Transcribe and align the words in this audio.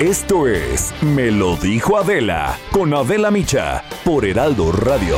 Esto 0.00 0.46
es 0.46 0.94
Me 1.02 1.32
lo 1.32 1.56
dijo 1.56 1.98
Adela 1.98 2.56
con 2.70 2.94
Adela 2.94 3.32
Micha 3.32 3.82
por 4.04 4.24
Heraldo 4.24 4.70
Radio. 4.70 5.16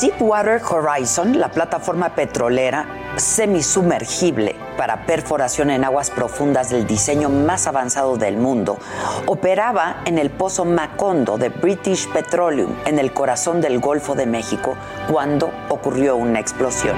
Deepwater 0.00 0.62
Horizon, 0.62 1.40
la 1.40 1.50
plataforma 1.50 2.14
petrolera 2.14 2.86
semisumergible 3.16 4.61
para 4.82 5.06
perforación 5.06 5.70
en 5.70 5.84
aguas 5.84 6.10
profundas 6.10 6.68
del 6.68 6.88
diseño 6.88 7.28
más 7.28 7.68
avanzado 7.68 8.16
del 8.16 8.36
mundo, 8.36 8.78
operaba 9.26 10.02
en 10.06 10.18
el 10.18 10.28
pozo 10.28 10.64
Macondo 10.64 11.38
de 11.38 11.50
British 11.50 12.08
Petroleum 12.08 12.74
en 12.84 12.98
el 12.98 13.12
corazón 13.12 13.60
del 13.60 13.78
Golfo 13.78 14.16
de 14.16 14.26
México 14.26 14.76
cuando 15.08 15.52
ocurrió 15.68 16.16
una 16.16 16.40
explosión. 16.40 16.96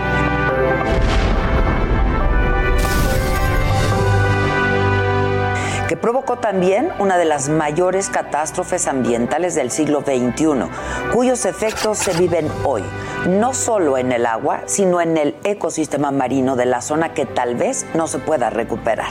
Provocó 6.05 6.37
también 6.37 6.93
una 6.99 7.17
de 7.17 7.25
las 7.25 7.49
mayores 7.49 8.11
catástrofes 8.11 8.89
ambientales 8.89 9.55
del 9.55 9.71
siglo 9.71 10.03
XXI, 10.03 10.69
cuyos 11.15 11.47
efectos 11.47 11.97
se 11.97 12.13
viven 12.13 12.53
hoy, 12.63 12.83
no 13.27 13.55
solo 13.55 13.97
en 13.97 14.13
el 14.13 14.27
agua, 14.27 14.61
sino 14.67 15.01
en 15.01 15.17
el 15.17 15.35
ecosistema 15.45 16.11
marino 16.11 16.57
de 16.57 16.67
la 16.67 16.83
zona 16.83 17.15
que 17.15 17.25
tal 17.25 17.55
vez 17.55 17.87
no 17.95 18.07
se 18.07 18.19
pueda 18.19 18.51
recuperar. 18.51 19.09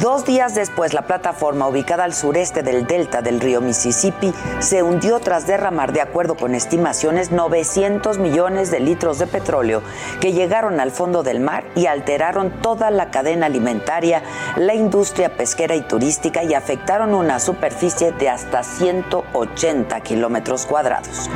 Dos 0.00 0.24
días 0.24 0.54
después, 0.54 0.94
la 0.94 1.06
plataforma 1.06 1.68
ubicada 1.68 2.04
al 2.04 2.14
sureste 2.14 2.62
del 2.62 2.86
delta 2.86 3.20
del 3.20 3.38
río 3.38 3.60
Mississippi 3.60 4.32
se 4.58 4.82
hundió 4.82 5.20
tras 5.20 5.46
derramar, 5.46 5.92
de 5.92 6.00
acuerdo 6.00 6.34
con 6.34 6.54
estimaciones, 6.54 7.30
900 7.30 8.16
millones 8.16 8.70
de 8.70 8.80
litros 8.80 9.18
de 9.18 9.26
petróleo 9.26 9.82
que 10.18 10.32
llegaron 10.32 10.80
al 10.80 10.92
fondo 10.92 11.22
del 11.22 11.40
mar 11.40 11.64
y 11.74 11.84
alteraron 11.84 12.62
toda 12.62 12.90
la 12.90 13.10
cadena 13.10 13.44
alimentaria, 13.44 14.22
la 14.56 14.72
industria 14.72 15.36
pesquera 15.36 15.74
y 15.74 15.82
turística 15.82 16.05
y 16.06 16.54
afectaron 16.54 17.14
una 17.14 17.40
superficie 17.40 18.12
de 18.12 18.28
hasta 18.28 18.62
180 18.62 20.00
kilómetros 20.02 20.64
cuadrados. 20.64 21.28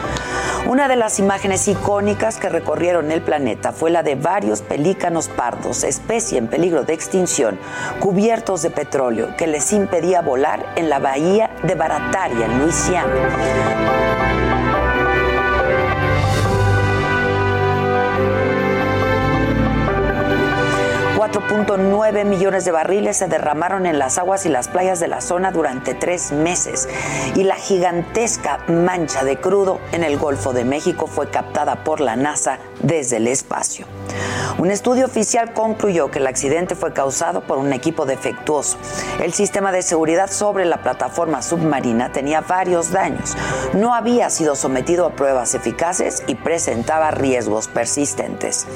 Una 0.68 0.86
de 0.86 0.94
las 0.94 1.18
imágenes 1.18 1.66
icónicas 1.66 2.36
que 2.36 2.48
recorrieron 2.48 3.10
el 3.10 3.20
planeta 3.20 3.72
fue 3.72 3.90
la 3.90 4.04
de 4.04 4.14
varios 4.14 4.62
pelícanos 4.62 5.28
pardos, 5.28 5.82
especie 5.82 6.38
en 6.38 6.46
peligro 6.46 6.84
de 6.84 6.92
extinción, 6.92 7.58
cubiertos 7.98 8.62
de 8.62 8.70
petróleo 8.70 9.34
que 9.36 9.48
les 9.48 9.72
impedía 9.72 10.20
volar 10.20 10.64
en 10.76 10.88
la 10.88 11.00
bahía 11.00 11.50
de 11.64 11.74
Barataria, 11.74 12.46
en 12.46 12.58
Luisiana. 12.60 14.59
4.9 21.20 22.24
millones 22.24 22.64
de 22.64 22.70
barriles 22.70 23.18
se 23.18 23.28
derramaron 23.28 23.84
en 23.84 23.98
las 23.98 24.16
aguas 24.16 24.46
y 24.46 24.48
las 24.48 24.68
playas 24.68 25.00
de 25.00 25.06
la 25.06 25.20
zona 25.20 25.50
durante 25.50 25.92
tres 25.92 26.32
meses 26.32 26.88
y 27.34 27.44
la 27.44 27.56
gigantesca 27.56 28.60
mancha 28.68 29.22
de 29.22 29.36
crudo 29.36 29.80
en 29.92 30.02
el 30.02 30.16
Golfo 30.16 30.54
de 30.54 30.64
México 30.64 31.06
fue 31.06 31.28
captada 31.28 31.84
por 31.84 32.00
la 32.00 32.16
NASA 32.16 32.58
desde 32.80 33.18
el 33.18 33.28
espacio. 33.28 33.84
Un 34.58 34.70
estudio 34.70 35.06
oficial 35.06 35.52
concluyó 35.52 36.10
que 36.10 36.18
el 36.18 36.26
accidente 36.26 36.74
fue 36.74 36.92
causado 36.92 37.42
por 37.42 37.58
un 37.58 37.72
equipo 37.72 38.04
defectuoso. 38.04 38.78
El 39.22 39.32
sistema 39.32 39.72
de 39.72 39.82
seguridad 39.82 40.30
sobre 40.30 40.64
la 40.64 40.82
plataforma 40.82 41.40
submarina 41.40 42.12
tenía 42.12 42.40
varios 42.40 42.90
daños. 42.90 43.36
No 43.74 43.94
había 43.94 44.28
sido 44.28 44.56
sometido 44.56 45.06
a 45.06 45.12
pruebas 45.12 45.54
eficaces 45.54 46.22
y 46.26 46.34
presentaba 46.34 47.10
riesgos 47.10 47.68
persistentes. 47.68 48.66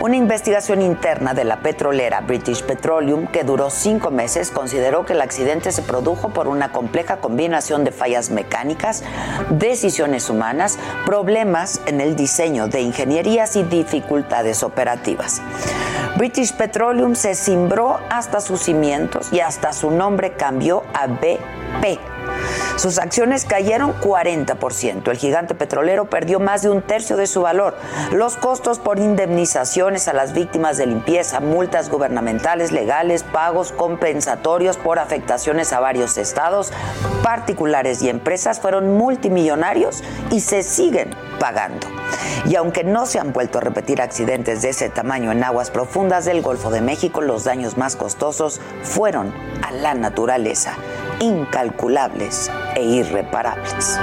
Una 0.00 0.16
investigación 0.16 0.82
interna 0.82 1.32
de 1.32 1.44
la 1.44 1.60
British 2.20 2.62
Petroleum, 2.62 3.26
que 3.26 3.42
duró 3.42 3.68
cinco 3.68 4.10
meses, 4.10 4.50
consideró 4.50 5.04
que 5.04 5.12
el 5.12 5.20
accidente 5.20 5.72
se 5.72 5.82
produjo 5.82 6.30
por 6.30 6.46
una 6.46 6.70
compleja 6.70 7.16
combinación 7.16 7.84
de 7.84 7.90
fallas 7.90 8.30
mecánicas, 8.30 9.02
decisiones 9.50 10.30
humanas, 10.30 10.78
problemas 11.04 11.80
en 11.86 12.00
el 12.00 12.14
diseño 12.14 12.68
de 12.68 12.80
ingenierías 12.80 13.56
y 13.56 13.64
dificultades 13.64 14.62
operativas. 14.62 15.42
British 16.16 16.52
Petroleum 16.52 17.14
se 17.14 17.34
cimbró 17.34 17.98
hasta 18.08 18.40
sus 18.40 18.60
cimientos 18.60 19.32
y 19.32 19.40
hasta 19.40 19.72
su 19.72 19.90
nombre 19.90 20.34
cambió 20.34 20.84
a 20.94 21.06
BP. 21.06 22.19
Sus 22.76 22.98
acciones 22.98 23.44
cayeron 23.44 23.92
40%. 24.00 25.10
El 25.10 25.16
gigante 25.16 25.54
petrolero 25.54 26.06
perdió 26.06 26.40
más 26.40 26.62
de 26.62 26.70
un 26.70 26.82
tercio 26.82 27.16
de 27.16 27.26
su 27.26 27.42
valor. 27.42 27.76
Los 28.12 28.36
costos 28.36 28.78
por 28.78 28.98
indemnizaciones 28.98 30.08
a 30.08 30.12
las 30.12 30.32
víctimas 30.32 30.78
de 30.78 30.86
limpieza, 30.86 31.40
multas 31.40 31.90
gubernamentales, 31.90 32.72
legales, 32.72 33.22
pagos 33.22 33.72
compensatorios 33.72 34.76
por 34.76 34.98
afectaciones 34.98 35.72
a 35.72 35.80
varios 35.80 36.16
estados, 36.16 36.72
particulares 37.22 38.02
y 38.02 38.08
empresas 38.08 38.60
fueron 38.60 38.96
multimillonarios 38.96 40.02
y 40.30 40.40
se 40.40 40.62
siguen 40.62 41.10
pagando. 41.38 41.86
Y 42.46 42.56
aunque 42.56 42.84
no 42.84 43.06
se 43.06 43.18
han 43.18 43.32
vuelto 43.32 43.58
a 43.58 43.60
repetir 43.60 44.00
accidentes 44.00 44.62
de 44.62 44.70
ese 44.70 44.88
tamaño 44.88 45.32
en 45.32 45.44
aguas 45.44 45.70
profundas 45.70 46.24
del 46.24 46.42
Golfo 46.42 46.70
de 46.70 46.80
México, 46.80 47.20
los 47.20 47.44
daños 47.44 47.76
más 47.76 47.96
costosos 47.96 48.60
fueron 48.82 49.32
a 49.62 49.72
la 49.72 49.94
naturaleza, 49.94 50.76
incalculables 51.20 52.50
e 52.74 52.82
irreparables. 52.82 53.98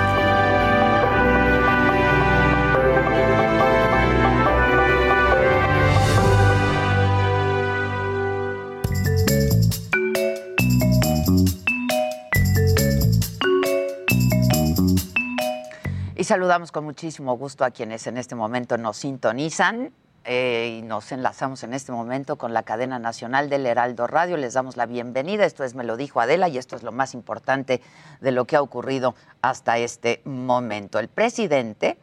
Y 16.16 16.24
saludamos 16.24 16.72
con 16.72 16.84
muchísimo 16.84 17.38
gusto 17.38 17.66
a 17.66 17.72
quienes 17.72 18.08
en 18.08 18.18
este 18.18 18.36
momento 18.36 18.78
nos 18.78 18.98
sintonizan. 18.98 19.92
Eh, 20.30 20.80
y 20.80 20.82
nos 20.82 21.14
enlazamos 21.14 21.64
en 21.64 21.74
este 21.74 21.94
momento 21.94 22.36
con 22.36 22.54
la 22.54 22.64
cadena 22.64 23.00
nacional 23.00 23.50
del 23.50 23.66
Heraldo 23.66 24.08
Radio. 24.08 24.36
Les 24.36 24.56
damos 24.56 24.76
la 24.76 24.86
bienvenida. 24.86 25.46
Esto 25.46 25.64
es 25.64 25.74
Me 25.74 25.86
lo 25.86 25.96
dijo 25.96 26.20
Adela 26.20 26.50
y 26.50 26.58
esto 26.58 26.76
es 26.76 26.84
lo 26.84 26.92
más 26.92 27.14
importante 27.14 27.82
de 28.20 28.32
lo 28.34 28.44
que 28.44 28.58
ha 28.58 28.62
ocurrido 28.62 29.16
hasta 29.42 29.78
este 29.78 30.22
momento. 30.26 31.00
El 31.00 31.08
presidente, 31.08 31.98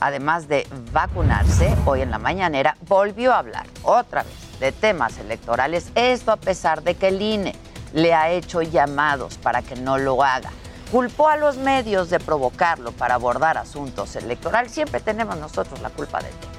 además 0.00 0.48
de 0.48 0.66
vacunarse, 0.92 1.72
hoy 1.86 2.00
en 2.00 2.10
la 2.10 2.18
mañanera 2.18 2.76
volvió 2.88 3.32
a 3.32 3.38
hablar 3.38 3.68
otra 3.84 4.24
vez 4.24 4.58
de 4.58 4.72
temas 4.72 5.16
electorales. 5.18 5.92
Esto 5.94 6.32
a 6.32 6.36
pesar 6.36 6.82
de 6.82 6.96
que 6.96 7.06
el 7.08 7.22
INE 7.22 7.54
le 7.92 8.12
ha 8.12 8.28
hecho 8.30 8.60
llamados 8.60 9.38
para 9.38 9.62
que 9.62 9.76
no 9.76 9.98
lo 9.98 10.24
haga 10.24 10.50
culpó 10.90 11.28
a 11.28 11.36
los 11.36 11.58
medios 11.58 12.08
de 12.08 12.18
provocarlo 12.18 12.92
para 12.92 13.14
abordar 13.14 13.58
asuntos 13.58 14.16
electorales. 14.16 14.72
Siempre 14.72 15.00
tenemos 15.00 15.36
nosotros 15.36 15.82
la 15.82 15.90
culpa 15.90 16.18
de 16.20 16.30
todo. 16.30 16.57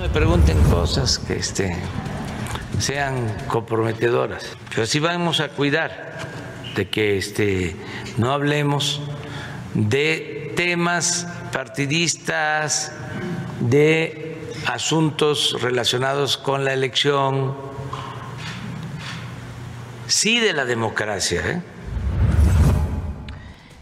Me 0.00 0.08
pregunten 0.08 0.56
cosas 0.70 1.18
que 1.18 1.38
este, 1.38 1.76
sean 2.78 3.36
comprometedoras, 3.48 4.56
pero 4.70 4.86
sí 4.86 5.00
vamos 5.00 5.40
a 5.40 5.48
cuidar 5.48 6.18
de 6.76 6.88
que 6.88 7.18
este, 7.18 7.74
no 8.16 8.30
hablemos 8.30 9.00
de 9.74 10.52
temas 10.54 11.26
partidistas, 11.52 12.92
de 13.58 14.38
asuntos 14.66 15.60
relacionados 15.60 16.36
con 16.36 16.64
la 16.64 16.72
elección, 16.74 17.56
sí 20.06 20.38
de 20.38 20.52
la 20.52 20.64
democracia. 20.64 21.42
¿eh? 21.44 21.62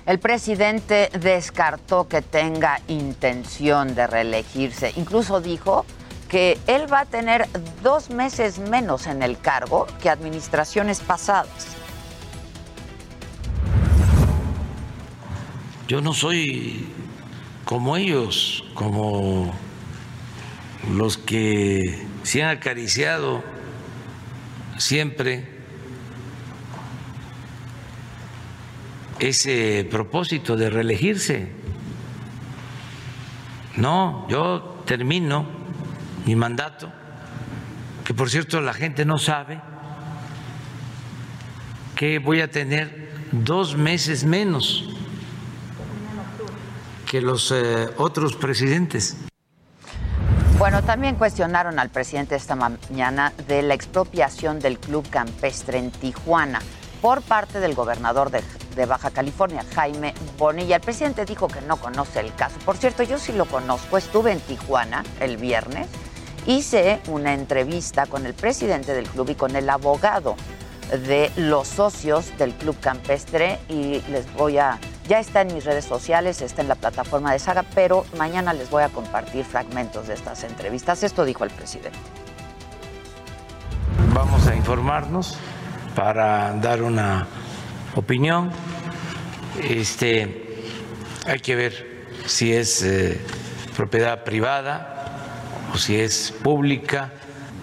El 0.06 0.18
presidente 0.18 1.10
descartó 1.20 2.08
que 2.08 2.22
tenga 2.22 2.80
intención 2.88 3.94
de 3.94 4.06
reelegirse. 4.06 4.92
Incluso 4.96 5.40
dijo 5.40 5.84
que 6.28 6.58
él 6.66 6.92
va 6.92 7.00
a 7.00 7.04
tener 7.06 7.48
dos 7.82 8.10
meses 8.10 8.58
menos 8.58 9.06
en 9.06 9.22
el 9.22 9.38
cargo 9.38 9.86
que 10.02 10.10
administraciones 10.10 11.00
pasadas. 11.00 11.76
Yo 15.88 16.00
no 16.00 16.12
soy 16.14 16.88
como 17.64 17.96
ellos, 17.96 18.64
como 18.74 19.54
los 20.92 21.16
que 21.16 22.06
se 22.24 22.42
han 22.42 22.56
acariciado 22.56 23.42
siempre 24.78 25.56
ese 29.20 29.86
propósito 29.90 30.56
de 30.56 30.70
reelegirse. 30.70 31.48
No, 33.76 34.26
yo 34.28 34.82
termino 34.86 35.65
mi 36.26 36.34
mandato, 36.34 36.92
que 38.04 38.12
por 38.12 38.28
cierto 38.28 38.60
la 38.60 38.74
gente 38.74 39.04
no 39.04 39.16
sabe 39.16 39.60
que 41.94 42.18
voy 42.18 42.40
a 42.40 42.50
tener 42.50 43.10
dos 43.30 43.76
meses 43.76 44.24
menos 44.24 44.84
que 47.06 47.20
los 47.20 47.52
eh, 47.52 47.88
otros 47.96 48.34
presidentes. 48.34 49.16
Bueno, 50.58 50.82
también 50.82 51.14
cuestionaron 51.14 51.78
al 51.78 51.90
presidente 51.90 52.34
esta 52.34 52.56
mañana 52.56 53.32
de 53.46 53.62
la 53.62 53.74
expropiación 53.74 54.58
del 54.58 54.78
Club 54.78 55.08
Campestre 55.08 55.78
en 55.78 55.92
Tijuana 55.92 56.60
por 57.00 57.22
parte 57.22 57.60
del 57.60 57.74
gobernador 57.74 58.30
de, 58.30 58.42
de, 58.74 58.86
Baja 58.86 59.10
California, 59.10 59.64
Jaime 59.74 60.12
Bonilla. 60.38 60.76
El 60.76 60.82
presidente 60.82 61.24
dijo 61.24 61.46
que 61.46 61.60
no 61.60 61.76
conoce 61.76 62.20
el 62.20 62.34
caso. 62.34 62.58
Por 62.64 62.76
cierto, 62.78 63.04
yo 63.04 63.18
sí 63.18 63.32
lo 63.32 63.44
conozco. 63.44 63.96
Estuve 63.96 64.32
en 64.32 64.40
Tijuana 64.40 65.04
el 65.20 65.36
viernes. 65.36 65.86
Hice 66.46 67.00
una 67.08 67.34
entrevista 67.34 68.06
con 68.06 68.24
el 68.24 68.32
presidente 68.32 68.94
del 68.94 69.08
club 69.08 69.30
y 69.30 69.34
con 69.34 69.56
el 69.56 69.68
abogado 69.68 70.36
de 70.90 71.32
los 71.36 71.66
socios 71.66 72.36
del 72.38 72.54
Club 72.54 72.78
Campestre 72.78 73.58
y 73.68 74.00
les 74.10 74.32
voy 74.34 74.58
a 74.58 74.78
ya 75.08 75.20
está 75.20 75.40
en 75.42 75.54
mis 75.54 75.64
redes 75.64 75.84
sociales, 75.84 76.42
está 76.42 76.62
en 76.62 76.68
la 76.68 76.74
plataforma 76.74 77.32
de 77.32 77.38
Saga, 77.38 77.64
pero 77.74 78.04
mañana 78.16 78.52
les 78.52 78.70
voy 78.70 78.82
a 78.82 78.88
compartir 78.88 79.44
fragmentos 79.44 80.08
de 80.08 80.14
estas 80.14 80.42
entrevistas. 80.42 81.02
Esto 81.04 81.24
dijo 81.24 81.44
el 81.44 81.50
presidente. 81.50 81.98
Vamos 84.12 84.46
a 84.48 84.56
informarnos 84.56 85.38
para 85.94 86.52
dar 86.54 86.82
una 86.82 87.26
opinión. 87.94 88.50
Este, 89.62 90.64
hay 91.24 91.38
que 91.38 91.54
ver 91.54 92.06
si 92.26 92.52
es 92.52 92.82
eh, 92.82 93.20
propiedad 93.76 94.24
privada 94.24 94.95
o 95.76 95.78
si 95.78 96.00
es 96.00 96.32
pública. 96.42 97.12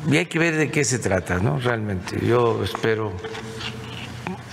Y 0.07 0.17
hay 0.17 0.27
que 0.27 0.37
ver 0.37 0.55
de 0.55 0.69
qué 0.69 0.85
se 0.85 0.99
trata, 0.99 1.39
¿no? 1.39 1.57
Realmente. 1.57 2.23
Yo 2.23 2.63
espero 2.63 3.11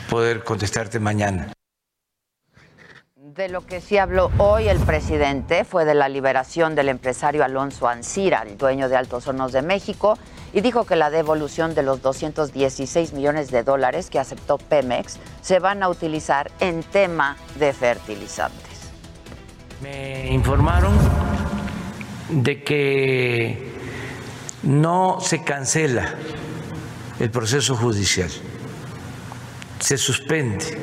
poder 0.08 0.42
contestarte 0.42 0.98
mañana. 0.98 1.52
De 3.16 3.48
lo 3.48 3.66
que 3.66 3.80
sí 3.80 3.98
habló 3.98 4.30
hoy 4.38 4.68
el 4.68 4.78
presidente 4.78 5.64
fue 5.64 5.84
de 5.84 5.94
la 5.94 6.08
liberación 6.08 6.74
del 6.74 6.88
empresario 6.88 7.44
Alonso 7.44 7.86
Ancira, 7.86 8.42
el 8.42 8.56
dueño 8.56 8.88
de 8.88 8.96
Altos 8.96 9.28
Hornos 9.28 9.52
de 9.52 9.62
México, 9.62 10.18
y 10.52 10.62
dijo 10.62 10.84
que 10.84 10.96
la 10.96 11.10
devolución 11.10 11.74
de 11.74 11.82
los 11.82 12.00
216 12.00 13.12
millones 13.12 13.50
de 13.50 13.62
dólares 13.62 14.08
que 14.10 14.18
aceptó 14.18 14.56
Pemex 14.56 15.18
se 15.42 15.58
van 15.58 15.82
a 15.82 15.88
utilizar 15.88 16.50
en 16.60 16.82
tema 16.82 17.36
de 17.58 17.72
fertilizantes. 17.72 18.90
Me 19.82 20.32
informaron 20.32 20.92
de 22.32 22.62
que 22.62 23.72
no 24.62 25.18
se 25.20 25.42
cancela 25.42 26.14
el 27.18 27.30
proceso 27.30 27.76
judicial, 27.76 28.30
se 29.78 29.96
suspende 29.96 30.78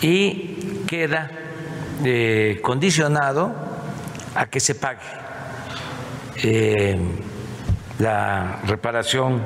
y 0.00 0.82
queda 0.86 1.30
eh, 2.04 2.60
condicionado 2.62 3.54
a 4.34 4.46
que 4.46 4.60
se 4.60 4.74
pague 4.74 5.00
eh, 6.42 6.98
la 7.98 8.60
reparación 8.64 9.42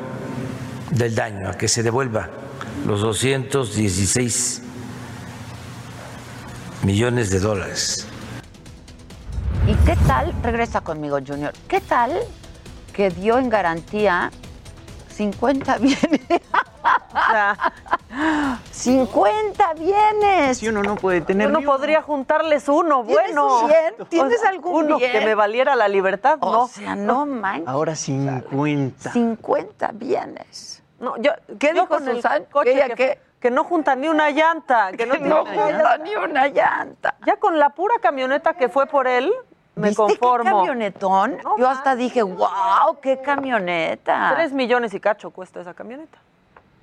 del 0.91 1.14
daño, 1.14 1.49
a 1.49 1.55
que 1.55 1.67
se 1.67 1.82
devuelva 1.82 2.31
los 2.87 3.00
216 3.00 4.62
millones 6.82 7.31
de 7.31 7.41
dólares. 7.41 8.06
¿Y 9.66 9.75
qué 9.87 9.96
tal? 10.06 10.32
Regresa 10.43 10.82
conmigo, 10.82 11.19
Junior. 11.26 11.52
¿Qué 11.69 11.81
tal 11.81 12.12
que 12.93 13.11
dio 13.11 13.38
en 13.38 13.49
garantía 13.49 14.31
50 15.08 15.78
bienes? 15.78 16.20
50 18.70 19.75
bienes. 19.75 20.58
Si 20.58 20.69
uno 20.69 20.82
no 20.82 20.96
puede 20.96 21.22
tener. 21.22 21.49
Uno 21.49 21.62
podría 21.62 22.02
juntarles 22.02 22.69
uno, 22.69 23.05
bueno. 23.05 23.66
¿Tienes 24.11 24.44
algún 24.44 24.84
uno 24.84 24.99
que 24.99 25.20
me 25.25 25.34
valiera 25.34 25.75
la 25.76 25.88
libertad? 25.88 26.37
O 26.40 26.52
no. 26.52 26.69
sea, 26.69 26.94
no 26.94 27.25
manches. 27.25 27.69
Ahora 27.69 27.94
50. 27.96 29.12
50 29.12 29.90
bienes. 29.93 30.82
No, 31.00 31.17
yo, 31.17 31.32
¿Qué 31.58 31.69
yo 31.69 31.72
dijo 31.75 31.88
con 31.88 32.08
el 32.08 32.17
Susan? 32.17 32.44
coche 32.52 32.72
¿Ella 32.72 32.94
que, 32.94 33.19
que 33.40 33.50
no 33.50 33.64
junta 33.64 33.96
ni 33.96 34.08
una 34.08 34.31
llanta. 34.31 34.93
Que 34.93 35.06
no, 35.06 35.12
Que 35.19 35.19
tiene 35.20 35.34
no 35.34 35.44
junta 35.46 35.99
ni 35.99 36.14
una 36.17 36.49
llanta. 36.49 37.17
Ya 37.26 37.37
con 37.37 37.58
la 37.58 37.70
pura 37.70 37.94
camioneta 38.00 38.55
que 38.55 38.69
fue 38.69 38.87
por 38.87 39.08
él, 39.08 39.32
me 39.76 39.88
¿Viste 39.88 40.02
qué 40.06 40.18
conformo. 40.18 40.58
camionetón? 40.58 41.38
No 41.42 41.58
Yo 41.58 41.68
hasta 41.68 41.96
dije, 41.96 42.22
wow, 42.22 42.98
qué 43.02 43.20
camioneta. 43.20 44.32
Tres 44.36 44.52
millones 44.52 44.94
y 44.94 45.00
cacho 45.00 45.30
cuesta 45.30 45.60
esa 45.60 45.74
camioneta. 45.74 46.18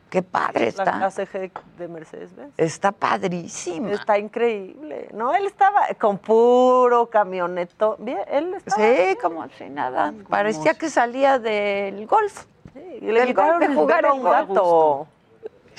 Qué 0.10 0.22
padre 0.22 0.64
La 0.64 0.68
está. 0.68 0.92
clase 0.92 1.26
G 1.26 1.52
de 1.78 1.88
Mercedes-Benz. 1.88 2.52
Está 2.58 2.92
padrísima. 2.92 3.92
Está 3.92 4.18
increíble. 4.18 5.08
No, 5.14 5.34
él 5.34 5.46
estaba 5.46 5.88
con 5.98 6.18
puro 6.18 7.10
camioneto. 7.10 7.96
Bien, 7.98 8.20
él 8.30 8.54
estaba. 8.56 8.82
Sí, 8.84 9.18
como 9.22 9.48
si 9.58 9.70
nada. 9.70 10.14
Parecía 10.28 10.74
que 10.74 10.90
salía 10.90 11.40
del 11.40 12.06
golf. 12.08 12.44
Sí, 12.74 12.80
y 13.00 13.06
le 13.06 13.22
Del 13.22 13.34
golf 13.34 13.60
de 13.60 13.74
jugar 13.74 14.06
a 14.06 14.12
un 14.12 14.24
gato. 14.24 15.08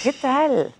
¿Qué 0.02 0.14
tal? 0.14 0.74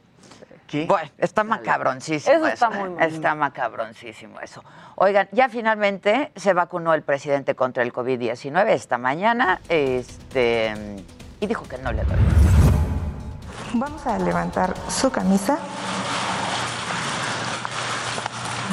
Bueno, 0.87 1.11
está 1.19 1.45
macabroncísimo. 1.45 2.35
Eso 2.35 2.47
está 2.47 2.69
eso, 2.69 2.79
muy 2.79 2.89
¿eh? 2.89 2.95
mal. 2.95 3.09
Está 3.09 3.35
macabroncísimo 3.35 4.41
eso. 4.41 4.63
Oigan, 4.97 5.29
ya 5.33 5.49
finalmente 5.49 6.33
se 6.37 6.53
vacunó 6.53 6.95
el 6.95 7.03
presidente 7.03 7.55
contra 7.55 7.83
el 7.83 7.93
COVID-19 7.93 8.69
esta 8.69 8.99
mañana 8.99 9.61
este, 9.69 10.75
y 11.41 11.47
dijo 11.47 11.65
que 11.69 11.79
no 11.79 11.93
le 11.93 12.03
dolió. 12.05 12.25
Vamos 13.75 14.07
a 14.07 14.19
levantar 14.19 14.75
su 14.89 15.11
camisa. 15.11 15.59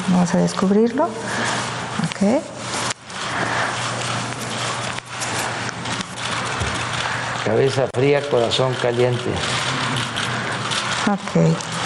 Vamos 0.08 0.34
a 0.34 0.38
descubrirlo. 0.38 1.04
Ok. 1.04 2.42
Cabeza 7.44 7.86
fría, 7.94 8.20
corazón 8.28 8.74
caliente. 8.74 9.30
Ok. 11.08 11.79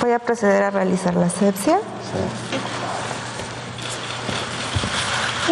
Voy 0.00 0.12
a 0.12 0.18
proceder 0.18 0.62
a 0.62 0.70
realizar 0.70 1.14
la 1.14 1.26
asepsia. 1.26 1.80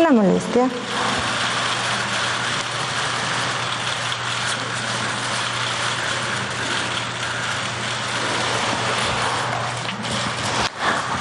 La 0.00 0.10
molestia. 0.10 0.68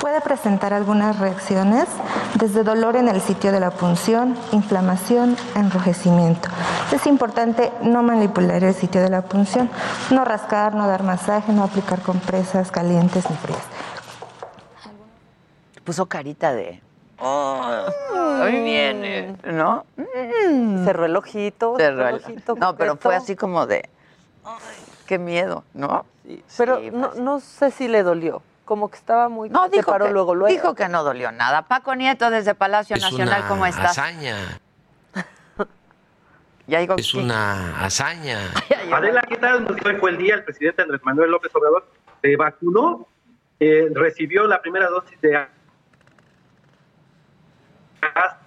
Puede 0.01 0.21
presentar 0.21 0.73
algunas 0.73 1.17
reacciones, 1.17 1.87
desde 2.35 2.63
dolor 2.63 2.95
en 2.95 3.07
el 3.07 3.21
sitio 3.21 3.51
de 3.51 3.59
la 3.59 3.71
punción, 3.71 4.37
inflamación, 4.51 5.35
enrojecimiento. 5.55 6.49
Es 6.91 7.07
importante 7.07 7.71
no 7.81 8.03
manipular 8.03 8.63
el 8.63 8.73
sitio 8.73 9.01
de 9.01 9.09
la 9.09 9.21
punción, 9.21 9.69
no 10.11 10.25
rascar, 10.25 10.75
no 10.75 10.87
dar 10.87 11.03
masaje, 11.03 11.51
no 11.53 11.63
aplicar 11.63 12.01
compresas 12.01 12.71
calientes 12.71 13.29
ni 13.29 13.35
frías. 13.37 13.63
Puso 15.83 16.07
carita 16.07 16.53
de. 16.53 16.81
Oh, 17.19 17.61
ahí 18.41 18.63
viene, 18.63 19.37
¿no? 19.45 19.85
Cerró 20.83 21.05
el 21.05 21.15
ojito. 21.15 21.75
Cerró 21.77 22.07
el- 22.09 22.15
ojito 22.15 22.55
No, 22.55 22.75
pero 22.75 22.97
fue 22.97 23.15
así 23.15 23.35
como 23.35 23.65
de. 23.67 23.87
"Ay, 24.43 24.57
qué 25.05 25.17
miedo, 25.17 25.63
¿no? 25.73 26.05
Sí, 26.25 26.43
Pero 26.57 26.79
Sí, 26.79 26.89
no, 26.91 27.13
no 27.15 27.39
sé 27.39 27.71
si 27.71 27.87
le 27.87 28.03
dolió. 28.03 28.41
Como 28.65 28.89
que 28.89 28.97
estaba 28.97 29.29
muy. 29.29 29.49
No, 29.49 29.69
dijo 29.69 29.91
paró 29.91 30.05
que, 30.07 30.11
luego, 30.11 30.33
luego. 30.35 30.51
dijo 30.53 30.75
que 30.75 30.89
no 30.89 31.03
dolió 31.03 31.31
nada. 31.31 31.61
Paco 31.63 31.93
Nieto 31.95 32.29
desde 32.31 32.55
Palacio 32.55 32.95
Es 32.95 33.01
Nacional, 33.03 33.41
una 33.41 33.47
¿cómo 33.47 33.65
estás? 33.67 33.91
hazaña, 33.97 34.59
Ya 36.67 36.79
digo, 36.79 36.95
es 36.97 37.11
¿qué? 37.11 37.19
una 37.19 37.79
hazaña. 37.85 38.39
Adela, 38.91 39.21
¿qué 39.29 39.37
tal? 39.37 39.67
Hoy 39.69 39.97
fue 39.99 40.09
el 40.09 40.17
día, 40.17 40.33
el 40.35 40.43
presidente 40.43 40.81
Andrés 40.81 40.99
Manuel 41.03 41.29
López 41.29 41.55
Obrador 41.55 41.87
se 42.23 42.35
vacunó, 42.35 43.07
eh, 43.59 43.87
recibió 43.93 44.47
la 44.47 44.59
primera 44.61 44.87
dosis 44.89 45.19
de 45.21 45.37
Astra- 48.01 48.37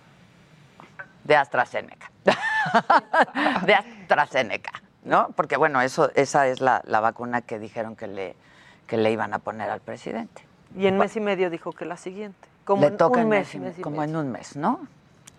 de 1.25 1.37
AstraZeneca. 1.37 2.11
de 3.67 3.75
AstraZeneca, 3.75 4.73
¿no? 5.05 5.29
Porque 5.37 5.57
bueno, 5.57 5.81
eso, 5.81 6.11
esa 6.15 6.49
es 6.49 6.61
la, 6.61 6.83
la 6.87 7.01
vacuna 7.01 7.43
que 7.43 7.59
dijeron 7.59 7.95
que 7.97 8.07
le, 8.09 8.37
que 8.88 8.97
le 8.97 9.12
iban 9.12 9.33
a 9.35 9.38
poner 9.38 9.71
al 9.71 9.80
presidente. 9.80 10.42
Y 10.76 10.87
en 10.88 10.99
mes 10.99 11.14
y 11.14 11.21
medio 11.21 11.49
dijo 11.50 11.71
que 11.73 11.85
la 11.85 11.97
siguiente. 11.97 12.49
Como 12.64 12.80
le 12.83 12.88
en 12.88 12.97
toca 12.97 13.18
un 13.21 13.25
en 13.25 13.28
mes, 13.28 13.47
mes 13.47 13.54
y 13.54 13.59
mes 13.61 13.78
y 13.78 13.83
como 13.83 13.99
medio. 14.00 14.18
en 14.18 14.26
un 14.26 14.33
mes, 14.33 14.57
¿no? 14.57 14.80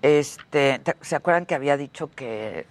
Este, 0.02 0.80
¿te- 0.80 0.96
¿se 1.02 1.16
acuerdan 1.16 1.46
que 1.46 1.56
había 1.56 1.76
dicho 1.76 2.10
que 2.16 2.66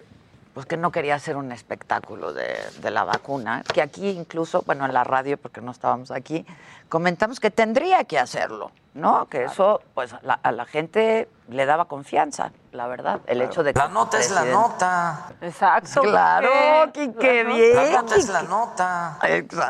pues 0.54 0.66
que 0.66 0.76
no 0.76 0.90
quería 0.90 1.14
hacer 1.14 1.36
un 1.36 1.52
espectáculo 1.52 2.32
de, 2.32 2.56
de 2.82 2.90
la 2.90 3.04
vacuna? 3.04 3.62
Que 3.72 3.80
aquí 3.82 4.08
incluso, 4.08 4.62
bueno, 4.66 4.86
en 4.86 4.92
la 4.94 5.04
radio, 5.04 5.36
porque 5.36 5.60
no 5.60 5.70
estábamos 5.70 6.10
aquí, 6.10 6.44
comentamos 6.88 7.38
que 7.38 7.50
tendría 7.52 8.02
que 8.04 8.18
hacerlo, 8.18 8.72
¿no? 8.98 9.26
Que 9.28 9.44
eso, 9.44 9.80
pues, 9.94 10.12
a 10.12 10.20
la, 10.22 10.34
a 10.34 10.52
la 10.52 10.64
gente 10.66 11.28
le 11.48 11.64
daba 11.64 11.86
confianza, 11.86 12.52
la 12.72 12.86
verdad. 12.88 13.20
El 13.26 13.40
hecho 13.40 13.62
de 13.62 13.72
que. 13.72 13.78
La 13.78 13.88
nota 13.88 14.18
es 14.18 14.30
la 14.30 14.44
nota. 14.44 15.28
Exacto. 15.40 16.02
Claro, 16.02 16.48
La 16.50 16.86
nota- 16.86 17.00
bien. 17.22 17.74
La 17.74 17.90
nota 18.02 18.16
es 18.16 18.28
la 18.28 18.42
nota. 18.42 19.18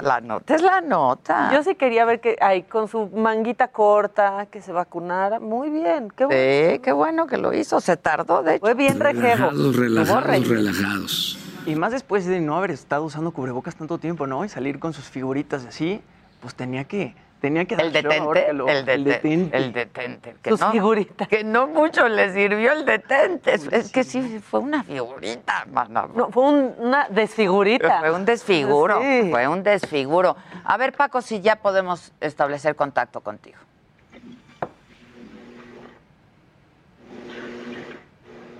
La 0.02 0.20
nota 0.20 0.54
es 0.54 0.62
la 0.62 0.80
nota. 0.80 1.50
Yo 1.52 1.62
sí 1.62 1.74
quería 1.76 2.04
ver 2.04 2.20
que 2.20 2.36
ahí 2.40 2.62
con 2.64 2.88
su 2.88 3.08
manguita 3.14 3.68
corta, 3.68 4.46
que 4.50 4.60
se 4.60 4.72
vacunara. 4.72 5.38
Muy 5.38 5.70
bien, 5.70 6.10
qué 6.10 6.24
bueno. 6.24 6.72
Sí, 6.72 6.78
qué 6.80 6.92
bueno 6.92 7.26
que 7.26 7.36
lo 7.38 7.52
hizo. 7.52 7.80
Se 7.80 7.96
tardó, 7.96 8.42
de 8.42 8.56
hecho. 8.56 8.60
Fue 8.60 8.74
bien 8.74 8.98
rejego. 8.98 9.50
Relajados, 9.50 10.48
relajados. 10.48 11.38
Y 11.66 11.74
más 11.76 11.92
después 11.92 12.24
de 12.26 12.40
no 12.40 12.56
haber 12.56 12.70
estado 12.70 13.04
usando 13.04 13.30
cubrebocas 13.30 13.76
tanto 13.76 13.98
tiempo, 13.98 14.26
¿no? 14.26 14.44
Y 14.44 14.48
salir 14.48 14.78
con 14.80 14.94
sus 14.94 15.04
figuritas 15.04 15.66
así, 15.66 16.02
pues 16.40 16.54
tenía 16.54 16.84
que, 16.84 17.14
tenía 17.40 17.64
que 17.64 17.74
El 17.74 17.92
dar 17.92 18.06
ahora 18.18 18.40
detente, 18.40 18.46
que 18.46 18.52
lo- 18.52 18.68
el, 18.68 18.84
dete- 18.86 19.04
detente. 19.04 19.56
el 19.56 19.72
detente. 19.72 20.36
Que 20.42 20.50
Sus 20.50 20.60
no, 20.60 20.72
figuritas. 20.72 21.28
Que 21.28 21.44
no 21.44 21.66
mucho 21.66 22.08
le 22.08 22.32
sirvió 22.32 22.72
el 22.72 22.84
detente. 22.84 23.54
Es, 23.54 23.66
es 23.72 23.90
que 23.92 24.04
sí, 24.04 24.40
fue 24.40 24.60
una 24.60 24.82
figurita, 24.84 25.64
mano. 25.72 26.10
No, 26.14 26.30
fue 26.30 26.44
un- 26.44 26.74
una 26.78 27.08
desfigurita. 27.08 28.00
Fue 28.00 28.10
un 28.12 28.24
desfiguro, 28.24 29.00
Sí. 29.00 29.28
fue 29.30 29.46
un 29.48 29.62
desfiguro. 29.62 30.36
A 30.64 30.76
ver, 30.76 30.92
Paco, 30.92 31.22
si 31.22 31.40
ya 31.40 31.56
podemos 31.56 32.12
establecer 32.20 32.74
contacto 32.76 33.20
contigo. 33.20 33.58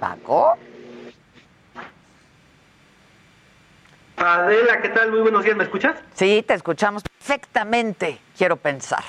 Paco, 0.00 0.56
Adela, 4.18 4.80
¿qué 4.82 4.88
tal? 4.88 5.10
Muy 5.10 5.20
buenos 5.20 5.44
días, 5.44 5.56
¿me 5.56 5.64
escuchas? 5.64 5.96
sí, 6.14 6.44
te 6.46 6.54
escuchamos 6.54 7.02
perfectamente, 7.02 8.18
quiero 8.36 8.56
pensar. 8.56 9.04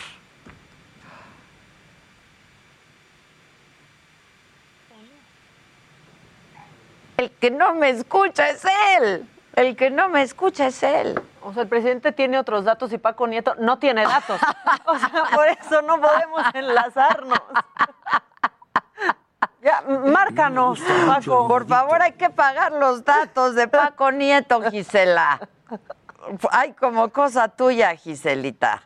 El 7.18 7.32
que 7.32 7.51
no 7.51 7.74
me 7.75 7.89
escucha 7.89 8.50
es 8.50 8.63
él. 8.98 9.28
El 9.56 9.75
que 9.75 9.89
no 9.89 10.08
me 10.08 10.22
escucha 10.22 10.68
es 10.68 10.82
él. 10.84 11.20
O 11.42 11.54
sea, 11.54 11.63
el 11.63 11.68
presidente 11.68 12.13
tiene 12.13 12.39
otros 12.39 12.63
datos 12.63 12.94
y 12.94 12.98
Paco 12.98 13.28
Nieto 13.28 13.56
no 13.60 13.78
tiene 13.80 14.04
datos. 14.04 14.39
O 14.86 14.98
sea, 14.98 15.25
por 15.36 15.48
eso 15.48 15.82
no 15.84 16.01
podemos 16.01 16.42
enlazarnos. 16.54 17.39
Ya, 19.62 19.84
m- 19.88 20.12
márcanos, 20.12 20.80
Paco. 21.08 21.48
Por 21.48 21.68
favor, 21.68 22.01
hay 22.01 22.13
que 22.13 22.30
pagar 22.30 22.72
los 22.72 23.04
datos 23.04 23.56
de 23.56 23.68
Paco 23.68 24.12
Nieto, 24.12 24.62
Gisela. 24.72 25.39
Hay 26.51 26.74
como 26.74 27.10
cosa 27.10 27.48
tuya, 27.50 27.96
Giselita. 27.96 28.84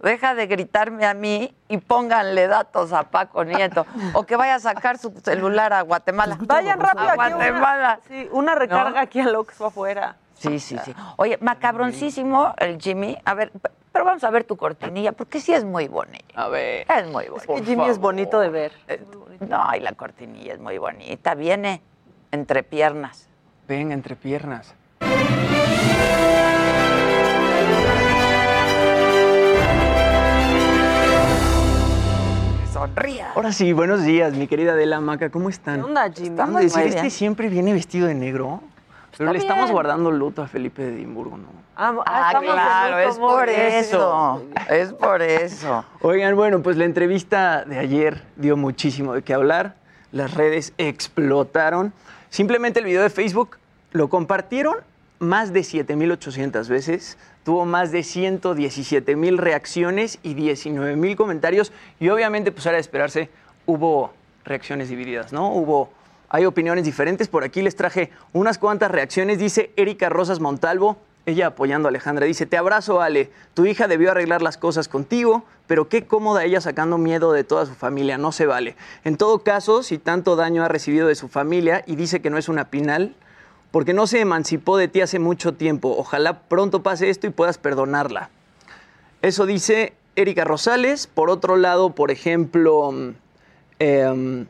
Deja 0.00 0.34
de 0.34 0.46
gritarme 0.46 1.06
a 1.06 1.14
mí 1.14 1.54
y 1.68 1.78
pónganle 1.78 2.46
datos 2.46 2.92
a 2.92 3.02
Paco 3.04 3.42
Nieto. 3.44 3.84
O 4.12 4.24
que 4.24 4.36
vaya 4.36 4.54
a 4.56 4.60
sacar 4.60 4.96
su 4.96 5.10
celular 5.24 5.72
a 5.72 5.82
Guatemala. 5.82 6.36
Vayan 6.40 6.78
rápido 6.78 7.08
a 7.08 7.12
aquí. 7.12 7.16
Guatemala. 7.34 7.98
Una, 8.06 8.08
sí, 8.08 8.28
una 8.30 8.54
recarga 8.54 8.90
¿No? 8.90 8.98
aquí 9.00 9.20
al 9.20 9.34
Oxxo 9.34 9.66
afuera. 9.66 10.14
Sí, 10.38 10.58
sí, 10.60 10.76
sí. 10.84 10.94
Oye, 11.16 11.36
macabroncísimo 11.40 12.54
el 12.58 12.80
Jimmy. 12.80 13.18
A 13.24 13.34
ver, 13.34 13.50
pero 13.92 14.04
vamos 14.04 14.22
a 14.24 14.30
ver 14.30 14.44
tu 14.44 14.56
cortinilla, 14.56 15.12
porque 15.12 15.40
sí 15.40 15.52
es 15.52 15.64
muy 15.64 15.88
bonita. 15.88 16.24
A 16.34 16.48
ver. 16.48 16.86
Es 16.90 17.06
muy 17.08 17.26
bonita. 17.28 17.54
Que 17.54 17.64
Jimmy 17.64 17.88
es 17.88 17.98
bonito 17.98 18.38
de 18.40 18.48
ver. 18.48 18.72
Eh, 18.86 19.02
No, 19.40 19.68
y 19.76 19.80
la 19.80 19.92
cortinilla 19.92 20.52
es 20.54 20.60
muy 20.60 20.78
bonita. 20.78 21.34
Viene 21.34 21.82
entre 22.30 22.62
piernas. 22.62 23.28
Venga, 23.66 23.94
entre 23.94 24.16
piernas. 24.16 24.74
Sonría. 32.72 33.32
Ahora 33.34 33.52
sí, 33.52 33.72
buenos 33.72 34.04
días, 34.04 34.34
mi 34.34 34.46
querida 34.46 34.72
Adela 34.72 35.00
Maca, 35.00 35.30
¿cómo 35.30 35.48
están? 35.48 35.80
¿Qué 35.80 35.86
onda, 35.86 36.10
Jimmy? 36.12 36.28
Estamos 36.28 36.60
decir, 36.62 36.78
muy 36.78 36.88
este 36.88 37.00
bien. 37.00 37.10
siempre 37.10 37.48
viene 37.48 37.72
vestido 37.72 38.06
de 38.06 38.14
negro, 38.14 38.60
pero 39.18 39.30
Está 39.30 39.32
le 39.32 39.38
estamos 39.38 39.70
guardando 39.72 40.12
luto 40.12 40.42
a 40.42 40.46
Felipe 40.46 40.82
de 40.82 40.94
Edimburgo, 40.94 41.36
¿no? 41.36 41.48
Ah, 41.76 41.94
Ah, 42.06 42.26
estamos 42.28 42.46
de 42.48 42.52
claro, 42.52 42.98
es 42.98 43.18
por 43.18 43.48
eso. 43.48 44.42
Es 44.70 44.92
por 44.92 45.22
eso. 45.22 45.84
Oigan, 46.00 46.36
bueno, 46.36 46.62
pues 46.62 46.76
la 46.76 46.84
entrevista 46.84 47.64
de 47.64 47.78
ayer 47.78 48.22
dio 48.36 48.56
muchísimo 48.56 49.14
de 49.14 49.22
qué 49.22 49.34
hablar. 49.34 49.74
Las 50.12 50.34
redes 50.34 50.72
explotaron. 50.78 51.92
Simplemente 52.30 52.78
el 52.78 52.86
video 52.86 53.02
de 53.02 53.10
Facebook 53.10 53.58
lo 53.90 54.08
compartieron 54.08 54.76
más 55.18 55.52
de 55.52 55.60
7.800 55.60 56.68
veces. 56.68 57.18
Tuvo 57.44 57.64
más 57.64 57.90
de 57.90 58.00
117.000 58.00 59.36
reacciones 59.36 60.18
y 60.22 60.34
19.000 60.34 61.16
comentarios. 61.16 61.72
Y 61.98 62.08
obviamente, 62.08 62.52
pues 62.52 62.66
era 62.66 62.74
de 62.74 62.80
esperarse, 62.80 63.30
hubo 63.66 64.12
reacciones 64.44 64.88
divididas, 64.88 65.32
¿no? 65.32 65.52
Hubo, 65.52 65.90
hay 66.28 66.44
opiniones 66.44 66.84
diferentes. 66.84 67.28
Por 67.28 67.44
aquí 67.44 67.62
les 67.62 67.76
traje 67.76 68.10
unas 68.32 68.58
cuantas 68.58 68.90
reacciones. 68.90 69.38
Dice 69.38 69.72
Erika 69.76 70.08
Rosas 70.08 70.40
Montalvo, 70.40 70.98
ella 71.26 71.48
apoyando 71.48 71.88
a 71.88 71.90
Alejandra, 71.90 72.26
dice, 72.26 72.46
te 72.46 72.56
abrazo 72.56 73.02
Ale, 73.02 73.30
tu 73.52 73.66
hija 73.66 73.86
debió 73.86 74.10
arreglar 74.10 74.40
las 74.40 74.56
cosas 74.56 74.88
contigo, 74.88 75.44
pero 75.66 75.88
qué 75.88 76.06
cómoda 76.06 76.44
ella 76.44 76.60
sacando 76.60 76.96
miedo 76.96 77.32
de 77.32 77.44
toda 77.44 77.66
su 77.66 77.74
familia, 77.74 78.16
no 78.16 78.32
se 78.32 78.46
vale. 78.46 78.76
En 79.04 79.16
todo 79.16 79.40
caso, 79.40 79.82
si 79.82 79.98
tanto 79.98 80.36
daño 80.36 80.64
ha 80.64 80.68
recibido 80.68 81.06
de 81.06 81.14
su 81.14 81.28
familia 81.28 81.84
y 81.86 81.96
dice 81.96 82.20
que 82.20 82.30
no 82.30 82.38
es 82.38 82.48
una 82.48 82.70
pinal, 82.70 83.14
porque 83.70 83.92
no 83.92 84.06
se 84.06 84.20
emancipó 84.20 84.78
de 84.78 84.88
ti 84.88 85.02
hace 85.02 85.18
mucho 85.18 85.52
tiempo, 85.52 85.94
ojalá 85.98 86.40
pronto 86.40 86.82
pase 86.82 87.10
esto 87.10 87.26
y 87.26 87.30
puedas 87.30 87.58
perdonarla. 87.58 88.30
Eso 89.20 89.44
dice 89.44 89.92
Erika 90.16 90.44
Rosales. 90.44 91.06
Por 91.06 91.28
otro 91.28 91.56
lado, 91.56 91.90
por 91.90 92.10
ejemplo, 92.10 92.92
mm, 92.92 93.10
em, 93.80 94.46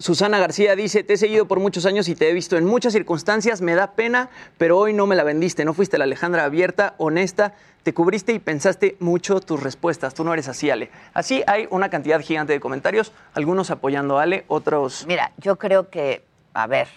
Susana 0.00 0.38
García 0.38 0.74
dice, 0.76 1.04
te 1.04 1.12
he 1.12 1.16
seguido 1.18 1.44
por 1.46 1.60
muchos 1.60 1.84
años 1.84 2.08
y 2.08 2.14
te 2.14 2.30
he 2.30 2.32
visto 2.32 2.56
en 2.56 2.64
muchas 2.64 2.94
circunstancias, 2.94 3.60
me 3.60 3.74
da 3.74 3.92
pena, 3.92 4.30
pero 4.56 4.78
hoy 4.78 4.94
no 4.94 5.06
me 5.06 5.14
la 5.14 5.24
vendiste, 5.24 5.62
no 5.66 5.74
fuiste 5.74 5.98
la 5.98 6.04
Alejandra 6.04 6.44
abierta, 6.44 6.94
honesta, 6.96 7.52
te 7.82 7.92
cubriste 7.92 8.32
y 8.32 8.38
pensaste 8.38 8.96
mucho 8.98 9.40
tus 9.40 9.62
respuestas, 9.62 10.14
tú 10.14 10.24
no 10.24 10.32
eres 10.32 10.48
así, 10.48 10.70
Ale. 10.70 10.90
Así 11.12 11.42
hay 11.46 11.68
una 11.70 11.90
cantidad 11.90 12.18
gigante 12.22 12.54
de 12.54 12.60
comentarios, 12.60 13.12
algunos 13.34 13.70
apoyando 13.70 14.18
a 14.18 14.22
Ale, 14.22 14.46
otros... 14.48 15.04
Mira, 15.06 15.32
yo 15.36 15.56
creo 15.56 15.90
que, 15.90 16.22
a 16.54 16.66
ver, 16.66 16.88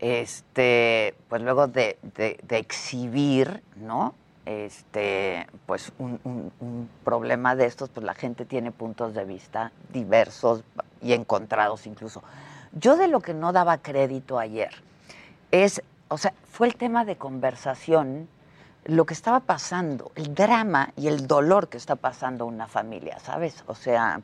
este, 0.00 1.14
pues 1.28 1.42
luego 1.42 1.66
de, 1.66 1.98
de- 2.16 2.38
exhibir, 2.56 3.62
¿no? 3.76 4.14
Este, 4.46 5.46
pues 5.66 5.92
un 5.98 6.88
problema 7.04 7.56
de 7.56 7.66
estos, 7.66 7.90
pues 7.90 8.06
la 8.06 8.14
gente 8.14 8.44
tiene 8.46 8.70
puntos 8.72 9.12
de 9.12 9.24
vista 9.24 9.72
diversos 9.92 10.62
y 11.06 11.12
encontrados 11.12 11.86
incluso. 11.86 12.22
Yo 12.72 12.96
de 12.96 13.08
lo 13.08 13.20
que 13.20 13.32
no 13.32 13.52
daba 13.52 13.78
crédito 13.78 14.38
ayer 14.38 14.70
es, 15.50 15.82
o 16.08 16.18
sea, 16.18 16.34
fue 16.50 16.66
el 16.66 16.76
tema 16.76 17.04
de 17.04 17.16
conversación, 17.16 18.28
lo 18.84 19.06
que 19.06 19.14
estaba 19.14 19.40
pasando, 19.40 20.12
el 20.14 20.34
drama 20.34 20.90
y 20.96 21.08
el 21.08 21.26
dolor 21.26 21.68
que 21.68 21.76
está 21.76 21.96
pasando 21.96 22.46
una 22.46 22.66
familia, 22.66 23.18
¿sabes? 23.18 23.64
O 23.66 23.74
sea, 23.74 24.20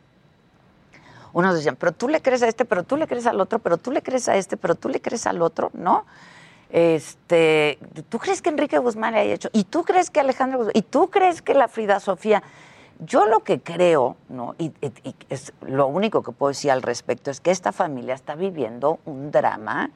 unos 1.32 1.54
decían, 1.54 1.76
pero 1.76 1.92
tú 1.92 2.08
le 2.08 2.20
crees 2.20 2.42
a 2.42 2.48
este, 2.48 2.64
pero 2.64 2.82
tú 2.82 2.96
le 2.96 3.06
crees 3.06 3.26
al 3.26 3.40
otro, 3.40 3.58
pero 3.58 3.78
tú 3.78 3.90
le 3.90 4.02
crees 4.02 4.28
a 4.28 4.36
este, 4.36 4.56
pero 4.56 4.74
tú 4.74 4.88
le 4.88 5.00
crees 5.00 5.26
al 5.26 5.40
otro, 5.40 5.70
¿no? 5.72 6.04
Este, 6.70 7.78
¿tú 8.08 8.18
crees 8.18 8.40
que 8.40 8.48
Enrique 8.48 8.78
Guzmán 8.78 9.14
le 9.14 9.20
haya 9.20 9.34
hecho? 9.34 9.50
¿Y 9.52 9.64
tú 9.64 9.84
crees 9.84 10.10
que 10.10 10.20
Alejandro 10.20 10.58
Guzmán? 10.58 10.72
¿Y 10.74 10.82
tú 10.82 11.10
crees 11.10 11.42
que 11.42 11.54
la 11.54 11.68
Frida 11.68 12.00
Sofía? 12.00 12.42
Yo 13.04 13.26
lo 13.26 13.40
que 13.40 13.60
creo, 13.60 14.16
¿no? 14.28 14.54
Y, 14.58 14.66
y- 14.80 14.92
y 15.02 15.14
es 15.28 15.52
lo 15.62 15.86
único 15.88 16.22
que 16.22 16.30
puedo 16.32 16.48
decir 16.50 16.70
al 16.70 16.82
respecto 16.82 17.30
es 17.30 17.40
que 17.40 17.50
esta 17.50 17.72
familia 17.72 18.14
está 18.14 18.34
viviendo 18.36 19.00
un 19.04 19.30
drama 19.32 19.90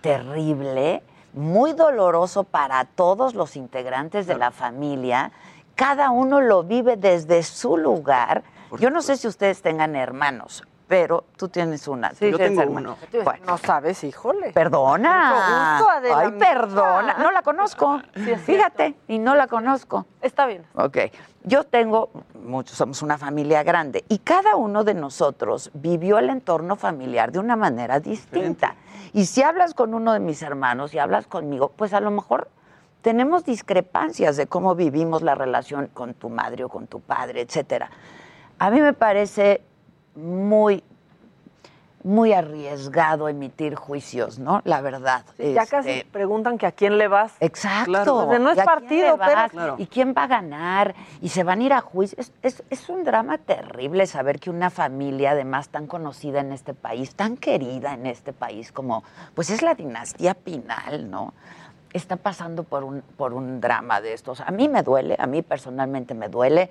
terrible, 0.00 1.02
muy 1.32 1.72
doloroso 1.72 2.44
para 2.44 2.84
todos 2.84 3.34
los 3.34 3.56
integrantes 3.56 4.26
de 4.26 4.36
la 4.36 4.50
familia. 4.50 5.32
Cada 5.74 6.10
uno 6.10 6.40
lo 6.40 6.62
vive 6.62 6.96
desde 6.96 7.42
su 7.42 7.76
lugar. 7.76 8.42
Yo 8.78 8.90
no 8.90 9.02
sé 9.02 9.16
si 9.16 9.26
ustedes 9.28 9.62
tengan 9.62 9.96
hermanos, 9.96 10.62
pero 10.92 11.24
tú 11.38 11.48
tienes 11.48 11.88
una. 11.88 12.10
tú 12.10 12.26
yo 12.26 12.36
tengo 12.36 12.64
uno. 12.64 12.98
Bueno, 13.24 13.46
No 13.46 13.56
sabes, 13.56 14.04
híjole. 14.04 14.52
Perdona. 14.52 15.78
Gusto, 15.78 15.90
Adela, 15.90 16.18
Ay, 16.18 16.32
perdona. 16.32 17.14
No 17.14 17.30
la 17.30 17.40
conozco. 17.40 18.02
Sí, 18.14 18.36
Fíjate, 18.36 18.94
y 19.08 19.18
no 19.18 19.34
la 19.34 19.46
conozco. 19.46 20.04
Está 20.20 20.44
bien. 20.44 20.66
Ok. 20.74 20.98
Yo 21.44 21.64
tengo, 21.64 22.10
muchos, 22.44 22.76
somos 22.76 23.00
una 23.00 23.16
familia 23.16 23.62
grande 23.62 24.04
y 24.10 24.18
cada 24.18 24.54
uno 24.56 24.84
de 24.84 24.92
nosotros 24.92 25.70
vivió 25.72 26.18
el 26.18 26.28
entorno 26.28 26.76
familiar 26.76 27.32
de 27.32 27.38
una 27.38 27.56
manera 27.56 27.98
distinta. 27.98 28.76
Y 29.14 29.24
si 29.24 29.42
hablas 29.42 29.72
con 29.72 29.94
uno 29.94 30.12
de 30.12 30.20
mis 30.20 30.42
hermanos 30.42 30.92
y 30.92 30.98
hablas 30.98 31.26
conmigo, 31.26 31.72
pues 31.74 31.94
a 31.94 32.00
lo 32.00 32.10
mejor 32.10 32.48
tenemos 33.00 33.46
discrepancias 33.46 34.36
de 34.36 34.46
cómo 34.46 34.74
vivimos 34.74 35.22
la 35.22 35.34
relación 35.36 35.86
con 35.86 36.12
tu 36.12 36.28
madre 36.28 36.64
o 36.64 36.68
con 36.68 36.86
tu 36.86 37.00
padre, 37.00 37.40
etcétera. 37.40 37.90
A 38.58 38.70
mí 38.70 38.82
me 38.82 38.92
parece 38.92 39.62
muy 40.14 40.82
muy 42.04 42.32
arriesgado 42.32 43.28
emitir 43.28 43.76
juicios, 43.76 44.40
¿no? 44.40 44.60
La 44.64 44.80
verdad. 44.80 45.24
Ya 45.38 45.66
casi 45.66 45.88
Este, 45.90 46.10
preguntan 46.10 46.58
que 46.58 46.66
a 46.66 46.72
quién 46.72 46.98
le 46.98 47.06
vas. 47.06 47.32
Exacto. 47.38 47.84
Claro. 47.92 48.16
O 48.16 48.28
sea, 48.28 48.38
no 48.40 48.50
es 48.50 48.56
¿Y 48.56 48.60
a 48.60 48.64
quién 48.64 48.74
partido, 48.80 49.18
pero- 49.18 49.48
Claro. 49.50 49.74
¿Y 49.78 49.86
quién 49.86 50.12
va 50.12 50.24
a 50.24 50.26
ganar? 50.26 50.96
Y 51.20 51.28
se 51.28 51.44
van 51.44 51.60
a 51.60 51.62
ir 51.62 51.72
a 51.72 51.80
juicio. 51.80 52.16
Es, 52.18 52.32
es- 52.42 52.64
es 52.70 52.88
un 52.88 53.04
drama 53.04 53.38
terrible 53.38 54.08
saber 54.08 54.40
que 54.40 54.50
una 54.50 54.70
familia, 54.70 55.30
además 55.30 55.68
tan 55.68 55.86
conocida 55.86 56.40
en 56.40 56.50
este 56.50 56.74
país, 56.74 57.14
tan 57.14 57.36
querida 57.36 57.94
en 57.94 58.06
este 58.06 58.32
país 58.32 58.72
como, 58.72 59.04
pues 59.36 59.50
es 59.50 59.62
la 59.62 59.76
dinastía 59.76 60.34
Pinal, 60.34 61.08
¿no? 61.08 61.34
Está 61.92 62.16
pasando 62.16 62.64
por 62.64 62.82
un, 62.82 63.02
por 63.16 63.32
un 63.32 63.60
drama 63.60 64.00
de 64.00 64.12
estos. 64.14 64.40
A 64.40 64.50
mí 64.50 64.68
me 64.68 64.82
duele, 64.82 65.14
a 65.20 65.26
mí 65.28 65.42
personalmente 65.42 66.14
me 66.14 66.28
duele 66.28 66.68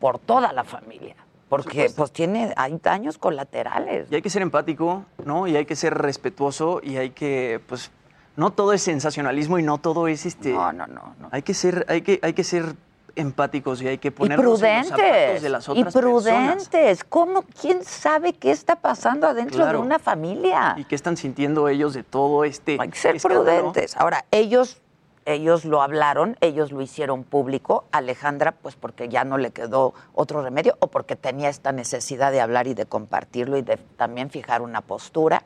por 0.00 0.18
toda 0.18 0.52
la 0.52 0.64
familia. 0.64 1.14
Porque 1.48 1.90
pues 1.96 2.10
tiene, 2.12 2.52
hay 2.56 2.78
daños 2.82 3.18
colaterales. 3.18 4.08
Y 4.10 4.16
hay 4.16 4.22
que 4.22 4.30
ser 4.30 4.42
empático, 4.42 5.04
¿no? 5.24 5.46
Y 5.46 5.56
hay 5.56 5.64
que 5.64 5.76
ser 5.76 5.94
respetuoso 5.94 6.80
y 6.82 6.96
hay 6.96 7.10
que, 7.10 7.60
pues, 7.68 7.90
no 8.34 8.50
todo 8.52 8.72
es 8.72 8.82
sensacionalismo 8.82 9.58
y 9.58 9.62
no 9.62 9.78
todo 9.78 10.08
es 10.08 10.26
este. 10.26 10.52
No, 10.52 10.72
no, 10.72 10.86
no, 10.88 11.14
no. 11.20 11.28
Hay 11.30 11.42
que 11.42 11.54
ser, 11.54 11.86
hay 11.88 12.02
que, 12.02 12.18
hay 12.22 12.32
que 12.32 12.42
ser 12.44 12.74
empáticos 13.14 13.80
y 13.80 13.88
hay 13.88 13.96
que 13.98 14.08
Y 14.08 14.10
ponernos 14.10 14.62
en 14.62 14.78
los 14.80 14.88
zapatos 14.88 15.42
de 15.42 15.48
las 15.48 15.68
y 15.68 15.70
otras 15.70 15.94
personas. 15.94 16.22
prudentes. 16.68 17.04
¿Cómo? 17.04 17.44
¿Quién 17.60 17.82
sabe 17.84 18.32
qué 18.34 18.50
está 18.50 18.76
pasando 18.76 19.26
adentro 19.26 19.56
Claro. 19.62 19.78
de 19.78 19.84
una 19.86 19.98
familia? 19.98 20.74
¿Y 20.76 20.84
qué 20.84 20.94
están 20.94 21.16
sintiendo 21.16 21.68
ellos 21.68 21.94
de 21.94 22.02
todo 22.02 22.44
este 22.44 22.76
Hay 22.78 22.88
que 22.90 22.98
ser 22.98 23.16
escándalo? 23.16 23.44
prudentes. 23.44 23.96
Ahora, 23.96 24.26
ellos, 24.30 24.82
ellos 25.26 25.64
lo 25.64 25.82
hablaron, 25.82 26.36
ellos 26.40 26.72
lo 26.72 26.80
hicieron 26.80 27.24
público. 27.24 27.84
Alejandra, 27.90 28.52
pues 28.52 28.76
porque 28.76 29.08
ya 29.08 29.24
no 29.24 29.38
le 29.38 29.50
quedó 29.50 29.92
otro 30.14 30.40
remedio 30.40 30.76
o 30.78 30.86
porque 30.86 31.16
tenía 31.16 31.48
esta 31.48 31.72
necesidad 31.72 32.30
de 32.32 32.40
hablar 32.40 32.68
y 32.68 32.74
de 32.74 32.86
compartirlo 32.86 33.58
y 33.58 33.62
de 33.62 33.76
también 33.76 34.30
fijar 34.30 34.62
una 34.62 34.80
postura. 34.80 35.42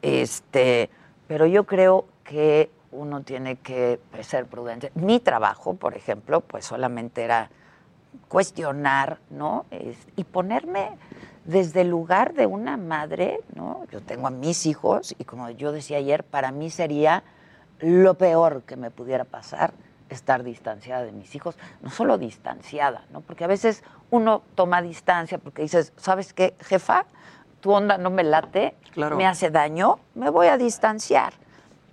Este, 0.00 0.88
pero 1.28 1.46
yo 1.46 1.64
creo 1.64 2.06
que 2.24 2.70
uno 2.92 3.22
tiene 3.22 3.56
que 3.56 4.00
pues, 4.10 4.26
ser 4.26 4.46
prudente. 4.46 4.90
Mi 4.94 5.20
trabajo, 5.20 5.74
por 5.74 5.96
ejemplo, 5.96 6.40
pues 6.40 6.64
solamente 6.64 7.22
era 7.22 7.50
cuestionar, 8.28 9.18
¿no? 9.28 9.66
Y 10.16 10.24
ponerme 10.24 10.96
desde 11.44 11.82
el 11.82 11.88
lugar 11.88 12.32
de 12.32 12.46
una 12.46 12.78
madre, 12.78 13.40
¿no? 13.54 13.84
Yo 13.92 14.00
tengo 14.00 14.26
a 14.28 14.30
mis 14.30 14.66
hijos 14.66 15.14
y 15.18 15.24
como 15.24 15.50
yo 15.50 15.72
decía 15.72 15.98
ayer, 15.98 16.24
para 16.24 16.52
mí 16.52 16.70
sería 16.70 17.22
lo 17.80 18.14
peor 18.14 18.62
que 18.62 18.76
me 18.76 18.90
pudiera 18.90 19.24
pasar 19.24 19.72
estar 20.10 20.42
distanciada 20.42 21.04
de 21.04 21.12
mis 21.12 21.34
hijos, 21.34 21.56
no 21.82 21.90
solo 21.90 22.18
distanciada, 22.18 23.04
¿no? 23.12 23.20
Porque 23.20 23.44
a 23.44 23.46
veces 23.46 23.82
uno 24.10 24.42
toma 24.54 24.82
distancia 24.82 25.38
porque 25.38 25.62
dices, 25.62 25.92
¿sabes 25.96 26.32
qué, 26.34 26.54
jefa? 26.60 27.06
Tu 27.60 27.70
onda 27.70 27.96
no 27.96 28.10
me 28.10 28.24
late, 28.24 28.74
Claro. 28.92 29.16
me 29.16 29.26
hace 29.26 29.50
daño, 29.50 30.00
me 30.14 30.30
voy 30.30 30.48
a 30.48 30.56
distanciar. 30.58 31.32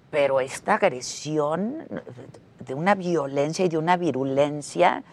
Pero 0.10 0.40
esta 0.40 0.76
agresión 0.76 1.86
de 2.66 2.74
una 2.74 2.96
violencia 2.96 3.66
y 3.66 3.70
de 3.70 3.78
una 3.78 3.98
virulencia 3.98 5.04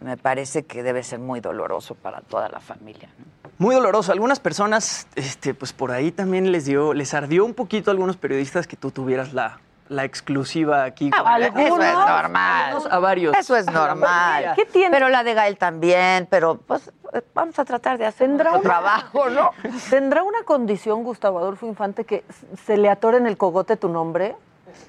me 0.00 0.16
parece 0.16 0.64
que 0.64 0.82
debe 0.82 1.02
ser 1.02 1.18
muy 1.18 1.40
doloroso 1.40 1.94
para 1.94 2.20
toda 2.22 2.48
la 2.48 2.60
familia. 2.60 3.08
¿no? 3.18 3.50
Muy 3.58 3.74
doloroso. 3.74 4.12
Algunas 4.12 4.40
personas, 4.40 5.06
este, 5.16 5.54
pues 5.54 5.72
por 5.72 5.90
ahí 5.90 6.12
también 6.12 6.50
les 6.50 6.64
dio, 6.64 6.94
les 6.94 7.14
ardió 7.14 7.44
un 7.44 7.54
poquito 7.54 7.90
a 7.90 7.92
algunos 7.92 8.16
periodistas 8.16 8.66
que 8.66 8.76
tú 8.76 8.90
tuvieras 8.90 9.32
la, 9.32 9.60
la 9.88 10.04
exclusiva 10.04 10.84
aquí. 10.84 11.10
con- 11.10 11.20
Eso 11.42 11.56
es 11.56 11.56
¿Algunos? 11.88 12.06
normal. 12.08 12.78
A 12.90 12.98
varios. 12.98 13.36
Eso 13.36 13.56
es 13.56 13.66
normal. 13.70 14.52
¿Qué 14.54 14.64
tiene? 14.66 14.90
Pero 14.90 15.08
la 15.08 15.24
de 15.24 15.34
Gael 15.34 15.56
también, 15.58 16.26
pero 16.30 16.58
pues 16.58 16.90
vamos 17.34 17.58
a 17.58 17.64
tratar 17.64 17.98
de 17.98 18.06
hacer 18.06 18.26
Tendrá 18.28 18.52
una- 18.52 18.60
trabajo, 18.60 19.28
¿no? 19.30 19.50
¿Tendrá 19.90 20.22
una 20.22 20.42
condición, 20.44 21.04
Gustavo 21.04 21.38
Adolfo 21.38 21.66
Infante, 21.66 22.04
que 22.04 22.24
se 22.66 22.76
le 22.76 22.88
atore 22.90 23.16
en 23.18 23.26
el 23.26 23.36
cogote 23.36 23.76
tu 23.76 23.88
nombre? 23.88 24.36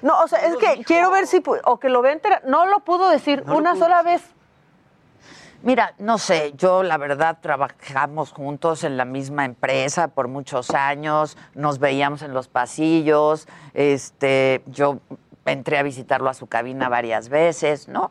No, 0.02 0.20
o 0.20 0.28
sea, 0.28 0.38
es 0.40 0.56
que 0.56 0.84
quiero 0.84 1.10
ver 1.10 1.26
si, 1.26 1.42
o 1.64 1.78
que 1.80 1.88
lo 1.88 2.02
vea 2.02 2.12
entera. 2.12 2.42
No 2.46 2.66
lo 2.66 2.80
pudo 2.80 3.08
decir 3.08 3.42
No 3.46 3.56
una 3.56 3.72
pudo 3.72 3.84
sola 3.84 4.02
vez. 4.02 4.22
Mira, 5.62 5.94
no 5.98 6.16
sé, 6.16 6.54
yo 6.56 6.82
la 6.82 6.96
verdad 6.96 7.38
trabajamos 7.40 8.32
juntos 8.32 8.82
en 8.82 8.96
la 8.96 9.04
misma 9.04 9.44
empresa 9.44 10.08
por 10.08 10.26
muchos 10.28 10.70
años, 10.70 11.36
nos 11.54 11.78
veíamos 11.78 12.22
en 12.22 12.32
los 12.32 12.48
pasillos, 12.48 13.46
este, 13.74 14.62
yo 14.66 14.98
entré 15.44 15.78
a 15.78 15.82
visitarlo 15.82 16.30
a 16.30 16.34
su 16.34 16.46
cabina 16.46 16.88
varias 16.88 17.28
veces, 17.28 17.88
¿no? 17.88 18.10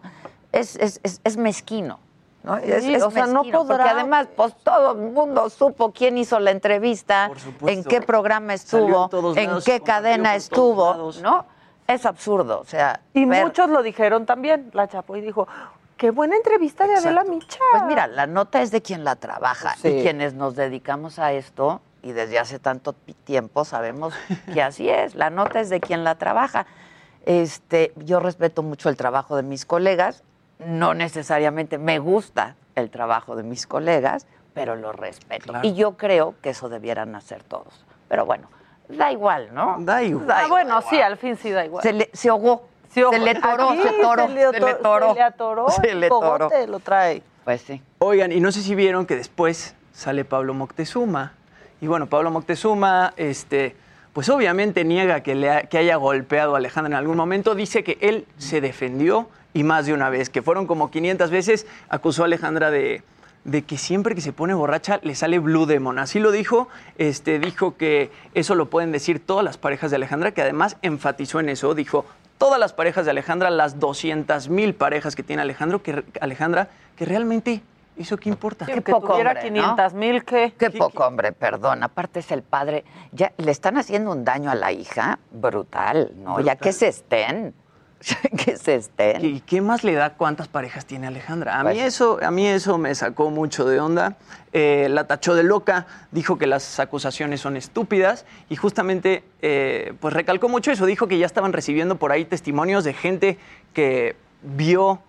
Es, 0.52 0.76
es, 0.76 1.00
es, 1.04 1.22
es 1.24 1.38
mezquino. 1.38 2.00
¿no? 2.44 2.56
Es- 2.58 2.84
Sí, 2.84 2.94
es 2.94 3.04
o 3.04 3.12
sea, 3.12 3.26
no 3.26 3.44
podrá- 3.44 3.66
Porque 3.78 3.90
además, 3.90 4.28
pues 4.36 4.56
todo 4.64 4.92
el 4.94 5.12
mundo 5.12 5.50
supo 5.50 5.92
quién 5.92 6.18
hizo 6.18 6.40
la 6.40 6.52
entrevista, 6.52 7.32
en 7.66 7.84
qué 7.84 8.02
programa 8.02 8.54
en 8.54 8.56
estuvo, 8.60 9.10
en 9.36 9.48
lados, 9.48 9.66
qué 9.66 9.82
cadena 9.82 10.36
estuvo. 10.36 11.12
¿no? 11.22 11.46
Es 11.88 12.06
absurdo, 12.06 12.60
o 12.62 12.66
sea. 12.66 13.02
Y 13.14 13.26
ver- 13.26 13.44
muchos 13.44 13.70
lo 13.70 13.82
dijeron 13.82 14.26
también. 14.28 14.70
La 14.74 14.88
Chapoy 14.88 15.22
dijo, 15.22 15.48
qué 16.00 16.10
buena 16.12 16.36
entrevista 16.38 16.88
de 16.88 16.96
Adela. 16.96 17.24
Micha. 17.26 17.60
Pues 17.72 17.84
mira, 17.84 18.08
la 18.08 18.26
nota 18.26 18.62
es 18.64 18.72
de 18.72 18.82
quien 18.82 19.04
la 19.04 19.18
trabaja 19.18 19.76
Sí. 19.76 19.90
y 19.90 20.02
quienes 20.02 20.34
nos 20.34 20.56
dedicamos 20.56 21.20
a 21.20 21.34
esto 21.34 21.82
y 22.02 22.14
desde 22.14 22.40
hace 22.40 22.58
tanto 22.58 22.94
tiempo 22.94 23.66
sabemos 23.66 24.14
que 24.54 24.64
así 24.64 24.90
es. 24.90 25.14
La 25.14 25.30
nota 25.30 25.60
es 25.60 25.70
de 25.70 25.82
quien 25.82 26.04
la 26.04 26.16
trabaja. 26.16 26.66
Este, 27.26 27.92
yo 27.98 28.20
respeto 28.22 28.64
mucho 28.64 28.88
el 28.90 28.96
trabajo 28.96 29.36
de 29.36 29.44
mis 29.44 29.66
colegas, 29.66 30.24
no 30.60 30.94
necesariamente 30.94 31.78
me 31.78 32.00
gusta 32.00 32.56
el 32.76 32.90
trabajo 32.90 33.36
de 33.36 33.44
mis 33.44 33.68
colegas, 33.68 34.26
pero 34.54 34.76
lo 34.78 34.94
respeto. 34.94 35.52
Claro. 35.52 35.68
Y 35.68 35.74
yo 35.76 35.98
creo 35.98 36.36
que 36.42 36.52
eso 36.52 36.70
debieran 36.70 37.14
hacer 37.16 37.44
todos. 37.44 37.86
Pero 38.08 38.26
bueno, 38.26 38.50
da 38.88 39.12
igual, 39.12 39.54
¿no? 39.54 39.76
Da 39.80 40.02
igual. 40.02 40.32
Ah, 40.32 40.46
igual. 40.46 40.50
bueno, 40.50 40.82
sí, 40.90 41.00
al 41.02 41.18
fin 41.18 41.36
sí 41.36 41.52
da 41.52 41.66
igual. 41.66 41.84
Se, 41.84 41.92
le, 41.92 42.10
se 42.14 42.30
ahogó. 42.30 42.69
Sí, 42.94 43.02
se 43.10 43.20
le 43.20 43.36
toró, 43.36 43.72
se 43.82 43.90
toró, 44.02 44.28
Se 44.28 44.34
le, 44.34 44.52
se 44.52 44.60
le 44.60 44.74
toró. 44.76 45.10
Se 45.10 45.16
le 45.16 45.22
atoró. 45.24 45.70
Se 45.70 45.96
le 45.96 46.10
toró. 46.10 46.50
lo 46.68 46.80
trae. 46.80 47.22
Pues 47.46 47.62
sí. 47.62 47.82
Oigan, 48.00 48.32
y 48.32 48.40
no 48.40 48.52
sé 48.52 48.62
si 48.62 48.76
vieron 48.76 49.06
que 49.06 49.16
después 49.16 49.76
sale 49.94 50.26
Pablo 50.26 50.54
Moctezuma. 50.54 51.34
Y 51.82 51.88
bueno, 51.88 52.08
Pablo 52.08 52.32
Moctezuma, 52.32 53.14
este, 53.18 53.76
pues 54.14 54.28
obviamente 54.30 54.84
niega 54.84 55.22
que, 55.22 55.36
le 55.36 55.50
ha- 55.52 55.64
que 55.64 55.78
haya 55.78 55.96
golpeado 55.96 56.56
a 56.56 56.58
Alejandra 56.58 56.90
en 56.90 56.96
algún 56.98 57.16
momento. 57.18 57.56
Dice 57.56 57.84
que 57.84 57.98
él 58.02 58.26
se 58.38 58.60
defendió 58.62 59.30
y 59.54 59.64
más 59.64 59.86
de 59.86 59.94
una 59.94 60.10
vez, 60.10 60.30
que 60.30 60.42
fueron 60.42 60.68
como 60.68 60.92
500 60.92 61.32
veces, 61.32 61.66
acusó 61.90 62.24
a 62.24 62.26
Alejandra 62.26 62.70
de, 62.70 63.02
de 63.46 63.62
que 63.64 63.78
siempre 63.78 64.14
que 64.14 64.22
se 64.22 64.34
pone 64.34 64.54
borracha 64.54 65.00
le 65.02 65.16
sale 65.16 65.40
Blue 65.40 65.66
Demon. 65.66 65.98
Así 66.00 66.20
lo 66.20 66.32
dijo, 66.32 66.68
este, 66.98 67.40
dijo 67.40 67.76
que 67.78 68.12
eso 68.36 68.54
lo 68.56 68.70
pueden 68.70 68.92
decir 68.92 69.26
todas 69.26 69.44
las 69.46 69.58
parejas 69.58 69.90
de 69.92 69.96
Alejandra, 69.96 70.32
que 70.34 70.42
además 70.42 70.78
enfatizó 70.82 71.40
en 71.40 71.50
eso, 71.50 71.74
dijo, 71.74 72.06
todas 72.40 72.60
las 72.60 72.74
parejas 72.74 73.06
de 73.06 73.12
Alejandra, 73.12 73.52
las 73.52 73.80
200 73.80 74.50
mil 74.50 74.74
parejas 74.74 75.16
que 75.16 75.22
tiene 75.22 75.44
Alejandro, 75.44 75.84
que, 75.84 76.04
Alejandra, 76.20 76.70
que 76.96 77.06
realmente 77.06 77.62
eso 77.96 78.18
qué 78.18 78.30
importa. 78.30 78.66
Qué 78.66 78.76
que 78.76 78.82
poco 78.82 79.10
tuviera 79.10 79.32
hombre, 79.32 79.52
¿no? 79.52 79.76
500 79.76 79.94
mil, 79.94 80.24
¿qué? 80.24 80.54
Qué 80.58 80.72
poco, 80.72 81.06
hombre, 81.06 81.34
perdón. 81.34 81.84
Aparte 81.84 82.22
es 82.22 82.32
el 82.32 82.42
padre. 82.42 82.86
Ya 83.12 83.34
le 83.38 83.52
están 83.52 83.78
haciendo 83.78 84.12
un 84.12 84.24
daño 84.24 84.50
a 84.50 84.56
la 84.56 84.72
hija 84.72 85.20
brutal, 85.32 86.14
¿no? 86.24 86.40
Ya 86.40 86.56
que 86.56 86.72
se 86.72 86.88
estén. 86.88 87.54
que 88.46 88.56
se 88.58 88.76
estén. 88.76 89.24
¿Y 89.26 89.42
qué 89.42 89.62
más 89.62 89.84
le 89.84 89.94
da 89.94 90.12
cuántas 90.16 90.48
parejas 90.48 90.86
tiene 90.86 91.08
Alejandra? 91.08 91.60
A 91.60 91.64
Pues- 91.64 91.76
mí 91.76 91.82
eso, 91.82 92.20
a 92.22 92.32
mí 92.32 92.48
eso 92.48 92.78
me 92.78 92.94
sacó 92.96 93.30
mucho 93.30 93.66
de 93.66 93.80
onda. 93.80 94.16
Eh, 94.54 94.88
la 94.90 95.06
tachó 95.06 95.36
de 95.36 95.44
loca, 95.44 95.86
dijo 96.12 96.38
que 96.38 96.48
las 96.48 96.80
acusaciones 96.80 97.42
son 97.42 97.58
estúpidas 97.58 98.26
y 98.50 98.56
justamente 98.56 99.24
eh, 99.42 99.94
pues 100.00 100.14
recalcó 100.14 100.50
mucho 100.50 100.72
eso. 100.72 100.86
Dijo 100.86 101.08
que 101.08 101.18
ya 101.18 101.26
estaban 101.26 101.54
recibiendo 101.54 101.98
por 101.98 102.12
ahí 102.12 102.26
testimonios 102.26 102.84
de 102.84 102.94
gente 102.94 103.38
que 103.74 104.16
vio 104.42 105.02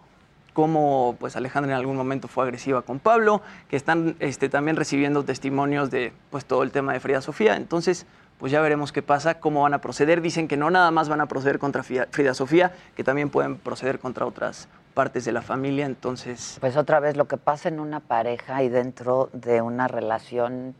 cómo 0.53 1.17
pues 1.21 1.37
Alejandra 1.37 1.73
en 1.73 1.79
algún 1.79 1.97
momento 1.97 2.27
fue 2.27 2.43
agresiva 2.45 2.83
con 2.83 2.99
Pablo, 2.99 3.41
que 3.69 3.77
están 3.77 4.17
este, 4.19 4.49
también 4.49 4.77
recibiendo 4.77 5.25
testimonios 5.25 5.91
de 5.93 6.13
pues 6.31 6.45
todo 6.45 6.65
el 6.65 6.73
tema 6.73 6.93
de 6.93 7.01
Frida 7.01 7.23
Sofía. 7.23 7.57
Entonces, 7.57 8.05
pues 8.41 8.51
ya 8.51 8.61
veremos 8.63 8.91
qué 8.91 9.03
pasa, 9.03 9.39
cómo 9.39 9.63
van 9.63 9.75
a 9.75 9.83
proceder. 9.83 10.23
Dicen 10.23 10.49
que 10.49 10.57
no 10.57 10.71
nada 10.71 10.91
más 10.91 11.11
van 11.11 11.21
a 11.21 11.27
proceder 11.27 11.59
contra 11.59 11.83
Frida 11.83 12.35
Sofía, 12.35 12.73
que 12.97 13.05
también 13.05 13.29
pueden 13.29 13.59
proceder 13.59 13.99
contra 13.99 14.25
otras 14.25 14.67
partes 14.95 15.27
de 15.27 15.33
la 15.33 15.43
familia. 15.43 15.85
Entonces, 15.85 16.57
Pues 16.59 16.79
otra 16.79 17.01
vez 17.01 17.19
lo 17.19 17.29
que 17.29 17.37
pasa 17.37 17.69
en 17.69 17.79
una 17.79 18.01
pareja 18.01 18.63
y 18.63 18.71
dentro 18.71 19.29
de 19.35 19.61
una 19.61 19.89
relación 19.89 20.75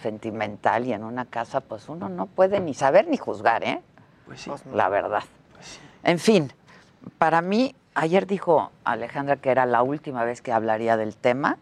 sentimental 0.00 0.86
y 0.86 0.94
en 0.94 1.04
una 1.04 1.26
casa, 1.26 1.60
pues 1.60 1.90
uno 1.90 2.08
no 2.08 2.26
puede 2.26 2.60
ni 2.60 2.72
saber 2.72 3.06
ni 3.06 3.18
juzgar, 3.18 3.62
¿eh? 3.62 3.82
pues 4.26 4.40
sí. 4.40 4.50
La 4.72 4.88
verdad. 4.88 5.22
En 6.02 6.18
fin, 6.18 6.50
para 7.18 7.42
mí, 7.42 7.76
ayer 7.94 8.26
dijo 8.26 8.72
Alejandra 8.84 9.36
que 9.36 9.50
era 9.50 9.66
la 9.66 9.82
última 9.82 10.24
vez 10.24 10.40
que 10.40 10.50
hablaría 10.50 10.96
del 10.96 11.14
tema. 11.14 11.58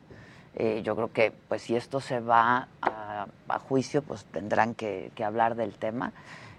Eh, 0.56 0.82
yo 0.84 0.96
creo 0.96 1.12
que, 1.12 1.32
pues, 1.48 1.62
si 1.62 1.76
esto 1.76 2.00
se 2.00 2.20
va 2.20 2.68
a, 2.82 3.26
a 3.48 3.58
juicio, 3.60 4.02
pues 4.02 4.24
tendrán 4.24 4.74
que, 4.74 5.10
que 5.14 5.24
hablar 5.24 5.54
del 5.54 5.74
tema. 5.74 6.12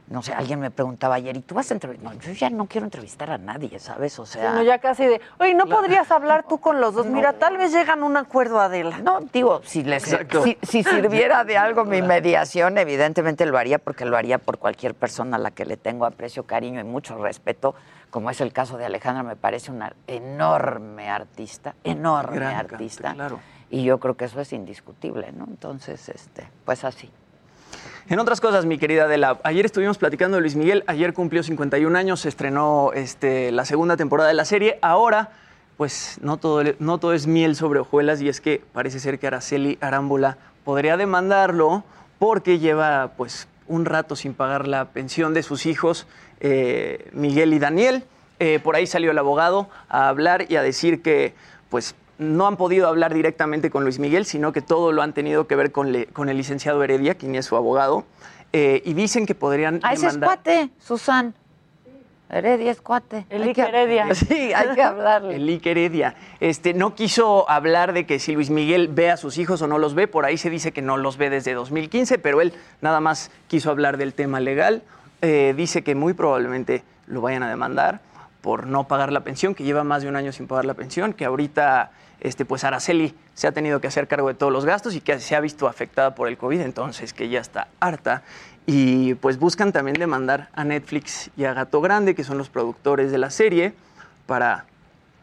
no 0.08 0.22
sé, 0.22 0.34
alguien 0.34 0.60
me 0.60 0.72
preguntaba 0.72 1.16
ayer, 1.16 1.38
¿y 1.38 1.42
tú 1.42 1.56
vas 1.56 1.72
a 1.72 1.74
entrevistar? 1.74 2.14
No, 2.14 2.20
yo 2.20 2.34
ya 2.34 2.50
no 2.50 2.66
quiero 2.66 2.86
entrevistar 2.86 3.32
a 3.32 3.38
nadie, 3.38 3.80
¿sabes? 3.80 4.20
O 4.20 4.26
sea... 4.26 4.52
Sino 4.52 4.64
ya 4.64 4.80
casi 4.80 5.06
de, 5.06 5.22
oye, 5.40 5.54
¿no 5.54 5.68
podrías 5.68 6.12
hablar 6.12 6.46
tú 6.48 6.60
con 6.60 6.82
los 6.82 6.94
dos? 6.96 7.06
Mira, 7.06 7.34
tal 7.34 7.56
vez 7.58 7.72
llegan 7.72 8.02
a 8.02 8.06
un 8.06 8.18
acuerdo, 8.18 8.60
Adela. 8.60 8.98
No, 9.00 9.22
digo, 9.32 9.62
si, 9.64 9.84
les, 9.84 10.04
si, 10.04 10.58
si 10.64 10.84
sirviera 10.84 11.46
de 11.46 11.58
algo 11.58 11.86
mi 11.86 12.02
mediación, 12.02 12.78
evidentemente 12.78 13.46
lo 13.46 13.58
haría 13.58 13.78
porque 13.78 14.04
lo 14.04 14.18
haría 14.18 14.38
por 14.38 14.58
cualquier 14.58 14.96
persona 14.96 15.38
a 15.38 15.40
la 15.40 15.52
que 15.52 15.64
le 15.66 15.78
tengo 15.78 16.06
aprecio, 16.06 16.44
cariño 16.44 16.82
y 16.82 16.84
mucho 16.84 17.18
respeto, 17.18 17.74
como 18.10 18.30
es 18.30 18.42
el 18.42 18.52
caso 18.52 18.78
de 18.78 18.86
Alejandra, 18.86 19.24
me 19.24 19.38
parece 19.38 19.72
una 19.72 19.94
enorme 20.08 21.10
artista, 21.10 21.76
enorme 21.86 22.36
Gran 22.36 22.56
artista. 22.56 23.14
claro. 23.14 23.40
Y 23.72 23.84
yo 23.84 24.00
creo 24.00 24.16
que 24.16 24.26
eso 24.26 24.40
es 24.40 24.54
indiscutible, 24.54 25.32
¿no? 25.32 25.46
Entonces, 25.46 26.10
este, 26.10 26.48
pues 26.66 26.84
así. 26.84 27.10
En 28.10 28.20
otras 28.20 28.42
cosas, 28.42 28.66
mi 28.66 28.78
querida 28.78 29.06
Adela, 29.06 29.40
ayer 29.44 29.66
estuvimos 29.66 29.98
platicando 29.98 30.36
de 30.36 30.42
Luis 30.42 30.56
Miguel, 30.56 30.84
ayer 30.88 31.14
cumplió 31.14 31.42
51 31.42 31.98
años, 31.98 32.20
se 32.20 32.30
estrenó 32.30 32.92
este, 32.94 33.52
la 33.52 33.64
segunda 33.64 33.96
temporada 33.96 34.28
de 34.28 34.36
la 34.36 34.46
serie, 34.46 34.78
ahora 34.82 35.32
pues 35.78 36.20
no 36.22 36.38
todo, 36.38 36.64
no 36.80 37.00
todo 37.00 37.14
es 37.14 37.26
miel 37.26 37.56
sobre 37.56 37.80
hojuelas 37.80 38.22
y 38.22 38.30
es 38.30 38.42
que 38.42 38.62
parece 38.74 39.00
ser 39.00 39.18
que 39.18 39.28
Araceli 39.28 39.78
Arámbula 39.82 40.38
podría 40.64 40.98
demandarlo 40.98 41.84
porque 42.20 42.60
lleva 42.60 43.14
pues 43.18 43.48
un 43.68 43.86
rato 43.86 44.16
sin 44.16 44.34
pagar 44.34 44.68
la 44.68 44.86
pensión 44.90 45.34
de 45.34 45.42
sus 45.42 45.66
hijos, 45.66 46.06
eh, 46.40 47.10
Miguel 47.14 47.54
y 47.54 47.60
Daniel. 47.60 48.04
Eh, 48.40 48.60
por 48.62 48.76
ahí 48.76 48.86
salió 48.86 49.12
el 49.12 49.18
abogado 49.18 49.70
a 49.88 50.10
hablar 50.10 50.46
y 50.50 50.56
a 50.56 50.62
decir 50.62 51.02
que 51.02 51.34
pues 51.70 51.96
no 52.22 52.48
han 52.48 52.56
podido 52.56 52.88
hablar 52.88 53.14
directamente 53.14 53.70
con 53.72 53.84
Luis 53.84 53.98
Miguel, 54.00 54.26
sino 54.26 54.54
que 54.54 54.62
todo 54.62 54.92
lo 54.92 55.02
han 55.02 55.14
tenido 55.14 55.48
que 55.48 55.56
ver 55.56 55.72
con, 55.72 55.92
le- 55.92 56.06
con 56.08 56.30
el 56.30 56.38
licenciado 56.38 56.84
Heredia, 56.84 57.16
quien 57.16 57.36
es 57.36 57.46
su 57.48 57.56
abogado, 57.56 58.06
eh, 58.54 58.82
y 58.86 58.94
dicen 58.94 59.26
que 59.26 59.34
podrían 59.36 59.80
Ah, 59.84 59.94
ese 59.94 60.08
es 60.08 60.18
cuate, 60.18 60.70
Susan. 60.80 61.34
Heredia 62.30 62.72
es 62.72 62.80
cuate. 62.80 63.26
El 63.30 63.42
Ike 63.44 63.54
que- 63.56 63.62
Heredia. 63.68 64.16
Sí, 64.16 64.54
hay 64.54 64.74
que 64.74 64.82
hablarle. 64.84 65.36
El 65.36 65.50
Ike 65.50 65.72
Heredia. 65.72 66.16
Este, 66.40 66.74
no 66.74 66.96
quiso 66.96 67.50
hablar 67.50 67.92
de 67.92 68.06
que 68.06 68.20
si 68.20 68.34
Luis 68.36 68.50
Miguel 68.50 68.88
ve 68.88 69.10
a 69.10 69.18
sus 69.18 69.38
hijos 69.38 69.62
o 69.62 69.68
no 69.68 69.78
los 69.80 69.96
ve, 69.96 70.08
por 70.08 70.24
ahí 70.26 70.38
se 70.38 70.50
dice 70.50 70.72
que 70.72 70.82
no 70.82 70.96
los 70.98 71.18
ve 71.18 71.30
desde 71.30 71.54
2015, 71.54 72.20
pero 72.20 72.40
él 72.40 72.54
nada 72.80 73.02
más 73.02 73.32
quiso 73.48 73.70
hablar 73.70 73.98
del 73.98 74.14
tema 74.14 74.40
legal. 74.40 74.82
Eh, 75.22 75.54
dice 75.58 75.84
que 75.84 75.94
muy 75.94 76.14
probablemente 76.14 76.84
lo 77.08 77.20
vayan 77.22 77.44
a 77.44 77.50
demandar 77.50 78.00
por 78.42 78.66
no 78.66 78.88
pagar 78.88 79.12
la 79.12 79.20
pensión, 79.22 79.54
que 79.54 79.64
lleva 79.66 79.84
más 79.84 80.02
de 80.02 80.08
un 80.08 80.16
año 80.16 80.32
sin 80.32 80.48
pagar 80.48 80.64
la 80.66 80.74
pensión, 80.74 81.12
que 81.14 81.26
ahorita 81.26 81.92
este, 82.22 82.46
pues 82.46 82.64
Araceli 82.64 83.14
se 83.34 83.48
ha 83.48 83.52
tenido 83.52 83.82
que 83.82 83.88
hacer 83.88 84.08
cargo 84.08 84.28
de 84.28 84.36
todos 84.36 84.54
los 84.54 84.64
gastos 84.64 84.96
y 84.96 85.02
que 85.02 85.20
se 85.20 85.36
ha 85.36 85.40
visto 85.40 85.68
afectada 85.68 86.16
por 86.16 86.28
el 86.28 86.38
COVID, 86.38 86.62
entonces 86.62 87.14
que 87.14 87.30
ya 87.30 87.42
está 87.42 87.68
harta. 87.80 88.22
Y 88.68 89.16
pues 89.16 89.40
buscan 89.40 89.72
también 89.72 89.98
demandar 89.98 90.50
a 90.54 90.64
Netflix 90.64 91.32
y 91.36 91.46
a 91.46 91.54
Gato 91.54 91.82
Grande, 91.82 92.14
que 92.14 92.24
son 92.24 92.38
los 92.38 92.50
productores 92.50 93.12
de 93.12 93.18
la 93.18 93.32
serie, 93.32 93.74
para 94.28 94.66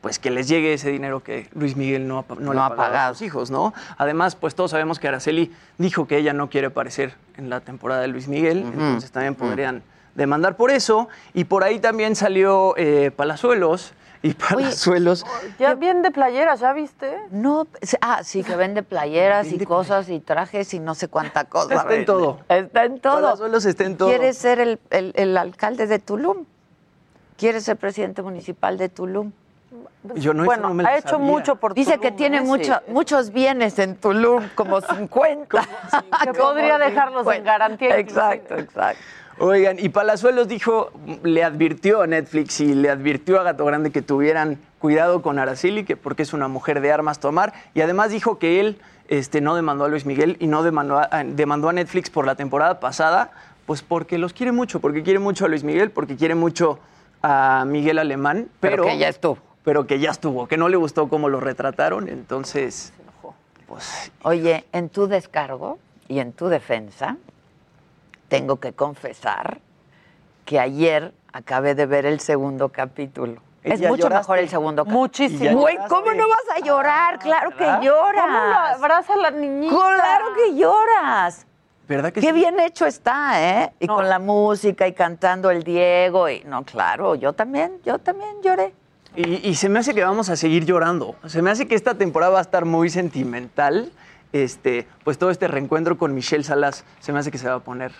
pues 0.00 0.18
que 0.18 0.30
les 0.30 0.48
llegue 0.48 0.74
ese 0.74 0.90
dinero 0.90 1.22
que 1.22 1.48
Luis 1.54 1.76
Miguel 1.76 2.06
no 2.06 2.24
no 2.38 2.52
le 2.52 2.60
ha 2.60 2.74
pagado. 2.74 3.12
a 3.12 3.14
sus 3.14 3.22
hijos, 3.22 3.50
¿no? 3.50 3.74
Además, 3.96 4.36
pues 4.36 4.54
todos 4.54 4.70
sabemos 4.72 4.98
que 4.98 5.08
Araceli 5.08 5.52
dijo 5.76 6.06
que 6.06 6.18
ella 6.18 6.32
no 6.32 6.50
quiere 6.50 6.68
aparecer 6.68 7.14
en 7.36 7.50
la 7.50 7.60
temporada 7.60 8.02
de 8.02 8.08
Luis 8.08 8.28
Miguel, 8.28 8.58
entonces 8.58 9.10
también 9.10 9.34
podrían 9.34 9.82
demandar 10.14 10.56
por 10.56 10.70
eso. 10.70 11.08
Y 11.34 11.44
por 11.44 11.64
ahí 11.64 11.78
también 11.78 12.16
salió 12.16 12.74
eh, 12.76 13.10
Palazuelos, 13.14 13.92
y 14.22 14.34
Palazuelos... 14.34 15.24
Ya 15.58 15.74
bien 15.74 16.02
de 16.02 16.10
playeras, 16.10 16.60
¿ya 16.60 16.72
viste? 16.72 17.16
No, 17.30 17.66
ah, 18.00 18.22
sí, 18.24 18.42
que 18.42 18.56
vende 18.56 18.82
playeras 18.82 19.46
y 19.46 19.50
Vende 19.50 19.66
cosas 19.66 20.08
y 20.08 20.20
trajes 20.20 20.74
y 20.74 20.80
no 20.80 20.94
sé 20.94 21.08
cuánta 21.08 21.44
cosa. 21.44 21.74
Está 21.74 21.82
en 21.82 21.88
vende. 21.88 22.04
todo. 22.06 22.40
Está 22.48 22.84
en 22.84 23.00
todo. 23.00 23.14
Palazuelos 23.22 23.64
está 23.64 23.84
en 23.84 23.96
todo. 23.96 24.08
Quiere 24.08 24.32
ser 24.32 24.60
el, 24.60 24.78
el- 24.90 25.12
el 25.16 25.36
alcalde 25.36 25.86
de 25.86 25.98
Tulum. 25.98 26.44
Quiere 27.36 27.60
ser 27.60 27.76
presidente 27.76 28.22
municipal 28.22 28.76
de 28.78 28.88
Tulum. 28.88 29.30
Yo 30.14 30.32
no, 30.32 30.44
bueno, 30.44 30.68
no 30.68 30.74
me 30.74 30.84
ha 30.84 30.96
hecho 30.96 31.10
sabía. 31.10 31.26
mucho 31.26 31.56
por 31.56 31.74
Dice 31.74 31.92
Tulum, 31.92 32.02
que 32.02 32.12
tiene 32.12 32.38
¿eh? 32.38 32.40
mucho- 32.40 32.74
Sí. 32.86 32.92
muchos 32.92 33.30
bienes 33.32 33.78
en 33.78 33.96
Tulum, 33.96 34.48
como 34.54 34.80
50. 34.96 35.68
Que 36.24 36.32
podría 36.32 36.78
dejarlos 36.78 37.26
en 37.32 37.44
garantía 37.44 37.96
Exacto, 37.98 38.54
inclusive. 38.54 38.60
exacto. 38.62 39.00
Oigan, 39.40 39.78
y 39.78 39.88
Palazuelos 39.88 40.48
dijo, 40.48 40.90
le 41.22 41.44
advirtió 41.44 42.02
a 42.02 42.06
Netflix 42.06 42.60
y 42.60 42.74
le 42.74 42.90
advirtió 42.90 43.40
a 43.40 43.44
Gato 43.44 43.64
Grande 43.64 43.90
que 43.90 44.02
tuvieran 44.02 44.58
cuidado 44.78 45.22
con 45.22 45.38
Araceli, 45.38 45.84
que 45.84 45.96
porque 45.96 46.22
es 46.22 46.32
una 46.32 46.48
mujer 46.48 46.80
de 46.80 46.92
armas 46.92 47.20
tomar, 47.20 47.52
y 47.74 47.80
además 47.80 48.10
dijo 48.10 48.38
que 48.38 48.60
él 48.60 48.78
este, 49.08 49.40
no 49.40 49.54
demandó 49.54 49.84
a 49.84 49.88
Luis 49.88 50.06
Miguel 50.06 50.36
y 50.40 50.46
no 50.46 50.62
demandó 50.62 50.98
a, 50.98 51.24
demandó 51.24 51.68
a 51.68 51.72
Netflix 51.72 52.10
por 52.10 52.26
la 52.26 52.34
temporada 52.34 52.80
pasada, 52.80 53.30
pues 53.66 53.82
porque 53.82 54.18
los 54.18 54.32
quiere 54.32 54.52
mucho, 54.52 54.80
porque 54.80 55.02
quiere 55.02 55.18
mucho 55.18 55.44
a 55.44 55.48
Luis 55.48 55.64
Miguel, 55.64 55.90
porque 55.90 56.16
quiere 56.16 56.34
mucho 56.34 56.78
a 57.22 57.64
Miguel 57.66 57.98
Alemán, 57.98 58.48
pero, 58.60 58.82
Pero 58.82 58.84
que 58.84 58.98
ya 58.98 59.08
estuvo. 59.08 59.38
Pero 59.64 59.86
que 59.86 59.98
ya 59.98 60.10
estuvo, 60.10 60.46
que 60.46 60.56
no 60.56 60.68
le 60.68 60.76
gustó 60.76 61.08
cómo 61.08 61.28
lo 61.28 61.40
retrataron, 61.40 62.08
entonces, 62.08 62.92
pues 63.66 64.10
Oye, 64.22 64.64
en 64.72 64.88
tu 64.88 65.06
descargo 65.06 65.78
y 66.08 66.20
en 66.20 66.32
tu 66.32 66.48
defensa, 66.48 67.16
tengo 68.28 68.56
que 68.56 68.72
confesar 68.72 69.60
que 70.44 70.58
ayer 70.60 71.12
acabé 71.32 71.74
de 71.74 71.86
ver 71.86 72.06
el 72.06 72.20
segundo 72.20 72.70
capítulo. 72.70 73.40
¿Y 73.64 73.72
Es 73.72 73.80
mucho 73.80 74.04
lloraste? 74.04 74.18
mejor 74.22 74.38
el 74.38 74.48
segundo 74.48 74.84
capítulo. 74.84 75.00
Muchísimo. 75.00 75.60
Güey. 75.60 75.76
¿cómo 75.88 76.12
no 76.14 76.28
vas 76.28 76.56
a 76.56 76.60
llorar? 76.64 77.18
Claro 77.18 77.50
que 77.50 77.64
lloras. 77.84 78.24
¿Cómo 78.24 78.38
lo 78.38 78.54
abraza 78.56 79.16
la 79.16 79.30
niñita? 79.30 79.74
Claro 79.76 80.26
que 80.34 80.56
lloras. 80.56 81.44
¿verdad 81.88 82.12
que 82.12 82.20
Qué 82.20 82.26
sí? 82.28 82.32
bien 82.32 82.60
hecho 82.60 82.84
está, 82.86 83.62
¿eh? 83.62 83.72
Y 83.80 83.86
No. 83.86 83.96
con 83.96 84.08
la 84.08 84.18
música 84.18 84.86
y 84.86 84.92
cantando 84.92 85.50
el 85.50 85.62
Diego. 85.64 86.28
Y, 86.28 86.44
no, 86.44 86.62
claro, 86.64 87.14
yo 87.14 87.32
también, 87.32 87.80
yo 87.84 87.98
también 87.98 88.42
lloré. 88.42 88.74
Y, 89.16 89.48
y 89.48 89.54
se 89.54 89.68
me 89.70 89.78
hace 89.78 89.94
que 89.94 90.04
vamos 90.04 90.28
a 90.28 90.36
seguir 90.36 90.64
llorando. 90.66 91.16
Se 91.26 91.40
me 91.42 91.50
hace 91.50 91.66
que 91.66 91.74
esta 91.74 91.94
temporada 91.94 92.32
va 92.32 92.38
a 92.38 92.42
estar 92.42 92.64
muy 92.66 92.90
sentimental. 92.90 93.90
Este, 94.32 94.86
pues 95.04 95.16
todo 95.18 95.30
este 95.30 95.48
reencuentro 95.48 95.96
con 95.96 96.14
Michelle 96.14 96.44
Salas 96.44 96.84
se 97.00 97.12
me 97.14 97.18
hace 97.20 97.30
que 97.30 97.38
se 97.38 97.48
va 97.48 97.54
a 97.56 97.60
poner 97.60 97.92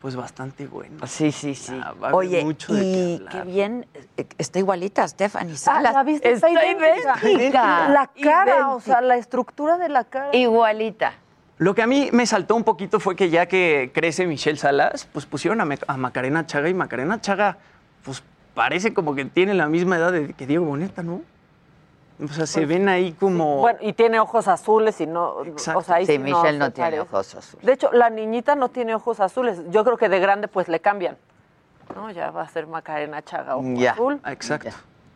pues 0.00 0.16
bastante 0.16 0.66
bueno. 0.66 1.06
Sí, 1.06 1.30
sí, 1.30 1.54
sí. 1.54 1.78
Ah, 1.82 1.92
va 1.92 2.12
Oye, 2.14 2.42
mucho 2.42 2.72
de 2.72 2.80
qué 2.80 3.20
y 3.22 3.26
qué 3.28 3.42
bien, 3.42 3.86
eh, 4.16 4.26
está 4.38 4.58
igualita 4.58 5.06
Stephanie 5.06 5.54
Ah, 5.54 5.58
Salas. 5.58 5.92
¿La 5.92 6.02
viste? 6.02 6.32
Está 6.32 6.48
idéntica. 6.50 7.18
idéntica. 7.22 7.88
La 7.90 8.10
cara, 8.22 8.70
o 8.74 8.80
sea, 8.80 9.00
la 9.02 9.16
estructura 9.16 9.76
de 9.76 9.88
la 9.90 10.04
cara. 10.04 10.34
Igualita. 10.34 11.12
Lo 11.58 11.74
que 11.74 11.82
a 11.82 11.86
mí 11.86 12.08
me 12.12 12.24
saltó 12.24 12.56
un 12.56 12.64
poquito 12.64 13.00
fue 13.00 13.14
que 13.14 13.28
ya 13.28 13.44
que 13.44 13.90
crece 13.94 14.26
Michelle 14.26 14.56
Salas, 14.56 15.06
pues 15.12 15.26
pusieron 15.26 15.60
a, 15.60 15.68
a 15.86 15.96
Macarena 15.98 16.46
Chaga 16.46 16.70
y 16.70 16.74
Macarena 16.74 17.20
Chaga, 17.20 17.58
pues 18.02 18.22
parece 18.54 18.94
como 18.94 19.14
que 19.14 19.26
tiene 19.26 19.52
la 19.52 19.68
misma 19.68 19.96
edad 19.98 20.12
de, 20.12 20.32
que 20.32 20.46
Diego 20.46 20.64
Boneta, 20.64 21.02
¿no? 21.02 21.20
O 22.22 22.28
sea, 22.28 22.46
se 22.46 22.66
ven 22.66 22.88
ahí 22.88 23.12
como... 23.12 23.56
Bueno, 23.58 23.78
y 23.82 23.92
tiene 23.94 24.20
ojos 24.20 24.46
azules 24.48 25.00
y 25.00 25.06
no. 25.06 25.42
Exacto. 25.44 25.78
O 25.78 25.82
sea, 25.82 25.96
ahí 25.96 26.06
Sí, 26.06 26.12
sí 26.12 26.18
Michelle 26.18 26.58
no 26.58 26.66
se 26.66 26.70
tiene 26.72 26.90
parece. 26.90 27.00
ojos 27.00 27.34
azules. 27.34 27.66
De 27.66 27.72
hecho, 27.72 27.90
la 27.92 28.10
niñita 28.10 28.54
no 28.56 28.68
tiene 28.68 28.94
ojos 28.94 29.20
azules. 29.20 29.58
Yo 29.70 29.84
creo 29.84 29.96
que 29.96 30.08
de 30.08 30.20
grande, 30.20 30.46
pues 30.48 30.68
le 30.68 30.80
cambian. 30.80 31.16
No, 31.94 32.10
ya 32.10 32.30
va 32.30 32.42
a 32.42 32.48
ser 32.48 32.66
Macarena 32.66 33.22
Chaga 33.22 33.56
ojo 33.56 33.66
Ya. 33.74 33.92
azul. 33.92 34.20
Exacto, 34.26 34.70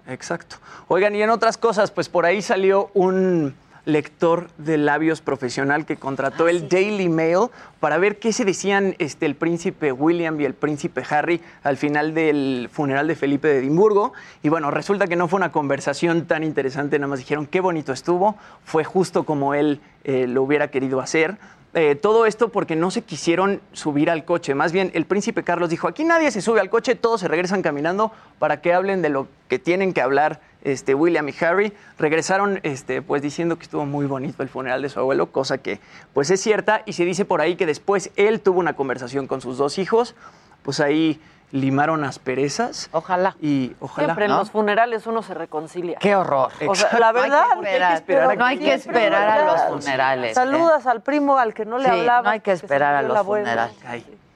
exacto. 0.09 0.57
Oigan, 0.89 1.15
y 1.15 1.23
en 1.23 1.31
otras 1.31 1.57
cosas, 1.59 1.91
pues 1.91 2.09
por 2.09 2.25
ahí 2.27 2.43
salió 2.43 2.91
un 2.95 3.55
lector 3.85 4.49
de 4.59 4.79
labios 4.79 5.21
profesional 5.21 5.87
que 5.87 5.97
contrató 5.97 6.49
el 6.49 6.69
Daily 6.69 7.09
Mail 7.09 7.49
para 7.81 7.99
ver 7.99 8.19
qué 8.19 8.33
se 8.33 8.45
decían 8.45 8.95
este, 8.99 9.27
el 9.27 9.35
príncipe 9.35 9.93
William 9.93 10.41
y 10.41 10.45
el 10.45 10.55
príncipe 10.55 11.03
Harry 11.11 11.41
al 11.63 11.77
final 11.77 12.15
del 12.15 12.69
funeral 12.73 13.07
de 13.07 13.15
Felipe 13.15 13.49
de 13.49 13.59
Edimburgo. 13.59 14.13
Y 14.43 14.49
bueno, 14.49 14.71
resulta 14.71 15.07
que 15.07 15.17
no 15.17 15.29
fue 15.29 15.37
una 15.37 15.53
conversación 15.53 16.27
tan 16.27 16.45
interesante, 16.45 16.99
nada 16.99 17.09
más 17.09 17.19
dijeron 17.19 17.47
qué 17.47 17.61
bonito 17.61 17.93
estuvo, 17.93 18.37
fue 18.65 18.85
justo 18.85 19.25
como 19.25 19.55
él 19.55 19.81
eh, 20.05 20.27
lo 20.27 20.43
hubiera 20.43 20.69
querido 20.69 21.01
hacer. 21.01 21.37
Eh, 21.77 21.97
todo 21.97 22.25
esto 22.25 22.51
porque 22.51 22.77
no 22.77 22.93
se 22.93 23.03
quisieron 23.03 23.61
subir 23.73 24.09
al 24.09 24.25
coche. 24.25 24.55
Más 24.55 24.71
bien, 24.71 24.93
el 24.95 25.07
príncipe 25.07 25.43
Carlos 25.43 25.71
dijo, 25.71 25.89
aquí 25.89 26.05
nadie 26.05 26.31
se 26.31 26.41
sube 26.41 26.61
al 26.61 26.71
coche, 26.71 26.95
todos 26.95 27.21
se 27.21 27.27
regresan 27.27 27.63
caminando 27.63 28.13
para 28.39 28.61
que 28.61 28.73
hablen 28.73 29.03
de 29.03 29.09
lo 29.09 29.27
que 29.49 29.59
tienen 29.59 29.93
que 29.93 30.01
hablar 30.01 30.41
este, 30.65 30.95
William 30.95 31.29
y 31.29 31.35
Harry. 31.45 31.73
Regresaron 31.99 32.59
este, 32.63 33.03
pues 33.03 33.23
diciendo 33.23 33.57
que 33.57 33.63
estuvo 33.65 33.87
muy 33.87 34.07
bonito 34.07 34.43
el 34.43 34.49
funeral 34.49 34.83
de 34.83 34.89
su 34.89 34.99
abuelo, 34.99 35.31
cosa 35.31 35.59
que 35.59 35.81
pues 36.13 36.31
es 36.31 36.41
cierta. 36.41 36.83
Y 36.87 36.95
se 36.95 37.05
dice 37.05 37.25
por 37.25 37.41
ahí 37.41 37.57
que 37.57 37.67
después 37.67 38.11
él 38.17 38.41
tuvo 38.41 38.59
una 38.61 38.75
conversación 38.75 39.27
con 39.27 39.41
sus 39.41 39.59
dos 39.59 39.79
hijos, 39.79 40.15
pues 40.63 40.81
ahí 40.81 41.21
limaron 41.53 42.03
asperezas. 42.03 42.89
Ojalá. 42.91 43.37
Y 43.41 43.77
ojalá. 43.79 44.07
Siempre 44.07 44.25
en 44.25 44.33
¿no? 44.33 44.39
los 44.39 44.51
funerales 44.51 45.07
uno 45.07 45.23
se 45.23 45.35
reconcilia. 45.35 45.99
Qué 46.01 46.17
horror. 46.17 46.51
O 46.67 46.75
sea, 46.75 46.99
la 46.99 47.13
No 47.13 47.21
hay 47.21 47.31
que 47.31 47.31
verdad. 47.71 47.95
esperar. 47.95 48.31
a 48.31 48.35
no 48.35 48.45
hay 48.45 48.59
que 48.59 48.75
esperar 48.75 49.29
a 49.31 49.37
¿verdad? 49.37 49.53
los 49.71 49.81
funerales. 49.85 50.31
¿eh? 50.33 50.35
Saludas 50.35 50.87
al 50.87 51.03
primo 51.03 51.39
al 51.39 51.55
que 51.55 51.65
no 51.65 51.79
le 51.79 51.85
Sí, 51.85 51.91
hablaba. 51.91 52.23
no 52.23 52.31
hay 52.31 52.41
que 52.41 52.51
esperar 52.53 52.97
a 52.97 53.03
los 53.03 53.17
funerales. 53.25 53.77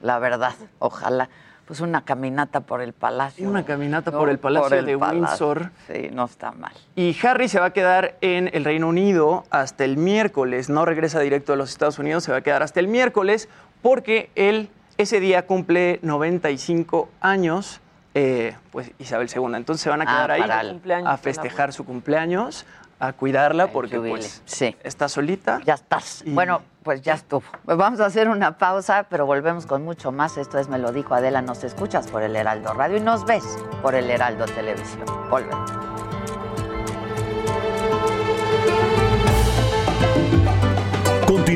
La 0.01 0.17
verdad, 0.19 0.53
ojalá. 0.79 1.27
Pues 1.69 1.81
una 1.81 2.01
caminata 2.01 2.61
por 2.61 2.81
el 2.81 2.93
palacio. 2.93 3.47
Una 3.47 3.63
caminata 3.63 4.11
por 4.11 4.31
el 4.31 4.39
Palacio 4.39 4.81
de 4.81 4.95
Windsor. 4.95 5.69
Sí, 5.85 6.09
no 6.11 6.25
está 6.25 6.51
mal. 6.51 6.71
Y 6.95 7.15
Harry 7.21 7.47
se 7.47 7.59
va 7.59 7.67
a 7.67 7.73
quedar 7.73 8.15
en 8.21 8.49
el 8.53 8.65
Reino 8.65 8.87
Unido 8.87 9.43
hasta 9.51 9.85
el 9.85 9.95
miércoles, 9.95 10.67
no 10.71 10.83
regresa 10.83 11.19
directo 11.19 11.53
a 11.53 11.55
los 11.55 11.69
Estados 11.69 11.99
Unidos, 11.99 12.23
se 12.23 12.31
va 12.31 12.39
a 12.39 12.41
quedar 12.41 12.63
hasta 12.63 12.79
el 12.79 12.87
miércoles 12.87 13.49
porque 13.83 14.31
él 14.33 14.69
Ese 14.97 15.19
día 15.19 15.45
cumple 15.45 15.99
95 16.01 17.07
años, 17.21 17.81
eh, 18.15 18.55
pues 18.71 18.91
Isabel 18.97 19.29
II. 19.33 19.53
Entonces 19.55 19.83
se 19.83 19.91
van 19.91 20.01
a 20.01 20.05
Ah, 20.05 20.07
quedar 20.07 20.31
ahí 20.31 20.71
cumpleaños 20.71 21.05
de 21.05 21.13
a 21.13 21.17
festejar 21.17 21.71
su 21.71 21.85
cumpleaños, 21.85 22.65
a 22.99 23.13
cuidarla 23.13 23.67
porque 23.67 23.99
pues 23.99 24.41
Sí. 24.45 24.75
está 24.83 25.07
solita. 25.09 25.59
Ya 25.65 25.75
estás. 25.75 26.21
Y- 26.25 26.33
Bueno, 26.33 26.61
pues 26.83 27.01
ya 27.01 27.13
estuvo. 27.13 27.43
Pues 27.65 27.77
vamos 27.77 27.99
a 27.99 28.05
hacer 28.05 28.27
una 28.29 28.57
pausa, 28.57 29.07
pero 29.09 29.25
volvemos 29.25 29.65
con 29.65 29.83
mucho 29.83 30.11
más. 30.11 30.37
Esto 30.37 30.59
es 30.59 30.67
Me 30.69 30.77
lo 30.79 30.91
dijo 30.91 31.13
Adela. 31.15 31.41
Nos 31.41 31.63
escuchas 31.63 32.07
por 32.07 32.23
el 32.23 32.35
Heraldo 32.35 32.73
Radio 32.73 32.97
y 32.97 33.01
nos 33.01 33.25
ves 33.25 33.43
por 33.81 33.95
el 33.95 34.09
Heraldo 34.09 34.45
Televisión. 34.45 35.05
Volvemos. 35.29 35.88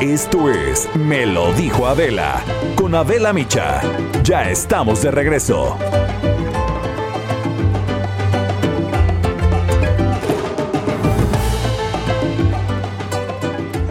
Esto 0.00 0.50
es 0.50 0.88
Me 0.96 1.26
lo 1.26 1.52
dijo 1.52 1.86
Adela 1.86 2.42
con 2.74 2.94
Adela 2.94 3.32
Micha. 3.32 3.82
Ya 4.22 4.48
estamos 4.50 5.02
de 5.02 5.10
regreso. 5.10 5.76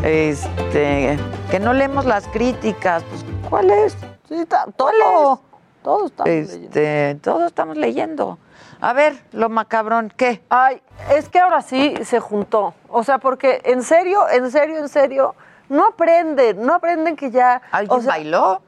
Este, 0.03 1.17
que 1.51 1.59
no 1.59 1.73
leemos 1.73 2.05
las 2.05 2.27
críticas. 2.27 3.03
Pues, 3.03 3.25
¿cuál 3.49 3.69
es? 3.69 3.93
Sí, 4.27 4.35
está- 4.35 4.65
todo. 4.75 5.41
Todo 5.83 6.07
está. 6.07 6.23
Este, 6.25 7.15
todos 7.21 7.43
estamos 7.47 7.77
leyendo. 7.77 8.37
A 8.81 8.93
ver, 8.93 9.17
lo 9.33 9.49
macabrón, 9.49 10.11
¿qué? 10.15 10.41
Ay, 10.49 10.81
es 11.11 11.29
que 11.29 11.39
ahora 11.39 11.61
sí 11.61 11.95
se 12.03 12.19
juntó. 12.19 12.73
O 12.89 13.03
sea, 13.03 13.17
porque 13.17 13.61
en 13.65 13.83
serio, 13.83 14.27
en 14.29 14.51
serio, 14.51 14.77
en 14.79 14.89
serio, 14.89 15.35
no 15.69 15.87
aprenden, 15.87 16.65
no 16.65 16.73
aprenden 16.73 17.15
que 17.15 17.31
ya. 17.31 17.61
¿Alguien 17.71 17.97
o 17.99 18.01
sea, 18.01 18.11
bailó? 18.11 18.61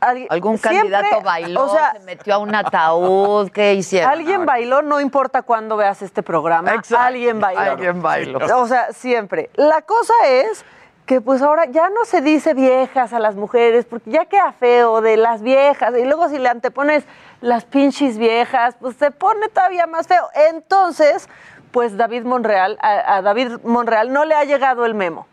alguien- 0.00 0.28
¿Algún 0.30 0.56
siempre- 0.58 0.78
candidato 0.90 1.20
bailó? 1.22 1.64
O 1.64 1.68
sea, 1.68 1.92
se 1.92 2.00
metió 2.00 2.34
a 2.34 2.38
un 2.38 2.54
ataúd, 2.54 3.50
¿qué 3.50 3.74
hicieron? 3.74 4.10
alguien 4.10 4.36
ahora? 4.40 4.46
bailó, 4.46 4.82
no 4.82 5.00
importa 5.00 5.42
cuándo 5.42 5.76
veas 5.76 6.00
este 6.02 6.22
programa. 6.22 6.74
Exacto. 6.74 7.04
Alguien 7.04 7.38
bailó. 7.40 7.60
Alguien 7.60 8.02
bailó. 8.02 8.38
O 8.60 8.66
sea, 8.66 8.92
siempre. 8.92 9.50
La 9.56 9.82
cosa 9.82 10.14
es 10.26 10.64
que 11.06 11.20
pues 11.20 11.42
ahora 11.42 11.64
ya 11.66 11.90
no 11.90 12.04
se 12.04 12.20
dice 12.20 12.54
viejas 12.54 13.12
a 13.12 13.18
las 13.18 13.34
mujeres, 13.34 13.84
porque 13.84 14.10
ya 14.10 14.26
queda 14.26 14.52
feo 14.52 15.00
de 15.00 15.16
las 15.16 15.42
viejas, 15.42 15.92
y 15.98 16.04
luego 16.04 16.28
si 16.28 16.38
le 16.38 16.48
antepones 16.48 17.04
las 17.40 17.64
pinches 17.64 18.16
viejas, 18.16 18.76
pues 18.80 18.96
se 18.96 19.10
pone 19.10 19.48
todavía 19.48 19.86
más 19.88 20.06
feo. 20.06 20.28
Entonces, 20.50 21.28
pues 21.72 21.96
David 21.96 22.22
Monreal, 22.24 22.78
a, 22.80 23.16
a 23.16 23.22
David 23.22 23.58
Monreal 23.64 24.12
no 24.12 24.24
le 24.24 24.34
ha 24.36 24.44
llegado 24.44 24.86
el 24.86 24.94
memo. 24.94 25.26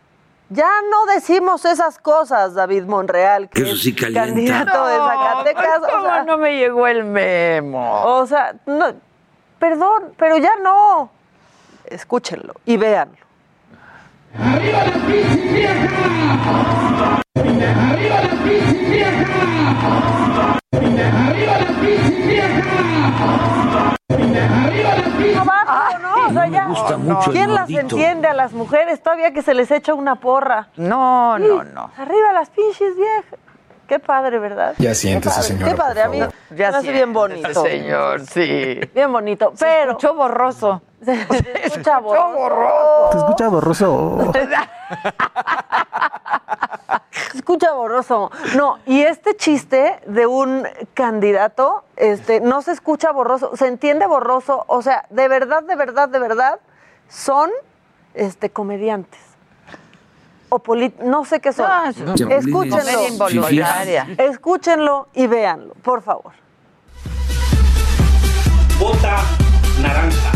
Ya 0.50 0.70
no 0.90 1.04
decimos 1.12 1.64
esas 1.66 1.98
cosas, 1.98 2.54
David 2.54 2.84
Monreal, 2.84 3.50
que 3.50 3.62
Eso 3.62 3.72
es 3.72 3.82
sí 3.82 3.94
calienta. 3.94 4.24
candidato 4.26 4.86
de 4.86 4.96
Zacatecas. 4.96 5.78
pues, 5.80 5.90
o 5.92 5.92
¿cómo 5.96 6.04
sea, 6.06 6.22
no 6.24 6.38
me 6.38 6.56
llegó 6.56 6.86
el 6.86 7.04
memo? 7.04 8.02
o 8.04 8.26
sea, 8.26 8.54
no, 8.64 8.94
perdón, 9.58 10.14
pero 10.16 10.38
ya 10.38 10.56
no. 10.62 11.10
Escúchenlo 11.84 12.54
y 12.64 12.76
véanlo. 12.78 13.16
Abajo, 24.10 25.98
¿no? 26.00 26.26
O 26.28 26.32
sea, 26.32 26.46
me 26.46 26.50
ya, 26.50 26.66
gusta 26.66 26.96
mucho 26.96 27.30
el 27.30 27.36
¿Quién 27.36 27.54
las 27.54 27.70
entiende 27.70 28.28
a 28.28 28.34
las 28.34 28.52
mujeres 28.52 29.02
todavía 29.02 29.32
que 29.32 29.42
se 29.42 29.54
les 29.54 29.70
echa 29.70 29.94
una 29.94 30.16
porra? 30.16 30.68
No, 30.76 31.38
no, 31.38 31.64
no. 31.64 31.90
Arriba 31.96 32.32
las 32.32 32.48
pinches 32.50 32.96
viejas. 32.96 33.38
Qué 33.88 33.98
padre, 33.98 34.38
¿verdad? 34.38 34.74
Ya 34.78 34.94
siéntese, 34.94 35.42
señora, 35.42 35.72
Qué 35.72 35.76
padre, 35.76 36.02
a 36.02 36.08
mí 36.08 36.20
por 36.20 36.32
me 36.58 36.64
hace 36.66 36.92
bien 36.92 37.12
bonito. 37.14 37.62
señor, 37.64 38.20
sí. 38.26 38.78
Bien 38.94 39.10
bonito, 39.10 39.52
Se 39.54 39.64
pero 39.64 39.90
escuchó 39.92 40.14
borroso. 40.14 40.82
se 41.02 41.14
escucha 41.64 41.98
borroso. 41.98 43.10
Se 43.12 43.18
escucha 43.18 43.48
borroso. 43.48 44.32
Se 47.32 47.38
escucha 47.38 47.72
borroso. 47.72 48.30
No, 48.56 48.78
y 48.84 49.02
este 49.02 49.36
chiste 49.36 50.00
de 50.06 50.26
un 50.26 50.66
candidato, 50.94 51.84
este, 51.96 52.40
no 52.40 52.60
se 52.62 52.72
escucha 52.72 53.10
borroso, 53.10 53.56
se 53.56 53.66
entiende 53.68 54.06
borroso. 54.06 54.64
O 54.66 54.82
sea, 54.82 55.06
de 55.10 55.28
verdad, 55.28 55.62
de 55.62 55.76
verdad, 55.76 56.08
de 56.10 56.18
verdad, 56.18 56.60
son 57.08 57.50
este 58.12 58.50
comediantes. 58.50 59.18
O 60.50 60.62
no 61.04 61.24
sé 61.24 61.40
qué 61.40 61.52
son. 61.52 61.66
No, 62.04 62.14
es- 62.14 62.46
Escúchenlo. 62.46 63.00
Escúchenlo 64.18 65.08
y 65.14 65.26
véanlo, 65.26 65.74
por 65.82 66.02
favor. 66.02 66.32
Vota 68.78 69.18
naranja. 69.82 70.30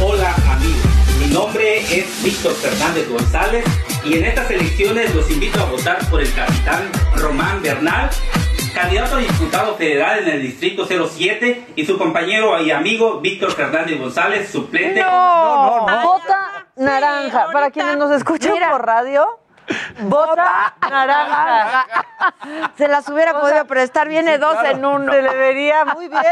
Hola 0.00 0.32
amigos, 0.52 1.18
mi 1.18 1.26
nombre 1.34 1.80
es 1.80 2.22
Víctor 2.22 2.52
Fernández 2.52 3.08
González 3.10 3.64
y 4.04 4.14
en 4.18 4.26
estas 4.26 4.48
elecciones 4.50 5.12
los 5.14 5.28
invito 5.30 5.60
a 5.60 5.64
votar 5.64 5.98
por 6.08 6.20
el 6.20 6.32
capitán 6.34 6.88
Román 7.16 7.60
Bernal, 7.62 8.08
candidato 8.74 9.16
a 9.16 9.18
diputado 9.18 9.74
federal 9.76 10.20
en 10.20 10.28
el 10.28 10.42
distrito 10.42 10.86
07 10.86 11.66
y 11.74 11.84
su 11.84 11.98
compañero 11.98 12.60
y 12.62 12.70
amigo 12.70 13.18
Víctor 13.20 13.50
Fernández 13.52 13.98
González, 13.98 14.48
suplente. 14.50 15.02
Vota 15.02 16.66
naranja. 16.76 17.46
Para 17.52 17.70
quienes 17.72 17.96
nos 17.96 18.12
escuchan 18.12 18.52
Mira. 18.52 18.70
por 18.70 18.86
radio, 18.86 19.26
vota 20.02 20.74
naranja. 20.90 21.86
Se 22.76 22.88
las 22.88 23.08
hubiera 23.08 23.32
O 23.32 23.40
podido 23.40 23.56
sea, 23.56 23.64
prestar. 23.64 24.08
Viene 24.08 24.38
dos 24.38 24.56
en 24.64 24.84
uno. 24.84 25.12
Se 25.12 25.22
le 25.22 25.34
vería 25.34 25.84
muy 25.84 26.08
bien. 26.08 26.22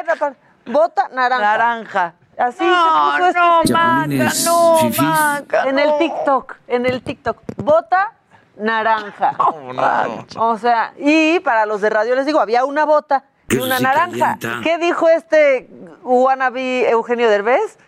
Vota 0.66 1.08
naranja. 1.12 1.44
Naranja. 1.44 2.14
Así 2.38 2.64
no, 2.64 3.16
se 3.16 3.18
puso 3.18 3.26
este 3.28 3.38
no. 3.40 3.62
Maca, 3.78 3.96
Chapulines 4.02 4.44
no, 4.44 4.76
fifís. 4.78 5.02
Maca, 5.02 5.62
En 5.64 5.76
no. 5.76 5.82
el 5.82 5.98
TikTok, 5.98 6.54
en 6.68 6.86
el 6.86 7.02
TikTok. 7.02 7.38
Vota 7.56 8.12
naranja. 8.56 9.32
O 10.36 10.58
sea, 10.58 10.92
y 10.98 11.40
para 11.40 11.64
los 11.66 11.80
de 11.80 11.88
radio 11.90 12.14
les 12.14 12.26
digo, 12.26 12.40
había 12.40 12.64
una 12.66 12.84
bota 12.84 13.24
y 13.48 13.56
una 13.56 13.78
sí 13.78 13.82
naranja. 13.84 14.36
calienta. 14.38 14.60
¿Qué 14.62 14.76
dijo 14.78 15.08
este 15.08 15.70
wannabe 16.02 16.90
Eugenio 16.90 17.30
Derbez? 17.30 17.78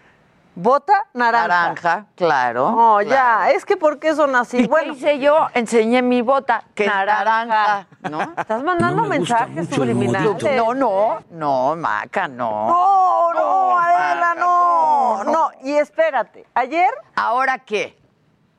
Vota 0.61 1.07
naranja. 1.15 1.47
Naranja, 1.47 2.07
claro. 2.17 2.73
No, 2.73 3.01
ya, 3.01 3.49
es 3.53 3.65
que 3.65 3.77
¿por 3.77 4.01
qué 4.01 4.17
son 4.17 4.35
así? 4.35 4.57
¿Y 4.59 4.67
bueno, 4.67 4.93
qué 4.93 4.99
hice 4.99 5.19
yo? 5.21 5.47
Enseñé 5.55 6.03
mi 6.03 6.21
bota, 6.21 6.65
que 6.75 6.85
Naranja. 6.85 7.25
naranja, 7.25 7.87
¿no? 8.11 8.23
estás 8.37 8.65
mandando 8.65 9.03
No 9.03 9.09
me 9.09 9.21
mensajes 9.21 9.69
subliminales. 9.69 10.43
No, 10.57 10.75
no, 10.75 11.19
no, 11.31 11.77
Maca, 11.77 12.27
no. 12.27 12.67
No, 12.67 13.35
no, 13.35 13.79
Adela, 13.79 14.35
no, 14.35 15.23
no. 15.23 15.51
Y 15.63 15.77
espérate, 15.77 16.45
ayer, 16.55 16.91
¿Ahora 17.15 17.59
qué? 17.59 17.97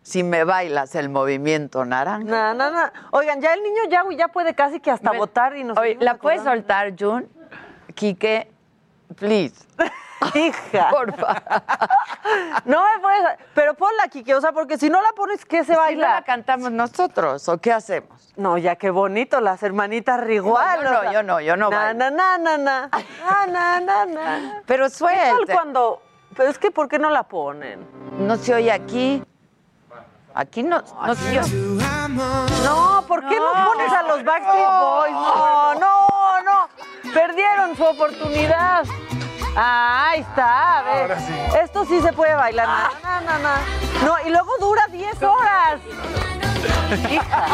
Si 0.02 0.24
me 0.24 0.46
bailas 0.46 0.96
el 0.96 1.10
movimiento 1.10 1.84
naranja. 1.84 2.24
na, 2.24 2.54
na, 2.54 2.70
na. 2.70 2.94
Oigan, 3.12 3.42
ya 3.42 3.54
el 3.54 3.62
niño 3.62 3.82
ya, 3.90 4.06
ya 4.18 4.30
puede 4.30 4.56
casi 4.56 4.80
que 4.80 4.90
hasta 4.90 5.12
votar 5.12 5.58
y 5.58 5.66
nos. 5.66 5.78
Oye, 5.78 5.98
¿la 6.00 6.16
puedes 6.16 6.44
soltar, 6.44 6.94
Jun? 6.98 7.28
Quique, 7.94 8.50
please. 9.18 9.68
Hija. 10.34 10.90
Por 10.92 11.16
favor. 11.16 11.42
No 12.66 12.84
me 12.84 13.00
puedes. 13.02 13.38
Pero 13.54 13.74
ponla, 13.74 14.08
Kike, 14.10 14.36
o 14.36 14.42
sea, 14.42 14.52
porque 14.52 14.78
si 14.78 14.90
no 14.90 15.02
la 15.02 15.10
pones, 15.14 15.46
¿qué 15.46 15.60
se 15.60 15.66
Si 15.68 15.72
no 15.74 15.80
baila? 15.80 16.16
la 16.16 16.22
cantamos 16.24 16.72
nosotros, 16.72 17.48
¿o 17.50 17.58
qué 17.58 17.72
hacemos? 17.74 18.34
No, 18.36 18.58
ya 18.58 18.76
qué 18.76 18.90
bonito, 18.90 19.40
las 19.42 19.64
hermanitas 19.64 20.20
Rigual. 20.22 20.84
No, 20.84 20.90
yo 20.90 20.90
o 20.90 20.94
no, 20.94 21.02
sea, 21.02 21.12
yo 21.14 21.24
no, 21.24 21.40
yo 21.42 21.56
no 21.58 21.70
Na, 21.70 21.78
bailo. 21.78 22.00
na, 22.00 22.12
na, 22.12 22.38
na, 22.38 22.58
na. 22.58 22.90
Na, 22.90 23.46
na, 23.48 23.80
na, 23.80 24.06
na. 24.06 24.62
Pero 24.66 24.86
¿Qué 24.86 24.90
tal 24.92 24.98
suelte. 24.98 25.54
cuando.? 25.54 26.02
Pero 26.36 26.50
es 26.50 26.58
que, 26.60 26.72
¿por 26.72 26.88
qué 26.88 27.00
no 27.00 27.10
la 27.10 27.24
ponen? 27.24 27.86
No 28.20 28.36
se 28.38 28.54
oye 28.54 28.72
aquí. 28.72 29.24
Aquí 30.36 30.62
no, 30.64 30.82
no 31.06 31.16
se 31.16 31.40
oye. 31.40 31.50
No, 32.64 33.04
¿por 33.08 33.28
qué 33.28 33.36
no, 33.36 33.52
pones 33.66 33.92
a 33.92 34.04
los 34.04 34.24
Backstreet 34.24 34.68
Boys? 34.80 35.12
No, 35.12 35.74
no, 35.76 36.42
no. 36.44 36.70
Perdieron 37.14 37.76
su 37.76 37.84
oportunidad. 37.84 38.86
Ah, 39.62 40.12
ahí 40.12 40.22
está, 40.22 40.78
a 40.78 40.82
ver. 40.84 41.18
Esto 41.62 41.84
sí 41.84 42.00
se 42.02 42.14
puede 42.14 42.34
bailar. 42.34 42.66
Na, 42.66 42.92
na, 43.04 43.20
na, 43.20 43.40
na. 43.40 43.56
No, 44.06 44.16
y 44.26 44.30
luego 44.30 44.52
dura 44.58 44.88
10 44.90 45.22
horas. 45.22 45.82
Hija. 47.12 47.46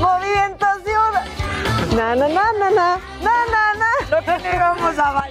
Movimentación. 0.00 1.12
Na, 1.94 2.16
na, 2.16 2.28
na, 2.28 2.52
na, 2.58 2.70
na. 2.70 2.98
Na, 3.20 3.44
na, 3.52 3.74
na. 3.74 3.90
No 4.10 4.22
te 4.22 4.58
vamos 4.58 4.98
a 4.98 5.12
bailar. 5.12 5.23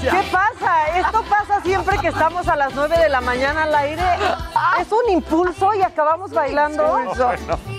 ¿Qué 0.00 0.22
pasa? 0.32 0.98
Esto 0.98 1.24
pasa 1.28 1.60
siempre 1.62 1.98
que 1.98 2.08
estamos 2.08 2.46
a 2.48 2.56
las 2.56 2.74
9 2.74 2.96
de 2.98 3.08
la 3.08 3.20
mañana 3.20 3.64
al 3.64 3.74
aire. 3.74 4.02
Es 4.80 4.90
un 4.92 5.10
impulso 5.10 5.74
y 5.74 5.82
acabamos 5.82 6.30
bailando. 6.32 7.04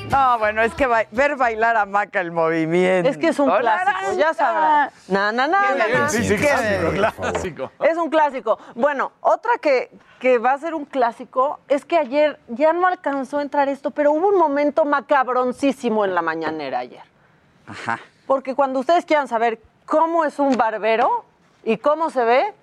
No, 0.10 0.40
bueno, 0.40 0.62
es 0.64 0.74
que 0.74 0.88
ba- 0.88 1.06
ver 1.12 1.36
bailar 1.36 1.78
a 1.78 1.86
Maca 1.86 2.20
el 2.20 2.32
movimiento. 2.32 3.10
Es 3.10 3.18
que 3.18 3.28
es 3.30 3.40
un 3.40 3.50
clásico, 3.50 4.14
ya 4.18 4.34
sabrás. 4.34 4.92
Na, 5.08 5.32
na, 5.32 5.48
na, 5.48 5.76
na, 5.76 5.88
na. 5.88 6.10
Sí, 6.10 6.24
sí, 6.28 6.36
clásico, 6.36 6.92
clásico. 6.94 7.72
Es 7.84 7.96
un 7.98 8.10
clásico. 8.10 8.58
Bueno, 8.76 9.12
otra 9.22 9.52
que, 9.62 9.92
que 10.20 10.40
va 10.40 10.54
a 10.54 10.58
ser 10.58 10.74
un 10.74 10.86
clásico 10.86 11.60
es 11.68 11.86
que 11.86 11.98
ayer 11.98 12.40
ya 12.48 12.74
no 12.74 12.88
alcanzó 12.88 13.38
a 13.38 13.44
entrar 13.44 13.70
esto, 13.70 13.92
pero 13.92 14.12
hubo 14.12 14.30
un 14.30 14.38
momento 14.40 14.84
macabroncísimo 14.84 16.04
en 16.06 16.16
la 16.16 16.22
mañanera 16.24 16.80
ayer. 16.80 17.04
Ajá. 17.68 18.00
Porque 18.26 18.56
cuando 18.56 18.80
ustedes 18.80 19.06
quieran 19.06 19.28
saber 19.28 19.60
cómo 19.86 20.26
es 20.26 20.40
un 20.40 20.58
barbero 20.58 21.24
y 21.64 21.78
cómo 21.78 22.10
se 22.10 22.24
ve, 22.24 22.54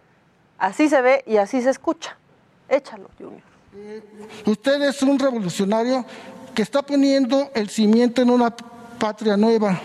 así 0.59 0.89
se 0.89 1.01
ve 1.03 1.23
y 1.27 1.37
así 1.37 1.63
se 1.63 1.71
escucha. 1.71 2.17
Échalo, 2.69 3.09
Junior. 3.19 3.43
Usted 4.47 4.83
es 4.83 5.03
un 5.03 5.19
revolucionario 5.19 6.05
que 6.55 6.63
está 6.63 6.83
poniendo 6.83 7.51
el 7.55 7.69
cimiento 7.69 8.23
en 8.23 8.31
una 8.31 8.55
patria 8.99 9.37
nueva 9.37 9.79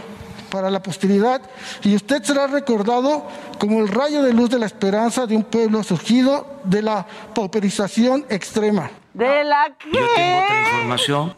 para 0.50 0.70
la 0.70 0.82
posteridad 0.82 1.42
y 1.82 1.96
usted 1.96 2.24
será 2.24 2.48
recordado 2.48 3.26
como 3.60 3.80
el 3.80 3.88
rayo 3.88 4.22
de 4.24 4.34
luz 4.34 4.50
de 4.50 4.60
la 4.60 4.66
esperanza 4.66 5.26
de 5.26 5.36
un 5.36 5.44
pueblo 5.44 5.84
surgido 5.84 6.60
de 6.64 6.82
la 6.82 7.06
pauperización 7.34 8.26
extrema. 8.30 8.90
¿De 9.14 9.44
la 9.44 9.76
qué? 9.78 9.92
Yo 9.92 10.06
tengo 10.16 10.40
otra 10.44 10.60
información. 10.60 11.36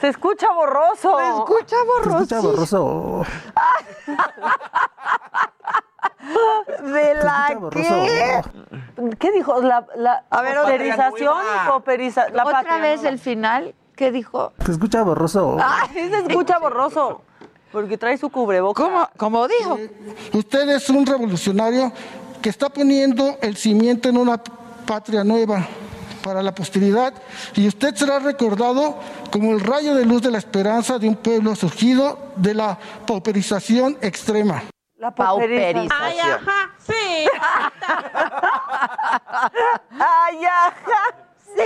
Se 0.00 0.08
escucha 0.08 0.52
borroso. 0.52 1.16
Se 1.18 1.28
escucha 1.28 1.76
borroso. 1.84 2.42
borroso. 2.42 3.26
¿De 6.82 7.14
la 7.14 7.56
qué? 7.70 8.42
¿Qué 9.18 9.32
dijo? 9.32 9.60
La, 9.60 9.86
la 9.96 10.24
A 10.30 10.42
ver, 10.42 10.54
pauperización 10.56 11.36
y 11.44 12.08
Otra 12.08 12.44
patria 12.44 12.78
vez 12.78 13.04
el 13.04 13.18
final, 13.18 13.74
¿qué 13.94 14.10
dijo? 14.10 14.52
Se 14.64 14.72
escucha 14.72 15.02
borroso. 15.02 15.56
Ay, 15.60 15.88
se 16.10 16.18
escucha 16.18 16.58
borroso. 16.58 17.22
Porque 17.72 17.98
trae 17.98 18.16
su 18.16 18.30
cubreboca. 18.30 18.82
¿Cómo, 18.82 19.08
cómo 19.16 19.48
dijo? 19.48 19.78
Usted 20.32 20.68
es 20.70 20.88
un 20.88 21.04
revolucionario 21.04 21.92
que 22.40 22.48
está 22.48 22.68
poniendo 22.68 23.36
el 23.42 23.56
cimiento 23.56 24.08
en 24.08 24.16
una 24.16 24.40
patria 24.86 25.24
nueva 25.24 25.66
para 26.22 26.42
la 26.42 26.54
posteridad 26.54 27.14
y 27.54 27.68
usted 27.68 27.94
será 27.94 28.18
recordado 28.18 28.98
como 29.30 29.52
el 29.52 29.60
rayo 29.60 29.94
de 29.94 30.04
luz 30.04 30.22
de 30.22 30.30
la 30.30 30.38
esperanza 30.38 30.98
de 30.98 31.08
un 31.08 31.16
pueblo 31.16 31.54
surgido 31.54 32.18
de 32.36 32.54
la 32.54 32.78
pauperización 33.06 33.96
extrema. 34.00 34.62
La 34.98 35.10
pauperización. 35.10 35.88
Pauperización. 35.88 36.40
sí. 36.78 37.28
Ay, 40.00 40.44
ajá. 40.44 41.14
Sí. 41.56 41.62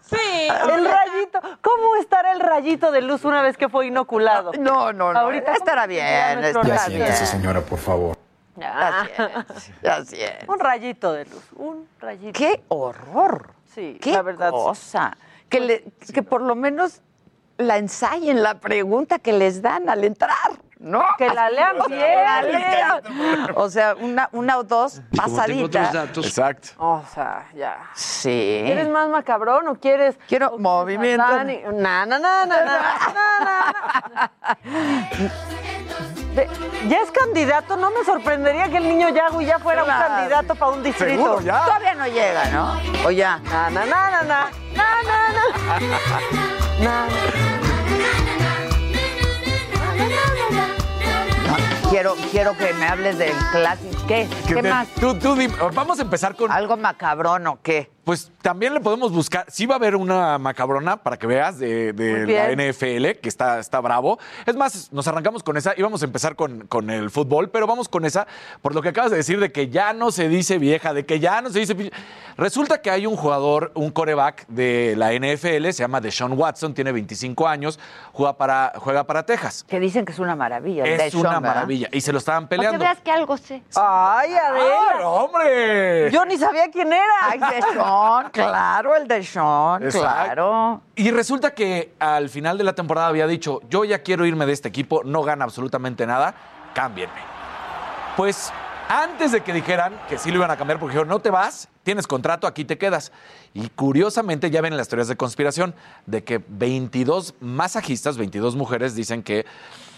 Sí. 0.00 0.48
El 0.72 0.84
rayito. 0.84 1.40
¿Cómo 1.62 1.96
estará 2.00 2.32
el 2.32 2.40
rayito 2.40 2.90
de 2.92 3.02
luz 3.02 3.24
una 3.24 3.42
vez 3.42 3.56
que 3.56 3.68
fue 3.68 3.86
inoculado? 3.86 4.52
No, 4.58 4.92
no, 4.92 5.12
no. 5.12 5.18
Ahorita 5.18 5.52
estará 5.54 5.82
¿cómo 5.82 5.92
se 5.94 6.00
bien, 6.00 6.42
rayo? 6.42 7.04
bien. 7.04 7.16
señora, 7.26 7.60
por 7.60 7.78
favor. 7.78 8.16
Ya. 8.56 9.06
Ya 9.82 10.04
siente. 10.04 10.44
Un 10.48 10.58
rayito 10.58 11.12
de 11.12 11.24
luz. 11.26 11.44
Un 11.56 11.88
rayito. 12.00 12.38
¡Qué 12.38 12.62
horror! 12.68 13.52
Sí, 13.74 13.98
¡Qué 14.02 14.12
la 14.12 14.22
verdad. 14.22 14.50
sí. 14.50 14.56
cosa! 14.56 15.16
Que, 15.48 15.60
le- 15.60 15.84
que 16.12 16.22
por 16.22 16.42
lo 16.42 16.54
menos 16.56 17.00
la 17.60 17.76
ensayen, 17.78 18.42
la 18.42 18.54
pregunta 18.60 19.18
que 19.18 19.32
les 19.32 19.60
dan 19.62 19.88
al 19.88 20.04
entrar, 20.04 20.50
¿no? 20.78 21.02
Que 21.18 21.28
la 21.28 21.50
lean 21.50 21.80
O 21.80 21.84
sea, 21.84 21.96
bien. 21.96 22.24
la 22.24 22.42
lean. 22.42 23.52
O 23.54 23.68
sea, 23.70 23.94
una, 24.00 24.28
una 24.32 24.58
o 24.58 24.64
dos 24.64 24.98
otros 24.98 25.16
pasaditas. 25.16 25.92
datos, 25.92 26.26
Exacto. 26.26 26.68
O 26.78 27.02
sea, 27.14 27.46
ya. 27.54 27.90
Sí. 27.94 28.62
¿Quieres 28.64 28.88
más 28.88 29.08
macabrón 29.08 29.68
o 29.68 29.74
quieres? 29.76 30.16
Quiero 30.26 30.58
movimiento. 30.58 31.22
Na, 31.26 31.44
na, 32.06 32.18
na, 32.18 32.46
na, 32.46 32.46
na, 32.46 34.30
Ya 36.88 37.02
es 37.02 37.10
candidato, 37.10 37.76
no 37.76 37.90
me 37.90 38.04
sorprendería 38.04 38.68
que 38.70 38.76
el 38.78 38.88
niño 38.88 39.08
Yagui 39.10 39.44
ya 39.44 39.58
fuera 39.58 39.82
un 39.84 39.90
candidato 39.90 40.54
para 40.54 40.72
un 40.72 40.82
distrito. 40.82 41.22
Seguro, 41.22 41.40
ya. 41.42 41.64
Todavía 41.64 41.94
no 41.94 42.06
llega, 42.06 42.44
¿no? 42.50 42.80
O 43.06 43.10
ya. 43.10 43.38
Na, 43.50 43.68
na, 43.70 43.84
na, 43.84 44.10
na, 44.10 44.22
na, 44.22 44.50
na, 44.76 45.32
na, 45.34 46.56
quiero, 51.90 52.14
quiero 52.30 52.56
que 52.56 52.72
me 52.74 52.86
hables 52.86 53.18
del 53.18 53.36
clásico. 53.52 53.99
¿Qué? 54.10 54.26
¿Qué 54.48 54.54
te- 54.60 54.68
más? 54.68 54.88
Tú, 54.98 55.14
tú 55.14 55.36
dime, 55.36 55.54
vamos 55.72 56.00
a 56.00 56.02
empezar 56.02 56.34
con. 56.34 56.50
¿Algo 56.50 56.76
macabrón 56.76 57.46
o 57.46 57.60
qué? 57.62 57.90
Pues 58.02 58.32
también 58.42 58.74
le 58.74 58.80
podemos 58.80 59.12
buscar. 59.12 59.44
Sí 59.48 59.66
va 59.66 59.74
a 59.74 59.78
haber 59.78 59.94
una 59.94 60.36
macabrona 60.38 60.96
para 60.96 61.16
que 61.16 61.28
veas 61.28 61.58
de, 61.60 61.92
de 61.92 62.26
la. 62.26 62.50
NFL, 62.70 63.20
que 63.20 63.28
está, 63.28 63.60
está 63.60 63.78
bravo. 63.80 64.18
Es 64.46 64.56
más, 64.56 64.90
nos 64.92 65.06
arrancamos 65.06 65.44
con 65.44 65.56
esa. 65.56 65.74
Íbamos 65.76 66.02
a 66.02 66.06
empezar 66.06 66.34
con, 66.34 66.66
con 66.66 66.90
el 66.90 67.10
fútbol, 67.10 67.50
pero 67.50 67.68
vamos 67.68 67.88
con 67.88 68.04
esa 68.04 68.26
por 68.62 68.74
lo 68.74 68.82
que 68.82 68.88
acabas 68.88 69.12
de 69.12 69.18
decir 69.18 69.38
de 69.38 69.52
que 69.52 69.68
ya 69.68 69.92
no 69.92 70.10
se 70.10 70.28
dice 70.28 70.58
vieja, 70.58 70.92
de 70.92 71.06
que 71.06 71.20
ya 71.20 71.40
no 71.40 71.50
se 71.50 71.60
dice. 71.60 71.92
Resulta 72.36 72.80
que 72.80 72.90
hay 72.90 73.06
un 73.06 73.16
jugador, 73.16 73.70
un 73.74 73.90
coreback 73.90 74.46
de 74.48 74.94
la 74.96 75.12
NFL, 75.12 75.66
se 75.70 75.82
llama 75.82 76.00
Deshaun 76.00 76.32
Watson, 76.32 76.72
tiene 76.74 76.90
25 76.90 77.46
años, 77.46 77.78
juega 78.12 78.36
para, 78.38 78.72
juega 78.76 79.04
para 79.04 79.24
Texas. 79.24 79.62
Que 79.68 79.78
dicen 79.78 80.04
que 80.06 80.12
es 80.12 80.18
una 80.18 80.34
maravilla. 80.34 80.84
Es 80.84 80.98
Deshaun, 80.98 81.20
una 81.26 81.38
¿verdad? 81.38 81.54
maravilla. 81.54 81.88
Y 81.92 82.00
se 82.00 82.12
lo 82.12 82.18
estaban 82.18 82.48
peleando. 82.48 82.78
veas 82.80 82.98
que 83.00 83.10
algo 83.12 83.36
sé. 83.36 83.62
Ay, 84.02 84.32
¡Ah, 84.34 84.48
Adela. 84.48 85.08
hombre! 85.08 86.10
Yo 86.10 86.24
ni 86.24 86.38
sabía 86.38 86.70
quién 86.70 86.92
era. 86.92 87.14
Ay, 87.22 87.38
Deshaun, 87.38 88.30
claro, 88.30 88.94
el 88.96 89.06
Deshaun, 89.06 89.82
Exacto. 89.82 90.00
claro. 90.00 90.80
Y 90.96 91.10
resulta 91.10 91.52
que 91.52 91.92
al 91.98 92.28
final 92.28 92.56
de 92.56 92.64
la 92.64 92.72
temporada 92.72 93.08
había 93.08 93.26
dicho, 93.26 93.60
yo 93.68 93.84
ya 93.84 94.02
quiero 94.02 94.24
irme 94.24 94.46
de 94.46 94.52
este 94.52 94.68
equipo, 94.68 95.02
no 95.04 95.22
gana 95.22 95.44
absolutamente 95.44 96.06
nada, 96.06 96.34
cámbienme. 96.74 97.20
Pues 98.16 98.52
antes 98.88 99.32
de 99.32 99.42
que 99.42 99.52
dijeran 99.52 99.92
que 100.08 100.18
sí 100.18 100.30
lo 100.30 100.36
iban 100.38 100.50
a 100.50 100.56
cambiar, 100.56 100.78
porque 100.80 100.92
dijeron, 100.94 101.08
no 101.08 101.20
te 101.20 101.30
vas, 101.30 101.68
tienes 101.84 102.06
contrato, 102.06 102.46
aquí 102.46 102.64
te 102.64 102.76
quedas. 102.76 103.12
Y 103.54 103.68
curiosamente 103.68 104.50
ya 104.50 104.60
ven 104.62 104.76
las 104.76 104.88
teorías 104.88 105.08
de 105.08 105.16
conspiración 105.16 105.74
de 106.06 106.24
que 106.24 106.42
22 106.48 107.34
masajistas, 107.40 108.16
22 108.16 108.56
mujeres 108.56 108.94
dicen 108.94 109.22
que 109.22 109.46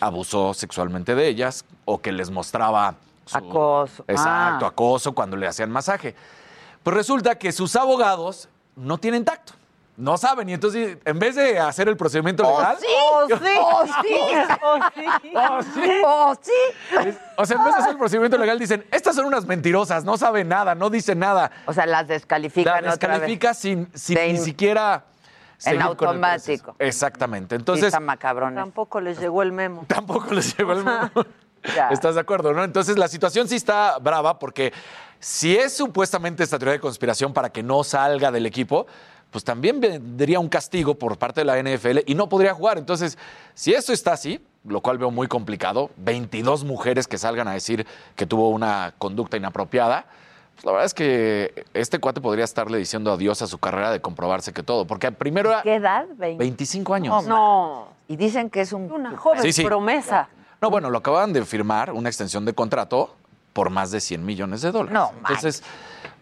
abusó 0.00 0.52
sexualmente 0.54 1.14
de 1.14 1.26
ellas 1.28 1.64
o 1.84 2.00
que 2.02 2.12
les 2.12 2.30
mostraba... 2.30 2.96
su- 3.26 3.36
Acoso. 3.38 4.04
Exacto, 4.08 4.66
Ah. 4.66 4.68
acoso 4.68 5.12
cuando 5.14 5.36
le 5.36 5.46
hacían 5.46 5.70
masaje. 5.70 6.14
Pues 6.82 6.96
resulta 6.96 7.36
que 7.36 7.52
sus 7.52 7.76
abogados 7.76 8.48
no 8.76 8.98
tienen 8.98 9.24
tacto. 9.24 9.52
No 9.94 10.16
saben, 10.16 10.48
y 10.48 10.54
entonces 10.54 10.96
en 11.04 11.18
vez 11.18 11.34
de 11.36 11.60
hacer 11.60 11.86
el 11.86 11.98
procedimiento 11.98 12.42
legal, 12.42 12.76
Oh, 13.12 13.26
sí. 13.28 13.34
¡Oh, 13.60 13.84
sí! 14.02 14.16
Oh, 14.62 14.78
sí. 14.94 15.32
¡Oh, 15.36 15.62
sí! 15.62 16.02
¡Oh, 16.04 16.34
sí! 16.40 16.98
Es- 17.08 17.16
O 17.36 17.44
sea, 17.46 17.58
en 17.58 17.64
vez 17.64 17.74
de 17.74 17.80
hacer 17.80 17.92
el 17.92 17.98
procedimiento 17.98 18.38
legal, 18.38 18.58
dicen, 18.58 18.84
estas 18.90 19.14
son 19.14 19.26
unas 19.26 19.44
mentirosas, 19.46 20.02
no 20.04 20.16
saben 20.16 20.48
nada, 20.48 20.74
no 20.74 20.88
dicen 20.90 21.18
nada. 21.18 21.50
O 21.66 21.72
sea, 21.74 21.84
las 21.86 22.08
La 22.08 22.14
descalifican 22.14 22.78
otra 22.78 22.90
vez. 22.90 23.00
descalifica 23.00 23.54
sin, 23.54 23.90
sin 23.94 24.14
De 24.16 24.24
ni 24.28 24.30
in- 24.38 24.42
siquiera... 24.42 25.04
el 25.66 25.80
automático. 25.82 26.74
Exactamente. 26.78 27.54
Sí, 27.54 27.60
Entonces, 27.60 27.86
están 27.88 28.04
macabrones. 28.06 28.56
Tampoco 28.64 28.98
les 29.00 29.20
llegó 29.20 29.42
el 29.42 29.52
memo. 29.52 29.84
tampoco 29.88 30.32
les 30.32 30.56
llegó 30.56 30.72
el 30.72 30.84
memo. 30.84 31.10
Ya. 31.74 31.88
¿Estás 31.90 32.14
de 32.16 32.20
acuerdo, 32.20 32.52
no? 32.52 32.64
Entonces, 32.64 32.98
la 32.98 33.08
situación 33.08 33.48
sí 33.48 33.56
está 33.56 33.98
brava 33.98 34.38
porque 34.38 34.72
si 35.20 35.56
es 35.56 35.72
supuestamente 35.72 36.42
esta 36.42 36.58
teoría 36.58 36.72
de 36.74 36.80
conspiración 36.80 37.32
para 37.32 37.50
que 37.50 37.62
no 37.62 37.84
salga 37.84 38.32
del 38.32 38.46
equipo, 38.46 38.86
pues 39.30 39.44
también 39.44 39.80
vendría 39.80 40.40
un 40.40 40.48
castigo 40.48 40.94
por 40.96 41.16
parte 41.18 41.40
de 41.40 41.44
la 41.44 41.56
NFL 41.62 42.00
y 42.06 42.14
no 42.14 42.28
podría 42.28 42.52
jugar. 42.52 42.78
Entonces, 42.78 43.16
si 43.54 43.72
eso 43.72 43.92
está 43.92 44.12
así, 44.12 44.44
lo 44.64 44.80
cual 44.80 44.98
veo 44.98 45.10
muy 45.10 45.26
complicado, 45.28 45.90
22 45.96 46.64
mujeres 46.64 47.06
que 47.08 47.16
salgan 47.18 47.48
a 47.48 47.52
decir 47.52 47.86
que 48.16 48.26
tuvo 48.26 48.50
una 48.50 48.94
conducta 48.98 49.36
inapropiada, 49.36 50.04
pues 50.54 50.66
la 50.66 50.72
verdad 50.72 50.84
es 50.86 50.94
que 50.94 51.64
este 51.72 51.98
cuate 51.98 52.20
podría 52.20 52.44
estarle 52.44 52.76
diciendo 52.76 53.10
adiós 53.12 53.40
a 53.40 53.46
su 53.46 53.58
carrera 53.58 53.90
de 53.90 54.00
comprobarse 54.00 54.52
que 54.52 54.62
todo, 54.62 54.86
porque 54.86 55.10
primero 55.12 55.50
era 55.50 55.62
¿Qué 55.62 55.76
edad? 55.76 56.06
Veinte. 56.16 56.42
25 56.44 56.94
años. 56.94 57.24
No. 57.26 57.88
Y 58.08 58.16
dicen 58.16 58.50
que 58.50 58.60
es 58.60 58.72
un... 58.72 58.92
Una 58.92 59.16
joven 59.16 59.40
Sí, 59.42 59.52
sí. 59.52 59.64
promesa. 59.64 60.28
No, 60.62 60.70
bueno, 60.70 60.90
lo 60.90 60.98
acaban 60.98 61.32
de 61.32 61.44
firmar, 61.44 61.90
una 61.90 62.08
extensión 62.08 62.44
de 62.44 62.54
contrato 62.54 63.16
por 63.52 63.70
más 63.70 63.90
de 63.90 64.00
100 64.00 64.24
millones 64.24 64.62
de 64.62 64.70
dólares. 64.70 64.94
No, 64.94 65.12
Entonces, 65.18 65.64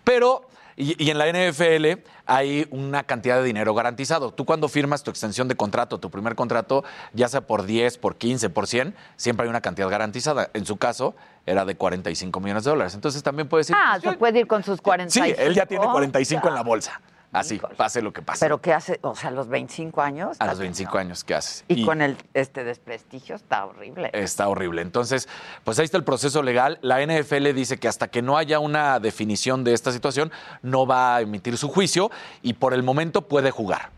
pero, 0.02 0.48
y, 0.76 1.02
y 1.02 1.10
en 1.10 1.18
la 1.18 1.26
NFL 1.30 2.00
hay 2.24 2.66
una 2.70 3.02
cantidad 3.02 3.36
de 3.36 3.44
dinero 3.44 3.74
garantizado. 3.74 4.32
Tú 4.32 4.46
cuando 4.46 4.68
firmas 4.68 5.02
tu 5.02 5.10
extensión 5.10 5.46
de 5.46 5.56
contrato, 5.56 6.00
tu 6.00 6.10
primer 6.10 6.36
contrato, 6.36 6.84
ya 7.12 7.28
sea 7.28 7.42
por 7.42 7.64
10, 7.64 7.98
por 7.98 8.16
15, 8.16 8.48
por 8.48 8.66
100, 8.66 8.94
siempre 9.16 9.44
hay 9.44 9.50
una 9.50 9.60
cantidad 9.60 9.90
garantizada. 9.90 10.48
En 10.54 10.64
su 10.64 10.78
caso, 10.78 11.14
era 11.44 11.66
de 11.66 11.76
45 11.76 12.40
millones 12.40 12.64
de 12.64 12.70
dólares. 12.70 12.94
Entonces 12.94 13.22
también 13.22 13.46
puede 13.46 13.60
decir... 13.60 13.76
Ah, 13.78 13.98
pues, 14.00 14.14
se 14.14 14.18
puede 14.18 14.40
ir 14.40 14.46
con 14.46 14.64
sus 14.64 14.80
45. 14.80 15.36
Sí, 15.36 15.42
él 15.46 15.54
ya 15.54 15.66
tiene 15.66 15.84
45 15.86 16.48
en 16.48 16.54
la 16.54 16.62
bolsa. 16.62 16.98
Así, 17.32 17.56
Híjole. 17.56 17.76
pase 17.76 18.02
lo 18.02 18.12
que 18.12 18.22
pase. 18.22 18.40
Pero 18.44 18.60
¿qué 18.60 18.72
hace? 18.74 18.98
O 19.02 19.14
sea, 19.14 19.28
a 19.28 19.32
los 19.32 19.46
25 19.48 20.02
años. 20.02 20.36
a 20.40 20.46
los 20.46 20.58
25 20.58 20.98
años, 20.98 21.22
¿qué 21.22 21.34
haces? 21.34 21.64
Y, 21.68 21.84
con 21.84 22.02
el 22.02 22.16
este 22.34 22.64
desprestigio 22.64 23.36
está 23.36 23.64
horrible. 23.66 24.10
Está 24.12 24.48
horrible. 24.48 24.82
Entonces, 24.82 25.28
pues 25.62 25.78
ahí 25.78 25.84
está 25.84 25.96
el 25.96 26.02
proceso 26.04 26.42
legal. 26.42 26.78
La 26.82 27.00
NFL 27.04 27.52
dice 27.54 27.78
que 27.78 27.86
hasta 27.86 28.08
que 28.08 28.20
no 28.20 28.36
haya 28.36 28.58
una 28.58 28.98
definición 28.98 29.62
de 29.62 29.74
esta 29.74 29.92
situación, 29.92 30.32
no 30.62 30.86
va 30.86 31.16
a 31.16 31.20
emitir 31.20 31.56
su 31.56 31.68
juicio 31.68 32.10
y 32.42 32.54
por 32.54 32.74
el 32.74 32.82
momento 32.82 33.22
puede 33.22 33.52
jugar. 33.52 33.90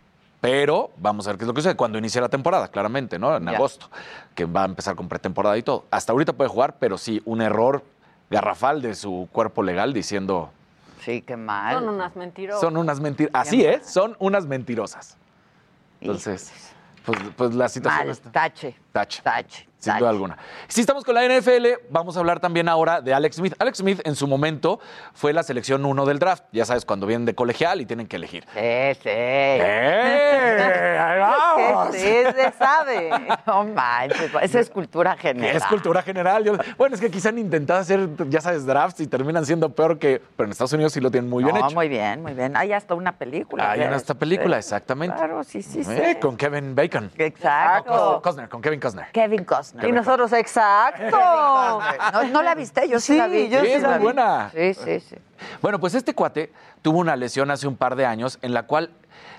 Pero 0.43 0.91
vamos 0.99 1.27
a 1.27 1.31
ver 1.31 1.39
qué 1.39 1.45
es 1.45 1.49
lo 1.49 1.55
que 1.55 1.61
sucede 1.63 1.77
cuando 1.77 1.99
inicie 1.99 2.21
la 2.21 2.29
temporada, 2.29 2.69
claramente, 2.69 3.19
¿no? 3.19 3.35
En 3.37 3.45
Ya. 3.47 3.53
agosto, 3.53 3.89
que 4.35 4.45
va 4.45 4.63
a 4.63 4.67
empezar 4.67 4.95
con 4.97 5.09
pretemporada 5.09 5.57
y 5.57 5.63
todo. 5.63 5.85
Hasta 5.91 6.13
ahorita 6.13 6.33
puede 6.35 6.51
jugar, 6.51 6.77
pero 6.79 6.99
sí, 6.99 7.23
un 7.25 7.41
error 7.41 7.83
garrafal 8.29 8.83
de 8.83 8.95
su 8.95 9.29
cuerpo 9.33 9.63
legal 9.63 9.93
diciendo, 9.95 10.51
Sí, 11.05 11.23
qué 11.23 11.37
mal. 11.37 11.75
Son 11.75 11.89
unas 11.89 12.17
mentiras. 12.17 12.61
son 12.61 12.77
unas 12.77 13.01
mentiras. 13.01 13.33
Así 13.35 13.65
es, 13.65 13.87
son 13.87 14.17
unas 14.19 14.47
mentirosas. 14.47 15.17
Entonces, 16.01 16.53
pues, 17.05 17.19
pues 17.37 17.55
la 17.55 17.69
situación 17.69 18.07
Mal, 18.07 18.11
está... 18.11 18.31
tache. 18.31 18.77
Tache. 18.93 19.23
Tache. 19.23 19.73
Sin 19.83 19.99
duda 19.99 20.11
alguna. 20.11 20.39
Si 20.69 20.81
estamos 20.81 21.03
con 21.03 21.17
la 21.17 21.27
NFL, 21.27 21.67
vamos 21.91 22.17
a 22.17 22.21
hablar 22.21 22.39
también 22.39 22.69
ahora 22.69 23.01
de 23.01 23.13
Alex 23.13 23.35
Smith. 23.37 23.55
Alex 23.59 23.79
Smith 23.79 24.01
en 24.05 24.15
su 24.15 24.29
momento 24.29 24.79
fue 25.13 25.33
la 25.33 25.43
selección 25.43 25.85
1 25.85 26.07
del 26.07 26.21
draft. 26.21 26.45
Ya 26.53 26.65
sabes, 26.65 26.85
cuando 26.85 27.05
vienen 27.05 27.27
de 27.27 27.35
colegial 27.35 27.81
y 27.81 27.87
tienen 27.87 28.07
que 28.07 28.15
elegir. 28.15 28.45
Sí, 28.45 28.61
sí. 29.03 29.09
¡Eh! 29.09 30.99
¡Ahí 31.01 31.19
vamos! 31.19 31.97
Sí, 31.97 32.01
se 32.01 32.53
sabe. 32.57 33.11
No 33.45 33.65
manches, 33.65 34.31
esa 34.43 34.61
es 34.61 34.71
cultura 34.71 35.17
general. 35.17 35.57
Es 35.57 35.65
cultura 35.65 36.01
general. 36.03 36.45
Yo- 36.45 36.57
bueno, 36.79 36.95
es 36.95 37.01
que 37.01 37.11
quizá 37.11 37.31
han 37.31 37.39
intentado 37.39 37.81
hacer, 37.81 38.09
ya 38.29 38.41
sabes, 38.41 38.65
drafts 38.65 39.01
y 39.01 39.09
terminan 39.09 39.45
siendo 39.45 39.75
peor 39.75 39.99
que. 39.99 40.23
Pero 40.37 40.47
en 40.47 40.53
Estados 40.53 40.75
Unidos 40.75 40.93
sí 40.93 41.01
lo 41.01 41.11
tienen 41.11 41.29
muy 41.29 41.43
bien 41.43 41.57
no, 41.57 41.67
hecho. 41.67 41.75
muy 41.75 41.89
bien, 41.89 42.23
muy 42.23 42.35
bien. 42.35 42.57
Hay 42.57 42.73
hasta 42.73 42.95
una 42.95 43.19
película. 43.19 43.73
Hay 43.73 43.81
eso, 43.81 44.15
película, 44.15 44.57
sí. 44.57 44.67
exactamente. 44.67 45.17
Claro, 45.17 45.43
sí, 45.43 45.61
sí, 45.61 45.83
sí. 45.83 45.91
Eh, 45.91 46.19
Con 46.21 46.37
Kevin 46.37 46.77
Bacon. 46.77 47.11
Exacto. 47.19 48.21
Costner, 48.23 48.49
con 48.49 48.63
Kevin 48.63 48.79
Costner. 48.83 49.07
Kevin 49.13 49.45
Costner. 49.45 49.89
Y 49.89 49.93
nosotros, 49.93 50.33
exacto. 50.33 51.17
No, 52.13 52.25
no 52.25 52.43
la 52.43 52.55
viste, 52.55 52.89
yo 52.89 53.01
sí, 53.01 53.13
Sí, 53.13 53.19
la 53.19 53.29
vi. 53.29 53.49
yo 53.49 53.61
Sí, 53.61 53.67
sí 53.67 53.73
es 53.73 53.83
la 53.83 53.89
muy 53.91 53.99
vi. 53.99 54.05
buena. 54.05 54.51
Sí, 54.55 54.75
sí, 54.75 55.01
sí. 55.01 55.17
Bueno, 55.63 55.79
pues 55.81 55.95
este 55.95 56.15
cuate 56.15 56.53
tuvo 56.83 56.99
una 56.99 57.17
lesión 57.17 57.51
hace 57.51 57.67
un 57.67 57.77
par 57.77 57.97
de 57.97 58.05
años 58.07 58.39
en 58.43 58.53
la 58.53 58.65
cual 58.65 58.91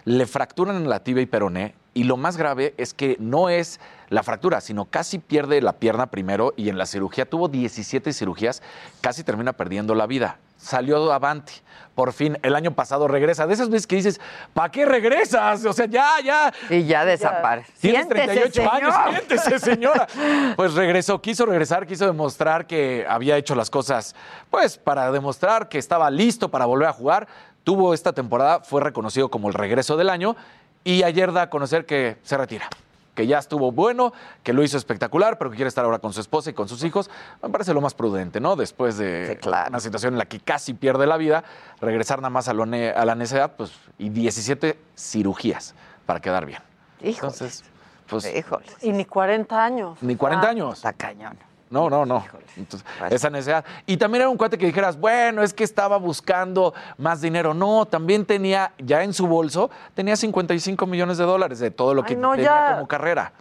le 0.06 0.26
fracturan 0.26 0.90
la 0.90 1.02
tibia 1.04 1.22
y 1.22 1.26
peroné 1.28 1.76
y 1.94 2.06
lo 2.06 2.18
más 2.18 2.38
grave 2.38 2.74
es 2.78 2.94
que 2.94 3.16
no 3.20 3.50
es 3.50 3.80
la 4.10 4.24
fractura, 4.24 4.62
sino 4.62 4.86
casi 4.86 5.20
pierde 5.20 5.62
la 5.62 5.74
pierna 5.74 6.08
primero 6.08 6.54
y 6.58 6.70
en 6.70 6.78
la 6.78 6.86
cirugía 6.86 7.26
tuvo 7.30 7.48
17 7.48 8.12
cirugías, 8.14 8.62
casi 9.02 9.24
termina 9.24 9.54
perdiendo 9.54 9.94
la 9.96 10.08
vida. 10.08 10.38
Salió 10.64 11.12
avante. 11.12 11.54
Por 11.94 12.14
fin, 12.14 12.40
el 12.42 12.56
año 12.56 12.74
pasado 12.74 13.08
regresa. 13.08 13.46
De 13.46 13.54
esas 13.54 13.70
veces 13.70 13.86
que 13.86 13.98
dices, 13.98 14.20
¿para 14.54 14.72
qué 14.72 14.86
regresas? 14.86 15.64
O 15.66 15.74
sea, 15.74 15.86
ya, 15.86 16.14
ya. 16.24 16.54
Y 16.70 16.86
ya 16.86 17.06
desaparece. 17.06 17.72
Tienes 17.80 18.08
Siéntese, 18.08 18.28
38 18.28 18.72
años, 18.72 18.96
señor. 18.96 19.10
siéntese, 19.14 19.60
señora. 19.60 20.08
Pues 20.56 20.74
regresó, 20.74 21.22
quiso 21.22 21.46
regresar, 21.46 21.86
quiso 21.86 22.06
demostrar 22.06 22.66
que 22.66 23.06
había 23.08 23.38
hecho 23.38 23.54
las 23.54 23.70
cosas, 23.70 24.16
pues 24.50 24.78
para 24.78 25.12
demostrar 25.12 25.70
que 25.70 25.78
estaba 25.78 26.10
listo 26.10 26.50
para 26.50 26.66
volver 26.66 26.88
a 26.88 26.94
jugar. 26.94 27.28
Tuvo 27.64 27.94
esta 27.94 28.14
temporada, 28.14 28.62
fue 28.62 28.82
reconocido 28.82 29.30
como 29.30 29.50
el 29.50 29.54
regreso 29.54 29.96
del 29.98 30.10
año 30.10 30.36
y 30.84 31.04
ayer 31.04 31.32
da 31.32 31.44
a 31.44 31.50
conocer 31.50 31.86
que 31.86 32.18
se 32.24 32.38
retira. 32.38 32.70
Que 33.14 33.28
ya 33.28 33.38
estuvo 33.38 33.72
bueno, 33.72 34.12
que 34.42 34.54
lo 34.54 34.64
hizo 34.64 34.76
espectacular, 34.78 35.38
pero 35.38 35.52
que 35.52 35.56
quiere 35.58 35.68
estar 35.70 35.86
ahora 35.86 36.00
con 36.00 36.14
su 36.14 36.20
esposa 36.20 36.50
y 36.50 36.54
con 36.54 36.68
sus 36.68 36.84
hijos. 36.84 37.12
Me 37.44 37.50
parece 37.50 37.74
lo 37.74 37.80
más 37.82 37.94
prudente, 37.94 38.40
¿no? 38.40 38.56
Después 38.56 38.98
de 38.98 39.28
Sí, 39.34 39.36
claro. 39.38 39.70
una 39.70 39.80
situación 39.80 40.14
en 40.14 40.18
la 40.20 40.26
que 40.26 40.40
casi 40.40 40.74
pierde 40.74 41.06
la 41.06 41.18
vida, 41.18 41.44
regresar 41.80 42.20
nada 42.20 42.32
más 42.32 42.48
a, 42.48 42.54
lo 42.54 42.66
ne- 42.66 42.90
a 42.92 43.06
la 43.06 43.14
necedad, 43.16 43.52
pues, 43.56 43.72
y 44.00 44.10
17 44.10 44.80
cirugías 44.98 45.76
para 46.06 46.20
quedar 46.22 46.46
bien. 46.48 46.60
Híjole. 47.02 47.14
Entonces, 47.34 47.64
pues, 48.08 48.26
Híjole. 48.36 48.66
Y 48.82 48.92
ni 48.92 49.06
40 49.06 49.64
años. 49.64 49.98
ni 50.02 50.16
40 50.16 50.48
Ah, 50.48 50.50
años. 50.50 50.78
Está 50.78 50.94
cañón. 50.94 51.38
No, 51.74 51.90
no, 51.90 52.06
no. 52.06 52.24
Entonces, 52.56 52.88
esa 53.10 53.32
necesidad. 53.32 53.66
Y 53.88 53.98
también 53.98 54.22
era 54.22 54.30
un 54.30 54.38
cuate 54.38 54.60
que 54.60 54.68
dijeras, 54.68 54.96
bueno, 55.00 55.42
es 55.42 55.56
que 55.56 55.64
estaba 55.64 55.98
buscando 55.98 56.72
más 57.00 57.20
dinero. 57.20 57.56
No, 57.56 57.88
también 57.88 58.28
tenía, 58.28 58.74
ya 58.78 59.02
en 59.02 59.12
su 59.12 59.26
bolso, 59.26 59.72
tenía 59.96 60.16
55 60.16 60.86
millones 60.86 61.18
de 61.18 61.24
dólares 61.24 61.58
de 61.58 61.72
todo 61.72 61.96
lo 61.96 62.04
Ay, 62.04 62.10
que 62.10 62.16
no, 62.16 62.34
tenía 62.34 62.46
ya. 62.46 62.74
como 62.76 62.88
carrera. 62.88 63.34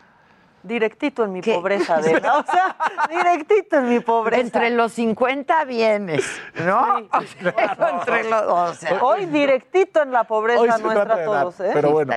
Directito 0.63 1.25
en 1.25 1.33
mi 1.35 1.41
¿Qué? 1.43 1.53
pobreza, 1.53 1.97
Adela. 1.97 2.39
O 2.39 2.45
sea, 2.51 2.75
directito 3.11 3.77
en 3.77 3.91
mi 3.91 4.01
pobreza. 4.01 4.41
Entre 4.41 4.71
los 4.71 4.93
50 4.93 5.65
vienes, 5.67 6.25
¿no? 6.65 7.01
Sí. 7.01 7.09
O 7.45 7.53
sea, 7.53 7.91
entre 7.91 8.31
los, 8.31 8.43
o 8.47 8.75
sea, 8.75 9.03
Hoy 9.03 9.27
directito 9.27 10.01
en 10.01 10.11
la 10.11 10.25
pobreza 10.25 10.79
nuestra 10.79 11.25
todos, 11.25 11.61
¿eh? 11.61 11.71
Pero 11.75 11.91
bueno. 11.91 12.15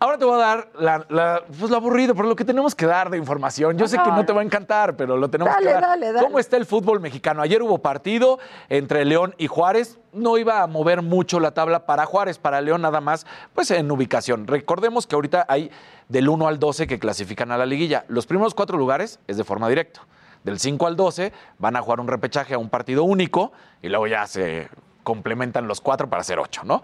Ahora 0.00 0.16
te 0.16 0.24
voy 0.24 0.34
a 0.34 0.38
dar 0.46 0.68
la, 0.78 1.04
la- 1.08 1.42
pues 1.58 1.70
lo 1.72 1.76
aburrido, 1.76 2.14
pero 2.14 2.28
lo 2.28 2.36
que 2.36 2.44
tenemos 2.44 2.72
que 2.76 2.86
dar 2.86 3.10
de 3.10 3.18
información. 3.18 3.76
Yo 3.76 3.88
sé 3.88 3.98
que 3.98 4.10
no 4.10 4.24
te 4.24 4.32
va 4.32 4.42
a 4.42 4.44
encantar, 4.44 4.96
pero 4.96 5.16
lo 5.16 5.28
tenemos 5.28 5.52
Dale, 5.52 5.66
que 5.66 5.72
dar. 5.72 5.82
dale, 5.82 6.12
dale. 6.12 6.24
¿Cómo 6.24 6.38
está 6.38 6.56
el 6.56 6.66
fútbol 6.66 7.00
mexicano? 7.00 7.42
Ayer 7.42 7.62
hubo 7.62 7.78
partido 7.78 8.38
entre 8.68 9.04
León 9.04 9.34
y 9.38 9.48
Juárez. 9.48 9.98
No 10.12 10.38
iba 10.38 10.62
a 10.62 10.66
mover 10.68 11.02
mucho 11.02 11.40
la 11.40 11.50
tabla 11.50 11.84
para 11.84 12.06
Juárez, 12.06 12.38
para 12.38 12.60
León 12.60 12.82
nada 12.82 13.00
más, 13.00 13.26
pues 13.54 13.72
en 13.72 13.90
ubicación. 13.90 14.46
Recordemos 14.46 15.08
que 15.08 15.16
ahorita 15.16 15.46
hay 15.48 15.70
del 16.08 16.28
1 16.28 16.46
al 16.46 16.60
12 16.60 16.86
que 16.86 17.00
clasifican 17.00 17.50
a 17.50 17.58
la 17.58 17.66
liguilla. 17.66 18.04
Los 18.06 18.26
primeros 18.26 18.54
cuatro 18.54 18.78
lugares 18.78 19.18
es 19.26 19.36
de 19.36 19.42
forma 19.44 19.68
directa. 19.68 20.02
Del 20.44 20.60
5 20.60 20.86
al 20.86 20.94
12 20.94 21.32
van 21.58 21.74
a 21.74 21.82
jugar 21.82 21.98
un 21.98 22.06
repechaje 22.06 22.54
a 22.54 22.58
un 22.58 22.70
partido 22.70 23.02
único 23.02 23.50
y 23.82 23.88
luego 23.88 24.06
ya 24.06 24.24
se 24.28 24.68
complementan 25.08 25.66
los 25.66 25.80
cuatro 25.80 26.10
para 26.10 26.20
hacer 26.20 26.38
ocho, 26.38 26.64
¿no? 26.64 26.82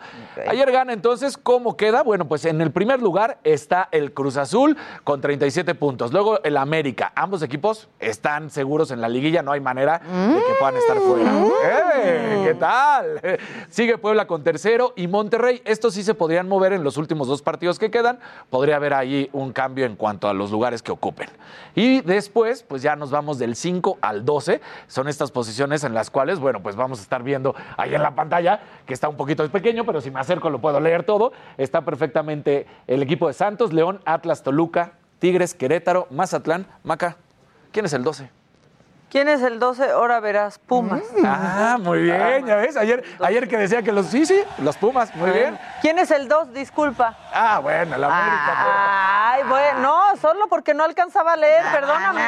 Ayer 0.49 0.73
gana 0.73 0.95
entonces, 0.95 1.37
¿cómo 1.37 1.77
queda? 1.77 2.03
Bueno, 2.03 2.27
pues 2.27 2.47
en 2.47 2.63
el 2.63 2.71
primer 2.71 3.03
lugar 3.03 3.37
está 3.45 3.91
el 3.93 4.15
Cruz 4.15 4.39
Azul 4.39 4.79
con 5.05 5.21
37 5.21 5.75
puntos. 5.75 6.11
Luego 6.11 6.43
el 6.43 6.57
América. 6.57 7.13
Ambos 7.17 7.43
equipos 7.43 7.91
están 8.01 8.49
seguros 8.49 8.91
en 8.93 9.03
la 9.03 9.11
liguilla, 9.11 9.43
no 9.43 9.53
hay 9.53 9.61
manera 9.61 9.99
de 9.99 10.39
que 10.39 10.55
puedan 10.59 10.75
estar 10.79 10.97
fuera. 11.01 11.35
¡Eh! 11.67 12.45
¿Qué 12.47 12.55
tal? 12.55 13.21
Sigue 13.69 13.99
Puebla 13.99 14.27
con 14.27 14.43
tercero 14.43 14.95
y 14.97 15.07
Monterrey. 15.07 15.61
Estos 15.67 15.93
sí 15.93 16.03
se 16.03 16.15
podrían 16.15 16.49
mover 16.49 16.73
en 16.73 16.83
los 16.83 16.97
últimos 16.97 17.29
dos 17.29 17.43
partidos 17.43 17.79
que 17.79 17.91
quedan. 17.91 18.21
Podría 18.49 18.77
haber 18.77 18.95
ahí 18.95 19.29
un 19.35 19.53
cambio 19.53 19.85
en 19.85 19.97
cuanto 19.97 20.29
a 20.29 20.33
los 20.33 20.51
lugares 20.51 20.83
que 20.83 20.93
ocupen. 20.93 21.29
Y 21.75 22.01
después, 22.01 22.63
pues 22.63 22.81
ya 22.81 22.97
nos 22.97 23.11
vamos 23.11 23.39
del 23.39 23.55
5 23.55 23.99
al 24.01 24.25
12. 24.25 24.63
Son 24.87 25.09
estas 25.09 25.31
posiciones 25.31 25.85
en 25.85 25.93
las 25.93 26.09
cuales, 26.09 26.39
bueno, 26.39 26.63
pues 26.63 26.75
vamos 26.75 27.01
a 27.01 27.03
estar 27.03 27.23
viendo 27.23 27.55
ahí 27.77 27.95
en 27.95 28.03
la 28.03 28.14
pantalla, 28.15 28.61
que 28.87 28.95
está 28.95 29.09
un 29.09 29.17
poquito 29.17 29.49
pequeño, 29.51 29.85
pero 29.85 30.01
si 30.01 30.11
me 30.11 30.21
acerco 30.21 30.51
lo 30.51 30.61
puedo 30.61 30.81
leer 30.81 31.05
todo. 31.05 31.33
Está 31.59 31.83
perfectamente 31.83 32.67
el 32.87 33.03
equipo 33.03 33.29
de 33.29 33.35
Santos, 33.35 33.73
León, 33.73 34.01
Atlas, 34.05 34.43
Toluca, 34.43 34.93
Tigres, 35.19 35.55
Querétaro, 35.55 36.07
Mazatlán, 36.11 36.67
Maca. 36.83 37.17
¿Quién 37.73 37.87
es 37.87 37.93
el 37.93 38.05
12? 38.05 38.44
¿Quién 39.11 39.29
es 39.29 39.43
el 39.43 39.61
12? 39.61 39.93
Ahora 39.93 40.19
verás, 40.19 40.59
Pumas. 40.59 41.03
Ah, 41.25 41.77
muy 41.81 42.03
bien, 42.03 42.47
ya 42.47 42.57
ves. 42.57 42.77
Ayer, 42.77 43.05
ayer 43.21 43.47
que 43.49 43.57
decía 43.57 43.83
que 43.83 43.93
los. 43.93 44.07
Sí, 44.07 44.27
sí, 44.27 44.43
los 44.59 44.77
Pumas, 44.77 45.15
muy 45.15 45.31
bien. 45.31 45.59
¿Quién 45.81 45.99
es 45.99 46.11
el 46.11 46.27
2? 46.27 46.53
Disculpa. 46.53 47.17
Ah, 47.33 47.61
bueno, 47.61 47.97
la 47.97 48.07
América. 48.09 49.31
Ay, 49.31 49.43
bueno, 49.49 49.79
no, 49.81 50.17
solo 50.17 50.49
porque 50.49 50.75
no 50.75 50.83
alcanzaba 50.85 51.35
a 51.35 51.37
leer, 51.37 51.65
perdóname. 51.73 52.23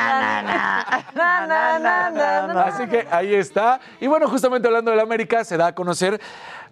Así 2.61 2.87
que 2.87 3.09
ahí 3.11 3.35
está. 3.35 3.81
Y 4.01 4.07
bueno, 4.07 4.29
justamente 4.29 4.69
hablando 4.69 4.93
del 4.93 5.01
América, 5.01 5.45
se 5.45 5.57
da 5.57 5.69
a 5.69 5.75
conocer, 5.75 6.21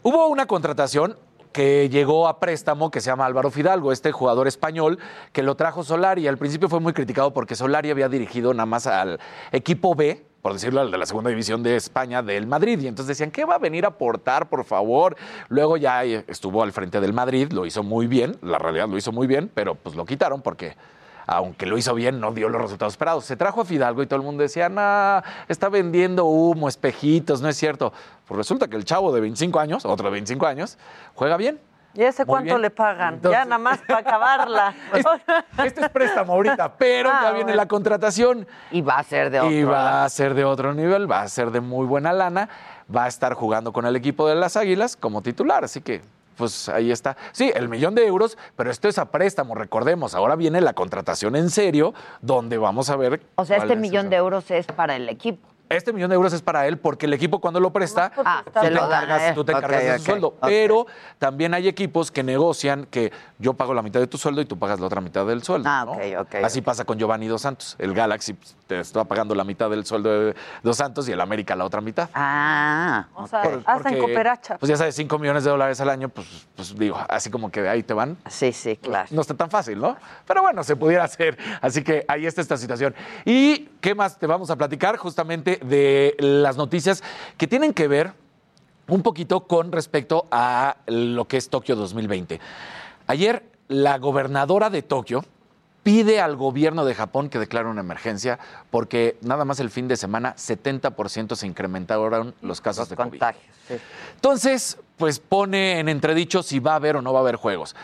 hubo 0.03 0.29
una 0.29 0.47
contratación 0.47 1.19
que 1.55 1.89
llegó 1.89 2.27
a 2.27 2.41
préstamo 2.41 2.91
que 2.91 3.01
se 3.01 3.07
llama 3.07 3.25
Álvaro 3.25 3.49
Fidalgo, 3.49 3.93
este 3.93 4.11
jugador 4.11 4.49
español 4.49 4.99
que 5.33 5.45
lo 5.45 5.55
trajo 5.55 5.85
Solari. 5.85 6.27
Al 6.27 6.37
principio 6.37 6.69
fue 6.69 6.81
muy 6.81 6.93
criticado 6.93 7.33
porque 7.33 7.55
Solari 7.55 7.91
había 7.91 8.09
dirigido 8.09 8.53
nada 8.53 8.67
más 8.67 8.89
al 8.89 9.21
equipo 9.53 9.95
B, 9.95 10.27
por 10.43 10.53
decirlo, 10.53 10.81
al 10.81 10.91
de 10.91 10.99
la 10.99 11.07
segunda 11.07 11.31
división 11.31 11.63
de 11.63 11.77
España 11.77 12.23
del 12.23 12.49
Madrid. 12.49 12.81
Y 12.81 12.89
entonces 12.89 13.17
decían, 13.17 13.31
¿qué 13.31 13.45
va 13.45 13.55
a 13.55 13.59
venir 13.59 13.85
a 13.85 13.89
aportar, 13.89 14.49
por 14.49 14.65
favor? 14.65 15.17
Luego 15.49 15.77
ya 15.77 16.03
estuvo 16.03 16.61
al 16.61 16.73
frente 16.73 17.01
del 17.01 17.13
Madrid, 17.13 17.53
lo 17.53 17.65
hizo 17.67 17.85
muy 17.85 18.09
bien, 18.09 18.37
la 18.43 18.59
realidad 18.59 18.89
lo 18.89 18.99
hizo 18.99 19.13
muy 19.13 19.29
bien, 19.29 19.49
pero 19.55 19.77
pues 19.77 19.95
lo 19.95 20.05
quitaron 20.05 20.43
porque 20.43 20.77
aunque 21.27 21.67
lo 21.67 21.77
hizo 21.79 21.95
bien, 21.95 22.21
no 22.21 22.33
dio 22.33 22.49
los 22.49 22.61
resultados 22.61 22.93
esperados. 22.95 23.25
Se 23.25 23.37
trajo 23.37 23.61
a 23.61 23.65
Fidalgo 23.65 24.03
y 24.03 24.07
todo 24.07 24.19
el 24.19 24.25
mundo 24.27 24.43
decía, 24.43 24.69
no, 24.69 25.23
está 25.49 25.69
vendiendo 25.69 26.25
humo, 26.27 26.69
espejitos, 26.69 27.41
no 27.41 27.49
es 27.49 27.57
cierto. 27.57 27.93
Pues 28.27 28.39
resulta 28.39 28.69
que 28.69 28.77
el 28.77 28.85
chavo 28.85 29.13
de 29.13 29.21
25 29.21 29.59
años, 29.61 29.85
otro 29.85 30.07
de 30.07 30.13
25 30.13 30.47
años, 30.47 30.79
juega 31.15 31.37
bien. 31.37 31.61
¿Y 31.97 32.03
ese 32.03 32.25
Muy 32.25 32.33
cuánto 32.33 32.47
bien. 32.47 32.63
le 32.63 32.71
pagan? 32.71 33.15
Entonces- 33.15 33.39
ya 33.39 33.45
nada 33.45 33.59
más 33.59 33.79
para 33.87 33.99
acabarla. 34.01 34.75
Este 35.65 35.81
es 35.83 35.89
préstamo 35.91 36.33
ahorita, 36.33 36.75
pero 36.77 37.09
Ah, 37.13 37.21
ya 37.23 37.29
viene 37.31 37.45
bueno. 37.45 37.57
la 37.57 37.69
contratación. 37.69 38.47
y 38.73 38.81
va 38.81 38.99
a 38.99 39.03
ser 39.05 39.31
de 39.31 39.39
otro. 39.39 39.53
Y 39.53 39.63
va 39.63 40.05
a 40.05 40.09
ser 40.09 40.35
de 40.35 40.45
otro 40.45 40.75
nivel, 40.75 41.09
va 41.09 41.21
a 41.23 41.29
ser 41.29 41.53
de 41.53 41.61
muy 41.61 41.87
buena 41.87 42.13
lana, 42.13 42.49
va 42.95 43.05
a 43.05 43.09
estar 43.09 43.35
jugando 43.35 43.73
con 43.73 43.87
el 43.87 43.95
equipo 43.95 44.27
de 44.29 44.35
las 44.35 44.57
Águilas 44.57 44.97
como 44.97 45.23
titular, 45.23 45.63
así 45.65 45.81
que 45.83 46.03
pues 46.37 46.69
ahí 46.69 46.91
está. 46.91 47.17
Sí, 47.33 47.53
el 47.55 47.69
millón 47.69 47.95
de 47.95 48.07
euros, 48.07 48.37
pero 48.57 48.71
esto 48.71 48.89
es 48.89 48.99
a 48.99 49.11
préstamo, 49.11 49.55
recordemos, 49.55 50.15
ahora 50.15 50.37
viene 50.37 50.61
la 50.61 50.73
contratación 50.73 51.37
en 51.37 51.51
serio, 51.51 51.95
donde 52.21 52.59
vamos 52.59 52.91
a 52.91 52.97
ver... 52.97 53.21
O 53.37 53.45
sea, 53.45 53.59
este 53.59 53.75
es 53.75 53.79
millón 53.79 54.11
de 54.11 54.17
euros 54.17 54.51
es 54.51 54.67
para 54.67 54.97
el 54.97 55.09
equipo. 55.09 55.54
Este 55.69 55.93
millón 55.93 56.11
de 56.11 56.15
euros 56.17 56.33
es 56.33 56.43
para 56.43 56.67
él 56.67 56.79
porque 56.79 57.07
el 57.07 57.13
equipo 57.15 57.41
cuando 57.41 57.59
lo 57.61 57.73
presta, 57.73 58.13
Ah, 58.25 58.43
tú, 58.45 58.51
te 58.61 58.71
lo 58.71 58.85
encargas, 58.85 59.35
tú 59.35 59.45
te 59.45 59.53
encargas 59.53 59.83
de 59.83 59.99
su 59.99 60.05
sueldo. 60.05 60.37
Pero 60.43 60.87
también 61.19 61.55
hay 61.55 61.69
equipos 61.69 62.11
que 62.11 62.23
negocian 62.23 62.87
que 62.87 63.13
yo 63.39 63.55
pago 63.55 63.75
la 63.75 63.83
mitad 63.83 64.01
de 64.01 64.07
tu 64.07 64.19
sueldo 64.19 64.41
y 64.41 64.45
tú 64.45 64.59
pagas 64.59 64.79
la 64.81 64.87
otra 64.87 65.01
mitad 65.01 65.27
del 65.27 65.43
sueldo. 65.43 65.69
Ah, 65.69 65.85
¿no? 65.87 65.93
ok, 65.93 66.01
ok, 66.21 66.35
Así 66.45 66.61
pasa 66.63 66.85
con 66.85 66.99
Giovanni 66.99 67.27
Dos 67.29 67.43
Santos. 67.43 67.77
El 67.79 67.95
Galaxy 67.95 68.35
pues, 68.35 68.57
te 68.67 68.79
está 68.81 69.05
pagando 69.05 69.35
la 69.35 69.45
mitad 69.45 69.71
del 69.71 69.85
sueldo 69.85 70.11
de 70.27 70.35
Dos 70.63 70.77
Santos 70.77 71.09
y 71.09 71.13
el 71.13 71.21
América 71.21 71.57
la 71.57 71.65
otra 71.65 71.81
mitad. 71.81 72.09
Ah, 72.15 73.07
O 73.15 73.27
sea, 73.27 73.43
Por- 73.43 73.63
hacen 73.67 73.83
porque, 73.83 73.99
cooperacha. 73.99 74.59
Pues 74.59 74.69
ya 74.71 74.77
sabes, 74.77 74.95
5 74.95 75.19
millones 75.19 75.45
de 75.45 75.51
dólares 75.51 75.81
al 75.81 75.89
año, 75.91 76.09
pues, 76.09 76.27
pues 76.55 76.77
digo, 76.79 76.99
así 77.09 77.31
como 77.31 77.51
que 77.51 77.69
ahí 77.69 77.83
te 77.83 77.95
van. 77.95 78.17
sí, 78.29 78.53
sí, 78.53 78.77
claro. 78.77 79.09
No 79.11 79.21
está 79.21 79.35
tan 79.35 79.51
fácil, 79.51 79.79
¿no? 79.81 79.97
Pero 80.27 80.43
bueno, 80.43 80.63
se 80.65 80.77
pudiera 80.77 81.05
hacer. 81.05 81.37
Así 81.61 81.83
que 81.83 82.05
ahí 82.09 82.27
está 82.27 82.41
esta 82.41 82.57
situación. 82.57 82.95
¿Y 83.25 83.69
qué 83.81 83.95
más 83.95 84.19
te 84.19 84.27
vamos 84.27 84.51
a 84.51 84.57
platicar? 84.57 84.97
Justamente 84.97 85.54
de 85.63 86.15
las 86.19 86.57
noticias 86.57 87.03
que 87.37 87.47
tienen 87.47 87.73
que 87.73 87.89
ver 87.89 88.13
un 88.89 89.03
poquito 89.03 89.47
con 89.47 89.73
respecto 89.73 90.27
a 90.31 90.77
lo 90.87 91.27
que 91.27 91.37
es 91.37 91.49
Tokio 91.49 91.77
2020. 91.77 92.41
Ayer, 93.07 93.45
la 93.69 93.99
gobernadora 93.99 94.71
de 94.71 94.83
Tokio 94.83 95.25
pide 95.83 96.21
al 96.21 96.37
gobierno 96.37 96.85
de 96.85 96.95
Japón 96.95 97.29
que 97.29 97.39
declare 97.39 97.69
una 97.69 97.83
emergencia 97.83 98.39
porque 98.71 99.19
nada 99.21 99.45
más 99.45 99.61
el 99.61 99.71
fin 99.71 99.87
de 99.87 99.97
semana 99.97 100.35
70% 100.37 101.37
se 101.37 101.47
incrementaron 101.47 102.35
los 102.41 102.61
casos 102.61 102.89
de 102.89 102.97
COVID. 102.97 103.11
Contagios, 103.11 103.55
sí. 103.69 103.75
Entonces, 104.15 104.79
pues 104.97 105.19
pone 105.21 105.79
en 105.79 105.89
entredicho 105.89 106.43
si 106.43 106.59
va 106.59 106.73
a 106.73 106.77
haber 106.77 106.97
o 106.97 107.03
no 107.03 107.13
va 107.13 107.21
a 107.21 107.23
haber 107.23 107.37
juegos. 107.37 107.77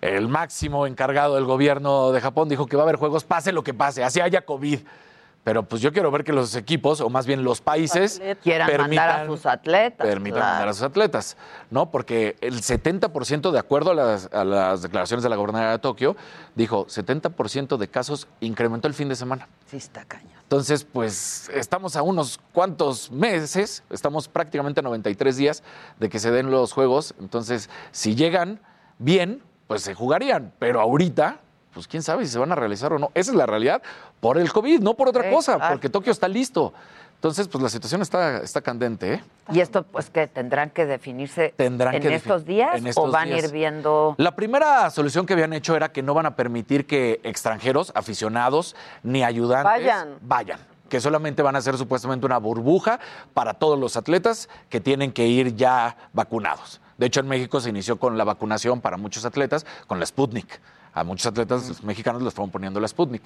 El 0.00 0.28
máximo 0.28 0.86
encargado 0.86 1.36
del 1.36 1.44
gobierno 1.44 2.12
de 2.12 2.20
Japón 2.20 2.48
dijo 2.48 2.66
que 2.66 2.76
va 2.76 2.82
a 2.82 2.86
haber 2.86 2.96
juegos, 2.96 3.24
pase 3.24 3.52
lo 3.52 3.64
que 3.64 3.74
pase, 3.74 4.04
así 4.04 4.20
haya 4.20 4.44
COVID. 4.44 4.80
Pero 5.44 5.62
pues 5.62 5.80
yo 5.80 5.92
quiero 5.92 6.10
ver 6.10 6.24
que 6.24 6.32
los 6.32 6.54
equipos, 6.56 7.00
o 7.00 7.08
más 7.08 7.26
bien 7.26 7.42
los 7.42 7.60
países, 7.60 8.20
Quieran 8.42 8.70
mandar 8.80 9.22
a 9.22 9.26
sus 9.26 9.46
atletas. 9.46 10.06
permitan 10.06 10.40
claro. 10.40 10.52
mandar 10.52 10.68
a 10.68 10.72
sus 10.74 10.82
atletas, 10.82 11.36
¿no? 11.70 11.90
Porque 11.90 12.36
el 12.42 12.60
70%, 12.60 13.50
de 13.50 13.58
acuerdo 13.58 13.92
a 13.92 13.94
las, 13.94 14.28
a 14.32 14.44
las 14.44 14.82
declaraciones 14.82 15.22
de 15.22 15.30
la 15.30 15.36
gobernadora 15.36 15.72
de 15.72 15.78
Tokio, 15.78 16.16
dijo 16.54 16.86
70% 16.86 17.78
de 17.78 17.88
casos 17.88 18.28
incrementó 18.40 18.88
el 18.88 18.94
fin 18.94 19.08
de 19.08 19.16
semana. 19.16 19.48
Sí, 19.66 19.78
está 19.78 20.04
cañón. 20.04 20.38
Entonces, 20.42 20.84
pues 20.84 21.50
estamos 21.54 21.94
a 21.94 22.02
unos 22.02 22.40
cuantos 22.52 23.10
meses, 23.10 23.82
estamos 23.90 24.28
prácticamente 24.28 24.80
a 24.80 24.82
93 24.82 25.36
días 25.36 25.62
de 25.98 26.08
que 26.08 26.18
se 26.18 26.30
den 26.30 26.50
los 26.50 26.72
juegos. 26.72 27.14
Entonces, 27.20 27.68
si 27.92 28.14
llegan 28.14 28.58
bien, 28.98 29.42
pues 29.66 29.82
se 29.82 29.94
jugarían. 29.94 30.54
Pero 30.58 30.80
ahorita, 30.80 31.40
pues 31.72 31.86
quién 31.86 32.02
sabe 32.02 32.24
si 32.24 32.32
se 32.32 32.38
van 32.38 32.52
a 32.52 32.54
realizar 32.54 32.92
o 32.92 32.98
no. 32.98 33.10
Esa 33.14 33.30
es 33.30 33.36
la 33.36 33.46
realidad 33.46 33.82
por 34.20 34.38
el 34.38 34.52
COVID, 34.52 34.80
no 34.80 34.94
por 34.94 35.08
otra 35.08 35.30
cosa, 35.30 35.58
porque 35.68 35.88
Tokio 35.88 36.12
está 36.12 36.28
listo. 36.28 36.72
Entonces, 37.14 37.48
pues 37.48 37.60
la 37.60 37.68
situación 37.68 38.00
está, 38.00 38.38
está 38.38 38.60
candente, 38.60 39.14
¿eh? 39.14 39.24
¿Y 39.52 39.58
esto, 39.58 39.82
pues, 39.82 40.08
que 40.08 40.28
tendrán 40.28 40.70
que 40.70 40.86
definirse 40.86 41.52
Tendrán 41.56 41.96
en 41.96 42.02
que 42.02 42.14
estos 42.14 42.44
días 42.44 42.76
en 42.76 42.92
o 42.94 43.10
van 43.10 43.24
a 43.24 43.34
días. 43.34 43.44
ir 43.46 43.50
viendo? 43.50 44.14
La 44.18 44.36
primera 44.36 44.88
solución 44.90 45.26
que 45.26 45.32
habían 45.32 45.52
hecho 45.52 45.74
era 45.74 45.90
que 45.90 46.00
no 46.00 46.14
van 46.14 46.26
a 46.26 46.36
permitir 46.36 46.86
que 46.86 47.20
extranjeros, 47.24 47.90
aficionados 47.96 48.76
ni 49.02 49.24
ayudantes 49.24 49.64
Vayan. 49.64 50.14
vayan. 50.20 50.60
Que 50.88 51.00
solamente 51.00 51.42
van 51.42 51.56
a 51.56 51.60
ser 51.60 51.76
supuestamente 51.76 52.24
una 52.24 52.38
burbuja 52.38 53.00
para 53.34 53.54
todos 53.54 53.76
los 53.76 53.96
atletas 53.96 54.48
que 54.68 54.80
tienen 54.80 55.10
que 55.10 55.26
ir 55.26 55.56
ya 55.56 55.96
vacunados. 56.12 56.80
De 56.98 57.06
hecho, 57.06 57.18
en 57.18 57.26
México 57.26 57.60
se 57.60 57.70
inició 57.70 57.98
con 57.98 58.16
la 58.16 58.22
vacunación 58.22 58.80
para 58.80 58.96
muchos 58.96 59.24
atletas 59.24 59.66
con 59.88 59.98
la 59.98 60.06
Sputnik. 60.06 60.60
A 60.98 61.04
muchos 61.04 61.26
atletas 61.26 61.82
mexicanos 61.84 62.22
les 62.22 62.34
fueron 62.34 62.50
poniendo 62.50 62.80
la 62.80 62.88
Sputnik. 62.88 63.22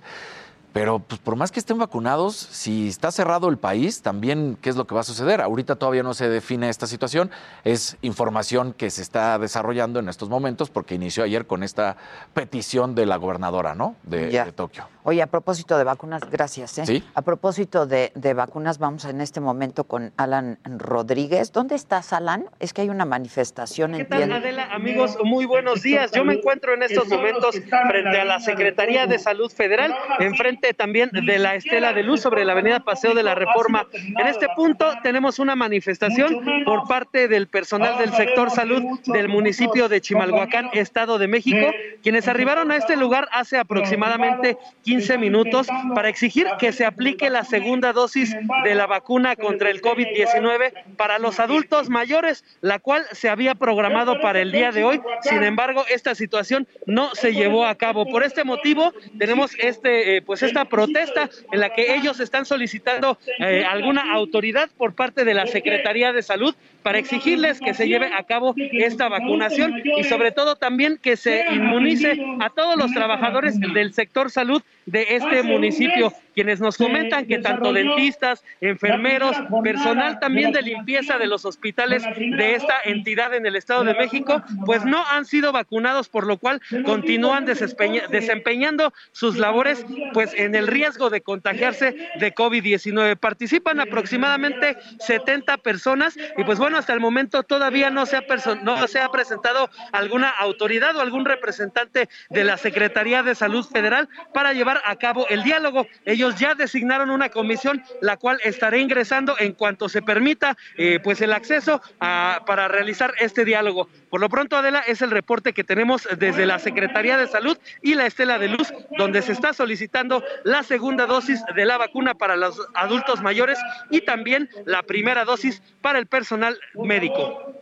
Pero 0.72 1.00
pues 1.00 1.20
por 1.20 1.36
más 1.36 1.52
que 1.52 1.60
estén 1.60 1.78
vacunados, 1.78 2.34
si 2.36 2.88
está 2.88 3.10
cerrado 3.10 3.48
el 3.48 3.58
país, 3.58 4.00
también 4.02 4.56
qué 4.60 4.70
es 4.70 4.76
lo 4.76 4.86
que 4.86 4.94
va 4.94 5.02
a 5.02 5.04
suceder. 5.04 5.40
Ahorita 5.42 5.76
todavía 5.76 6.02
no 6.02 6.14
se 6.14 6.28
define 6.28 6.68
esta 6.68 6.86
situación. 6.86 7.30
Es 7.64 7.96
información 8.02 8.72
que 8.72 8.88
se 8.90 9.02
está 9.02 9.38
desarrollando 9.38 10.00
en 10.00 10.08
estos 10.08 10.28
momentos 10.28 10.70
porque 10.70 10.94
inició 10.94 11.24
ayer 11.24 11.46
con 11.46 11.62
esta 11.62 11.96
petición 12.32 12.94
de 12.94 13.06
la 13.06 13.16
gobernadora, 13.16 13.74
¿no? 13.74 13.96
De, 14.02 14.30
Ya. 14.30 14.44
de 14.44 14.52
Tokio. 14.52 14.88
Oye, 15.04 15.20
a 15.20 15.26
propósito 15.26 15.76
de 15.76 15.84
vacunas, 15.84 16.22
gracias. 16.30 16.78
¿eh? 16.78 16.86
Sí. 16.86 17.04
A 17.14 17.22
propósito 17.22 17.86
de, 17.86 18.12
de 18.14 18.34
vacunas, 18.34 18.78
vamos 18.78 19.04
en 19.04 19.20
este 19.20 19.40
momento 19.40 19.84
con 19.84 20.12
Alan 20.16 20.58
Rodríguez. 20.64 21.50
¿Dónde 21.52 21.74
estás, 21.74 22.12
Alan? 22.12 22.46
Es 22.60 22.72
que 22.72 22.82
hay 22.82 22.88
una 22.88 23.04
manifestación, 23.04 23.92
¿Qué 23.94 24.04
tal, 24.04 24.22
entiendo. 24.22 24.46
Adela? 24.46 24.68
Amigos, 24.72 25.18
muy 25.24 25.44
buenos 25.44 25.82
días. 25.82 26.12
Yo 26.12 26.24
me 26.24 26.34
encuentro 26.34 26.72
en 26.74 26.84
estos 26.84 27.08
momentos 27.08 27.56
frente 27.88 28.20
a 28.20 28.24
la 28.24 28.38
Secretaría 28.38 29.06
de 29.08 29.18
Salud 29.18 29.50
Federal, 29.50 29.92
enfrente 30.20 30.61
también 30.72 31.10
de 31.12 31.38
la 31.38 31.56
Estela 31.56 31.92
de 31.92 32.04
Luz 32.04 32.20
sobre 32.20 32.44
la 32.44 32.52
Avenida 32.52 32.80
Paseo 32.80 33.14
de 33.14 33.22
la 33.22 33.34
Reforma. 33.34 33.86
En 33.92 34.26
este 34.26 34.46
punto 34.54 34.92
tenemos 35.02 35.38
una 35.38 35.56
manifestación 35.56 36.64
por 36.64 36.86
parte 36.86 37.26
del 37.26 37.48
personal 37.48 37.98
del 37.98 38.12
sector 38.12 38.50
salud 38.50 38.82
del 39.06 39.28
municipio 39.28 39.88
de 39.88 40.00
Chimalhuacán, 40.00 40.70
Estado 40.72 41.18
de 41.18 41.26
México, 41.26 41.66
quienes 42.02 42.28
arribaron 42.28 42.70
a 42.70 42.76
este 42.76 42.96
lugar 42.96 43.28
hace 43.32 43.58
aproximadamente 43.58 44.56
15 44.84 45.18
minutos 45.18 45.66
para 45.94 46.08
exigir 46.08 46.46
que 46.58 46.72
se 46.72 46.84
aplique 46.84 47.28
la 47.30 47.44
segunda 47.44 47.92
dosis 47.92 48.34
de 48.64 48.74
la 48.74 48.86
vacuna 48.86 49.36
contra 49.36 49.70
el 49.70 49.82
COVID-19 49.82 50.72
para 50.96 51.18
los 51.18 51.40
adultos 51.40 51.88
mayores, 51.88 52.44
la 52.60 52.78
cual 52.78 53.04
se 53.12 53.28
había 53.28 53.54
programado 53.54 54.20
para 54.20 54.40
el 54.40 54.52
día 54.52 54.70
de 54.70 54.84
hoy. 54.84 55.00
Sin 55.22 55.42
embargo, 55.42 55.84
esta 55.88 56.14
situación 56.14 56.66
no 56.86 57.14
se 57.14 57.32
llevó 57.32 57.66
a 57.66 57.74
cabo. 57.74 58.06
Por 58.06 58.22
este 58.22 58.44
motivo, 58.44 58.92
tenemos 59.18 59.52
este, 59.58 60.16
eh, 60.16 60.22
pues 60.22 60.42
esta 60.52 60.64
protesta 60.66 61.30
en 61.50 61.60
la 61.60 61.70
que 61.70 61.94
ellos 61.94 62.20
están 62.20 62.44
solicitando 62.44 63.18
eh, 63.38 63.64
alguna 63.64 64.12
autoridad 64.12 64.70
por 64.76 64.94
parte 64.94 65.24
de 65.24 65.34
la 65.34 65.46
Secretaría 65.46 66.12
de 66.12 66.22
Salud 66.22 66.54
para 66.82 66.98
exigirles 66.98 67.60
que 67.60 67.74
se 67.74 67.88
lleve 67.88 68.12
a 68.12 68.22
cabo 68.24 68.54
esta 68.56 69.08
vacunación 69.08 69.82
y 69.96 70.04
sobre 70.04 70.32
todo 70.32 70.56
también 70.56 70.98
que 71.00 71.16
se 71.16 71.44
inmunice 71.52 72.20
a 72.40 72.50
todos 72.50 72.76
los 72.76 72.92
trabajadores 72.92 73.58
del 73.58 73.92
sector 73.92 74.30
salud 74.30 74.62
de 74.86 75.06
este 75.10 75.42
municipio, 75.42 76.12
quienes 76.34 76.60
nos 76.60 76.76
comentan 76.76 77.26
que 77.26 77.38
tanto 77.38 77.72
dentistas, 77.72 78.42
enfermeros, 78.60 79.36
personal 79.62 80.18
también 80.18 80.52
de 80.52 80.62
limpieza 80.62 81.18
de 81.18 81.26
los 81.26 81.44
hospitales 81.44 82.02
de 82.16 82.54
esta 82.54 82.74
entidad 82.84 83.34
en 83.34 83.46
el 83.46 83.56
Estado 83.56 83.84
de 83.84 83.94
México, 83.94 84.42
pues 84.66 84.84
no 84.84 85.06
han 85.06 85.24
sido 85.24 85.52
vacunados, 85.52 86.08
por 86.08 86.26
lo 86.26 86.38
cual 86.38 86.60
continúan 86.84 87.44
desempeñando 87.44 88.92
sus 89.12 89.36
labores 89.36 89.84
pues 90.12 90.34
en 90.34 90.54
el 90.54 90.66
riesgo 90.66 91.10
de 91.10 91.20
contagiarse 91.20 91.96
de 92.18 92.34
COVID-19. 92.34 93.16
Participan 93.16 93.80
aproximadamente 93.80 94.76
70 94.98 95.58
personas 95.58 96.16
y 96.36 96.44
pues 96.44 96.58
bueno, 96.58 96.71
hasta 96.76 96.92
el 96.92 97.00
momento 97.00 97.42
todavía 97.42 97.90
no 97.90 98.06
se 98.06 98.16
ha, 98.16 98.24
no 98.62 98.86
se 98.88 99.00
ha 99.00 99.08
presentado 99.10 99.70
alguna 99.92 100.28
autoridad 100.30 100.96
o 100.96 101.00
algún 101.00 101.24
representante 101.24 102.08
de 102.30 102.44
la 102.44 102.56
Secretaría 102.56 103.22
de 103.22 103.34
Salud 103.34 103.64
Federal 103.66 104.08
para 104.32 104.52
llevar 104.52 104.82
a 104.84 104.96
cabo 104.96 105.26
el 105.28 105.42
diálogo. 105.42 105.86
Ellos 106.04 106.36
ya 106.36 106.54
designaron 106.54 107.10
una 107.10 107.28
comisión, 107.28 107.82
la 108.00 108.16
cual 108.16 108.38
estará 108.44 108.78
ingresando 108.78 109.36
en 109.38 109.52
cuanto 109.52 109.88
se 109.88 110.02
permita 110.02 110.56
eh, 110.76 111.00
pues 111.02 111.20
el 111.20 111.32
acceso 111.32 111.80
a- 112.00 112.40
para 112.46 112.68
realizar 112.68 113.12
este 113.18 113.44
diálogo. 113.44 113.88
Por 114.10 114.20
lo 114.20 114.28
pronto, 114.28 114.56
Adela, 114.56 114.80
es 114.80 115.00
el 115.02 115.10
reporte 115.10 115.52
que 115.52 115.64
tenemos 115.64 116.06
desde 116.18 116.46
la 116.46 116.58
Secretaría 116.58 117.16
de 117.16 117.26
Salud 117.26 117.56
y 117.82 117.94
la 117.94 118.06
Estela 118.06 118.38
de 118.38 118.48
Luz, 118.48 118.72
donde 118.98 119.22
se 119.22 119.32
está 119.32 119.52
solicitando 119.52 120.22
la 120.44 120.62
segunda 120.62 121.06
dosis 121.06 121.42
de 121.54 121.64
la 121.64 121.78
vacuna 121.78 122.14
para 122.14 122.36
los 122.36 122.60
adultos 122.74 123.22
mayores 123.22 123.58
y 123.90 124.02
también 124.02 124.50
la 124.66 124.82
primera 124.82 125.24
dosis 125.24 125.62
para 125.80 125.98
el 125.98 126.06
personal 126.06 126.58
médico. 126.74 127.54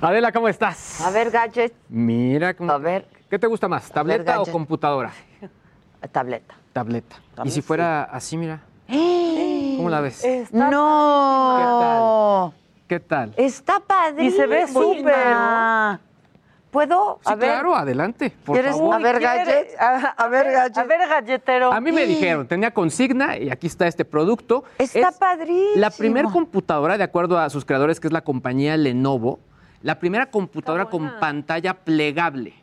Adela, 0.00 0.32
¿cómo 0.32 0.48
estás? 0.48 1.00
A 1.00 1.10
ver, 1.10 1.30
Gadget, 1.30 1.72
Mira, 1.88 2.54
cómo- 2.54 2.70
a 2.72 2.78
ver, 2.78 3.06
¿qué 3.28 3.38
te 3.38 3.46
gusta 3.46 3.68
más, 3.68 3.90
tableta 3.90 4.40
o 4.40 4.46
computadora? 4.46 5.10
tableta. 6.12 6.54
Tableta. 6.72 7.16
¿Y 7.44 7.50
si 7.50 7.60
fuera 7.62 8.04
así, 8.04 8.36
mira? 8.36 8.60
¿Cómo 8.88 9.88
la 9.90 10.00
ves? 10.00 10.24
Está 10.24 10.70
No. 10.70 12.54
¿Qué 12.86 13.00
tal? 13.00 13.32
Está 13.36 13.80
padrísimo. 13.80 14.28
Y 14.28 14.30
se 14.36 14.46
ve 14.46 14.66
súper, 14.66 15.26
¿no? 15.26 16.00
¿Puedo? 16.70 17.18
Sí, 17.24 17.32
a 17.32 17.34
ver. 17.34 17.50
claro, 17.50 17.74
adelante, 17.74 18.32
por 18.44 18.54
¿Quieres- 18.54 18.76
favor. 18.76 18.94
a 18.94 18.98
ver. 18.98 19.16
A, 19.16 19.18
a 19.18 20.28
ver, 20.28 20.52
gallet. 20.52 20.78
A 20.78 20.84
ver, 20.84 21.08
galletero. 21.08 21.72
A 21.72 21.80
mí 21.80 21.90
me 21.90 22.06
dijeron, 22.06 22.46
tenía 22.46 22.72
consigna 22.72 23.36
y 23.36 23.50
aquí 23.50 23.66
está 23.66 23.86
este 23.88 24.04
producto. 24.04 24.62
Está 24.78 25.08
Es 25.08 25.18
padrísimo. 25.18 25.70
La 25.76 25.90
primer 25.90 26.26
computadora, 26.26 26.96
de 26.96 27.04
acuerdo 27.04 27.38
a 27.38 27.50
sus 27.50 27.64
creadores, 27.64 27.98
que 27.98 28.06
es 28.06 28.12
la 28.12 28.22
compañía 28.22 28.76
Lenovo, 28.76 29.40
la 29.82 29.98
primera 29.98 30.26
computadora 30.26 30.84
con 30.86 31.10
pantalla 31.18 31.74
plegable. 31.74 32.54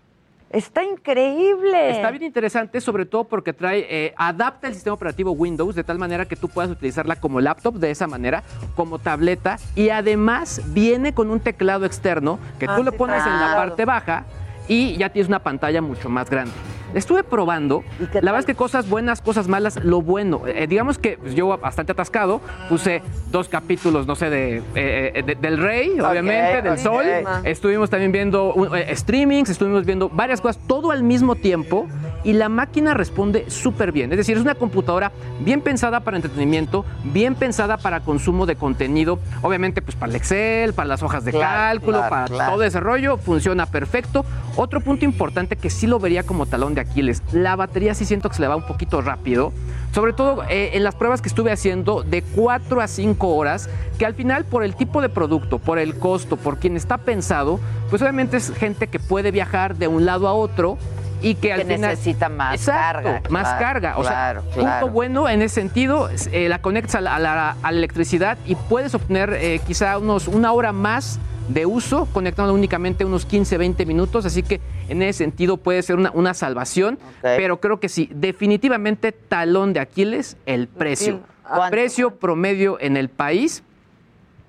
Está 0.49 0.83
increíble. 0.83 1.89
Está 1.91 2.09
bien 2.09 2.23
interesante, 2.23 2.79
sobre 2.79 3.05
todo 3.05 3.25
porque 3.25 3.51
trae, 3.53 3.85
eh, 3.89 4.13
adapta 4.15 4.67
el 4.67 4.73
sistema 4.73 4.93
operativo 4.93 5.31
Windows 5.31 5.75
de 5.75 5.83
tal 5.83 5.97
manera 5.99 6.25
que 6.25 6.35
tú 6.37 6.47
puedas 6.47 6.71
utilizarla 6.71 7.17
como 7.17 7.41
laptop 7.41 7.75
de 7.75 7.91
esa 7.91 8.07
manera, 8.07 8.43
como 8.75 8.97
tableta, 8.99 9.57
y 9.75 9.89
además 9.89 10.61
viene 10.67 11.13
con 11.13 11.29
un 11.31 11.39
teclado 11.41 11.85
externo 11.85 12.39
que 12.59 12.65
Ah, 12.67 12.75
tú 12.77 12.83
le 12.83 12.91
sí, 12.91 12.97
pones 12.97 13.25
en 13.25 13.39
la 13.39 13.55
parte 13.55 13.83
baja 13.83 14.25
y 14.69 14.95
ya 14.97 15.09
tienes 15.09 15.27
una 15.27 15.39
pantalla 15.39 15.81
mucho 15.81 16.07
más 16.09 16.29
grande. 16.29 16.53
Estuve 16.93 17.23
probando, 17.23 17.83
la 18.13 18.19
verdad 18.31 18.39
es 18.39 18.45
que 18.45 18.55
cosas 18.55 18.87
buenas, 18.89 19.21
cosas 19.21 19.47
malas, 19.47 19.83
lo 19.83 20.01
bueno. 20.01 20.41
eh, 20.47 20.67
digamos 20.67 20.97
que 20.97 21.17
pues, 21.17 21.35
yo 21.35 21.57
bastante 21.57 21.91
atascado, 21.91 22.41
puse 22.69 23.01
dos 23.31 23.49
capítulos, 23.49 24.07
no 24.07 24.15
sé, 24.15 24.29
de, 24.29 24.57
eh, 24.57 25.11
eh, 25.15 25.23
de- 25.25 25.35
del 25.35 25.57
Rey, 25.57 25.99
obviamente, 25.99 26.61
del. 26.61 26.77
Sol. 26.79 27.03
Estuvimos 27.43 27.89
también 27.89 28.11
viendo 28.11 28.75
eh, 28.75 28.95
streamings, 28.95 29.49
estuvimos 29.49 29.85
viendo 29.85 30.09
varias 30.09 30.41
cosas, 30.41 30.59
todo 30.67 30.91
al 30.91 31.03
mismo 31.03 31.35
tiempo 31.35 31.87
y 32.23 32.33
la 32.33 32.49
máquina 32.49 32.93
responde 32.93 33.49
súper 33.49 33.91
bien. 33.91 34.11
Es 34.11 34.17
decir, 34.17 34.35
es 34.37 34.41
una 34.43 34.55
computadora 34.55 35.11
bien 35.39 35.61
pensada 35.61 35.99
para 36.01 36.17
entretenimiento, 36.17 36.85
bien 37.03 37.35
pensada 37.35 37.77
para 37.77 38.01
consumo 38.01 38.45
de 38.45 38.55
contenido, 38.55 39.19
obviamente 39.41 39.81
pues 39.81 39.95
para 39.95 40.09
el 40.11 40.15
Excel, 40.15 40.73
para 40.73 40.87
las 40.87 41.03
hojas 41.03 41.23
de 41.25 41.31
Claro, 41.31 41.55
cálculo, 41.79 41.97
claro, 41.99 42.09
para 42.09 42.25
claro. 42.27 42.51
todo 42.53 42.63
ese 42.63 42.79
rollo, 42.79 43.17
funciona 43.17 43.65
perfecto. 43.65 44.25
Otro 44.55 44.81
punto 44.81 45.05
importante 45.05 45.55
que 45.55 45.69
sí 45.69 45.87
lo 45.87 45.99
vería 45.99 46.23
como 46.23 46.45
talón 46.45 46.73
de 46.83 46.89
Aquiles, 46.89 47.21
la 47.31 47.55
batería 47.55 47.93
sí 47.93 48.05
siento 48.05 48.29
que 48.29 48.35
se 48.35 48.41
le 48.41 48.47
va 48.47 48.55
un 48.55 48.65
poquito 48.65 49.01
rápido, 49.01 49.51
sobre 49.93 50.13
todo 50.13 50.43
eh, 50.49 50.71
en 50.73 50.83
las 50.83 50.95
pruebas 50.95 51.21
que 51.21 51.27
estuve 51.29 51.51
haciendo 51.51 52.03
de 52.03 52.21
4 52.21 52.81
a 52.81 52.87
5 52.87 53.27
horas, 53.35 53.69
que 53.97 54.05
al 54.05 54.13
final 54.13 54.45
por 54.45 54.63
el 54.63 54.75
tipo 54.75 55.01
de 55.01 55.09
producto, 55.09 55.59
por 55.59 55.79
el 55.79 55.97
costo, 55.97 56.37
por 56.37 56.57
quien 56.59 56.75
está 56.77 56.97
pensado, 56.97 57.59
pues 57.89 58.01
obviamente 58.01 58.37
es 58.37 58.51
gente 58.53 58.87
que 58.87 58.99
puede 58.99 59.31
viajar 59.31 59.75
de 59.75 59.87
un 59.87 60.05
lado 60.05 60.27
a 60.27 60.33
otro 60.33 60.77
y 61.19 61.33
que 61.33 61.51
al 61.51 61.63
final 61.63 61.81
necesita 61.81 62.29
más 62.29 62.53
Exacto, 62.55 63.03
carga, 63.03 63.21
más 63.29 63.43
claro, 63.43 63.59
carga. 63.59 63.97
O 63.97 64.01
claro, 64.01 64.41
sea, 64.43 64.51
claro. 64.53 64.79
punto 64.81 64.93
bueno 64.93 65.27
en 65.27 65.41
ese 65.41 65.55
sentido, 65.55 66.09
eh, 66.31 66.47
la 66.47 66.59
conectas 66.61 67.01
la- 67.01 67.15
a 67.15 67.19
la 67.19 67.55
electricidad 67.69 68.37
y 68.45 68.53
puedes 68.53 68.93
obtener 68.93 69.33
eh, 69.33 69.59
quizá 69.65 69.97
unos 69.97 70.27
una 70.27 70.51
hora 70.51 70.71
más 70.73 71.19
de 71.47 71.65
uso 71.65 72.07
conectando 72.13 72.53
únicamente 72.53 73.05
unos 73.05 73.25
15, 73.25 73.57
20 73.57 73.85
minutos, 73.85 74.25
así 74.25 74.43
que 74.43 74.59
en 74.89 75.01
ese 75.01 75.19
sentido 75.19 75.57
puede 75.57 75.81
ser 75.81 75.95
una, 75.95 76.11
una 76.13 76.33
salvación, 76.33 76.99
pero 77.21 77.59
creo 77.59 77.79
que 77.79 77.89
sí, 77.89 78.09
definitivamente 78.13 79.11
talón 79.11 79.73
de 79.73 79.79
Aquiles 79.79 80.37
el 80.45 80.67
precio. 80.67 81.21
¿Cuánto? 81.47 81.71
Precio 81.71 82.15
promedio 82.15 82.77
en 82.81 82.97
el 82.97 83.09
país, 83.09 83.63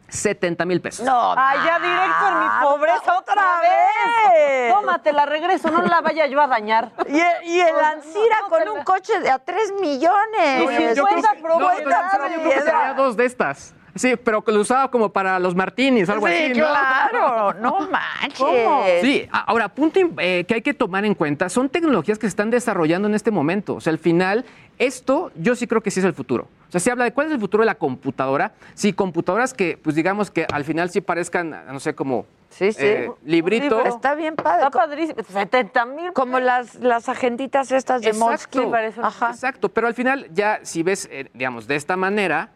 70 0.09 0.65
mil 0.65 0.81
pesos. 0.81 1.05
No, 1.05 1.35
Ay, 1.37 1.59
ya 1.65 1.79
directo 1.79 2.29
en 2.29 2.39
mi 2.41 2.47
pobreza 2.63 3.19
otra 3.19 3.61
vez. 3.61 4.73
Tómate, 4.73 5.13
la 5.13 5.27
regreso, 5.27 5.71
no 5.71 5.83
la 5.83 6.01
vaya 6.01 6.27
yo 6.27 6.41
a 6.41 6.47
dañar. 6.47 6.91
Y, 7.09 7.17
y 7.51 7.61
el 7.61 7.77
Ancira 7.77 8.39
con 8.49 8.67
un 8.69 8.83
coche 8.85 9.21
de 9.21 9.31
a 9.31 9.39
3 9.39 9.75
millones. 9.81 10.63
Y 10.63 10.67
si 10.77 10.95
Yo 10.97 11.05
creo 11.05 11.07
cuenta 11.07 11.33
que- 11.35 11.43
no, 11.43 11.61
yo 11.61 11.69
creo 11.69 12.51
que 12.55 12.61
traía 12.63 12.95
dos 12.95 13.17
de 13.17 13.27
estas. 13.27 13.75
Sí, 13.99 14.15
pero 14.23 14.43
que 14.43 14.53
lo 14.53 14.61
usaba 14.61 14.91
como 14.91 15.11
para 15.11 15.39
los 15.39 15.55
martinis, 15.55 16.09
algo 16.09 16.27
Sí, 16.29 16.33
así. 16.35 16.49
¿no? 16.51 16.55
claro, 16.67 17.55
no 17.61 17.89
manches. 17.91 18.39
¿Cómo? 18.39 18.85
Sí, 19.03 19.29
ahora, 19.31 19.69
punto 19.69 20.01
eh, 20.19 20.45
que 20.47 20.55
hay 20.55 20.63
que 20.63 20.75
tomar 20.75 21.05
en 21.05 21.15
cuenta, 21.15 21.49
son 21.49 21.69
tecnologías 21.69 22.19
que 22.19 22.27
se 22.27 22.29
están 22.31 22.51
desarrollando 22.51 23.09
en 23.09 23.15
este 23.15 23.31
momento. 23.31 23.75
O 23.77 23.81
sea, 23.81 23.93
al 23.93 23.99
final, 23.99 24.45
esto 24.79 25.33
yo 25.37 25.55
sí 25.55 25.67
creo 25.67 25.83
que 25.83 25.91
sí 25.91 26.01
es 26.01 26.07
el 26.07 26.15
futuro. 26.15 26.49
O 26.69 26.71
sea, 26.71 26.81
se 26.81 26.91
habla 26.91 27.05
de 27.05 27.13
cuál 27.13 27.29
es 27.29 27.33
el 27.33 27.41
futuro 27.41 27.63
de 27.63 27.67
la 27.67 27.77
computadora. 27.77 28.53
Sí, 28.75 28.93
computadoras 28.93 29.55
que, 29.55 29.79
pues 29.83 29.97
digamos 29.97 30.31
que 30.31 30.47
al 30.53 30.65
final 30.65 30.91
sí 30.91 31.01
parezcan, 31.01 31.51
no 31.67 31.81
sé, 31.81 31.95
como 31.95 32.27
Sí, 32.51 32.73
sí. 32.73 32.79
eh, 32.85 33.11
librito. 33.25 33.85
Está 33.87 34.15
bien 34.15 34.37
padre. 34.37 34.65
Está 34.67 34.71
padrísimo. 34.79 35.17
70 35.27 35.87
mil. 35.87 36.13
Como 36.13 36.41
las, 36.41 36.75
las 36.77 37.09
agenditas 37.09 37.73
estas 37.73 38.03
de 38.03 38.13
Moleskine. 38.13 38.65
Exacto, 38.87 39.07
Ajá. 39.07 39.31
exacto. 39.31 39.69
Pero 39.71 39.87
al 39.87 39.95
final, 39.95 40.29
ya 40.33 40.61
si 40.63 40.83
ves, 40.83 41.09
eh, 41.11 41.31
digamos, 41.35 41.67
de 41.67 41.77
esta 41.77 41.97
manera, 41.97 42.51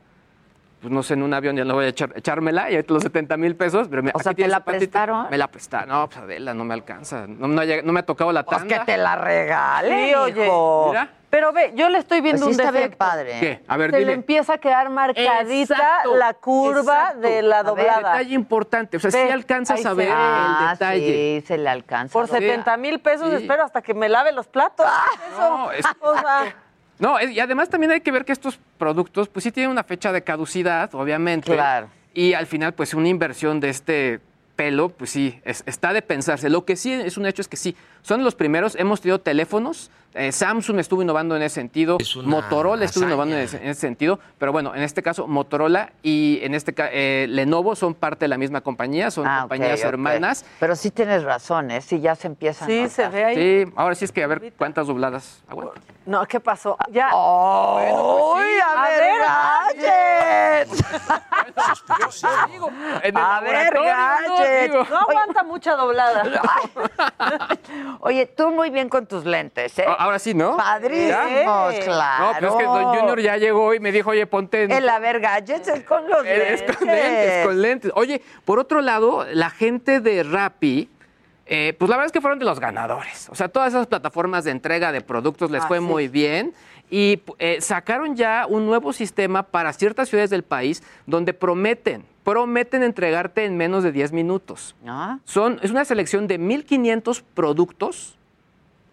pues 0.83 0.93
no 0.93 1.03
sé, 1.03 1.15
en 1.15 1.23
un 1.23 1.33
avión 1.33 1.57
ya 1.57 1.65
no 1.65 1.75
voy 1.75 1.87
a 1.87 1.89
echar, 1.89 2.13
echármela 2.17 2.71
y 2.71 2.83
los 2.87 3.03
70 3.03 3.37
mil 3.39 3.57
pesos. 3.57 3.87
Pero 3.89 4.03
mira, 4.03 4.13
O 4.15 4.19
sea, 4.21 4.35
¿te 4.35 4.47
la 4.49 4.59
el 4.59 4.63
prestaron? 4.65 5.31
Me 5.31 5.39
la 5.39 5.47
prestaron. 5.49 5.89
No, 5.89 6.09
pues 6.09 6.19
Adela, 6.21 6.53
no 6.53 6.65
me 6.65 6.75
alcanza. 6.75 7.27
No, 7.27 7.47
no 7.49 7.63
no 7.83 7.93
me 7.93 8.01
ha 8.01 8.03
tocado 8.05 8.33
la 8.33 8.45
Pues 8.45 8.59
tanda. 8.59 8.81
que 8.81 8.85
te 8.85 8.97
la 8.99 9.17
regale, 9.17 10.09
Sí, 10.09 10.15
oye. 10.15 10.45
hijo. 10.47 10.89
Mira. 10.91 11.09
Pero 11.31 11.51
ve, 11.51 11.73
yo 11.75 11.89
le 11.89 11.97
estoy 11.97 12.21
Pues 12.21 12.25
viendo 12.35 12.43
sí 12.47 12.53
un 12.53 12.61
está 12.61 12.71
bien 12.71 12.83
defecto. 12.83 12.99
padre. 12.99 13.41
¿Qué? 13.41 13.65
A 13.67 13.77
ver, 13.79 13.91
Se 13.91 13.97
le 13.97 14.01
dime. 14.01 14.13
empieza 14.13 14.53
a 14.55 14.59
quedar 14.59 14.91
marcadita 14.91 15.75
Exacto, 15.77 16.17
la 16.17 16.35
curva 16.35 16.81
exacto. 16.81 17.21
de 17.21 17.41
la 17.43 17.59
A 17.61 17.63
ver, 17.63 17.67
doblada. 17.75 18.13
Detalle 18.19 18.35
importante. 18.35 18.97
O 18.99 19.01
sea, 19.01 19.11
Ve, 19.11 19.27
si 19.27 19.33
alcanzas 19.33 19.81
a 19.81 19.89
se 19.91 19.95
ver 19.95 20.09
ve. 20.09 20.15
Ah, 20.15 20.67
el 20.73 20.79
detalle. 20.79 21.41
sí, 21.41 21.47
se 21.47 21.57
le 21.57 21.71
alcanza. 21.71 22.13
Por 22.13 22.25
a 22.29 22.33
ver. 22.33 22.43
70 22.43 22.77
mil 22.77 23.01
pesos 23.01 23.31
Sí. 23.31 23.37
espero 23.37 23.63
hasta 23.65 23.81
que 23.81 23.95
me 23.95 24.11
lave 24.11 24.33
los 24.33 24.47
platos. 24.47 24.85
Eso. 25.33 25.41
No, 25.59 25.73
es- 25.73 25.87
O 26.03 26.19
sea, 26.19 26.55
No, 27.03 27.21
y 27.21 27.41
además 27.41 27.69
también 27.69 27.91
hay 27.91 28.01
que 28.01 28.13
ver 28.13 28.25
que 28.25 28.31
estos 28.31 28.61
productos, 28.79 29.29
pues 29.29 29.43
sí 29.43 29.51
tienen 29.51 29.73
una 29.73 29.83
fecha 29.83 30.13
de 30.13 30.23
caducidad, 30.23 30.95
obviamente. 30.95 31.53
Claro. 31.53 31.89
Y 32.15 32.35
al 32.35 32.47
final, 32.47 32.75
pues 32.75 32.95
una 32.95 33.09
inversión 33.09 33.59
de 33.59 33.71
este 33.71 34.21
pelo, 34.55 34.89
pues 34.91 35.11
sí, 35.11 35.41
es- 35.45 35.65
está 35.67 35.93
de 35.93 36.01
pensarse. 36.03 36.49
Lo 36.49 36.65
que 36.65 36.77
sí 36.77 36.93
es 36.93 37.17
un 37.17 37.27
hecho 37.27 37.43
es 37.43 37.49
que 37.49 37.57
sí, 37.57 37.75
son 38.03 38.23
los 38.23 38.37
primeros. 38.37 38.77
Hemos 38.77 39.01
tenido 39.01 39.21
teléfonos. 39.21 39.91
Eh, 40.15 40.33
Samsung 40.33 40.79
estuvo 40.79 41.03
innovando 41.03 41.37
en 41.37 41.43
ese 41.43 41.55
sentido. 41.57 41.99
Motorola 42.25 42.85
estuvo 42.85 43.05
innovando 43.05 43.35
en 43.37 43.43
ese, 43.43 43.57
en 43.59 43.69
ese 43.69 43.81
sentido. 43.81 44.19
Pero 44.39 44.53
bueno, 44.53 44.75
en 44.75 44.83
este 44.83 45.03
caso, 45.03 45.27
Motorola 45.27 45.93
y 46.03 46.41
en 46.43 46.55
este 46.55 46.75
eh, 46.79 47.27
Lenovo 47.29 47.75
son 47.77 47.95
parte 47.95 48.25
de 48.25 48.29
la 48.29 48.39
misma 48.39 48.61
compañía, 48.61 49.11
son 49.11 49.27
Ah, 49.27 49.39
compañías 49.43 49.81
hermanas. 49.83 50.45
Pero 50.61 50.77
sí 50.77 50.91
tienes 50.91 51.23
razón, 51.25 51.71
¿eh? 51.71 51.81
Sí, 51.81 52.01
ya 52.01 52.15
se 52.15 52.27
empiezan 52.27 52.69
sí, 52.69 52.81
a 52.81 52.89
se 52.89 53.09
ve 53.09 53.25
ahí. 53.25 53.37
Sí, 53.67 53.73
ahora 53.77 53.95
sí 53.95 54.05
es 54.05 54.13
que 54.13 54.23
a 54.23 54.27
ver 54.27 54.53
cuántas 54.57 54.87
dobladas 54.87 55.43
aguanta. 55.49 55.81
No, 56.05 56.27
¿qué 56.27 56.41
pasó? 56.41 56.77
Ya. 56.91 57.07
¡Uy, 57.15 58.43
a, 58.61 58.83
A 58.85 58.89
ver, 58.89 59.01
ver, 59.01 59.23
gadgets! 59.23 60.85
En 63.03 63.17
el 63.17 63.23
A 63.23 63.41
ver. 63.41 63.73
Digo. 64.69 64.85
No 64.91 64.99
aguanta 64.99 65.43
mucha 65.43 65.75
doblada. 65.77 66.23
Oye, 68.01 68.27
tú 68.27 68.51
muy 68.51 68.71
bien 68.71 68.89
con 68.89 69.07
tus 69.07 69.25
lentes, 69.25 69.79
¿eh? 69.79 69.85
Ah, 69.87 70.02
Ahora 70.03 70.19
sí, 70.19 70.35
¿no? 70.35 70.57
Padrísimos, 70.57 71.75
Sí. 71.75 71.81
claro. 71.83 72.25
No, 72.27 72.33
pero 72.35 72.49
es 72.49 72.55
que 72.57 72.65
Don 72.65 72.85
Junior 72.97 73.21
ya 73.21 73.37
llegó 73.37 73.75
y 73.75 73.81
me 73.81 73.93
dijo, 73.93 74.11
oye, 74.11 74.27
ponte... 74.27 74.65
en- 74.65 74.71
El 74.73 74.89
haber 74.89 75.21
gadgets 75.21 75.69
es 75.69 75.85
con 75.85 76.09
los 76.09 76.25
Es 76.27 76.61
lentes. 76.61 76.77
con 76.77 76.87
lentes, 76.89 77.47
con 77.47 77.63
lentes. 77.63 77.93
Oye, 77.95 78.23
por 78.45 78.59
otro 78.59 78.81
lado, 78.81 79.25
la 79.33 79.51
gente 79.51 80.01
de 80.01 80.23
Rappi, 80.23 80.89
eh, 81.47 81.75
pues 81.79 81.89
la 81.89 81.97
verdad 81.97 82.07
es 82.07 82.13
que 82.13 82.21
fueron 82.21 82.39
de 82.39 82.45
los 82.45 82.59
ganadores. 82.61 83.29
O 83.31 83.35
sea, 83.35 83.49
todas 83.49 83.69
esas 83.75 83.87
plataformas 83.87 84.45
de 84.45 84.51
entrega 84.53 84.93
de 84.93 85.01
productos 85.03 85.51
les 85.51 85.63
Ah, 85.63 85.69
fue 85.69 85.79
sí. 85.79 85.85
muy 85.85 86.09
bien. 86.09 86.55
Y 86.91 87.23
eh, 87.39 87.59
sacaron 87.61 88.17
ya 88.17 88.45
un 88.49 88.67
nuevo 88.67 88.93
sistema 88.93 89.43
para 89.45 89.73
ciertas 89.73 90.09
ciudades 90.11 90.29
del 90.31 90.43
país 90.43 90.83
donde 91.07 91.33
prometen, 91.33 92.05
prometen 92.23 92.83
entregarte 92.83 93.45
en 93.47 93.57
menos 93.57 93.83
de 93.83 93.93
10 93.93 94.13
minutos. 94.13 94.75
Ah, 94.87 95.19
Son, 95.25 95.59
es 95.63 95.71
una 95.71 95.85
selección 95.87 96.27
de 96.27 96.39
1.500 96.39 97.23
productos, 97.35 98.19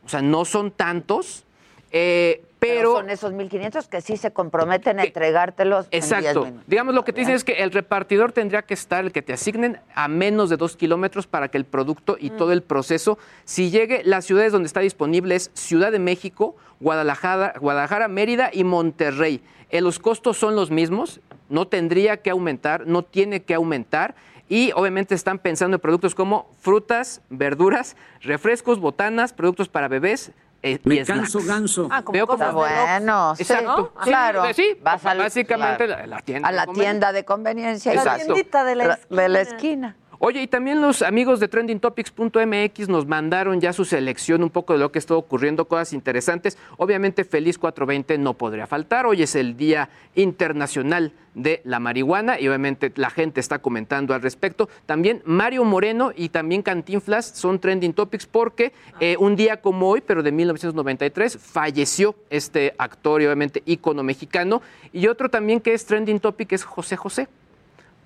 o 0.10 0.12
sea, 0.12 0.24
no 0.24 0.44
son 0.44 0.72
tantos, 0.72 1.44
eh, 1.92 2.42
pero, 2.58 2.74
pero... 2.74 2.92
son 2.94 3.12
esos 3.12 3.32
1500 3.32 3.88
que 3.88 4.02
sí 4.02 4.18
se 4.18 4.32
comprometen 4.32 5.00
a 5.00 5.04
entregártelos 5.04 5.86
en 5.92 6.02
10 6.02 6.04
Exacto. 6.04 6.46
minutos. 6.46 6.64
Digamos, 6.66 6.96
lo 6.96 7.06
que 7.06 7.14
te 7.14 7.22
dicen 7.22 7.36
es 7.36 7.44
que 7.44 7.62
el 7.62 7.70
repartidor 7.70 8.32
tendría 8.32 8.64
que 8.64 8.74
estar, 8.74 9.06
el 9.06 9.12
que 9.12 9.22
te 9.22 9.34
asignen, 9.34 9.80
a 9.94 10.08
menos 10.08 10.50
de 10.50 10.58
dos 10.58 10.76
kilómetros 10.76 11.28
para 11.28 11.50
que 11.50 11.60
el 11.60 11.66
producto 11.66 12.18
y 12.20 12.32
todo 12.32 12.52
el 12.54 12.64
proceso, 12.64 13.20
si 13.46 13.70
llegue, 13.70 14.02
las 14.04 14.26
ciudades 14.26 14.52
donde 14.52 14.66
está 14.66 14.80
disponible 14.80 15.36
es 15.36 15.52
Ciudad 15.54 15.92
de 15.92 16.00
México, 16.00 16.56
Guadalajara, 16.80 17.54
Guadalajara 17.60 18.08
Mérida 18.08 18.50
y 18.52 18.64
Monterrey. 18.64 19.44
Eh, 19.70 19.82
los 19.82 20.00
costos 20.00 20.38
son 20.38 20.56
los 20.56 20.72
mismos, 20.72 21.22
no 21.50 21.68
tendría 21.68 22.18
que 22.18 22.32
aumentar, 22.32 22.88
no 22.88 23.04
tiene 23.04 23.44
que 23.44 23.54
aumentar. 23.54 24.16
Y 24.50 24.72
obviamente 24.76 25.14
están 25.16 25.38
pensando 25.40 25.76
en 25.76 25.82
productos 25.82 26.16
como 26.16 26.50
frutas, 26.60 27.22
verduras, 27.30 27.96
refrescos, 28.22 28.80
botanas, 28.80 29.32
productos 29.32 29.70
para 29.70 29.88
bebés. 29.88 30.32
eh, 30.62 30.78
y 30.84 31.06
snacks. 31.06 31.38
Ah, 31.90 32.02
como 32.04 32.12
Veo 32.14 32.28
cosas 32.28 32.48
como- 32.50 32.60
bueno, 32.60 33.34
Exacto. 33.40 33.78
¿no? 33.78 33.84
Sí, 34.04 34.10
claro. 34.10 34.44
sí, 34.54 34.78
Vas 34.82 35.06
al- 35.06 35.20
básicamente 35.20 35.86
claro. 35.86 36.02
la, 36.02 36.08
la 36.18 36.22
tienda. 36.22 36.50
a 36.50 36.52
la 36.52 36.62
de 36.62 36.66
conveniencia. 36.68 36.92
tienda 36.92 37.12
de 37.14 37.24
conveniencia. 37.26 37.94
La 37.94 38.02
Exacto. 38.02 38.26
tiendita 38.34 38.64
de 38.66 38.76
la, 38.76 38.84
esquina. 38.96 39.22
De 39.22 39.30
la 39.30 39.42
esquina. 39.42 39.96
Oye, 40.22 40.42
y 40.42 40.48
también 40.48 40.82
los 40.82 41.02
amigos 41.02 41.40
de 41.40 41.48
trendingtopics.mx 41.48 42.90
nos 42.90 43.08
mandaron 43.08 43.62
ya 43.62 43.72
su 43.72 43.86
selección, 43.86 44.44
un 44.44 44.50
poco 44.50 44.74
de 44.74 44.80
lo 44.80 44.92
que 44.92 45.00
está 45.00 45.16
ocurriendo, 45.16 45.64
cosas 45.64 45.94
interesantes. 45.94 46.58
Obviamente, 46.76 47.24
Feliz 47.24 47.58
420 47.58 48.18
no 48.18 48.34
podría 48.34 48.68
faltar. 48.68 49.06
Hoy 49.06 49.22
es 49.24 49.36
el 49.36 49.56
Día 49.56 49.88
Internacional 50.16 51.14
de 51.36 51.62
la 51.64 51.80
Marihuana 51.80 52.38
y 52.38 52.50
obviamente 52.50 52.92
la 52.98 53.10
gente 53.10 53.40
está 53.40 53.60
comentando 53.60 54.14
al 54.14 54.22
respecto. 54.22 54.68
También 54.86 55.22
Mario 55.24 55.64
Moreno 55.64 56.12
y 56.14 56.28
también 56.28 56.64
Cantinflas 56.64 57.26
son 57.26 57.60
trending 57.60 57.94
topics 57.94 58.26
porque 58.26 58.74
eh, 59.00 59.16
un 59.20 59.38
día 59.38 59.62
como 59.62 59.88
hoy, 59.88 60.02
pero 60.02 60.22
de 60.22 60.34
1993, 60.34 61.38
falleció 61.38 62.16
este 62.30 62.76
actor 62.78 63.22
y 63.22 63.26
obviamente 63.26 63.64
ícono 63.66 64.04
mexicano. 64.04 64.62
Y 64.92 65.08
otro 65.08 65.30
también 65.30 65.62
que 65.62 65.74
es 65.74 65.86
trending 65.86 66.20
topic 66.20 66.52
es 66.52 66.66
José 66.66 66.98
José 66.98 67.30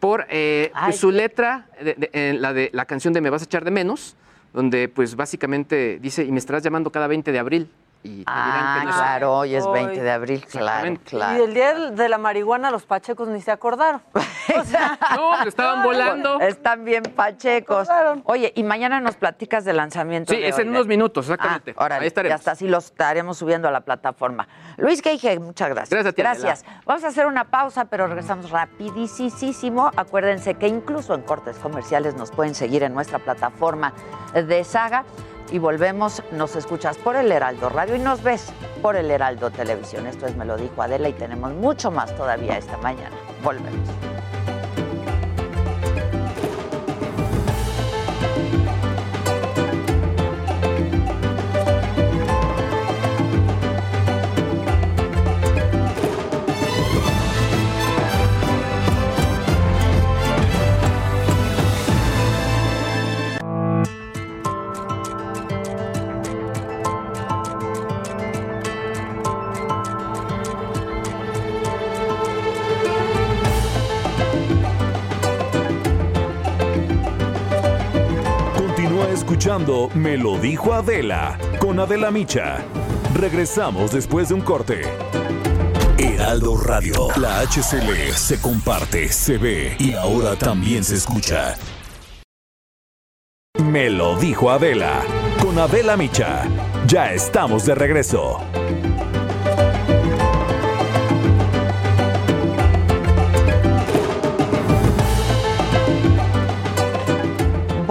por 0.03 0.25
eh, 0.27 0.69
Ay. 0.73 0.91
su 0.91 1.11
letra, 1.11 1.65
de- 1.81 1.93
de- 1.93 2.09
en 2.11 2.41
la 2.41 2.51
de 2.51 2.69
la 2.73 2.83
canción 2.83 3.13
de 3.13 3.21
Me 3.21 3.29
vas 3.29 3.41
a 3.41 3.45
echar 3.45 3.63
de 3.63 3.71
menos, 3.71 4.17
donde 4.51 4.89
pues 4.89 5.15
básicamente 5.15 5.97
dice, 6.01 6.25
y 6.25 6.31
me 6.33 6.39
estarás 6.39 6.61
llamando 6.61 6.91
cada 6.91 7.07
20 7.07 7.31
de 7.31 7.39
abril. 7.39 7.69
Y 8.05 8.25
te 8.25 8.31
dirán 8.31 8.35
Ah, 8.35 8.77
que 8.81 8.85
no 8.87 8.91
claro, 8.93 9.33
hoy 9.37 9.55
es 9.55 9.63
Hoy. 9.63 9.85
20 9.85 10.03
de 10.03 10.11
abril, 10.11 10.45
claro, 10.45 10.65
Exactamente. 10.65 11.03
Y 11.05 11.09
claro. 11.19 11.43
el 11.45 11.53
día 11.53 11.73
de 11.91 12.09
la 12.09 12.17
marihuana 12.17 12.69
los 12.69 12.83
pachecos 12.85 13.29
ni 13.29 13.41
se 13.41 13.51
acordaron. 13.51 14.01
O 14.59 14.63
sea, 14.65 14.99
No, 15.15 15.41
estaban 15.43 15.83
volando. 15.83 16.39
Están 16.41 16.83
bien 16.83 17.03
pachecos. 17.03 17.87
Oye, 18.25 18.51
y 18.55 18.63
mañana 18.63 18.99
nos 18.99 19.15
platicas 19.15 19.63
del 19.63 19.77
lanzamiento. 19.77 20.33
Sí, 20.33 20.39
de 20.39 20.49
es 20.49 20.55
hoy, 20.57 20.63
en 20.63 20.69
unos 20.69 20.85
minutos, 20.85 21.25
exactamente. 21.29 21.73
Ah, 21.77 21.85
órale, 21.85 22.01
Ahí 22.01 22.07
estaremos. 22.07 22.31
Ya 22.33 22.35
está, 22.39 22.51
así 22.51 22.67
lo 22.67 22.77
estaremos 22.79 23.37
subiendo 23.37 23.69
a 23.69 23.71
la 23.71 23.81
plataforma. 23.81 24.47
Luis 24.75 25.01
Keige, 25.01 25.39
muchas 25.39 25.69
gracias. 25.69 25.89
Gracias 25.91 26.11
a 26.11 26.15
ti, 26.15 26.21
Gracias. 26.21 26.65
Vamos 26.85 27.05
a 27.05 27.07
hacer 27.07 27.25
una 27.25 27.45
pausa, 27.45 27.85
pero 27.85 28.07
regresamos 28.07 28.51
rapidísimo. 28.51 29.89
Acuérdense 29.95 30.55
que 30.55 30.67
incluso 30.67 31.13
en 31.13 31.21
cortes 31.21 31.57
comerciales 31.57 32.15
nos 32.15 32.31
pueden 32.31 32.53
seguir 32.53 32.83
en 32.83 32.93
nuestra 32.93 33.19
plataforma 33.19 33.93
de 34.33 34.63
Saga. 34.65 35.05
Y 35.51 35.59
volvemos, 35.59 36.23
nos 36.31 36.55
escuchas 36.55 36.97
por 36.97 37.15
el 37.15 37.31
Heraldo 37.31 37.69
Radio 37.69 37.95
y 37.95 37.99
nos 37.99 38.23
ves 38.23 38.51
por 38.81 38.95
el 38.95 39.11
Heraldo 39.11 39.51
Televisión. 39.51 40.07
Esto 40.07 40.25
es 40.25 40.35
Me 40.35 40.45
lo 40.45 40.57
dijo 40.57 40.81
Adela 40.81 41.09
y 41.09 41.13
tenemos 41.13 41.53
mucho 41.53 41.91
más 41.91 42.15
todavía 42.15 42.57
esta 42.57 42.77
mañana. 42.77 43.15
Volvemos. 43.43 43.89
Me 79.93 80.17
lo 80.17 80.39
dijo 80.39 80.73
Adela 80.73 81.37
con 81.59 81.79
Adela 81.79 82.09
Micha. 82.09 82.65
Regresamos 83.13 83.91
después 83.91 84.29
de 84.29 84.33
un 84.33 84.41
corte. 84.41 84.81
Heraldo 85.99 86.57
Radio, 86.57 87.09
la 87.17 87.41
HCL 87.41 88.15
se 88.15 88.41
comparte, 88.41 89.09
se 89.09 89.37
ve 89.37 89.75
y 89.77 89.93
ahora 89.93 90.35
también 90.35 90.83
se 90.83 90.95
escucha. 90.95 91.55
Me 93.63 93.91
lo 93.91 94.17
dijo 94.17 94.49
Adela 94.49 95.03
con 95.39 95.59
Adela 95.59 95.97
Micha. 95.97 96.45
Ya 96.87 97.13
estamos 97.13 97.63
de 97.67 97.75
regreso. 97.75 98.39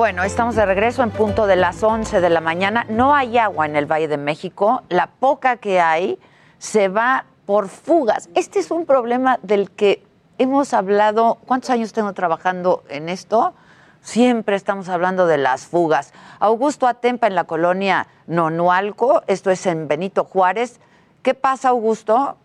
Bueno, 0.02 0.24
estamos 0.24 0.56
de 0.56 0.66
regreso 0.66 1.04
en 1.04 1.12
punto 1.12 1.46
de 1.46 1.54
las 1.54 1.80
11 1.80 2.20
de 2.20 2.28
la 2.28 2.40
mañana. 2.40 2.84
No 2.88 3.14
hay 3.14 3.38
agua 3.38 3.66
en 3.66 3.76
el 3.76 3.86
Valle 3.86 4.08
de 4.08 4.16
México. 4.16 4.82
La 4.88 5.06
poca 5.06 5.58
que 5.58 5.80
hay 5.80 6.18
se 6.58 6.88
va 6.88 7.26
por 7.46 7.68
fugas. 7.68 8.28
Este 8.34 8.58
es 8.58 8.72
un 8.72 8.84
problema 8.84 9.38
del 9.44 9.70
que 9.70 10.04
hemos 10.38 10.74
hablado. 10.74 11.38
¿Cuántos 11.46 11.70
años 11.70 11.92
tengo 11.92 12.14
trabajando 12.14 12.82
en 12.88 13.08
esto? 13.08 13.54
Siempre 14.00 14.56
estamos 14.56 14.88
hablando 14.88 15.28
de 15.28 15.38
las 15.38 15.66
fugas. 15.66 16.12
Augusto 16.40 16.88
Atempa 16.88 17.28
en 17.28 17.36
la 17.36 17.44
colonia 17.44 18.08
Nonualco, 18.26 19.22
esto 19.28 19.52
es 19.52 19.64
en 19.66 19.86
Benito 19.86 20.24
Juárez. 20.24 20.80
¿Qué 21.22 21.34
pasa, 21.34 21.68
Augusto? 21.68 22.38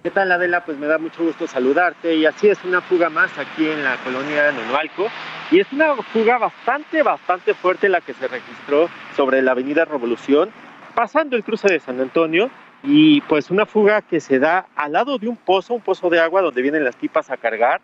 ¿Qué 0.00 0.12
tal, 0.12 0.30
Adela? 0.30 0.64
Pues 0.64 0.78
me 0.78 0.86
da 0.86 0.96
mucho 0.96 1.24
gusto 1.24 1.48
saludarte. 1.48 2.14
Y 2.14 2.24
así 2.24 2.48
es 2.48 2.64
una 2.64 2.80
fuga 2.80 3.10
más 3.10 3.36
aquí 3.36 3.68
en 3.68 3.82
la 3.82 3.96
colonia 3.96 4.52
Nonualco. 4.52 5.08
Y 5.50 5.58
es 5.58 5.72
una 5.72 5.96
fuga 5.96 6.38
bastante, 6.38 7.02
bastante 7.02 7.52
fuerte 7.52 7.88
la 7.88 8.00
que 8.00 8.14
se 8.14 8.28
registró 8.28 8.88
sobre 9.16 9.42
la 9.42 9.52
avenida 9.52 9.84
Revolución, 9.84 10.50
pasando 10.94 11.34
el 11.34 11.42
cruce 11.42 11.68
de 11.68 11.80
San 11.80 12.00
Antonio. 12.00 12.48
Y 12.84 13.22
pues 13.22 13.50
una 13.50 13.66
fuga 13.66 14.02
que 14.02 14.20
se 14.20 14.38
da 14.38 14.66
al 14.76 14.92
lado 14.92 15.18
de 15.18 15.26
un 15.26 15.36
pozo, 15.36 15.74
un 15.74 15.80
pozo 15.80 16.08
de 16.10 16.20
agua 16.20 16.42
donde 16.42 16.62
vienen 16.62 16.84
las 16.84 16.94
pipas 16.94 17.28
a 17.32 17.36
cargar. 17.36 17.80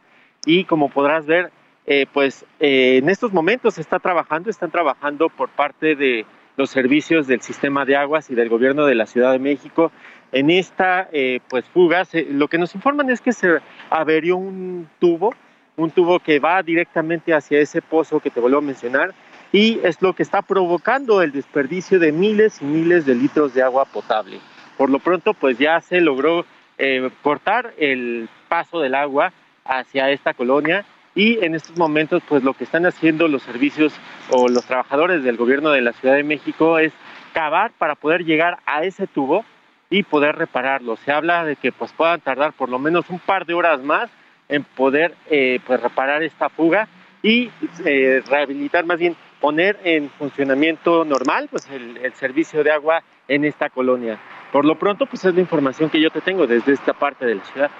Y 0.46 0.66
como 0.66 0.90
podrás 0.90 1.26
ver, 1.26 1.50
eh, 1.84 2.06
pues 2.12 2.46
eh, 2.60 2.98
en 2.98 3.08
estos 3.08 3.32
momentos 3.32 3.74
se 3.74 3.80
está 3.80 3.98
trabajando, 3.98 4.50
están 4.50 4.70
trabajando 4.70 5.30
por 5.30 5.48
parte 5.48 5.96
de 5.96 6.26
los 6.56 6.70
servicios 6.70 7.26
del 7.26 7.40
sistema 7.40 7.84
de 7.84 7.96
aguas 7.96 8.30
y 8.30 8.36
del 8.36 8.48
gobierno 8.48 8.86
de 8.86 8.94
la 8.94 9.06
Ciudad 9.06 9.32
de 9.32 9.40
México 9.40 9.90
en 10.34 10.50
esta 10.50 11.08
eh, 11.12 11.38
pues 11.48 11.64
fuga. 11.66 12.02
lo 12.30 12.48
que 12.48 12.58
nos 12.58 12.74
informan 12.74 13.08
es 13.08 13.20
que 13.20 13.32
se 13.32 13.60
averió 13.88 14.36
un 14.36 14.88
tubo, 14.98 15.32
un 15.76 15.92
tubo 15.92 16.18
que 16.18 16.40
va 16.40 16.60
directamente 16.62 17.32
hacia 17.32 17.60
ese 17.60 17.80
pozo 17.80 18.18
que 18.18 18.30
te 18.30 18.40
vuelvo 18.40 18.58
a 18.58 18.60
mencionar 18.60 19.14
y 19.52 19.78
es 19.84 20.02
lo 20.02 20.12
que 20.12 20.24
está 20.24 20.42
provocando 20.42 21.22
el 21.22 21.30
desperdicio 21.30 22.00
de 22.00 22.10
miles 22.10 22.60
y 22.60 22.64
miles 22.64 23.06
de 23.06 23.14
litros 23.14 23.54
de 23.54 23.62
agua 23.62 23.84
potable. 23.84 24.40
Por 24.76 24.90
lo 24.90 24.98
pronto, 24.98 25.34
pues 25.34 25.56
ya 25.56 25.80
se 25.80 26.00
logró 26.00 26.44
eh, 26.78 27.10
cortar 27.22 27.72
el 27.78 28.28
paso 28.48 28.80
del 28.80 28.96
agua 28.96 29.32
hacia 29.64 30.10
esta 30.10 30.34
colonia 30.34 30.84
y 31.14 31.44
en 31.44 31.54
estos 31.54 31.78
momentos, 31.78 32.24
pues 32.28 32.42
lo 32.42 32.54
que 32.54 32.64
están 32.64 32.86
haciendo 32.86 33.28
los 33.28 33.44
servicios 33.44 33.94
o 34.30 34.48
los 34.48 34.66
trabajadores 34.66 35.22
del 35.22 35.36
gobierno 35.36 35.70
de 35.70 35.82
la 35.82 35.92
Ciudad 35.92 36.16
de 36.16 36.24
México 36.24 36.80
es 36.80 36.92
cavar 37.32 37.70
para 37.78 37.94
poder 37.94 38.24
llegar 38.24 38.58
a 38.66 38.82
ese 38.82 39.06
tubo 39.06 39.44
y 39.90 40.02
poder 40.02 40.36
repararlo. 40.36 40.96
Se 40.96 41.12
habla 41.12 41.44
de 41.44 41.56
que 41.56 41.72
pues 41.72 41.92
puedan 41.92 42.20
tardar 42.20 42.52
por 42.52 42.68
lo 42.68 42.78
menos 42.78 43.08
un 43.10 43.18
par 43.18 43.46
de 43.46 43.54
horas 43.54 43.82
más 43.82 44.10
en 44.48 44.64
poder 44.64 45.14
eh, 45.30 45.60
pues 45.66 45.80
reparar 45.80 46.22
esta 46.22 46.48
fuga 46.48 46.88
y 47.22 47.50
eh, 47.84 48.22
rehabilitar, 48.26 48.84
más 48.84 48.98
bien 48.98 49.16
poner 49.40 49.78
en 49.84 50.10
funcionamiento 50.10 51.04
normal 51.04 51.48
pues 51.50 51.68
el, 51.70 52.12
servicio 52.14 52.62
de 52.62 52.72
agua 52.72 53.02
en 53.28 53.44
esta 53.44 53.70
colonia. 53.70 54.18
Por 54.52 54.64
lo 54.64 54.78
pronto 54.78 55.06
pues 55.06 55.24
es 55.24 55.34
la 55.34 55.40
información 55.40 55.90
que 55.90 56.00
yo 56.00 56.10
te 56.10 56.20
tengo 56.20 56.46
desde 56.46 56.72
esta 56.72 56.92
parte 56.92 57.24
de 57.24 57.36
la 57.36 57.44
ciudad. 57.44 57.70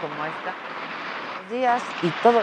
Como 0.00 0.24
esta. 0.24 0.54
Días 1.50 1.82
y 2.02 2.08
todo. 2.22 2.42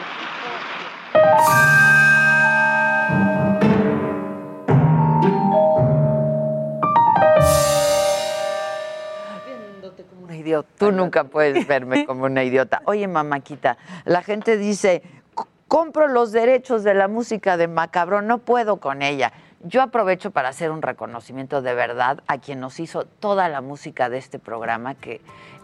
Idiota. 10.41 10.69
Tú 10.77 10.91
nunca 10.91 11.23
puedes 11.23 11.65
verme 11.67 12.05
como 12.05 12.25
una 12.25 12.43
idiota. 12.43 12.81
Oye, 12.85 13.07
mamáquita, 13.07 13.77
la 14.05 14.21
gente 14.21 14.57
dice, 14.57 15.01
"C- 15.35 15.43
compro 15.67 16.07
los 16.07 16.31
derechos 16.31 16.83
de 16.83 16.93
la 16.93 17.07
música 17.07 17.55
de 17.57 17.67
Macabrón, 17.67 18.27
no 18.27 18.39
puedo 18.39 18.77
con 18.77 19.01
ella. 19.01 19.31
Yo 19.63 19.81
aprovecho 19.81 20.31
para 20.31 20.49
hacer 20.49 20.71
un 20.71 20.81
reconocimiento 20.81 21.61
de 21.61 21.73
verdad 21.75 22.21
a 22.27 22.39
quien 22.39 22.59
nos 22.59 22.79
hizo 22.79 23.05
toda 23.05 23.47
la 23.47 23.61
música 23.61 24.09
de 24.09 24.17
este 24.17 24.39
programa, 24.39 24.95
que 24.95 25.21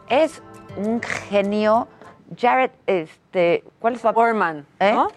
es 0.08 0.42
un 0.78 1.02
genio. 1.02 1.88
Jared, 2.38 2.72
este, 2.86 3.64
¿cuál 3.80 3.96
es 3.96 4.02
su 4.02 4.12
Foreman, 4.12 4.66
¿Eh? 4.80 4.94
¿no? 4.94 5.08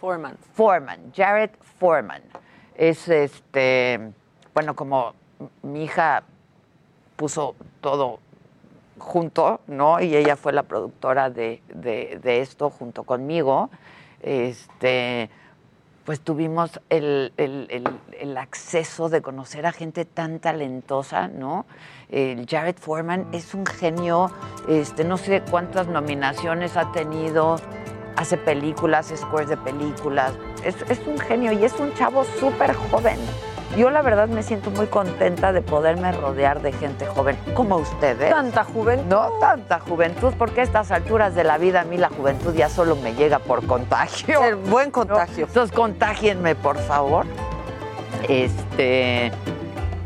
Foreman. 0.00 0.36
Foreman, 0.54 1.12
Jared 1.14 1.50
Foreman. 1.78 2.22
Es 2.76 3.08
este, 3.08 4.12
bueno, 4.54 4.74
como 4.76 5.14
mi 5.62 5.84
hija 5.84 6.22
puso 7.16 7.56
todo 7.80 8.20
junto, 8.98 9.60
¿no? 9.66 10.00
Y 10.00 10.16
ella 10.16 10.36
fue 10.36 10.52
la 10.52 10.62
productora 10.62 11.30
de, 11.30 11.62
de- 11.74 12.18
esto 12.40 12.70
junto 12.70 13.04
conmigo. 13.04 13.70
Este, 14.22 15.30
pues 16.04 16.20
tuvimos 16.20 16.80
el, 16.88 17.32
el- 17.36 17.66
el- 17.68 18.36
acceso 18.36 19.08
de 19.08 19.22
conocer 19.22 19.66
a 19.66 19.72
gente 19.72 20.04
tan 20.04 20.38
talentosa, 20.38 21.26
¿no? 21.28 21.66
El 22.10 22.46
Jared 22.46 22.76
Foreman 22.76 23.26
es 23.32 23.54
un 23.54 23.66
genio, 23.66 24.30
este, 24.68 25.04
no 25.04 25.16
sé 25.16 25.42
cuántas 25.50 25.88
nominaciones 25.88 26.76
ha 26.76 26.92
tenido, 26.92 27.56
hace 28.16 28.36
películas, 28.36 29.12
scores 29.16 29.48
de 29.48 29.56
películas, 29.56 30.32
es, 30.64 30.76
es 30.88 31.00
un 31.06 31.18
genio 31.18 31.52
y 31.52 31.64
es 31.64 31.72
un 31.80 31.92
chavo 31.94 32.24
súper 32.38 32.72
joven. 32.74 33.18
Yo 33.76 33.90
la 33.90 34.00
verdad 34.00 34.28
me 34.28 34.42
siento 34.42 34.70
muy 34.70 34.86
contenta 34.86 35.52
de 35.52 35.60
poderme 35.60 36.12
rodear 36.12 36.62
de 36.62 36.72
gente 36.72 37.04
joven 37.06 37.36
como 37.54 37.76
ustedes. 37.76 38.30
Tanta 38.30 38.64
juventud. 38.64 39.06
No 39.06 39.30
tanta 39.40 39.80
juventud, 39.80 40.32
porque 40.38 40.60
a 40.60 40.64
estas 40.64 40.90
alturas 40.90 41.34
de 41.34 41.44
la 41.44 41.58
vida 41.58 41.82
a 41.82 41.84
mí 41.84 41.98
la 41.98 42.08
juventud 42.08 42.54
ya 42.54 42.68
solo 42.68 42.96
me 42.96 43.14
llega 43.14 43.38
por 43.38 43.66
contagio. 43.66 44.42
El 44.42 44.54
buen 44.54 44.90
contagio. 44.90 45.46
Entonces, 45.46 45.74
contágienme, 45.76 46.54
por 46.54 46.78
favor. 46.78 47.26
Este. 48.28 49.30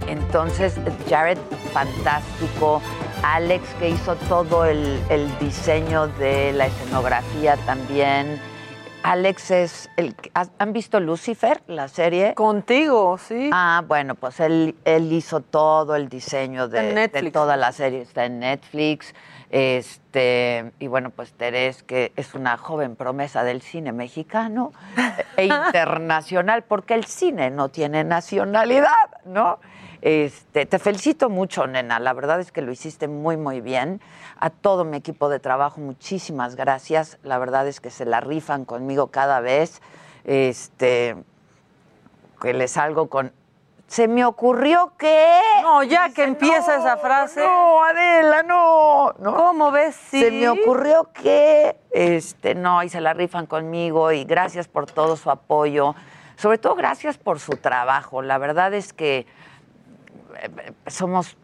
Entonces, 0.09 0.75
Jared, 1.09 1.39
fantástico. 1.73 2.83
Alex, 3.23 3.69
que 3.79 3.91
hizo 3.91 4.17
todo 4.17 4.65
el, 4.65 5.01
el 5.11 5.39
diseño 5.39 6.09
de 6.09 6.53
la 6.53 6.67
escenografía 6.67 7.57
también. 7.67 8.41
Alex 9.03 9.51
es 9.51 9.91
el. 9.97 10.15
¿Han 10.59 10.73
visto 10.73 11.01
Lucifer, 11.01 11.63
la 11.67 11.89
serie? 11.89 12.35
Contigo, 12.35 13.19
sí. 13.19 13.51
Ah, 13.53 13.83
bueno, 13.87 14.15
pues 14.15 14.41
él, 14.41 14.77
él 14.85 15.13
hizo 15.13 15.41
todo 15.41 15.97
el 15.97 16.09
diseño 16.09 16.69
de, 16.69 17.09
de 17.09 17.31
toda 17.31 17.57
la 17.57 17.73
serie. 17.73 18.03
Está 18.03 18.27
en 18.27 18.41
Netflix. 18.41 19.15
Este, 19.51 20.71
y 20.79 20.87
bueno, 20.87 21.11
pues 21.11 21.33
Terés, 21.33 21.83
que 21.83 22.13
es 22.15 22.35
una 22.35 22.57
joven 22.57 22.95
promesa 22.95 23.43
del 23.43 23.63
cine 23.63 23.91
mexicano 23.91 24.73
e 25.37 25.47
internacional, 25.47 26.63
porque 26.63 26.95
el 26.95 27.05
cine 27.05 27.51
no 27.51 27.69
tiene 27.69 28.05
nacionalidad, 28.05 28.95
¿no? 29.25 29.59
Este, 30.03 30.65
te 30.67 30.79
felicito 30.79 31.29
mucho, 31.29 31.67
nena. 31.67 31.99
La 31.99 32.13
verdad 32.13 32.41
es 32.41 32.53
que 32.53 32.63
lo 32.63 32.73
hiciste 32.73 33.09
muy, 33.09 33.37
muy 33.37 33.61
bien. 33.61 34.01
A 34.39 34.51
todo 34.51 34.85
mi 34.85 34.97
equipo 34.97 35.29
de 35.29 35.39
trabajo, 35.39 35.81
muchísimas 35.81 36.57
gracias. 36.57 37.19
La 37.23 37.39
verdad 37.39 37.67
es 37.69 37.81
que 37.81 37.91
se 37.91 38.07
la 38.07 38.21
rifan 38.21 38.65
conmigo 38.65 39.09
cada 39.09 39.41
vez. 39.41 39.83
Este, 40.25 41.17
que 42.41 42.55
les 42.55 42.73
salgo 42.73 43.09
con. 43.09 43.33
Se 43.87 44.09
me 44.09 44.25
ocurrió 44.25 44.93
que. 44.97 45.41
No, 45.63 45.83
ya 45.83 46.11
que 46.11 46.25
empieza 46.25 46.77
esa 46.77 46.97
frase. 46.97 47.43
No, 47.43 47.85
Adela, 47.85 48.43
no. 48.43 49.13
no. 49.19 49.35
¿Cómo 49.35 49.71
ves? 49.71 49.97
Sí. 49.97 50.21
Se 50.21 50.31
me 50.31 50.49
ocurrió 50.49 51.11
que. 51.13 51.77
Este, 51.91 52.55
no, 52.55 52.83
y 52.83 52.89
se 52.89 53.01
la 53.01 53.13
rifan 53.13 53.47
conmigo. 53.47 54.13
Y 54.13 54.25
gracias 54.25 54.69
por 54.69 54.87
todo 54.87 55.17
su 55.17 55.31
apoyo. 55.31 55.95
Sobre 56.37 56.57
todo, 56.57 56.75
gracias 56.75 57.19
por 57.19 57.39
su 57.39 57.57
trabajo. 57.57 58.23
La 58.23 58.39
verdad 58.39 58.73
es 58.73 58.95
que 58.95 59.27
somos, 60.87 61.37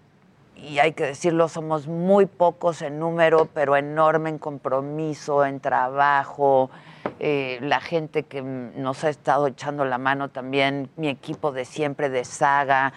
y 0.56 0.78
hay 0.78 0.92
que 0.92 1.04
decirlo, 1.04 1.48
somos 1.48 1.86
muy 1.86 2.26
pocos 2.26 2.82
en 2.82 2.98
número, 2.98 3.48
pero 3.52 3.76
enorme 3.76 4.30
en 4.30 4.38
compromiso, 4.38 5.44
en 5.44 5.60
trabajo. 5.60 6.70
Eh, 7.18 7.58
la 7.62 7.80
gente 7.80 8.24
que 8.24 8.42
nos 8.42 9.04
ha 9.04 9.08
estado 9.08 9.46
echando 9.46 9.84
la 9.84 9.98
mano 9.98 10.28
también, 10.28 10.90
mi 10.96 11.08
equipo 11.08 11.52
de 11.52 11.64
siempre 11.64 12.08
de 12.08 12.24
saga. 12.24 12.92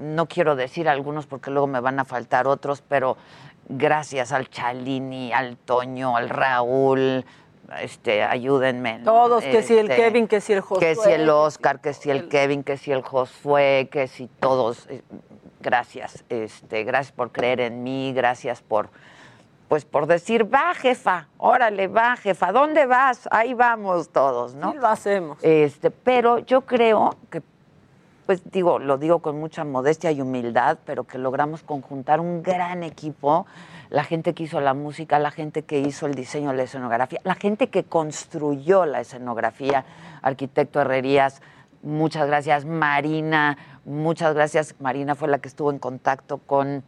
No 0.00 0.26
quiero 0.26 0.56
decir 0.56 0.88
algunos 0.88 1.26
porque 1.26 1.50
luego 1.50 1.66
me 1.66 1.80
van 1.80 1.98
a 1.98 2.04
faltar 2.04 2.46
otros, 2.46 2.82
pero 2.86 3.16
gracias 3.68 4.32
al 4.32 4.48
Chalini, 4.48 5.32
al 5.32 5.56
Toño, 5.56 6.16
al 6.16 6.28
Raúl, 6.28 7.24
este, 7.80 8.22
ayúdenme. 8.22 9.00
Todos, 9.04 9.44
que 9.44 9.62
si 9.62 9.76
el 9.76 9.90
Este, 9.90 10.02
Kevin, 10.02 10.28
que 10.28 10.40
si 10.40 10.52
el 10.52 10.60
Josué. 10.60 10.80
que 10.80 10.94
si 10.94 11.10
el 11.10 11.28
Oscar, 11.28 11.80
que 11.80 11.92
si 11.92 12.10
el 12.10 12.28
Kevin, 12.28 12.62
que 12.64 12.76
si 12.76 12.92
el 12.92 13.02
Josué, 13.02 13.88
que 13.90 14.08
si 14.08 14.26
todos. 14.40 14.86
eh, 14.88 15.02
Gracias, 15.60 16.24
este, 16.28 16.84
gracias 16.84 17.10
por 17.10 17.32
creer 17.32 17.58
en 17.60 17.82
mí, 17.82 18.12
gracias 18.14 18.62
por, 18.62 18.90
pues 19.66 19.84
por 19.84 20.06
decir, 20.06 20.44
va 20.54 20.72
jefa, 20.72 21.26
órale, 21.36 21.88
va 21.88 22.14
jefa, 22.16 22.52
¿dónde 22.52 22.86
vas? 22.86 23.28
Ahí 23.32 23.54
vamos 23.54 24.08
todos, 24.10 24.54
¿no? 24.54 24.70
Sí, 24.70 24.78
lo 24.78 24.86
hacemos. 24.86 25.38
Este, 25.42 25.90
pero 25.90 26.38
yo 26.38 26.60
creo 26.60 27.16
que, 27.28 27.42
pues 28.28 28.42
digo, 28.52 28.78
lo 28.78 28.98
digo 28.98 29.20
con 29.20 29.40
mucha 29.40 29.64
modestia 29.64 30.12
y 30.12 30.20
humildad, 30.20 30.76
pero 30.84 31.04
que 31.04 31.16
logramos 31.16 31.62
conjuntar 31.62 32.20
un 32.20 32.42
gran 32.42 32.82
equipo, 32.82 33.46
la 33.88 34.04
gente 34.04 34.34
que 34.34 34.42
hizo 34.42 34.60
la 34.60 34.74
música, 34.74 35.18
la 35.18 35.30
gente 35.30 35.62
que 35.62 35.80
hizo 35.80 36.04
el 36.04 36.14
diseño 36.14 36.50
de 36.50 36.58
la 36.58 36.62
escenografía, 36.64 37.20
la 37.24 37.36
gente 37.36 37.68
que 37.68 37.84
construyó 37.84 38.84
la 38.84 39.00
escenografía, 39.00 39.86
arquitecto 40.20 40.78
Herrerías, 40.78 41.40
muchas 41.82 42.26
gracias, 42.26 42.66
Marina, 42.66 43.56
muchas 43.86 44.34
gracias, 44.34 44.74
Marina 44.78 45.14
fue 45.14 45.28
la 45.28 45.38
que 45.38 45.48
estuvo 45.48 45.70
en 45.70 45.78
contacto 45.78 46.36
con 46.36 46.82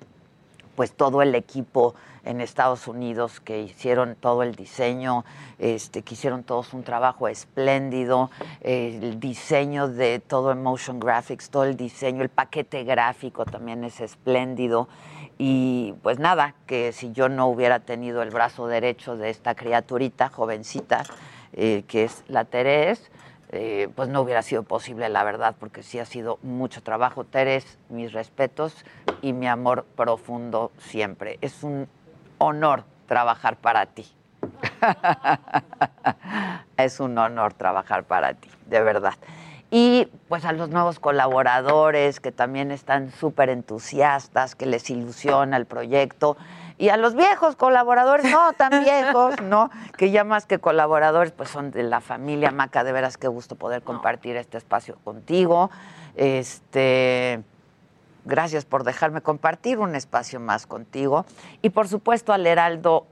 pues 0.77 0.93
todo 0.93 1.23
el 1.23 1.35
equipo 1.35 1.95
en 2.25 2.41
Estados 2.41 2.89
Unidos 2.89 3.41
que 3.41 3.61
hicieron 3.61 4.17
todo 4.17 4.43
el 4.43 4.55
diseño, 4.55 5.25
este, 5.59 6.03
que 6.03 6.15
hicieron 6.15 6.43
todos 6.43 6.73
un 6.75 6.83
trabajo 6.83 7.29
espléndido, 7.29 8.31
el 8.61 9.19
diseño 9.21 9.89
de 9.89 10.19
todo 10.19 10.53
en 10.53 10.63
motion 10.63 11.01
graphics, 11.01 11.51
todo 11.51 11.65
el 11.65 11.77
diseño, 11.77 12.23
el 12.23 12.29
paquete 12.29 12.85
gráfico 12.85 13.45
también 13.45 13.85
es 13.85 14.01
espléndido. 14.01 14.89
Y 15.39 15.95
pues 16.03 16.19
nada, 16.19 16.55
que 16.67 16.93
si 16.93 17.13
yo 17.13 17.31
no 17.31 17.47
hubiera 17.47 17.81
tenido 17.81 18.23
el 18.23 18.31
brazo 18.31 18.67
derecho 18.67 19.17
de 19.17 19.31
esta 19.31 19.55
criaturita 19.55 20.29
jovencita, 20.29 21.05
eh, 21.55 21.85
que 21.89 22.05
es 22.05 22.25
la 22.29 22.45
Terés, 22.45 23.11
eh, 23.53 23.89
pues 23.97 24.09
no 24.09 24.21
hubiera 24.21 24.43
sido 24.43 24.63
posible, 24.63 25.09
la 25.09 25.25
verdad, 25.25 25.57
porque 25.59 25.83
sí 25.83 25.99
ha 25.99 26.05
sido 26.05 26.39
mucho 26.43 26.83
trabajo. 26.83 27.25
Teres, 27.25 27.79
mis 27.89 28.13
respetos 28.13 28.85
y 29.23 29.33
mi 29.33 29.49
amor 29.49 29.87
profundo 29.97 30.71
siempre. 30.79 31.39
Es 31.41 31.65
un 31.65 31.89
honor 32.41 32.85
trabajar 33.07 33.57
para 33.57 33.87
ti. 33.87 34.07
es 36.77 36.99
un 36.99 37.17
honor 37.19 37.53
trabajar 37.55 38.05
para 38.05 38.35
ti, 38.35 38.49
de 38.67 38.81
verdad. 38.83 39.15
Y 39.71 40.09
pues 40.29 40.45
a 40.45 40.53
los 40.53 40.69
nuevos 40.71 40.99
colaboradores 40.99 42.19
que 42.19 42.33
también 42.33 42.73
están 42.73 43.13
súper 43.13 43.51
entusiastas, 43.51 44.57
que 44.57 44.67
les 44.67 44.91
ilusiona 44.91 45.57
el 45.57 45.67
proyecto. 45.67 46.37
Y 46.77 46.89
a 46.89 46.97
los 46.97 47.15
viejos 47.15 47.57
colaboradores, 47.57 48.31
no 48.33 48.53
tan 48.55 48.81
viejos, 48.85 49.41
¿no? 49.43 49.71
Que 49.97 50.11
ya 50.11 50.25
más 50.25 50.47
que 50.47 50.59
colaboradores, 50.59 51.33
pues 51.33 51.51
son 51.51 51.71
de 51.71 51.85
la 51.85 52.01
familia 52.01 52.51
Maca. 52.51 52.83
De 52.83 52.91
veras, 52.91 53.17
qué 53.17 53.29
gusto 53.29 53.55
poder 53.55 53.83
compartir 53.83 54.37
este 54.37 54.59
espacio 54.59 54.97
contigo. 55.05 55.71
Este, 56.17 57.45
gracias 58.25 58.65
por 58.65 58.85
dejarme 58.85 59.21
compartir 59.21 59.79
un 59.79 59.95
espacio 59.95 60.41
más 60.41 60.67
contigo. 60.67 61.25
Y 61.63 61.71
por 61.71 61.89
supuesto 61.89 62.33
al 62.33 62.47
Heraldo 62.47 63.07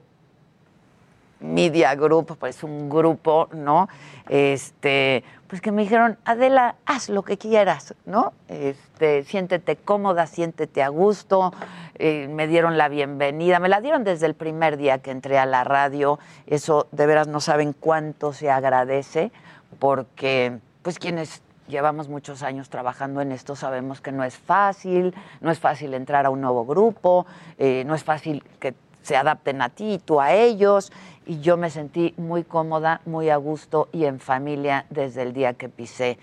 Media 1.39 1.95
Group, 1.95 2.37
pues 2.37 2.63
un 2.63 2.89
grupo, 2.89 3.47
¿no? 3.53 3.87
Este, 4.27 5.23
pues 5.47 5.61
que 5.61 5.71
me 5.71 5.83
dijeron, 5.83 6.17
Adela, 6.25 6.75
haz 6.85 7.09
lo 7.09 7.23
que 7.23 7.37
quieras, 7.37 7.95
¿no? 8.05 8.33
Este, 8.47 9.23
siéntete 9.23 9.77
cómoda, 9.77 10.27
siéntete 10.27 10.83
a 10.83 10.89
gusto. 10.89 11.53
Eh, 11.95 12.27
me 12.29 12.47
dieron 12.47 12.77
la 12.77 12.89
bienvenida, 12.89 13.59
me 13.59 13.69
la 13.69 13.81
dieron 13.81 14.03
desde 14.03 14.25
el 14.25 14.35
primer 14.35 14.77
día 14.77 14.99
que 14.99 15.11
entré 15.11 15.39
a 15.39 15.45
la 15.45 15.63
radio. 15.63 16.19
Eso 16.45 16.87
de 16.91 17.05
veras 17.05 17.27
no 17.27 17.39
saben 17.39 17.73
cuánto 17.73 18.33
se 18.33 18.49
agradece, 18.49 19.31
porque 19.79 20.59
pues 20.81 20.99
quienes 20.99 21.41
llevamos 21.69 22.09
muchos 22.09 22.43
años 22.43 22.69
trabajando 22.69 23.21
en 23.21 23.31
esto 23.31 23.55
sabemos 23.55 24.01
que 24.01 24.11
no 24.11 24.23
es 24.23 24.37
fácil, 24.37 25.15
no 25.39 25.51
es 25.51 25.59
fácil 25.59 25.93
entrar 25.93 26.25
a 26.25 26.29
un 26.29 26.41
nuevo 26.41 26.65
grupo, 26.65 27.25
eh, 27.57 27.83
no 27.85 27.95
es 27.95 28.03
fácil 28.03 28.43
que 28.59 28.73
se 29.03 29.15
adapten 29.15 29.61
a 29.61 29.69
ti 29.69 29.93
y 29.93 29.99
tú 29.99 30.19
a 30.19 30.33
ellos. 30.33 30.91
Y 31.25 31.39
yo 31.39 31.57
me 31.57 31.69
sentí 31.69 32.13
muy 32.17 32.43
cómoda, 32.43 33.01
muy 33.05 33.29
a 33.29 33.37
gusto 33.37 33.87
y 33.91 34.05
en 34.05 34.19
familia 34.19 34.85
desde 34.89 35.21
el 35.21 35.31
día 35.31 35.53
que 35.53 35.69
pisé 35.69 36.17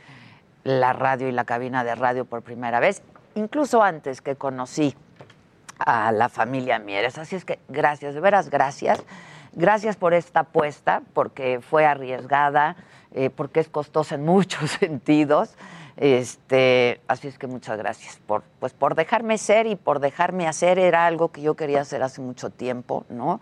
la 0.64 0.92
radio 0.92 1.28
y 1.28 1.32
la 1.32 1.44
cabina 1.44 1.84
de 1.84 1.94
radio 1.94 2.24
por 2.24 2.42
primera 2.42 2.80
vez, 2.80 3.02
incluso 3.36 3.82
antes 3.82 4.20
que 4.20 4.34
conocí 4.34 4.96
a 5.78 6.10
la 6.10 6.28
familia 6.28 6.80
Mieres. 6.80 7.18
Así 7.18 7.36
es 7.36 7.44
que 7.44 7.60
gracias, 7.68 8.14
de 8.14 8.20
veras 8.20 8.50
gracias. 8.50 9.04
Gracias 9.58 9.96
por 9.96 10.12
esta 10.12 10.40
apuesta, 10.40 11.00
porque 11.14 11.60
fue 11.62 11.86
arriesgada, 11.86 12.76
eh, 13.14 13.30
porque 13.30 13.60
es 13.60 13.68
costosa 13.70 14.16
en 14.16 14.24
muchos 14.26 14.72
sentidos. 14.72 15.54
Este, 15.96 17.00
así 17.08 17.28
es 17.28 17.38
que 17.38 17.46
muchas 17.46 17.78
gracias 17.78 18.20
por, 18.26 18.42
pues, 18.60 18.74
por 18.74 18.94
dejarme 18.94 19.38
ser 19.38 19.66
y 19.66 19.74
por 19.74 20.00
dejarme 20.00 20.46
hacer. 20.46 20.78
Era 20.78 21.06
algo 21.06 21.32
que 21.32 21.40
yo 21.40 21.54
quería 21.54 21.80
hacer 21.80 22.02
hace 22.02 22.20
mucho 22.20 22.50
tiempo, 22.50 23.06
¿no? 23.08 23.40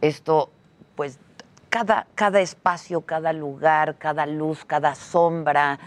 Esto, 0.00 0.50
pues, 0.96 1.20
cada, 1.68 2.08
cada 2.16 2.40
espacio, 2.40 3.02
cada 3.02 3.32
lugar, 3.32 3.98
cada 3.98 4.26
luz, 4.26 4.64
cada 4.64 4.96
sombra, 4.96 5.78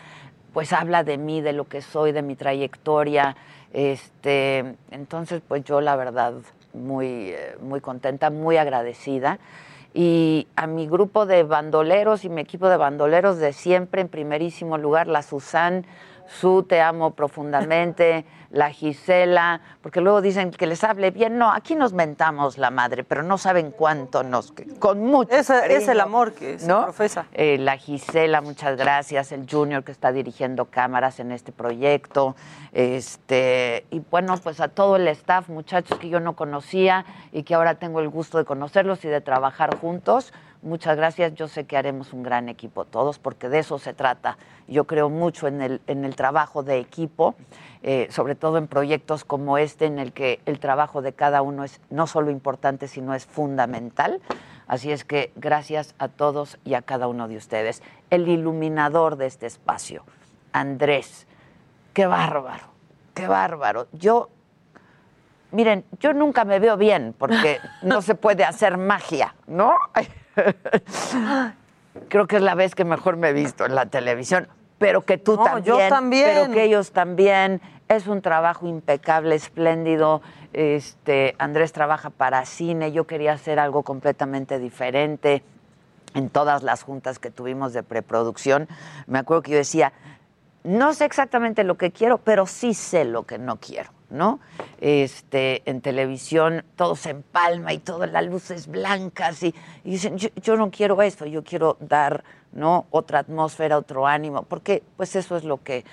pues 0.54 0.72
habla 0.72 1.04
de 1.04 1.18
mí, 1.18 1.42
de 1.42 1.52
lo 1.52 1.68
que 1.68 1.82
soy, 1.82 2.14
de 2.14 2.22
mi 2.22 2.38
trayectoria. 2.38 3.36
Este, 3.74 4.78
entonces, 4.90 5.42
pues 5.46 5.66
yo 5.66 5.82
la 5.82 5.98
verdad 5.98 6.36
muy, 6.74 7.32
eh, 7.32 7.58
muy 7.62 7.82
contenta, 7.82 8.30
muy 8.30 8.56
agradecida. 8.56 9.38
Y 9.98 10.50
a 10.58 10.68
mi 10.68 10.88
grupo 10.88 11.26
de 11.26 11.44
bandoleros 11.44 12.26
y 12.26 12.30
mi 12.30 12.42
equipo 12.42 12.68
de 12.68 12.76
bandoleros 12.76 13.38
de 13.38 13.54
siempre, 13.54 14.02
en 14.02 14.10
primerísimo 14.10 14.78
lugar, 14.78 15.08
la 15.08 15.22
Susan, 15.22 15.86
Su, 16.28 16.64
te 16.64 16.82
amo 16.82 17.12
profundamente, 17.12 18.26
la 18.50 18.70
Gisela, 18.70 19.62
porque 19.82 20.02
luego 20.02 20.22
dicen 20.22 20.52
que 20.52 20.66
les 20.66 20.84
hable 20.84 21.12
bien. 21.12 21.38
No, 21.38 21.52
aquí 21.52 21.76
nos 21.76 21.94
mentamos 21.94 22.58
la 22.58 22.72
madre, 22.72 23.04
pero 23.04 23.22
no 23.22 23.38
saben 23.38 23.72
cuánto 23.72 24.24
nos. 24.24 24.54
Con 24.80 25.04
mucho. 25.04 25.36
Ese 25.36 25.76
es 25.76 25.88
el 25.88 26.00
amor 26.00 26.34
que 26.34 26.58
se 26.58 26.68
¿no? 26.68 26.84
profesa. 26.84 27.26
Eh, 27.34 27.58
la 27.58 27.78
Gisela, 27.78 28.42
muchas 28.42 28.78
gracias. 28.78 29.32
El 29.32 29.46
Junior 29.50 29.84
que 29.84 29.92
está 29.92 30.12
dirigiendo 30.12 30.66
cámaras 30.66 31.20
en 31.20 31.32
este 31.32 31.52
proyecto. 31.52 32.36
Este, 32.72 33.86
y 33.92 34.00
bueno, 34.00 34.38
pues 34.38 34.60
a 34.62 34.70
todo 34.70 34.96
el 34.96 35.08
staff, 35.10 35.50
muchachos 35.50 36.00
que 36.00 36.10
yo 36.10 36.20
no 36.20 36.36
conocía 36.36 37.06
y 37.32 37.44
que 37.44 37.56
ahora 37.56 37.76
tengo 37.76 38.00
el 38.00 38.10
gusto 38.10 38.38
de 38.38 38.46
conocerlos 38.46 39.04
y 39.06 39.10
de 39.10 39.22
trabajar 39.22 39.78
juntos. 39.78 40.34
Muchas 40.66 40.98
gracias. 40.98 41.34
Yo 41.36 41.48
sé 41.48 41.66
que 41.66 41.78
haremos 41.78 42.12
un 42.12 42.24
gran 42.24 42.50
equipo 42.50 42.84
todos, 42.84 43.20
porque 43.20 43.48
de 43.48 43.60
eso 43.60 43.80
se 43.80 43.94
trata. 43.94 44.38
Yo 44.68 44.86
creo 44.86 45.10
mucho 45.10 45.48
en 45.48 45.62
el, 45.62 45.82
en 45.88 46.04
el 46.04 46.16
trabajo 46.16 46.64
de 46.64 46.80
equipo, 46.80 47.36
eh, 47.84 48.08
sobre 48.10 48.36
todo 48.36 48.58
en 48.58 48.68
proyectos 48.68 49.24
como 49.24 49.58
este, 49.58 49.86
en 49.86 50.00
el 50.00 50.12
que 50.12 50.42
el 50.46 50.60
trabajo 50.60 51.02
de 51.02 51.14
cada 51.14 51.42
uno 51.42 51.64
es 51.64 51.80
no 51.90 52.08
solo 52.08 52.32
importante, 52.32 52.88
sino 52.88 53.14
es 53.14 53.26
fundamental. 53.26 54.22
Así 54.68 54.92
es 54.92 55.06
que 55.06 55.32
gracias 55.36 55.96
a 56.00 56.08
todos 56.08 56.58
y 56.66 56.74
a 56.74 56.82
cada 56.82 57.08
uno 57.08 57.28
de 57.28 57.38
ustedes. 57.38 57.84
El 58.10 58.28
iluminador 58.28 59.16
de 59.16 59.28
este 59.28 59.46
espacio, 59.46 60.04
Andrés, 60.52 61.28
qué 61.94 62.08
bárbaro, 62.08 62.66
qué 63.14 63.28
bárbaro. 63.28 63.88
Yo 63.94 64.30
Miren, 65.56 65.86
yo 66.02 66.12
nunca 66.12 66.44
me 66.44 66.60
veo 66.60 66.76
bien 66.76 67.16
porque 67.18 67.62
no 67.82 68.02
se 68.02 68.16
puede 68.16 68.44
hacer 68.44 68.78
magia, 68.78 69.36
¿no? 69.48 69.74
Creo 72.10 72.28
que 72.28 72.36
es 72.38 72.42
la 72.42 72.56
vez 72.56 72.76
que 72.76 72.84
mejor 72.86 73.18
me 73.18 73.30
he 73.30 73.34
visto 73.34 73.66
en 73.66 73.74
la 73.76 73.86
televisión, 73.86 74.48
pero 74.78 75.02
que 75.06 75.18
tú 75.18 75.36
No, 75.38 75.44
también, 75.44 75.64
yo 75.66 75.88
también. 75.90 76.30
pero 76.34 76.52
que 76.54 76.64
ellos 76.64 76.92
también. 76.92 77.62
Es 77.88 78.08
un 78.08 78.22
trabajo 78.22 78.68
impecable, 78.68 79.36
espléndido. 79.36 80.22
Este, 80.54 81.36
Andrés 81.38 81.72
trabaja 81.72 82.10
para 82.10 82.46
cine, 82.46 82.92
yo 82.92 83.06
quería 83.06 83.34
hacer 83.34 83.60
algo 83.60 83.84
completamente 83.84 84.58
diferente 84.60 85.44
en 86.16 86.30
todas 86.30 86.64
las 86.64 86.82
juntas 86.84 87.20
que 87.20 87.30
tuvimos 87.30 87.74
de 87.74 87.84
preproducción. 87.84 88.68
Me 89.06 89.20
acuerdo 89.20 89.44
que 89.44 89.52
yo 89.52 89.58
decía, 89.58 89.94
no 90.64 90.94
sé 90.94 91.06
exactamente 91.06 91.64
lo 91.64 91.76
que 91.78 91.92
quiero, 91.92 92.18
pero 92.18 92.48
sí 92.48 92.74
sé 92.74 93.06
lo 93.06 93.24
que 93.24 93.38
no 93.38 93.58
quiero, 93.58 93.92
¿no? 94.10 94.40
Este, 94.80 95.62
en 95.70 95.82
televisión 95.82 96.64
todo 96.76 96.96
se 96.96 97.10
empalma 97.12 97.74
y 97.74 97.80
todas 97.80 98.12
las 98.12 98.26
luces 98.26 98.68
blancas 98.68 99.42
y, 99.44 99.54
y 99.84 99.92
dicen, 99.92 100.18
yo, 100.18 100.30
yo 100.42 100.56
no 100.58 100.70
quiero 100.72 101.02
esto, 101.02 101.26
yo 101.26 101.44
quiero 101.44 101.78
dar, 101.80 102.24
¿no? 102.52 102.86
Otra 102.92 103.20
atmósfera, 103.20 103.78
otro 103.78 104.08
ánimo, 104.08 104.44
porque 104.44 104.84
pues 104.98 105.16
eso 105.16 105.36
es 105.38 105.44
lo 105.44 105.62
que, 105.64 105.86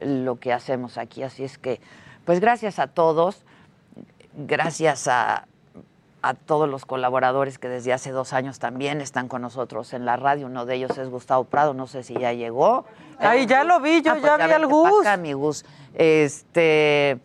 lo 0.00 0.38
que 0.38 0.52
hacemos 0.52 0.98
aquí. 0.98 1.22
Así 1.22 1.44
es 1.44 1.58
que, 1.58 1.80
pues 2.24 2.40
gracias 2.40 2.78
a 2.78 2.86
todos, 2.88 3.44
gracias 4.36 5.08
a, 5.08 5.46
a 6.22 6.34
todos 6.34 6.68
los 6.68 6.84
colaboradores 6.86 7.58
que 7.58 7.68
desde 7.68 7.92
hace 7.92 8.10
dos 8.12 8.32
años 8.32 8.58
también 8.60 9.00
están 9.00 9.28
con 9.28 9.42
nosotros 9.42 9.92
en 9.92 10.04
la 10.04 10.16
radio. 10.16 10.46
Uno 10.46 10.66
de 10.66 10.76
ellos 10.76 10.96
es 10.98 11.08
Gustavo 11.08 11.44
Prado, 11.44 11.74
no 11.74 11.86
sé 11.86 12.02
si 12.02 12.14
ya 12.14 12.32
llegó. 12.32 12.84
Ay, 13.18 13.46
ya 13.46 13.64
lo 13.64 13.80
vi, 13.80 14.02
yo 14.02 14.12
Ah, 14.12 14.16
pues 14.20 14.24
ya 14.38 14.46
vi 14.46 14.52
al 14.52 14.66
Gus. 14.66 15.00
acá, 15.00 15.16
mi 15.16 15.32
Gus. 15.32 15.64
Este, 15.94 17.18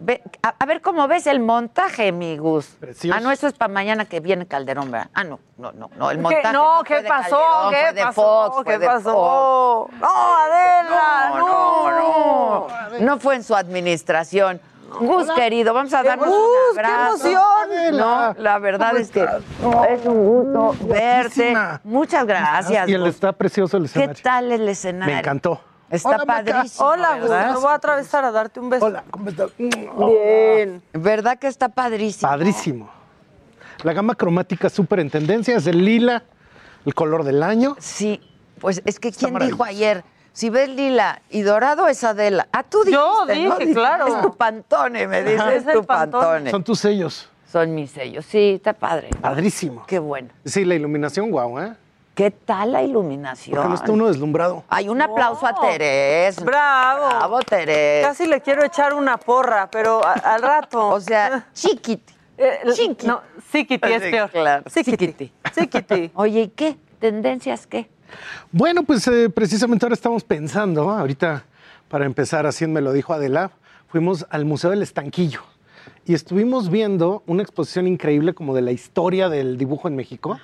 ve- 0.00 0.22
a, 0.42 0.54
a 0.58 0.66
ver 0.66 0.80
cómo 0.80 1.06
ves 1.08 1.26
el 1.26 1.40
montaje, 1.40 2.12
mi 2.12 2.36
Gus. 2.36 2.76
Ah, 3.12 3.20
no, 3.20 3.30
eso 3.30 3.46
es 3.46 3.52
para 3.54 3.72
mañana 3.72 4.04
que 4.06 4.20
viene 4.20 4.46
Calderón, 4.46 4.90
¿verdad? 4.90 5.10
Ah, 5.14 5.24
no, 5.24 5.40
no, 5.56 5.72
no, 5.72 5.90
no, 5.96 6.10
el 6.10 6.16
¿Qué? 6.18 6.22
montaje 6.22 6.52
No, 6.52 6.76
fue 6.78 6.86
¿qué 6.86 7.02
de 7.02 7.08
pasó? 7.08 7.38
Calderón, 7.38 7.70
¿Qué 7.70 7.80
fue 7.82 7.92
de 7.92 8.02
pasó? 8.02 8.22
Fox, 8.22 8.56
¿Qué 8.58 8.62
fue 8.64 8.78
de 8.78 8.86
pasó? 8.86 9.12
Fox. 9.12 9.94
No, 10.00 10.36
Adela, 10.38 11.32
no, 11.38 11.90
no, 11.90 12.68
no, 12.90 12.98
no 13.00 13.18
fue 13.18 13.34
en 13.36 13.42
su 13.44 13.54
administración. 13.54 14.60
Gus, 15.00 15.30
querido, 15.32 15.74
vamos 15.74 15.92
a 15.92 16.02
darnos 16.02 16.28
Gus, 16.28 16.36
un 16.38 16.82
qué 16.82 16.90
emoción. 17.28 17.96
No, 17.98 18.34
la 18.38 18.58
verdad 18.58 18.88
¿Cómo 18.88 19.00
es 19.02 19.10
que 19.10 19.22
es 19.22 20.06
un 20.06 20.26
gusto 20.26 20.86
verte. 20.86 21.54
Muchas 21.84 22.24
gracias. 22.24 22.88
Y 22.88 22.94
el 22.94 23.00
Gus. 23.02 23.10
está 23.10 23.32
precioso 23.32 23.76
el 23.76 23.82
¿Qué 23.82 23.88
escenario. 23.88 24.22
tal 24.22 24.50
el 24.50 24.66
escenario? 24.66 25.12
Me 25.14 25.20
encantó. 25.20 25.60
Está 25.90 26.08
Hola, 26.10 26.24
padrísimo. 26.26 26.86
Hola, 26.86 27.18
Gus, 27.18 27.30
¿verdad? 27.30 27.52
me 27.54 27.60
voy 27.60 27.70
a 27.70 27.74
atravesar 27.74 28.24
a 28.24 28.30
darte 28.30 28.60
un 28.60 28.68
beso. 28.68 28.84
Hola, 28.86 29.04
¿cómo 29.10 29.30
estás? 29.30 29.50
Bien. 29.56 30.82
¿Verdad 30.92 31.38
que 31.38 31.46
está 31.46 31.68
padrísimo? 31.70 32.30
Padrísimo. 32.30 32.90
La 33.82 33.92
gama 33.92 34.14
cromática 34.14 34.68
súper 34.68 35.00
en 35.00 35.08
tendencia 35.10 35.56
es 35.56 35.66
el 35.66 35.84
lila, 35.84 36.24
el 36.84 36.94
color 36.94 37.24
del 37.24 37.42
año. 37.42 37.76
Sí, 37.78 38.20
pues 38.60 38.82
es 38.84 39.00
que 39.00 39.12
¿quién 39.12 39.38
dijo 39.38 39.64
ayer? 39.64 40.04
Si 40.32 40.50
ves 40.50 40.68
lila 40.68 41.22
y 41.30 41.40
dorado 41.42 41.88
es 41.88 42.04
Adela. 42.04 42.48
Ah, 42.52 42.62
tú 42.62 42.84
dijiste, 42.84 42.92
Yo 42.92 43.26
dije, 43.26 43.72
claro. 43.72 44.06
Es 44.06 44.20
tu 44.22 44.36
pantone, 44.36 45.08
me 45.08 45.22
dices, 45.22 45.40
Ajá. 45.40 45.54
es 45.54 45.72
tu 45.72 45.84
pantone. 45.84 46.50
Son 46.50 46.62
tus 46.62 46.78
sellos. 46.80 47.30
Son 47.50 47.74
mis 47.74 47.90
sellos. 47.90 48.26
Sí, 48.26 48.54
está 48.56 48.72
padre. 48.74 49.08
Padrísimo. 49.20 49.84
Qué 49.86 49.98
bueno. 49.98 50.28
Sí, 50.44 50.64
la 50.64 50.74
iluminación, 50.74 51.30
guau, 51.30 51.58
¿eh? 51.58 51.74
¿Qué 52.18 52.32
tal 52.32 52.72
la 52.72 52.82
iluminación? 52.82 53.54
Porque 53.54 53.68
no 53.68 53.74
está 53.76 53.92
uno 53.92 54.08
deslumbrado. 54.08 54.64
Hay 54.70 54.88
un 54.88 55.00
aplauso 55.00 55.46
a 55.46 55.54
Terés. 55.54 56.42
Bravo. 56.44 57.06
Bravo, 57.06 57.38
Terés. 57.42 58.04
Casi 58.04 58.26
le 58.26 58.40
quiero 58.40 58.64
echar 58.64 58.92
una 58.92 59.18
porra, 59.18 59.70
pero 59.70 60.04
a- 60.04 60.14
al 60.14 60.42
rato. 60.42 60.88
O 60.88 61.00
sea, 61.00 61.46
chiquiti. 61.54 62.12
Eh. 62.36 62.58
No, 63.04 63.20
Sikiti 63.52 63.92
es 63.92 64.02
peor. 64.02 64.30
claro. 64.30 64.64
Sikiti. 64.68 65.32
Sikiti. 65.54 66.10
Oye, 66.16 66.40
¿y 66.40 66.48
qué? 66.48 66.76
¿Tendencias 66.98 67.68
qué? 67.68 67.88
Bueno, 68.50 68.82
pues 68.82 69.06
eh, 69.06 69.30
precisamente 69.30 69.86
ahora 69.86 69.94
estamos 69.94 70.24
pensando, 70.24 70.90
ahorita 70.90 71.44
para 71.88 72.04
empezar, 72.04 72.46
así 72.46 72.66
me 72.66 72.80
lo 72.80 72.92
dijo 72.92 73.12
Adela, 73.14 73.52
fuimos 73.86 74.26
al 74.30 74.44
Museo 74.44 74.70
del 74.70 74.82
Estanquillo 74.82 75.42
y 76.06 76.14
estuvimos 76.14 76.70
viendo 76.70 77.22
una 77.26 77.42
exposición 77.42 77.86
increíble 77.86 78.34
como 78.34 78.54
de 78.54 78.62
la 78.62 78.72
historia 78.72 79.28
del 79.28 79.56
dibujo 79.58 79.88
en 79.88 79.96
México. 79.96 80.38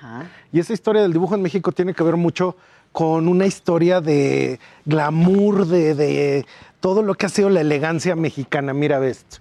Y 0.51 0.59
esa 0.59 0.73
historia 0.73 1.01
del 1.01 1.13
dibujo 1.13 1.35
en 1.35 1.41
México 1.41 1.71
tiene 1.71 1.93
que 1.93 2.03
ver 2.03 2.17
mucho 2.17 2.55
con 2.91 3.27
una 3.27 3.45
historia 3.45 3.99
de 4.01 4.59
glamour, 4.85 5.65
de, 5.67 5.95
de 5.95 6.45
todo 6.79 7.01
lo 7.01 7.15
que 7.15 7.25
ha 7.25 7.29
sido 7.29 7.49
la 7.49 7.61
elegancia 7.61 8.15
mexicana. 8.15 8.73
Mira, 8.73 9.05
esto. 9.05 9.37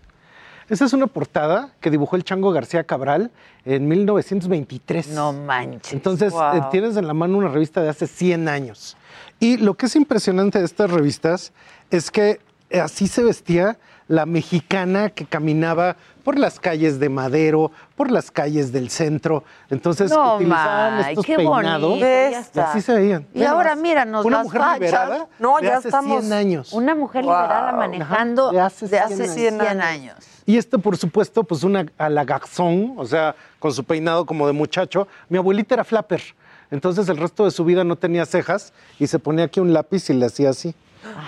Esa 0.69 0.87
es 0.87 0.93
una 0.95 1.07
portada 1.07 1.75
que 1.81 1.91
dibujó 1.91 2.17
el 2.17 2.25
Chango 2.25 2.51
García 2.51 2.85
Cabral 2.85 3.31
en 3.67 3.87
1923. 3.87 5.09
No 5.09 5.33
manches. 5.33 5.93
Entonces, 5.93 6.33
Wow. 6.33 6.57
eh, 6.57 6.63
tienes 6.71 6.97
en 6.97 7.07
la 7.07 7.15
mano 7.15 7.37
una 7.39 7.49
revista 7.49 7.83
de 7.83 7.91
hace 7.91 8.07
100 8.07 8.49
años. 8.49 8.97
Y 9.41 9.59
lo 9.59 9.75
que 9.75 9.87
es 9.87 9.95
impresionante 9.97 10.59
de 10.59 10.65
estas 10.65 10.91
revistas 10.91 11.53
es 11.91 12.11
que 12.11 12.41
así 12.83 13.09
se 13.09 13.23
vestía 13.23 13.79
la 14.09 14.27
mexicana 14.27 15.11
que 15.11 15.25
caminaba 15.25 15.97
por 16.25 16.39
las 16.39 16.59
calles 16.61 17.01
de 17.01 17.09
Madero, 17.09 17.71
por 17.97 18.11
las 18.11 18.31
calles 18.31 18.73
del 18.73 18.89
centro. 18.91 19.45
Entonces, 19.71 20.11
No, 20.11 20.37
utilizaban 20.37 21.01
estos 21.01 21.25
qué 21.27 21.37
peinados. 21.37 21.83
bonito, 21.91 22.07
ya 22.07 22.31
y 22.31 22.35
está. 22.35 22.71
así 22.71 22.81
se 22.81 22.95
veían. 22.95 23.27
Y 23.35 23.43
ahora 23.45 23.75
míranos 23.77 24.25
Una 24.25 24.39
las 24.39 24.45
mujer 24.47 24.61
fachas. 24.61 24.81
liberada 24.81 25.27
No, 25.39 25.57
de 25.59 25.67
ya 25.67 25.77
hace 25.79 25.89
estamos- 25.89 26.21
100 26.23 26.33
años. 26.33 26.73
Una 26.73 26.95
mujer 26.95 27.25
Wow. 27.25 27.33
liberada 27.35 27.73
manejando 27.73 28.45
Ajá, 28.49 28.53
de 28.53 28.61
hace 28.61 28.89
de 28.89 28.99
hace 28.99 29.29
100 29.29 29.55
100 29.59 29.61
años. 29.61 29.85
años. 29.85 30.17
Y 30.47 30.57
este, 30.59 30.79
por 30.79 30.97
supuesto, 30.97 31.43
pues 31.45 31.63
una 31.63 31.87
a 31.99 32.09
la 32.11 32.25
garzón, 32.25 32.95
o 32.97 33.07
sea, 33.07 33.35
con 33.59 33.73
su 33.73 33.85
peinado 33.85 34.27
como 34.27 34.47
de 34.47 34.53
muchacho. 34.53 35.09
Mi 35.29 35.39
abuelita 35.39 35.75
era 35.75 35.85
flapper. 35.85 36.23
Entonces 36.71 37.09
el 37.09 37.17
resto 37.19 37.45
de 37.45 37.51
su 37.51 37.65
vida 37.65 37.85
no 37.85 37.97
tenía 37.97 38.27
cejas 38.27 38.73
y 38.99 39.07
se 39.07 39.19
ponía 39.19 39.45
aquí 39.45 39.61
un 39.61 39.73
lápiz 39.73 40.09
y 40.11 40.15
le 40.15 40.27
hacía 40.27 40.51
así 40.51 40.75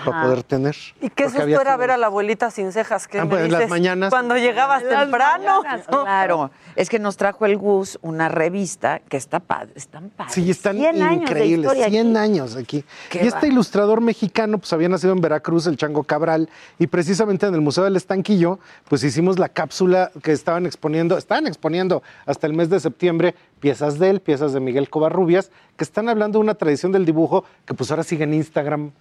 para 0.05 0.23
poder 0.23 0.43
tener. 0.43 0.75
¿Y 1.01 1.09
qué 1.09 1.25
susto 1.25 1.41
había 1.41 1.61
era 1.61 1.77
ver 1.77 1.91
a 1.91 1.97
la 1.97 2.07
abuelita 2.07 2.51
sin 2.51 2.71
cejas? 2.71 3.07
¿Qué 3.07 3.19
Ah, 3.19 3.23
me 3.25 3.29
pues, 3.31 3.45
en 3.45 3.51
las 3.51 3.69
mañanas. 3.69 4.09
Cuando 4.09 4.35
llegabas 4.37 4.83
Las 4.83 5.01
temprano. 5.03 5.61
mañanas, 5.63 5.85
Claro, 5.89 6.51
es 6.75 6.89
que 6.89 6.99
nos 6.99 7.17
trajo 7.17 7.45
el 7.45 7.57
Gus 7.57 7.99
una 8.01 8.29
revista 8.29 8.99
que 9.07 9.17
está 9.17 9.39
padre, 9.39 9.71
están 9.75 10.09
padres. 10.09 10.33
Sí, 10.33 10.49
están 10.49 10.77
100 10.77 11.01
años 11.01 11.09
de 11.09 11.15
increíbles, 11.15 11.65
historia 11.71 11.89
100 11.89 12.07
aquí. 12.07 12.17
años 12.17 12.55
aquí. 12.55 12.85
Qué 13.09 13.23
y 13.23 13.27
este 13.27 13.47
va. 13.47 13.47
ilustrador 13.47 14.01
mexicano, 14.01 14.57
pues 14.57 14.71
había 14.73 14.89
nacido 14.89 15.13
en 15.13 15.21
Veracruz, 15.21 15.67
el 15.67 15.77
Chango 15.77 16.03
Cabral, 16.03 16.49
y 16.79 16.87
precisamente 16.87 17.45
en 17.45 17.53
el 17.55 17.61
Museo 17.61 17.83
del 17.83 17.95
Estanquillo, 17.95 18.59
pues 18.87 19.03
hicimos 19.03 19.39
la 19.39 19.49
cápsula 19.49 20.11
que 20.23 20.31
estaban 20.31 20.65
exponiendo, 20.65 21.17
estaban 21.17 21.47
exponiendo 21.47 22.03
hasta 22.25 22.47
el 22.47 22.53
mes 22.53 22.69
de 22.69 22.79
septiembre 22.79 23.35
piezas 23.59 23.97
de 23.97 24.09
él, 24.11 24.19
piezas 24.21 24.53
de 24.53 24.59
Miguel 24.59 24.89
Covarrubias, 24.89 25.51
que 25.77 25.83
están 25.83 26.09
hablando 26.09 26.37
de 26.39 26.43
una 26.43 26.53
tradición 26.55 26.91
del 26.91 27.05
dibujo 27.05 27.43
que 27.65 27.73
pues 27.73 27.89
ahora 27.91 28.03
sigue 28.03 28.23
en 28.23 28.33
Instagram. 28.35 28.91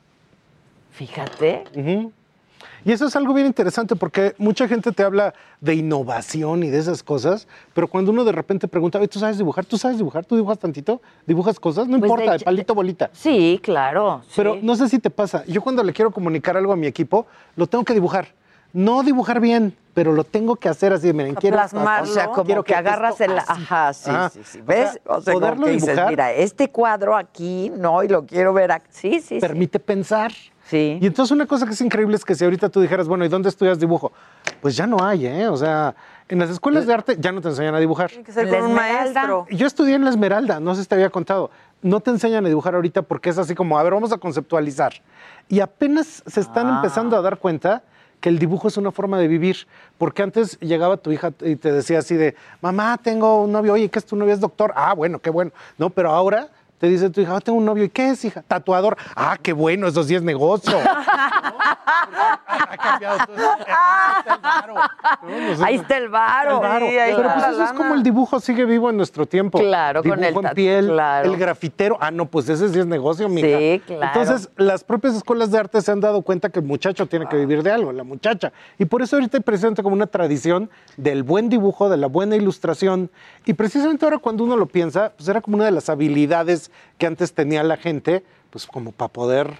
Fíjate. 0.97 1.65
Y 2.87 2.93
eso 2.93 3.05
es 3.07 3.17
algo 3.17 3.35
bien 3.35 3.47
interesante 3.47 3.97
porque 3.97 4.35
mucha 4.39 4.67
gente 4.67 4.93
te 4.93 5.03
habla 5.03 5.35
de 5.61 5.75
innovación 5.75 6.63
y 6.63 6.71
de 6.71 6.79
esas 6.79 7.03
cosas, 7.03 7.47
pero 7.75 7.87
cuando 7.87 8.13
uno 8.13 8.25
de 8.25 8.33
repente 8.33 8.67
pregunta, 8.67 8.99
"Oye, 8.99 9.09
¿tú 9.09 9.19
sabes 9.19 9.37
dibujar? 9.37 9.67
¿Tú 9.67 9.77
sabes 9.77 9.99
dibujar? 9.99 10.25
¿Tú 10.25 10.37
dibujas 10.37 10.59
tantito? 10.59 11.03
¿Dibujas 11.27 11.61
cosas? 11.61 11.87
No 11.87 11.99
Pues, 11.99 12.09
importa, 12.11 12.33
de- 12.33 12.39
de 12.39 12.45
palito 12.45 12.75
bolita. 12.75 13.11
Sí, 13.13 13.61
claro. 13.63 14.23
Pero 14.35 14.55
sí. 14.55 14.61
no 14.63 14.75
sé 14.77 14.89
si 14.89 14.99
te 14.99 15.11
pasa. 15.11 15.45
Yo 15.47 15.61
cuando 15.61 15.83
le 15.83 15.93
quiero 15.93 16.11
comunicar 16.13 16.57
algo 16.57 16.73
a 16.73 16.77
mi 16.77 16.87
equipo, 16.87 17.27
lo 17.57 17.67
tengo 17.67 17.85
que 17.85 17.93
dibujar. 17.93 18.29
No 18.73 19.03
dibujar 19.03 19.41
bien, 19.41 19.75
pero 19.95 20.12
lo 20.12 20.25
tengo 20.25 20.57
que 20.57 20.69
hacer 20.69 20.93
así. 20.93 21.12
Miren, 21.12 21.35
quiero 21.35 21.59
esto 21.61 21.79
O 21.81 22.07
sea, 22.07 22.27
como 22.27 22.45
Quiero 22.45 22.62
que, 22.62 22.75
agarras 22.75 23.21
esto 23.21 23.33
el... 23.33 23.39
así. 23.39 23.49
Ajá, 23.49 23.93
sí, 23.93 24.11
sí, 24.33 24.41
sí. 24.45 24.61
O 24.61 24.64
¿Ves? 24.64 24.91
sea, 24.93 25.01
O 25.07 25.21
sea, 25.21 25.33
como 25.35 25.47
poderlo 25.47 25.67
que 25.67 25.73
dices, 25.73 25.89
dibujar 25.89 26.09
mira, 26.11 26.33
este 26.33 26.71
cuadro 26.71 27.17
aquí, 27.17 27.73
no, 27.77 28.03
y 28.03 28.09
lo 28.09 28.27
quiero 28.27 28.53
ver 28.53 28.73
aquí. 28.73 28.87
Sí, 28.91 29.11
sí, 29.21 29.21
sí. 29.37 29.41
permite 29.41 29.79
pensar. 29.79 30.33
Sí. 30.67 30.99
Y 31.01 31.07
entonces 31.07 31.31
una 31.31 31.47
cosa 31.47 31.64
que 31.64 31.73
es 31.73 31.81
increíble 31.81 32.17
es 32.17 32.25
que 32.25 32.35
si 32.35 32.43
ahorita 32.45 32.69
tú 32.69 32.81
dijeras, 32.81 33.07
bueno, 33.07 33.25
¿y 33.25 33.29
dónde 33.29 33.49
estudias 33.49 33.79
dibujo? 33.79 34.11
Pues 34.61 34.77
ya 34.77 34.85
no 34.87 34.97
hay, 35.01 35.25
¿eh? 35.27 35.49
O 35.49 35.57
sea, 35.57 35.95
en 36.29 36.41
las 36.41 36.51
escuelas 36.51 36.87
de 36.87 36.93
arte 36.93 37.17
ya 37.21 37.31
no 37.31 37.41
te 37.41 37.49
enseñan 37.49 37.77
a 37.77 37.79
dibujar. 37.79 38.09
Tiene 38.11 38.25
que 38.25 38.33
ser 38.33 38.49
con 38.51 38.62
un 38.62 38.75
maestro. 38.75 39.47
Yo 39.51 39.67
estudié 39.67 39.95
en 39.95 40.03
la 40.05 40.11
Esmeralda, 40.11 40.59
no 40.59 40.75
sé 40.75 40.83
si 40.83 40.89
te 40.89 40.97
había 40.97 41.09
contado. 41.11 41.53
No 41.83 42.01
te 42.01 42.11
enseñan 42.11 42.45
a 42.45 42.49
dibujar 42.49 42.75
ahorita 42.75 43.03
porque 43.03 43.31
es 43.31 43.39
así 43.39 43.55
como, 43.55 43.79
a 43.79 43.83
ver, 43.85 43.93
vamos 43.95 44.12
a 44.12 44.19
conceptualizar. 44.19 44.93
Y 45.49 45.61
apenas 45.61 46.25
se 46.27 46.41
están 46.41 46.67
Ah. 46.67 46.73
empezando 46.77 47.17
a 47.17 47.21
dar 47.23 47.39
cuenta 47.39 47.85
que 48.27 48.31
el 48.31 48.41
dibujo 48.41 48.66
es 48.66 48.77
una 48.77 48.91
forma 48.91 49.20
de 49.20 49.29
vivir. 49.29 49.68
Porque 49.99 50.20
antes 50.20 50.59
llegaba 50.59 50.97
tu 50.97 51.12
hija 51.12 51.33
y 51.43 51.55
te 51.55 51.70
decía 51.70 52.01
así 52.01 52.16
de, 52.16 52.35
mamá, 52.61 52.99
tengo 53.01 53.45
un 53.45 53.53
novio, 53.53 53.74
oye, 53.74 53.89
¿qué 53.89 54.01
es 54.01 54.05
tu 54.05 54.16
novio? 54.16 54.35
Es 54.35 54.41
doctor. 54.41 54.72
Ah, 54.74 54.95
bueno, 54.95 55.20
qué 55.20 55.31
bueno. 55.31 55.53
No, 55.79 55.91
pero 55.91 56.11
ahora 56.11 56.49
te 56.79 56.89
dice 56.89 57.11
tu 57.11 57.20
hija, 57.20 57.37
"Ah, 57.37 57.41
tengo 57.41 57.59
un 57.59 57.64
novio. 57.64 57.85
¿Y 57.85 57.89
qué 57.89 58.11
es, 58.11 58.24
hija? 58.24 58.43
Tatuador. 58.47 58.97
Ah, 59.14 59.37
qué 59.43 59.53
bueno, 59.53 59.87
eso 59.87 60.03
sí 60.03 60.14
es 60.14 60.22
negocio. 60.22 60.77
ha 62.47 62.77
cambiado 62.77 63.18
todo. 63.27 63.37
Ahí 65.64 65.77
está 65.77 65.99
el 65.99 66.09
varo. 66.09 66.61
Sí, 66.79 66.99
ahí 66.99 67.12
Pero 67.16 67.29
está 67.29 67.41
pues 67.41 67.55
eso 67.55 67.64
es 67.64 67.72
como 67.72 67.95
el 67.95 68.03
dibujo 68.03 68.41
sigue 68.41 68.64
vivo 68.64 68.91
en 68.91 68.97
nuestro 68.97 69.27
tiempo. 69.27 69.59
Claro, 69.59 70.03
con 70.03 70.22
el 70.22 70.35
en 70.37 70.55
piel, 70.55 70.89
claro. 70.89 71.31
el 71.33 71.37
grafitero. 71.39 71.97
Ah, 72.01 72.11
no, 72.11 72.27
pues 72.27 72.49
ese 72.49 72.68
sí 72.68 72.79
es 72.79 72.87
negocio, 72.87 73.29
mija. 73.29 73.59
Sí, 73.59 73.83
claro. 73.87 74.03
Entonces, 74.07 74.51
las 74.57 74.85
propias 74.85 75.14
escuelas 75.14 75.51
de 75.51 75.59
arte 75.59 75.81
se 75.81 75.91
han 75.93 76.01
dado 76.01 76.22
cuenta 76.22 76.49
que 76.51 76.61
el 76.61 76.66
muchacho 76.66 77.07
tiene 77.07 77.27
que 77.27 77.37
vivir 77.37 77.62
de 77.62 77.72
algo, 77.72 77.93
la 77.93 78.05
muchacha. 78.05 78.53
Y 78.79 78.85
por 78.85 79.03
eso 79.03 79.16
ahorita 79.16 79.39
hay 79.39 79.43
presente 79.43 79.83
como 79.83 79.95
una 79.95 80.07
tradición 80.07 80.70
del 80.97 81.22
buen 81.22 81.49
dibujo, 81.49 81.89
de 81.89 81.97
la 81.97 82.07
buena 82.07 82.37
ilustración. 82.37 83.11
Y 83.45 83.55
precisamente 83.55 84.05
ahora 84.05 84.18
cuando 84.18 84.45
uno 84.45 84.57
lo 84.57 84.66
piensa, 84.66 85.12
pues 85.16 85.29
era 85.29 85.41
como 85.41 85.57
una 85.57 85.64
de 85.66 85.72
las 85.72 85.89
habilidades 85.89 86.66
que 86.99 87.07
antes 87.07 87.33
tenía 87.35 87.62
la 87.62 87.77
gente, 87.77 88.25
pues 88.51 88.67
como 88.67 88.93
para 88.93 89.12
poder 89.12 89.59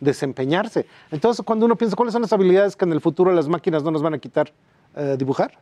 desempeñarse. 0.00 0.86
Entonces, 1.10 1.44
cuando 1.44 1.66
uno 1.66 1.76
piensa, 1.76 1.94
¿cuáles 1.96 2.12
son 2.12 2.22
las 2.22 2.32
habilidades 2.32 2.76
que 2.76 2.84
en 2.84 2.92
el 2.92 3.00
futuro 3.00 3.32
las 3.32 3.48
máquinas 3.48 3.82
no 3.82 3.90
nos 3.90 4.02
van 4.02 4.14
a 4.14 4.18
quitar? 4.18 4.52
Eh, 4.96 5.16
¿Dibujar? 5.18 5.52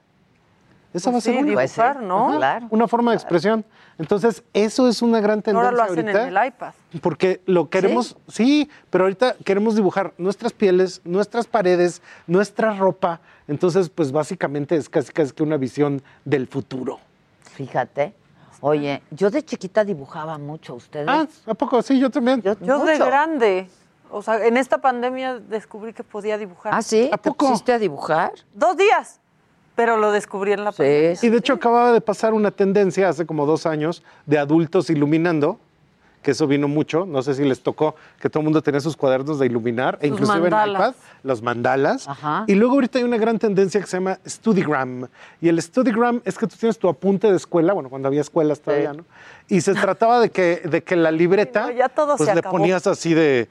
Esa 0.92 1.12
Pues 1.12 1.14
va 1.14 1.18
a 1.18 1.20
ser 1.20 1.34
sí, 1.34 1.40
una. 1.40 1.48
dibujar, 1.60 2.02
¿no? 2.02 2.28
Ajá, 2.30 2.36
Claro. 2.38 2.66
Una 2.70 2.88
forma 2.88 3.12
de 3.12 3.16
expresión. 3.18 3.64
Entonces, 3.98 4.42
eso 4.54 4.88
es 4.88 5.02
una 5.02 5.20
gran 5.20 5.40
tendencia 5.42 5.68
Ahora 5.70 5.76
lo 5.76 5.82
hacen 5.84 6.08
ahorita. 6.08 6.26
en 6.28 6.36
el 6.36 6.46
iPad. 6.48 6.72
Porque 7.00 7.42
lo 7.46 7.68
queremos, 7.70 8.16
¿Sí? 8.28 8.68
pero 8.88 9.04
ahorita 9.04 9.36
queremos 9.44 9.76
dibujar 9.76 10.14
nuestras 10.18 10.52
pieles, 10.52 11.00
nuestras 11.04 11.46
paredes, 11.46 12.02
nuestra 12.26 12.74
ropa. 12.74 13.20
Entonces, 13.46 13.88
pues 13.88 14.10
básicamente 14.10 14.74
es 14.74 14.88
casi 14.88 15.12
casi 15.12 15.32
que 15.32 15.42
una 15.44 15.58
visión 15.58 16.02
del 16.24 16.48
futuro. 16.48 16.98
Fíjate. 17.42 18.14
Oye, 18.60 19.02
yo 19.10 19.30
de 19.30 19.42
chiquita 19.42 19.84
dibujaba 19.84 20.36
mucho, 20.38 20.74
¿ustedes? 20.74 21.08
Ah, 21.08 21.26
¿a 21.46 21.54
poco? 21.54 21.80
Sí, 21.82 21.98
yo 21.98 22.10
también. 22.10 22.42
Yo 22.42 22.84
de 22.84 22.98
grande. 22.98 23.68
O 24.10 24.22
sea, 24.22 24.44
en 24.44 24.56
esta 24.56 24.78
pandemia 24.78 25.38
descubrí 25.38 25.92
que 25.92 26.02
podía 26.04 26.36
dibujar. 26.36 26.74
¿Ah, 26.74 26.82
sí? 26.82 27.08
¿A 27.12 27.16
¿Te 27.16 27.30
poco? 27.30 27.48
pusiste 27.48 27.72
a 27.72 27.78
dibujar? 27.78 28.32
Dos 28.54 28.76
días. 28.76 29.20
Pero 29.76 29.96
lo 29.96 30.10
descubrí 30.10 30.52
en 30.52 30.64
la 30.64 30.72
pandemia. 30.72 31.18
Y 31.22 31.28
de 31.28 31.38
hecho 31.38 31.54
acababa 31.54 31.92
de 31.92 32.00
pasar 32.00 32.34
una 32.34 32.50
tendencia 32.50 33.08
hace 33.08 33.24
como 33.24 33.46
dos 33.46 33.66
años 33.66 34.02
de 34.26 34.38
adultos 34.38 34.90
iluminando, 34.90 35.58
que 36.22 36.32
eso 36.32 36.46
vino 36.46 36.68
mucho. 36.68 37.06
No 37.06 37.22
sé 37.22 37.34
si 37.34 37.44
les 37.44 37.60
tocó 37.62 37.94
que 38.20 38.28
todo 38.28 38.40
el 38.40 38.44
mundo 38.44 38.62
tenía 38.62 38.80
sus 38.80 38.96
cuadernos 38.96 39.38
de 39.38 39.46
iluminar, 39.46 39.98
e 40.00 40.08
inclusive 40.08 40.36
en 40.36 40.42
mandalas. 40.42 40.80
iPad, 40.90 40.94
los 41.22 41.42
mandalas. 41.42 42.08
Ajá. 42.08 42.44
Y 42.46 42.54
luego 42.54 42.74
ahorita 42.74 42.98
hay 42.98 43.04
una 43.04 43.16
gran 43.18 43.38
tendencia 43.38 43.80
que 43.80 43.86
se 43.86 43.96
llama 43.96 44.18
Studigram. 44.26 45.06
Y 45.40 45.48
el 45.48 45.60
Studigram 45.62 46.20
es 46.24 46.36
que 46.38 46.46
tú 46.46 46.56
tienes 46.58 46.78
tu 46.78 46.88
apunte 46.88 47.30
de 47.30 47.36
escuela, 47.36 47.72
bueno, 47.72 47.88
cuando 47.88 48.08
había 48.08 48.20
escuelas 48.20 48.60
todavía, 48.60 48.92
¿no? 48.92 49.04
Y 49.48 49.62
se 49.62 49.74
trataba 49.74 50.20
de 50.20 50.30
que, 50.30 50.62
de 50.64 50.82
que 50.82 50.94
la 50.94 51.10
libreta, 51.10 51.66
Sí, 51.66 51.72
no, 51.72 51.78
ya 51.78 51.88
todo 51.88 52.16
pues 52.16 52.28
se 52.28 52.34
le 52.34 52.40
acabó. 52.40 52.56
ponías 52.58 52.86
así 52.86 53.14
de 53.14 53.48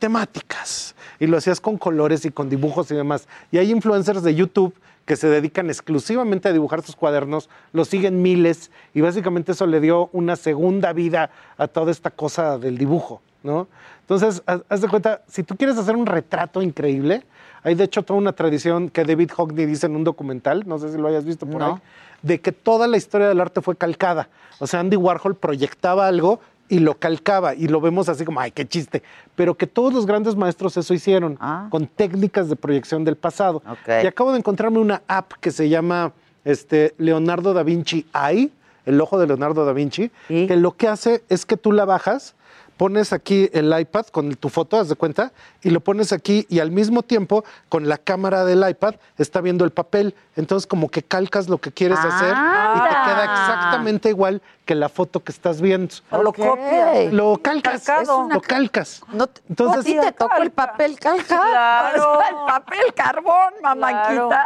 matemáticas. 0.00 0.94
Y 1.18 1.26
lo 1.26 1.36
hacías 1.36 1.60
con 1.60 1.76
colores 1.76 2.24
y 2.24 2.30
con 2.30 2.48
dibujos 2.48 2.90
y 2.90 2.94
demás. 2.94 3.28
Y 3.52 3.58
hay 3.58 3.70
influencers 3.70 4.22
de 4.22 4.34
YouTube 4.34 4.74
que 5.10 5.16
se 5.16 5.26
dedican 5.26 5.66
exclusivamente 5.70 6.48
a 6.48 6.52
dibujar 6.52 6.82
sus 6.82 6.94
cuadernos, 6.94 7.50
los 7.72 7.88
siguen 7.88 8.22
miles 8.22 8.70
y 8.94 9.00
básicamente 9.00 9.50
eso 9.50 9.66
le 9.66 9.80
dio 9.80 10.08
una 10.12 10.36
segunda 10.36 10.92
vida 10.92 11.30
a 11.58 11.66
toda 11.66 11.90
esta 11.90 12.10
cosa 12.12 12.58
del 12.58 12.78
dibujo, 12.78 13.20
¿no? 13.42 13.66
Entonces, 14.02 14.40
haz 14.46 14.80
de 14.80 14.86
cuenta, 14.86 15.22
si 15.26 15.42
tú 15.42 15.56
quieres 15.56 15.76
hacer 15.78 15.96
un 15.96 16.06
retrato 16.06 16.62
increíble, 16.62 17.24
hay 17.64 17.74
de 17.74 17.82
hecho 17.82 18.04
toda 18.04 18.20
una 18.20 18.34
tradición 18.34 18.88
que 18.88 19.02
David 19.04 19.32
Hockney 19.32 19.66
dice 19.66 19.86
en 19.86 19.96
un 19.96 20.04
documental, 20.04 20.62
no 20.64 20.78
sé 20.78 20.92
si 20.92 20.96
lo 20.96 21.08
hayas 21.08 21.24
visto 21.24 21.44
por 21.44 21.58
No. 21.58 21.66
ahí, 21.66 21.74
de 22.22 22.40
que 22.40 22.52
toda 22.52 22.86
la 22.86 22.96
historia 22.96 23.26
del 23.26 23.40
arte 23.40 23.60
fue 23.62 23.74
calcada. 23.74 24.28
O 24.60 24.68
sea, 24.68 24.78
Andy 24.78 24.94
Warhol 24.96 25.34
proyectaba 25.34 26.06
algo 26.06 26.38
y 26.70 26.78
lo 26.78 26.94
calcaba 26.94 27.54
y 27.54 27.68
lo 27.68 27.80
vemos 27.80 28.08
así 28.08 28.24
como, 28.24 28.40
ay, 28.40 28.52
qué 28.52 28.66
chiste. 28.66 29.02
Pero 29.34 29.56
que 29.56 29.66
todos 29.66 29.92
los 29.92 30.06
grandes 30.06 30.36
maestros 30.36 30.76
eso 30.76 30.94
hicieron, 30.94 31.38
con 31.68 31.86
técnicas 31.86 32.48
de 32.48 32.56
proyección 32.56 33.04
del 33.04 33.16
pasado. 33.16 33.62
Y 33.86 34.06
acabo 34.06 34.32
de 34.32 34.38
encontrarme 34.38 34.78
una 34.78 35.02
app 35.08 35.32
que 35.40 35.50
se 35.50 35.68
llama 35.68 36.12
este, 36.44 36.94
Leonardo 36.96 37.52
da 37.52 37.62
Vinci 37.64 38.06
Eye, 38.14 38.50
el 38.86 39.00
ojo 39.00 39.18
de 39.18 39.26
Leonardo 39.26 39.66
da 39.66 39.72
Vinci, 39.72 40.10
que 40.28 40.56
lo 40.56 40.76
que 40.76 40.88
hace 40.88 41.22
es 41.28 41.44
que 41.44 41.56
tú 41.56 41.72
la 41.72 41.84
bajas, 41.84 42.34
pones 42.80 43.12
aquí 43.12 43.50
el 43.52 43.78
iPad 43.78 44.06
con 44.06 44.34
tu 44.36 44.48
foto, 44.48 44.78
haz 44.78 44.88
de 44.88 44.94
cuenta, 44.94 45.32
y 45.62 45.68
lo 45.68 45.80
pones 45.80 46.14
aquí 46.14 46.46
y 46.48 46.60
al 46.60 46.70
mismo 46.70 47.02
tiempo 47.02 47.44
con 47.68 47.88
la 47.90 47.98
cámara 47.98 48.46
del 48.46 48.66
iPad 48.66 48.94
está 49.18 49.42
viendo 49.42 49.66
el 49.66 49.70
papel. 49.70 50.14
Entonces 50.34 50.66
como 50.66 50.88
que 50.88 51.02
calcas 51.02 51.50
lo 51.50 51.58
que 51.58 51.72
quieres 51.72 51.98
hacer 51.98 52.30
y 52.30 52.78
te 52.80 52.94
queda 53.04 53.24
exactamente 53.24 54.08
igual 54.08 54.40
que 54.70 54.76
la 54.76 54.88
foto 54.88 55.18
que 55.24 55.32
estás 55.32 55.60
viendo. 55.60 55.92
Lo 56.12 56.32
copias. 56.32 57.12
Lo 57.12 57.36
calcas. 57.42 57.82
Calcado. 57.82 58.28
Lo 58.30 58.40
calcas. 58.40 59.02
Entonces, 59.48 59.84
sí 59.84 59.98
te 60.00 60.12
tocó 60.12 60.36
el 60.40 60.52
papel 60.52 60.96
calca. 60.96 61.24
Claro. 61.26 62.12
O 62.20 62.20
sea, 62.20 62.28
el 62.28 62.36
papel 62.46 62.94
carbón, 62.94 63.52
mamanquita. 63.64 64.44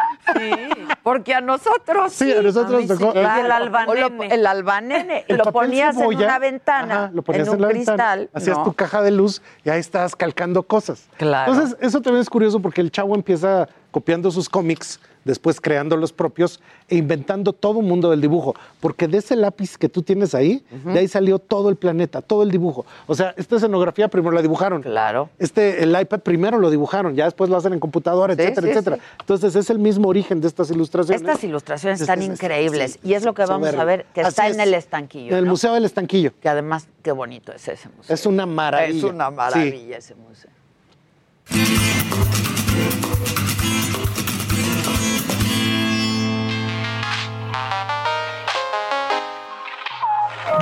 Porque 1.02 1.34
a 1.34 1.42
nosotros 1.42 2.10
Sí, 2.14 2.32
a 2.32 2.40
nosotros 2.40 2.86
tocó. 2.86 3.12
claro. 3.12 3.42
Y 3.42 3.44
el 3.44 3.52
albanene. 3.52 4.08
Lo- 4.10 4.22
el 4.34 4.46
albanene. 4.46 5.24
El 5.28 5.36
lo 5.36 5.44
ponías 5.52 5.94
cebolla, 5.94 6.18
en 6.20 6.24
una 6.24 6.38
ventana, 6.38 6.94
ajá, 6.94 7.10
lo 7.12 7.20
ponías 7.22 7.48
en 7.48 7.54
un 7.56 7.60
la 7.60 7.68
ventana, 7.68 7.96
cristal. 8.14 8.30
hacías 8.32 8.56
¿no? 8.58 8.64
tu 8.64 8.72
caja 8.72 9.02
de 9.02 9.10
luz 9.10 9.42
y 9.62 9.68
ahí 9.68 9.80
estabas 9.80 10.16
calcando 10.16 10.62
cosas. 10.62 11.06
Claro. 11.18 11.52
Entonces, 11.52 11.76
eso 11.80 12.00
también 12.00 12.22
es 12.22 12.30
curioso 12.30 12.60
porque 12.60 12.80
el 12.80 12.90
chavo 12.90 13.14
empieza 13.14 13.68
copiando 13.90 14.30
sus 14.30 14.48
cómics, 14.48 15.00
después 15.24 15.60
creando 15.60 15.96
los 15.96 16.12
propios 16.12 16.60
e 16.88 16.96
inventando 16.96 17.52
todo 17.52 17.78
un 17.78 17.88
mundo 17.88 18.10
del 18.10 18.20
dibujo. 18.20 18.54
Porque 18.80 19.08
de 19.08 19.18
ese 19.18 19.36
lápiz 19.36 19.76
que 19.78 19.88
tú 19.88 20.02
tienes 20.02 20.34
ahí, 20.34 20.64
de 20.84 20.98
ahí 20.98 21.08
salió 21.08 21.38
todo 21.38 21.68
el 21.70 21.76
planeta, 21.76 22.20
todo 22.22 22.42
el 22.42 22.50
dibujo. 22.50 22.84
O 23.06 23.14
sea, 23.14 23.34
esta 23.36 23.56
escenografía 23.56 24.08
primero 24.08 24.32
la 24.34 24.42
dibujaron. 24.42 24.82
Claro. 24.82 25.30
Este, 25.38 25.82
el 25.82 25.98
iPad 25.98 26.20
primero 26.20 26.58
lo 26.58 26.70
dibujaron, 26.70 27.14
ya 27.14 27.24
después 27.24 27.48
lo 27.50 27.56
hacen 27.56 27.72
en 27.72 27.80
computadora, 27.80 28.34
Sí, 28.34 28.42
etcétera, 28.42 28.66
sí, 28.66 28.70
etcétera. 28.72 28.96
sí. 28.96 29.02
Entonces, 29.20 29.56
es 29.56 29.70
el 29.70 29.78
mismo 29.78 30.08
origen 30.08 30.40
de 30.40 30.48
estas 30.48 30.70
ilustraciones. 30.70 31.20
Estas 31.22 31.42
ilustraciones 31.44 32.00
están 32.00 32.20
es- 32.22 32.28
increíbles 32.28 32.98
y 33.02 33.14
es 33.14 33.24
lo 33.24 33.34
que 33.34 33.44
vamos 33.46 33.72
a 33.74 33.84
ver 33.84 34.06
que 34.14 34.20
está 34.20 34.48
en 34.48 34.60
el 34.60 34.74
estanquillo. 34.74 35.30
En 35.32 35.38
el 35.38 35.44
¿no? 35.44 35.50
Museo 35.52 35.72
del 35.74 35.84
Estanquillo. 35.84 36.32
Que 36.40 36.48
además, 36.48 36.86
qué 37.02 37.12
bonito 37.12 37.52
es 37.52 37.66
ese 37.68 37.88
museo. 37.96 38.14
Es 38.14 38.26
una 38.26 38.46
maravilla. 38.46 38.98
Es 38.98 39.04
una 39.04 39.30
maravilla 39.30 39.96
ese 39.98 40.14
museo. 40.14 40.50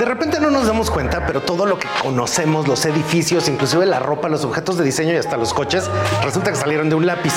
De 0.03 0.09
repente 0.09 0.41
no 0.41 0.51
nos 0.51 0.67
damos 0.67 0.91
cuenta, 0.91 1.25
pero 1.25 1.39
todo 1.43 1.65
lo 1.65 1.79
que 1.79 1.87
conocemos, 2.01 2.67
los 2.67 2.83
edificios, 2.83 3.47
inclusive 3.47 3.85
la 3.85 3.99
ropa, 3.99 4.27
los 4.27 4.43
objetos 4.43 4.77
de 4.77 4.83
diseño 4.83 5.13
y 5.13 5.15
hasta 5.15 5.37
los 5.37 5.53
coches, 5.53 5.89
resulta 6.21 6.51
que 6.51 6.57
salieron 6.57 6.89
de 6.89 6.95
un 6.95 7.05
lápiz. 7.05 7.31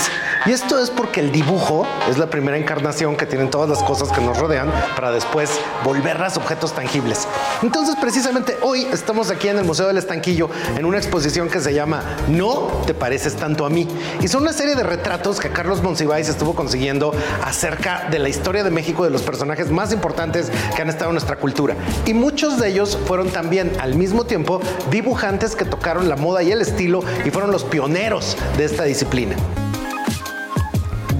Y 0.47 0.51
esto 0.51 0.81
es 0.81 0.91
porque 0.91 1.21
el 1.21 1.31
dibujo 1.31 1.87
es 2.11 2.19
la 2.19 2.29
primera 2.29 2.59
encarnación 2.59 3.17
que 3.17 3.25
tienen 3.25 3.51
todas 3.51 3.71
las 3.71 3.85
cosas 3.85 4.11
que 4.11 4.21
nos 4.21 4.37
rodean 4.39 4.69
para 4.97 5.13
después 5.13 5.61
volverlas 5.85 6.37
objetos 6.37 6.73
tangibles. 6.73 7.29
Entonces, 7.63 7.95
precisamente 8.01 8.57
hoy 8.63 8.85
estamos 8.93 9.31
aquí 9.31 9.47
en 9.47 9.59
el 9.59 9.65
Museo 9.65 9.87
del 9.87 9.99
Estanquillo 9.99 10.51
en 10.77 10.85
una 10.87 10.99
exposición 10.99 11.49
que 11.49 11.61
se 11.61 11.73
llama 11.73 12.03
No 12.27 12.83
te 12.85 12.95
pareces 12.95 13.37
tanto 13.37 13.65
a 13.65 13.71
mí. 13.71 13.87
Y 14.21 14.27
son 14.27 14.43
una 14.43 14.53
serie 14.53 14.75
de 14.75 14.83
retratos 14.83 15.39
que 15.39 15.51
Carlos 15.51 15.85
Monsiváis 15.85 16.29
estuvo 16.29 16.57
consiguiendo 16.57 17.13
acerca 17.45 18.09
de 18.11 18.19
la 18.19 18.29
historia 18.29 18.65
de 18.65 18.73
México, 18.73 19.05
de 19.05 19.11
los 19.11 19.23
personajes 19.23 19.71
más 19.71 19.93
importantes 19.93 20.51
que 20.75 20.83
han 20.83 20.89
estado 20.89 21.11
en 21.11 21.15
nuestra 21.15 21.37
cultura. 21.37 21.77
Y 22.07 22.13
muchos 22.13 22.56
de 22.59 22.69
ellos 22.69 22.99
fueron 23.07 23.29
también 23.29 23.73
al 23.81 23.95
mismo 23.95 24.25
tiempo 24.25 24.61
dibujantes 24.91 25.57
que 25.57 25.65
tocaron 25.65 26.09
la 26.09 26.17
moda 26.17 26.43
y 26.43 26.53
el 26.53 26.61
estilo 26.61 27.03
y 27.25 27.31
fueron 27.31 27.51
los 27.51 27.65
pioneros 27.65 28.37
de 28.57 28.65
esta 28.65 28.85
disciplina. 28.85 29.37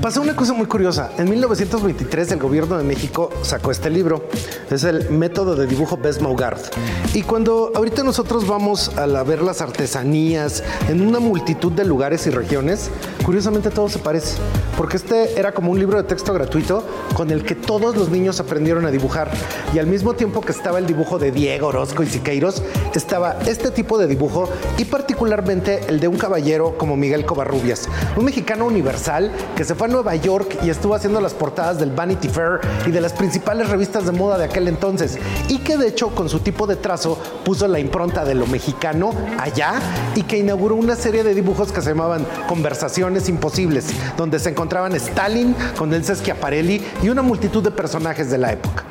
Pasó 0.03 0.21
una 0.21 0.37
cosa 0.37 0.53
muy 0.53 0.67
curiosa. 0.67 1.11
En 1.19 1.29
1923 1.29 2.31
el 2.33 2.39
gobierno 2.39 2.79
de 2.79 2.85
México 2.85 3.31
sacó 3.43 3.73
este 3.73 3.91
libro. 3.91 4.29
Es 4.71 4.85
el 4.85 5.11
método 5.11 5.57
de 5.57 5.67
dibujo 5.67 5.97
Bess 5.97 6.21
Maugard. 6.21 6.59
Y 7.13 7.23
cuando 7.23 7.73
ahorita 7.75 8.05
nosotros 8.05 8.47
vamos 8.47 8.93
a 8.97 9.07
la- 9.09 9.25
ver 9.25 9.43
las 9.43 9.63
artesanías 9.63 10.63
en 10.89 11.01
una 11.01 11.19
multitud 11.19 11.73
de 11.73 11.85
lugares 11.85 12.27
y 12.27 12.31
regiones, 12.31 12.89
curiosamente 13.25 13.71
todo 13.71 13.89
se 13.89 13.99
parece. 13.99 14.37
Porque 14.77 14.97
este 14.99 15.39
era 15.41 15.53
como 15.53 15.73
un 15.73 15.79
libro 15.79 15.97
de 16.01 16.05
texto 16.05 16.33
gratuito 16.33 16.85
con 17.15 17.31
el 17.31 17.43
que 17.43 17.55
todos 17.57 17.97
los 17.97 18.09
niños 18.11 18.39
aprendieron 18.39 18.85
a 18.87 18.91
dibujar. 18.93 19.31
Y 19.75 19.79
al 19.81 19.87
mismo 19.89 20.15
tiempo 20.15 20.41
que 20.41 20.53
estaba 20.53 20.79
el 20.79 20.87
dibujo 20.87 21.19
de 21.19 21.33
Diego 21.33 21.69
Orozco 21.69 22.03
y 22.05 22.07
Siqueiros, 22.07 22.63
estaba 22.95 23.39
este 23.47 23.71
tipo 23.73 23.99
de 23.99 24.07
dibujo 24.07 24.49
y 24.79 24.85
particularmente 24.85 25.81
el 25.89 25.99
de 25.99 26.07
un 26.09 26.17
caballero 26.19 26.77
como 26.79 26.97
Miguel 26.97 27.25
Covarrubias, 27.27 27.89
un 28.17 28.25
mexicano 28.27 28.67
universal 28.67 29.33
que 29.57 29.65
se 29.65 29.75
fue 29.75 29.86
Nueva 29.89 30.15
York 30.17 30.59
y 30.63 30.71
estuvo 30.71 30.95
haciendo 30.95 31.21
las 31.21 31.35
portadas 31.35 31.79
del 31.79 31.91
Vanity 31.91 32.29
Fair 32.29 32.61
y 32.87 32.91
de 32.91 33.01
las 33.01 33.13
principales 33.13 33.69
revistas 33.69 34.07
de 34.07 34.13
moda 34.13 34.39
de 34.39 34.45
aquel 34.45 34.69
entonces 34.69 35.19
y 35.49 35.59
que 35.59 35.77
de 35.77 35.89
hecho 35.89 36.15
con 36.15 36.29
su 36.29 36.41
tipo 36.41 36.67
de 36.67 36.77
trazo 36.77 37.19
puso 37.45 37.69
la 37.69 37.79
impronta 37.79 38.25
de 38.25 38.35
lo 38.35 38.47
mexicano 38.47 39.13
allá 39.39 39.75
y 40.15 40.23
que 40.23 40.39
inauguró 40.39 40.75
una 40.75 40.97
serie 40.97 41.23
de 41.23 41.35
dibujos 41.35 41.73
que 41.73 41.81
se 41.81 41.91
llamaban 41.91 42.27
Conversaciones 42.49 43.29
imposibles, 43.29 43.87
donde 44.17 44.39
se 44.39 44.51
encontraban 44.51 44.95
Stalin 44.95 45.55
con 45.77 45.93
Elsa 45.93 46.15
Schiaparelli 46.15 46.83
y 47.03 47.09
una 47.09 47.23
multitud 47.23 47.63
de 47.63 47.71
personajes 47.71 48.31
de 48.31 48.39
la 48.39 48.53
época. 48.53 48.85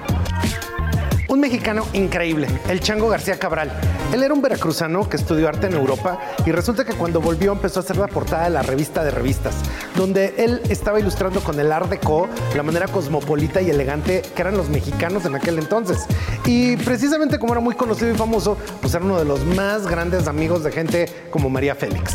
Un 1.35 1.41
mexicano 1.41 1.85
increíble, 1.91 2.47
el 2.69 2.79
Chango 2.79 3.09
García 3.09 3.37
Cabral. 3.37 3.69
Él 4.13 4.23
era 4.23 4.33
un 4.33 4.41
veracruzano 4.41 5.09
que 5.09 5.17
estudió 5.17 5.49
arte 5.49 5.67
en 5.67 5.73
Europa 5.73 6.17
y 6.45 6.53
resulta 6.53 6.85
que 6.85 6.93
cuando 6.93 7.19
volvió 7.19 7.51
empezó 7.51 7.81
a 7.81 7.83
hacer 7.83 7.97
la 7.97 8.07
portada 8.07 8.45
de 8.45 8.51
la 8.51 8.61
revista 8.61 9.03
de 9.03 9.11
revistas, 9.11 9.53
donde 9.97 10.33
él 10.37 10.61
estaba 10.69 10.97
ilustrando 10.97 11.41
con 11.41 11.59
el 11.59 11.73
Art 11.73 11.89
Deco 11.89 12.29
la 12.55 12.63
manera 12.63 12.87
cosmopolita 12.87 13.61
y 13.61 13.69
elegante 13.69 14.21
que 14.33 14.41
eran 14.41 14.55
los 14.55 14.69
mexicanos 14.69 15.25
en 15.25 15.35
aquel 15.35 15.59
entonces. 15.59 16.05
Y 16.45 16.77
precisamente 16.77 17.37
como 17.37 17.51
era 17.51 17.59
muy 17.59 17.75
conocido 17.75 18.11
y 18.11 18.15
famoso, 18.15 18.57
pues 18.79 18.93
era 18.93 19.03
uno 19.03 19.19
de 19.19 19.25
los 19.25 19.43
más 19.43 19.87
grandes 19.87 20.29
amigos 20.29 20.63
de 20.63 20.71
gente 20.71 21.09
como 21.31 21.49
María 21.49 21.75
Félix. 21.75 22.13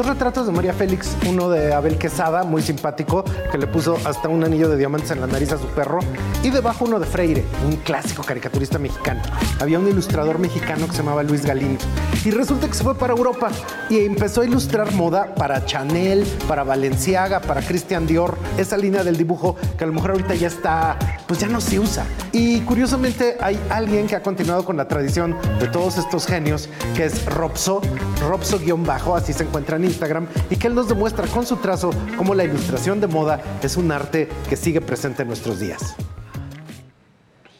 Dos 0.00 0.08
retratos 0.08 0.46
de 0.46 0.52
María 0.54 0.72
Félix, 0.72 1.14
uno 1.28 1.50
de 1.50 1.74
Abel 1.74 1.98
Quesada, 1.98 2.42
muy 2.42 2.62
simpático, 2.62 3.22
que 3.52 3.58
le 3.58 3.66
puso 3.66 3.98
hasta 4.06 4.30
un 4.30 4.42
anillo 4.42 4.70
de 4.70 4.78
diamantes 4.78 5.10
en 5.10 5.20
la 5.20 5.26
nariz 5.26 5.52
a 5.52 5.58
su 5.58 5.66
perro, 5.66 5.98
y 6.42 6.48
debajo 6.48 6.86
uno 6.86 6.98
de 6.98 7.04
Freire, 7.04 7.44
un 7.66 7.76
clásico 7.76 8.22
caricaturista 8.22 8.78
mexicano. 8.78 9.20
Había 9.60 9.78
un 9.78 9.86
ilustrador 9.86 10.38
mexicano 10.38 10.86
que 10.86 10.92
se 10.92 10.98
llamaba 11.02 11.22
Luis 11.22 11.44
Galindo. 11.44 11.84
Y 12.24 12.30
resulta 12.30 12.66
que 12.66 12.72
se 12.72 12.82
fue 12.82 12.94
para 12.94 13.12
Europa 13.12 13.50
y 13.90 13.98
empezó 13.98 14.40
a 14.40 14.46
ilustrar 14.46 14.90
moda 14.94 15.34
para 15.34 15.66
Chanel, 15.66 16.24
para 16.48 16.64
Balenciaga, 16.64 17.40
para 17.40 17.60
Christian 17.60 18.06
Dior, 18.06 18.38
esa 18.56 18.78
línea 18.78 19.04
del 19.04 19.18
dibujo 19.18 19.56
que 19.76 19.84
a 19.84 19.86
lo 19.86 19.92
mejor 19.92 20.12
ahorita 20.12 20.34
ya 20.34 20.48
está, 20.48 20.96
pues 21.30 21.38
ya 21.38 21.46
no 21.46 21.60
se 21.60 21.78
usa. 21.78 22.04
Y 22.32 22.60
curiosamente 22.62 23.36
hay 23.40 23.56
alguien 23.70 24.08
que 24.08 24.16
ha 24.16 24.20
continuado 24.20 24.64
con 24.64 24.76
la 24.76 24.88
tradición 24.88 25.36
de 25.60 25.68
todos 25.68 25.96
estos 25.96 26.26
genios, 26.26 26.68
que 26.96 27.04
es 27.04 27.24
Robso, 27.24 27.80
Robso-bajo, 28.28 29.14
así 29.14 29.32
se 29.32 29.44
encuentra 29.44 29.76
en 29.76 29.84
Instagram, 29.84 30.26
y 30.50 30.56
que 30.56 30.66
él 30.66 30.74
nos 30.74 30.88
demuestra 30.88 31.28
con 31.28 31.46
su 31.46 31.54
trazo 31.58 31.90
cómo 32.16 32.34
la 32.34 32.42
ilustración 32.42 33.00
de 33.00 33.06
moda 33.06 33.40
es 33.62 33.76
un 33.76 33.92
arte 33.92 34.28
que 34.48 34.56
sigue 34.56 34.80
presente 34.80 35.22
en 35.22 35.28
nuestros 35.28 35.60
días. 35.60 35.94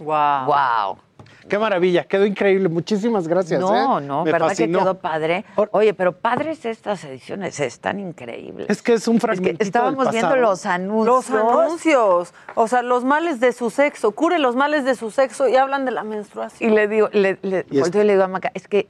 Wow. 0.01 0.47
Wow. 0.47 1.10
Qué 1.51 1.59
maravilla, 1.59 2.05
quedó 2.05 2.25
increíble. 2.25 2.69
Muchísimas 2.69 3.29
gracias. 3.29 3.61
No, 3.61 3.99
¿eh? 3.99 4.07
no, 4.07 4.25
Me 4.25 4.33
¿verdad 4.33 4.49
fascinó. 4.49 4.79
que 4.79 4.85
quedó 4.85 4.95
padre? 4.95 5.45
Oye, 5.73 5.93
pero 5.93 6.13
padres 6.13 6.65
estas 6.65 7.05
ediciones 7.05 7.61
están 7.61 8.01
increíbles. 8.01 8.67
Es 8.71 8.81
que 8.83 8.95
es 8.95 9.07
un 9.09 9.21
fragmentito 9.21 9.63
estábamos 9.65 10.05
del 10.07 10.13
viendo 10.13 10.29
pasado. 10.31 10.41
los 10.43 10.67
anuncios. 10.67 11.29
Los 11.31 11.31
anuncios. 11.31 12.35
O 12.55 12.69
sea, 12.69 12.83
los 12.83 13.05
males 13.05 13.41
de 13.41 13.53
su 13.53 13.71
sexo. 13.71 14.13
Cure 14.13 14.39
los 14.39 14.57
males 14.57 14.85
de 14.85 14.95
su 14.95 15.11
sexo 15.11 15.49
y 15.49 15.57
hablan 15.57 15.85
de 15.85 15.91
la 15.91 16.05
menstruación. 16.05 16.71
Y 16.71 16.75
le 16.75 16.89
digo, 16.89 17.09
le, 17.13 17.39
le, 17.43 17.67
Y 17.71 17.77
es- 17.77 17.83
volteo 17.83 18.03
y 18.03 18.07
le 18.07 18.13
digo 18.13 18.25
a 18.25 18.29
Maca, 18.29 18.51
es 18.55 18.69
que 18.69 18.89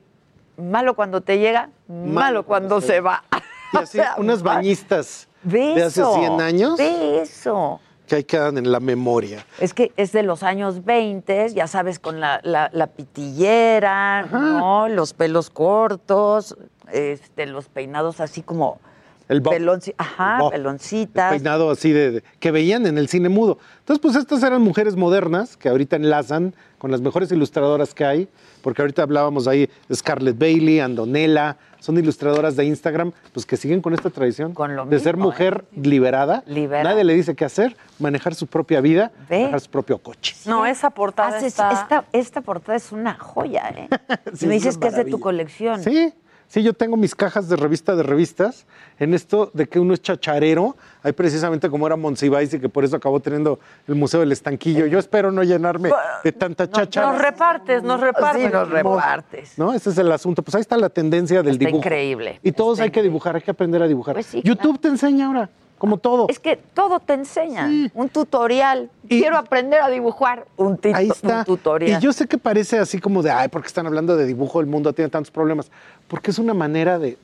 malo 0.56 0.94
cuando 0.94 1.22
te 1.22 1.38
llega, 1.38 1.70
malo, 1.88 2.44
cuando, 2.44 2.80
se 2.80 3.00
va. 3.00 3.24
Y 3.72 3.76
así, 3.78 3.98
unas 4.18 4.42
bañistas 4.42 5.26
Ve 5.42 5.74
de 5.74 5.84
hace 5.84 6.00
eso, 6.02 6.14
100 6.18 6.40
años 6.40 6.76
Ve 6.76 7.22
eso. 7.22 7.80
Que 8.10 8.16
ahí 8.16 8.24
quedan 8.24 8.58
en 8.58 8.72
la 8.72 8.80
memoria. 8.80 9.46
Es 9.60 9.72
que 9.72 9.92
es 9.96 10.10
de 10.10 10.24
los 10.24 10.42
años 10.42 10.84
20, 10.84 11.50
ya 11.54 11.68
sabes, 11.68 12.00
con 12.00 12.18
la, 12.18 12.40
la, 12.42 12.68
la 12.72 12.88
pitillera, 12.88 14.22
¿no? 14.22 14.88
Los 14.88 15.14
pelos 15.14 15.48
cortos, 15.48 16.56
este, 16.92 17.46
los 17.46 17.68
peinados 17.68 18.18
así 18.18 18.42
como 18.42 18.80
El 19.28 19.40
bob. 19.40 19.54
pelonci- 19.54 19.94
ajá, 19.96 20.38
Bob. 20.40 20.50
peloncitas. 20.50 21.30
Peinado 21.34 21.70
así 21.70 21.92
de, 21.92 22.10
de- 22.10 22.22
que 22.40 22.50
veían 22.50 22.84
en 22.86 22.98
el 22.98 23.06
cine 23.08 23.28
mudo. 23.28 23.58
Entonces, 23.78 24.02
pues 24.02 24.16
estas 24.16 24.42
eran 24.42 24.60
mujeres 24.60 24.96
modernas 24.96 25.56
que 25.56 25.68
ahorita 25.68 25.94
enlazan 25.94 26.52
con 26.80 26.90
las 26.90 27.02
mejores 27.02 27.30
ilustradoras 27.30 27.92
que 27.92 28.06
hay, 28.06 28.28
porque 28.62 28.80
ahorita 28.80 29.02
hablábamos 29.02 29.46
ahí 29.46 29.68
de 29.86 29.94
Scarlett 29.94 30.38
Bailey, 30.38 30.80
Andonela, 30.80 31.58
son 31.78 31.98
ilustradoras 31.98 32.56
de 32.56 32.64
Instagram, 32.64 33.12
pues 33.34 33.44
que 33.44 33.58
siguen 33.58 33.82
con 33.82 33.92
esta 33.92 34.08
tradición 34.08 34.54
de 34.88 34.98
ser 34.98 35.18
mujer 35.18 35.66
liberada. 35.76 36.42
Liberada. 36.46 36.88
Nadie 36.90 37.04
le 37.04 37.12
dice 37.14 37.34
qué 37.36 37.44
hacer, 37.44 37.76
manejar 37.98 38.34
su 38.34 38.46
propia 38.46 38.80
vida, 38.80 39.12
manejar 39.28 39.60
su 39.60 39.70
propio 39.70 39.98
coche. 39.98 40.34
No, 40.46 40.64
esa 40.64 40.88
portada 40.88 41.36
Haces- 41.38 41.48
está... 41.48 41.70
esta, 41.72 42.04
esta 42.12 42.40
portada 42.40 42.76
es 42.78 42.92
una 42.92 43.12
joya, 43.14 43.68
¿eh? 43.76 43.88
Sí, 44.34 44.46
Me 44.46 44.56
es 44.56 44.62
dices 44.62 44.78
que 44.78 44.88
es 44.88 44.96
de 44.96 45.04
tu 45.04 45.20
colección. 45.20 45.82
Sí, 45.82 46.14
sí, 46.50 46.62
yo 46.62 46.74
tengo 46.74 46.98
mis 46.98 47.14
cajas 47.14 47.48
de 47.48 47.56
revista 47.56 47.96
de 47.96 48.02
revistas. 48.02 48.66
En 48.98 49.14
esto 49.14 49.50
de 49.54 49.66
que 49.66 49.80
uno 49.80 49.94
es 49.94 50.02
chacharero, 50.02 50.76
hay 51.02 51.12
precisamente 51.12 51.70
como 51.70 51.86
era 51.86 51.96
Monsiváis 51.96 52.52
y 52.52 52.60
que 52.60 52.68
por 52.68 52.84
eso 52.84 52.96
acabó 52.96 53.18
teniendo 53.20 53.58
el 53.88 53.94
Museo 53.94 54.20
del 54.20 54.32
Estanquillo. 54.32 54.84
Yo 54.84 54.98
espero 54.98 55.32
no 55.32 55.42
llenarme 55.42 55.90
de 56.22 56.32
tanta 56.32 56.68
cháchara. 56.70 57.12
Nos 57.12 57.22
repartes, 57.22 57.82
nos 57.82 58.00
repartes. 58.00 58.42
Sí, 58.42 58.52
nos 58.52 58.68
repartes. 58.68 59.58
¿No? 59.58 59.72
Ese 59.72 59.88
es 59.88 59.96
el 59.96 60.12
asunto. 60.12 60.42
Pues 60.42 60.54
ahí 60.56 60.60
está 60.60 60.76
la 60.76 60.90
tendencia 60.90 61.42
del 61.42 61.52
Está 61.54 61.64
dibujo. 61.66 61.78
increíble, 61.78 62.40
Y 62.42 62.52
todos 62.52 62.78
hay 62.80 62.90
que 62.90 63.02
dibujar, 63.02 63.36
hay 63.36 63.42
que 63.42 63.52
aprender 63.52 63.82
a 63.82 63.88
dibujar. 63.88 64.14
Pues 64.16 64.26
sí, 64.26 64.42
YouTube 64.44 64.78
te 64.78 64.88
enseña 64.88 65.26
ahora, 65.28 65.48
como 65.80 65.96
todo. 65.96 66.26
Es 66.28 66.38
que 66.38 66.56
todo 66.56 67.00
te 67.00 67.14
enseña. 67.14 67.68
Un 67.94 68.08
tutorial. 68.10 68.90
Quiero 69.08 69.38
aprender 69.38 69.80
a 69.80 69.88
dibujar. 69.88 70.46
Un, 70.58 70.78
Ahí 70.94 71.08
está. 71.08 71.38
un 71.38 71.44
tutorial. 71.46 71.98
Y 71.98 72.04
yo 72.04 72.12
sé 72.12 72.28
que 72.28 72.36
parece 72.38 72.78
así 72.78 73.00
como 73.00 73.22
de, 73.22 73.30
ay, 73.30 73.48
porque 73.48 73.66
están 73.68 73.86
hablando 73.86 74.14
de 74.16 74.26
dibujo, 74.26 74.60
el 74.60 74.66
mundo 74.66 74.92
tiene 74.92 75.08
tantos 75.08 75.30
problemas. 75.30 75.70
Porque 76.06 76.30
es 76.30 76.38
una 76.38 76.52
manera 76.54 76.98
de, 76.98 77.16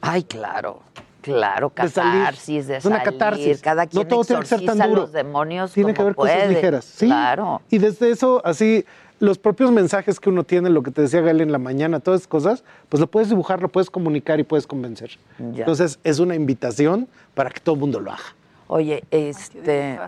Ay, 0.00 0.22
claro. 0.24 0.80
Claro, 1.20 1.70
de 1.76 1.88
salir. 1.90 2.20
catarsis, 2.20 2.66
de 2.68 2.76
Es 2.78 2.84
una 2.86 2.98
salir. 2.98 3.12
catarsis. 3.12 3.60
Cada 3.60 3.86
quien 3.86 4.04
no 4.04 4.08
todo 4.08 4.24
tiene 4.24 4.40
que 4.40 4.48
ser 4.48 4.64
tan 4.64 4.78
duro. 4.78 5.02
los 5.02 5.12
demonios 5.12 5.72
Tiene 5.72 5.88
como 5.88 5.94
que 5.96 6.02
haber 6.02 6.14
puede. 6.14 6.34
cosas 6.34 6.48
ligeras. 6.48 6.84
Sí. 6.86 7.06
Claro. 7.06 7.60
Y 7.68 7.76
desde 7.78 8.10
eso, 8.10 8.40
así, 8.44 8.86
los 9.20 9.38
propios 9.38 9.72
mensajes 9.72 10.20
que 10.20 10.28
uno 10.28 10.44
tiene, 10.44 10.70
lo 10.70 10.82
que 10.82 10.90
te 10.90 11.02
decía 11.02 11.20
Gael 11.20 11.40
en 11.40 11.52
la 11.52 11.58
mañana, 11.58 12.00
todas 12.00 12.20
esas 12.20 12.28
cosas, 12.28 12.64
pues 12.88 13.00
lo 13.00 13.06
puedes 13.06 13.28
dibujar, 13.28 13.60
lo 13.60 13.68
puedes 13.68 13.90
comunicar 13.90 14.38
y 14.40 14.44
puedes 14.44 14.66
convencer. 14.66 15.18
Ya. 15.38 15.60
Entonces, 15.60 15.98
es 16.04 16.18
una 16.18 16.34
invitación 16.34 17.08
para 17.34 17.50
que 17.50 17.60
todo 17.60 17.74
el 17.74 17.80
mundo 17.80 18.00
lo 18.00 18.12
haga. 18.12 18.34
Oye, 18.68 19.04
este. 19.10 19.98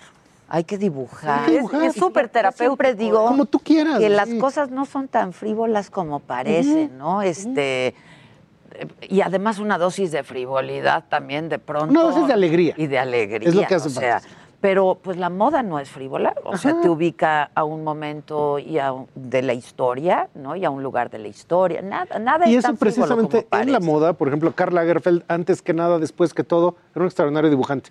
Hay 0.48 0.64
que 0.64 0.78
dibujar. 0.78 1.40
Hay 1.40 1.46
que 1.46 1.52
dibujar. 1.52 1.84
Es 1.84 1.94
súper 1.94 2.28
terapéutico. 2.28 2.76
Siempre 2.82 2.94
digo 2.94 3.24
Como 3.24 3.46
tú 3.46 3.60
quieras. 3.60 3.98
que 3.98 4.08
las 4.08 4.28
cosas 4.34 4.70
no 4.70 4.84
son 4.84 5.06
tan 5.06 5.32
frívolas 5.32 5.90
como 5.90 6.20
parecen, 6.20 6.98
¿no? 6.98 7.22
Este. 7.22 7.94
Y 9.08 9.20
además 9.20 9.58
una 9.58 9.78
dosis 9.78 10.10
de 10.10 10.22
frivolidad 10.22 11.04
también 11.08 11.48
de 11.48 11.58
pronto. 11.58 11.90
Una 11.90 12.02
dosis 12.02 12.26
de 12.26 12.32
alegría. 12.32 12.74
Y 12.76 12.86
de 12.86 12.98
alegría. 12.98 13.48
Es 13.48 13.54
lo 13.54 13.66
que 13.66 13.74
hace 13.74 13.88
o 13.88 13.90
sea, 13.90 14.20
falta. 14.20 14.36
Pero 14.60 14.98
pues 15.02 15.16
la 15.16 15.30
moda 15.30 15.62
no 15.62 15.78
es 15.78 15.88
frívola, 15.90 16.34
o 16.44 16.56
sea, 16.56 16.78
te 16.80 16.88
ubica 16.88 17.50
a 17.54 17.64
un 17.64 17.82
momento 17.82 18.58
y 18.58 18.78
a 18.78 18.92
un- 18.92 19.06
de 19.14 19.42
la 19.42 19.54
historia, 19.54 20.28
¿no? 20.34 20.54
Y 20.56 20.64
a 20.64 20.70
un 20.70 20.82
lugar 20.82 21.08
de 21.10 21.18
la 21.18 21.28
historia. 21.28 21.80
Nada, 21.82 22.18
nada 22.18 22.46
Y 22.46 22.52
es 22.52 22.58
eso 22.58 22.68
tan 22.68 22.76
frívolo 22.76 23.06
precisamente 23.06 23.46
como 23.48 23.62
en 23.62 23.72
la 23.72 23.80
moda, 23.80 24.12
por 24.12 24.28
ejemplo, 24.28 24.52
Karl 24.52 24.74
Lagerfeld, 24.74 25.24
antes 25.28 25.62
que 25.62 25.72
nada, 25.72 25.98
después 25.98 26.34
que 26.34 26.44
todo, 26.44 26.76
era 26.94 27.00
un 27.02 27.06
extraordinario 27.06 27.48
dibujante. 27.48 27.90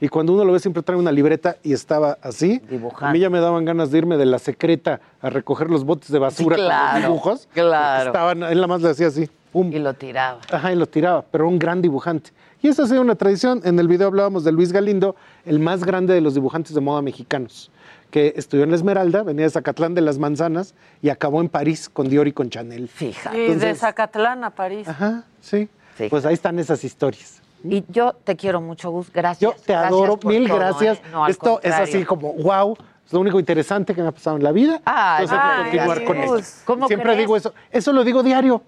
Y 0.00 0.08
cuando 0.08 0.32
uno 0.32 0.44
lo 0.44 0.52
ve, 0.52 0.60
siempre 0.60 0.82
trae 0.84 0.96
una 0.96 1.10
libreta 1.10 1.56
y 1.64 1.72
estaba 1.72 2.18
así. 2.22 2.60
Dibujando. 2.70 3.06
A 3.06 3.12
mí 3.12 3.18
ya 3.18 3.30
me 3.30 3.40
daban 3.40 3.64
ganas 3.64 3.90
de 3.90 3.98
irme 3.98 4.16
de 4.16 4.26
la 4.26 4.38
secreta 4.38 5.00
a 5.20 5.28
recoger 5.30 5.70
los 5.70 5.84
botes 5.84 6.10
de 6.12 6.20
basura 6.20 6.56
Sí, 6.56 6.62
con 6.62 6.68
los 6.68 6.78
claro, 6.78 7.00
dibujos. 7.00 7.48
claro. 7.52 8.06
Estaban, 8.06 8.42
él 8.44 8.54
nada 8.56 8.66
más 8.68 8.80
le 8.82 8.90
hacía 8.90 9.08
así, 9.08 9.28
pum. 9.52 9.72
Y 9.72 9.78
lo 9.80 9.94
tiraba. 9.94 10.38
Ajá, 10.52 10.72
y 10.72 10.76
lo 10.76 10.86
tiraba, 10.86 11.22
pero 11.30 11.48
un 11.48 11.58
gran 11.58 11.82
dibujante. 11.82 12.30
Y 12.62 12.68
esa 12.68 12.82
ha 12.82 12.86
sido 12.86 13.00
una 13.02 13.14
tradición. 13.14 13.60
En 13.64 13.78
el 13.78 13.86
video 13.88 14.08
hablábamos 14.08 14.44
de 14.44 14.52
Luis 14.52 14.72
Galindo, 14.72 15.14
el 15.44 15.60
más 15.60 15.84
grande 15.84 16.14
de 16.14 16.20
los 16.20 16.34
dibujantes 16.34 16.74
de 16.74 16.80
moda 16.80 17.02
mexicanos, 17.02 17.70
que 18.10 18.32
estudió 18.36 18.64
en 18.64 18.70
la 18.70 18.76
Esmeralda, 18.76 19.22
venía 19.22 19.44
de 19.44 19.50
Zacatlán 19.50 19.94
de 19.94 20.00
las 20.00 20.18
Manzanas 20.18 20.74
y 21.00 21.10
acabó 21.10 21.40
en 21.40 21.48
París 21.48 21.88
con 21.88 22.08
Dior 22.08 22.26
y 22.26 22.32
con 22.32 22.50
Chanel. 22.50 22.88
Fíjate. 22.88 23.46
Y 23.46 23.54
de 23.54 23.74
Zacatlán 23.74 24.42
a 24.44 24.50
París. 24.50 24.88
Ajá, 24.88 25.24
sí. 25.40 25.68
Fíjate. 25.94 26.10
Pues 26.10 26.24
ahí 26.24 26.34
están 26.34 26.58
esas 26.58 26.82
historias. 26.84 27.40
Y 27.64 27.84
yo 27.88 28.12
te 28.12 28.36
quiero 28.36 28.60
mucho, 28.60 28.90
Gus. 28.90 29.12
Gracias. 29.12 29.40
Yo 29.40 29.56
te 29.60 29.72
Gracias 29.72 29.92
adoro, 29.92 30.18
mil 30.24 30.46
todo, 30.46 30.58
gracias. 30.58 30.98
¿eh? 30.98 31.02
No, 31.12 31.26
Esto 31.26 31.60
es 31.62 31.72
contrario. 31.72 31.84
así 31.84 32.04
como, 32.04 32.32
wow, 32.34 32.76
es 33.06 33.12
lo 33.12 33.20
único 33.20 33.38
interesante 33.40 33.94
que 33.94 34.02
me 34.02 34.08
ha 34.08 34.12
pasado 34.12 34.36
en 34.36 34.44
la 34.44 34.52
vida. 34.52 34.80
Ay, 34.84 35.24
Entonces 35.24 35.38
hay 35.44 35.70
que 35.70 35.80
ay, 35.80 35.86
continuar 35.88 36.04
con 36.04 36.26
Gus. 36.26 36.40
esto. 36.40 36.60
¿Cómo 36.64 36.86
Siempre 36.88 37.06
crees? 37.06 37.18
digo 37.18 37.36
eso. 37.36 37.52
Eso 37.70 37.92
lo 37.92 38.04
digo 38.04 38.22
diario. 38.22 38.62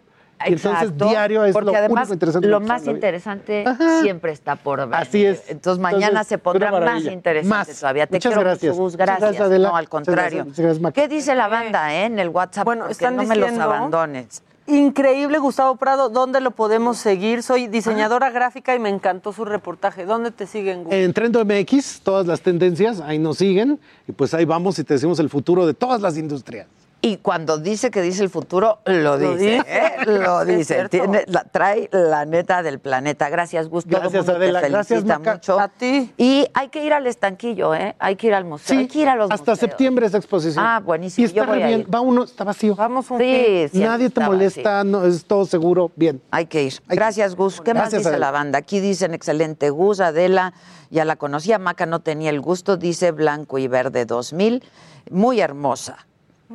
Y 0.46 0.52
entonces 0.54 0.96
diario 0.96 1.44
es 1.44 1.52
porque 1.52 1.70
lo 1.70 1.76
además 1.76 2.08
único 2.08 2.14
interesante. 2.14 2.48
lo 2.48 2.60
más 2.60 2.86
interesante 2.86 3.64
Ajá. 3.66 4.00
siempre 4.00 4.32
está 4.32 4.56
por 4.56 4.78
ver. 4.88 4.94
Así 5.00 5.24
es. 5.24 5.42
Entonces 5.48 5.80
mañana 5.80 6.06
Entonces, 6.08 6.28
se 6.28 6.38
pondrá 6.38 6.70
más 6.72 7.02
interesante 7.04 7.48
Más. 7.48 7.78
todavía. 7.80 8.06
Te 8.06 8.16
Muchas 8.16 8.30
quiero 8.32 8.40
gracias. 8.48 8.76
Muchas 8.76 8.96
Gracias. 8.96 9.20
gracias, 9.20 9.46
Adela. 9.46 9.68
No, 9.68 9.76
al 9.76 9.82
Muchas 9.84 9.90
contrario. 9.90 10.22
gracias, 10.22 10.46
muchas 10.46 10.60
gracias, 10.64 10.82
Maca. 10.82 10.94
¿Qué 10.94 11.08
dice 11.08 11.34
la 11.34 11.48
banda 11.48 11.94
eh, 11.94 12.04
en 12.06 12.18
el 12.18 12.30
WhatsApp? 12.30 12.64
Bueno, 12.64 12.82
Porque 12.82 12.92
están 12.92 13.16
no 13.16 13.22
me 13.24 13.36
los 13.36 13.50
diciendo- 13.50 13.64
abandones. 13.64 14.42
Increíble, 14.66 15.38
Gustavo 15.38 15.74
Prado. 15.76 16.10
¿Dónde 16.10 16.40
lo 16.40 16.52
podemos 16.52 16.96
seguir? 16.96 17.42
Soy 17.42 17.66
diseñadora 17.66 18.30
gráfica 18.30 18.74
y 18.74 18.78
me 18.78 18.88
encantó 18.88 19.32
su 19.32 19.44
reportaje. 19.44 20.04
¿Dónde 20.04 20.30
te 20.30 20.46
siguen, 20.46 20.84
Gus? 20.84 20.92
En 20.92 21.12
Trendo 21.12 21.44
MX, 21.44 22.02
todas 22.02 22.26
las 22.26 22.40
tendencias, 22.40 23.00
ahí 23.00 23.18
nos 23.18 23.38
siguen. 23.38 23.80
Y 24.06 24.12
pues 24.12 24.32
ahí 24.32 24.44
vamos 24.44 24.78
y 24.78 24.84
te 24.84 24.94
decimos 24.94 25.18
el 25.18 25.28
futuro 25.28 25.66
de 25.66 25.74
todas 25.74 26.00
las 26.00 26.16
industrias. 26.16 26.68
Y 27.02 27.16
cuando 27.16 27.56
dice 27.56 27.90
que 27.90 28.02
dice 28.02 28.22
el 28.22 28.28
futuro, 28.28 28.80
lo 28.84 29.16
Lo 29.16 29.18
dice. 29.18 29.36
dice. 29.38 29.64
¿eh? 29.66 29.92
Lo 30.06 30.44
dice. 30.44 30.88
Tiene- 30.90 31.24
la- 31.28 31.44
trae 31.44 31.88
la 31.92 32.26
neta 32.26 32.62
del 32.62 32.78
planeta. 32.78 33.30
Gracias, 33.30 33.68
Gus. 33.68 33.84
Todo 33.84 33.96
el 33.96 34.00
Gracias, 34.02 34.26
mundo 34.26 34.32
te 34.32 34.44
Adela. 34.44 34.60
Gracias, 34.60 34.86
felicita 34.88 35.18
Maca. 35.18 35.32
mucho. 35.34 35.58
A 35.58 35.68
ti. 35.68 36.12
Y 36.18 36.46
hay 36.52 36.68
que 36.68 36.84
ir 36.84 36.92
al 36.92 37.06
estanquillo, 37.06 37.74
¿eh? 37.74 37.96
Hay 37.98 38.16
que 38.16 38.26
ir 38.26 38.34
al 38.34 38.44
museo. 38.44 38.78
hay 38.78 38.86
que 38.86 38.98
ir 38.98 39.08
a 39.08 39.16
los 39.16 39.30
hasta 39.30 39.52
museos. 39.52 39.58
septiembre 39.60 40.06
esa 40.06 40.18
exposición. 40.18 40.62
Ah, 40.62 40.80
buenísimo. 40.84 41.22
Y 41.24 41.28
está 41.28 41.40
Yo 41.40 41.46
voy 41.46 41.56
re 41.58 41.64
a 41.64 41.66
bien. 41.68 41.80
ir. 41.80 41.94
Va 41.94 42.00
uno, 42.00 42.24
está 42.24 42.44
vacío. 42.44 42.74
Vamos 42.76 43.10
un 43.10 43.18
Sí, 43.18 43.68
sí, 43.72 43.78
Nadie 43.80 44.10
te 44.10 44.20
molesta, 44.20 44.84
no, 44.84 45.04
es 45.06 45.24
todo 45.24 45.46
seguro, 45.46 45.90
bien. 45.96 46.20
Hay 46.30 46.46
que 46.46 46.64
ir. 46.64 46.74
Gracias, 46.86 47.34
Gus. 47.34 47.62
¿Qué 47.62 47.72
más 47.72 47.84
Gracias, 47.84 48.00
dice 48.00 48.08
Adela. 48.10 48.26
la 48.26 48.30
banda? 48.32 48.58
Aquí 48.58 48.78
dicen 48.80 49.14
excelente 49.14 49.70
Gus, 49.70 50.00
Adela, 50.00 50.52
ya 50.90 51.06
la 51.06 51.16
conocía, 51.16 51.58
Maca 51.58 51.86
no 51.86 52.00
tenía 52.00 52.28
el 52.28 52.42
gusto, 52.42 52.76
dice 52.76 53.10
blanco 53.12 53.56
y 53.56 53.68
verde 53.68 54.04
2000, 54.04 54.62
muy 55.10 55.40
hermosa, 55.40 56.06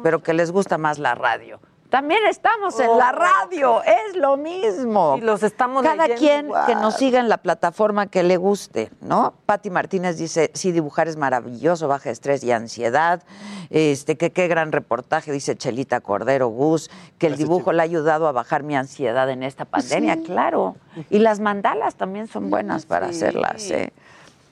pero 0.03 0.21
que 0.23 0.33
les 0.33 0.51
gusta 0.51 0.77
más 0.77 0.99
la 0.99 1.15
radio. 1.15 1.59
También 1.89 2.25
estamos 2.27 2.77
en 2.79 2.97
la 2.97 3.11
radio, 3.13 3.81
es 3.83 4.17
lo 4.17 4.35
mismo. 4.35 5.13
Oh. 5.13 5.17
Y 5.17 5.21
los 5.21 5.43
estamos 5.43 5.81
Cada 5.83 6.07
leyendo 6.07 6.53
quien 6.53 6.65
que 6.65 6.75
nos 6.75 6.95
siga 6.95 7.19
en 7.19 7.29
la 7.29 7.37
plataforma 7.37 8.07
que 8.07 8.23
le 8.23 8.35
guste, 8.35 8.91
¿no? 9.01 9.35
Patti 9.45 9.69
Martínez 9.69 10.17
dice, 10.17 10.51
sí, 10.55 10.73
dibujar 10.73 11.07
es 11.07 11.15
maravilloso, 11.15 11.87
baja 11.87 12.09
estrés 12.09 12.43
y 12.43 12.51
ansiedad. 12.51 13.23
Este, 13.69 14.17
que 14.17 14.31
qué 14.31 14.47
gran 14.49 14.73
reportaje, 14.73 15.31
dice 15.31 15.55
Chelita 15.55 16.01
Cordero 16.01 16.47
Gus, 16.47 16.89
que 17.17 17.27
el 17.27 17.37
dibujo 17.37 17.71
le 17.71 17.81
ha 17.81 17.83
ayudado 17.85 18.27
a 18.27 18.33
bajar 18.33 18.63
mi 18.63 18.75
ansiedad 18.75 19.29
en 19.29 19.43
esta 19.43 19.63
pandemia, 19.63 20.17
claro. 20.21 20.75
Y 21.09 21.19
las 21.19 21.39
mandalas 21.39 21.95
también 21.95 22.27
son 22.27 22.49
buenas 22.49 22.85
para 22.85 23.07
Sí. 23.13 23.15
hacerlas, 23.23 23.71
¿eh? 23.71 23.93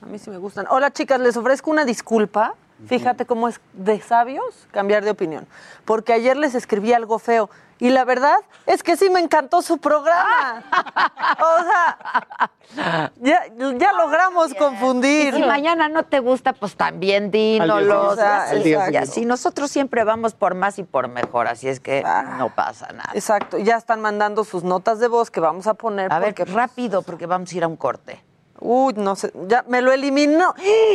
A 0.00 0.06
mí 0.06 0.18
sí 0.18 0.30
me 0.30 0.38
gustan. 0.38 0.66
Hola, 0.70 0.92
chicas, 0.92 1.20
les 1.20 1.36
ofrezco 1.36 1.70
una 1.70 1.84
disculpa. 1.84 2.54
Fíjate 2.86 3.24
cómo 3.24 3.48
es 3.48 3.60
de 3.72 4.00
sabios 4.00 4.66
cambiar 4.72 5.04
de 5.04 5.10
opinión. 5.10 5.46
Porque 5.84 6.12
ayer 6.12 6.36
les 6.36 6.54
escribí 6.54 6.92
algo 6.92 7.18
feo. 7.18 7.48
Y 7.80 7.90
la 7.90 8.04
verdad 8.04 8.36
es 8.66 8.82
que 8.82 8.96
sí 8.96 9.10
me 9.10 9.18
encantó 9.20 9.60
su 9.62 9.78
programa. 9.78 10.62
o 11.40 11.64
sea, 11.64 13.12
ya, 13.16 13.42
ya 13.76 13.92
logramos 13.92 14.52
Y 14.52 14.54
confundir. 14.54 15.34
si 15.34 15.42
mañana 15.42 15.88
no 15.88 16.04
te 16.04 16.20
gusta, 16.20 16.52
pues 16.52 16.76
también 16.76 17.30
dínoslo. 17.30 18.14
Día 18.16 18.46
siguiente. 18.46 18.92
Y 18.92 18.96
así, 18.96 19.24
nosotros 19.26 19.70
siempre 19.70 20.04
vamos 20.04 20.34
por 20.34 20.54
más 20.54 20.78
y 20.78 20.84
por 20.84 21.08
mejor, 21.08 21.48
así 21.48 21.68
es 21.68 21.80
que 21.80 22.04
no 22.38 22.54
pasa 22.54 22.88
nada. 22.92 23.10
Exacto, 23.14 23.58
ya 23.58 23.76
están 23.76 24.00
mandando 24.00 24.44
sus 24.44 24.62
notas 24.62 24.98
de 25.00 25.08
voz 25.08 25.30
que 25.30 25.40
vamos 25.40 25.66
a 25.66 25.74
poner. 25.74 26.12
A 26.12 26.18
ver, 26.20 26.34
porque- 26.34 26.52
rápido, 26.52 27.02
porque 27.02 27.26
vamos 27.26 27.52
a 27.52 27.56
ir 27.56 27.64
a 27.64 27.68
un 27.68 27.76
corte. 27.76 28.22
Uy, 28.66 28.94
no 28.96 29.14
sé, 29.14 29.30
ya 29.46 29.62
me 29.68 29.82
lo 29.82 29.92
eliminó. 29.92 30.54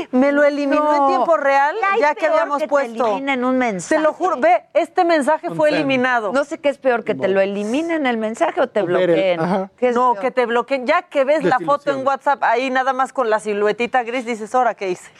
Me 0.09 0.31
lo 0.31 0.43
eliminó 0.43 0.83
No. 0.83 0.95
en 1.03 1.07
tiempo 1.07 1.37
real, 1.37 1.75
¿Qué 1.79 1.85
hay 1.85 1.99
ya 2.01 2.15
que 2.15 2.25
habíamos 2.25 2.57
que 2.57 2.63
te 2.63 2.67
puesto. 2.67 3.05
eliminen 3.05 3.45
un 3.45 3.59
mensaje? 3.59 3.95
Te 3.95 4.01
lo 4.01 4.11
juro, 4.11 4.37
ve, 4.39 4.65
este 4.73 5.05
mensaje 5.05 5.51
fue 5.51 5.69
eliminado. 5.69 6.33
No 6.33 6.45
sé 6.45 6.57
qué 6.57 6.69
es 6.69 6.79
peor, 6.79 7.03
que 7.03 7.13
te 7.13 7.27
lo 7.27 7.39
eliminen 7.39 8.07
el 8.07 8.17
mensaje 8.17 8.59
o 8.59 8.67
te 8.67 8.81
bloqueen. 8.81 9.39
ajá. 9.39 9.69
¿Qué 9.77 9.89
es 9.89 9.95
No, 9.95 10.13
peor? 10.13 10.21
que 10.23 10.31
te 10.31 10.45
bloqueen. 10.47 10.87
Ya 10.87 11.03
que 11.03 11.23
ves 11.25 11.43
la 11.43 11.59
foto 11.59 11.91
en. 11.91 11.99
WhatsApp 12.07 12.41
ahí 12.43 12.71
nada 12.71 12.91
más 12.91 13.13
con 13.13 13.29
la 13.29 13.39
siluetita 13.39 14.01
gris, 14.01 14.25
dices, 14.25 14.55
¿ahora 14.55 14.73
qué 14.73 14.89
hice? 14.89 15.11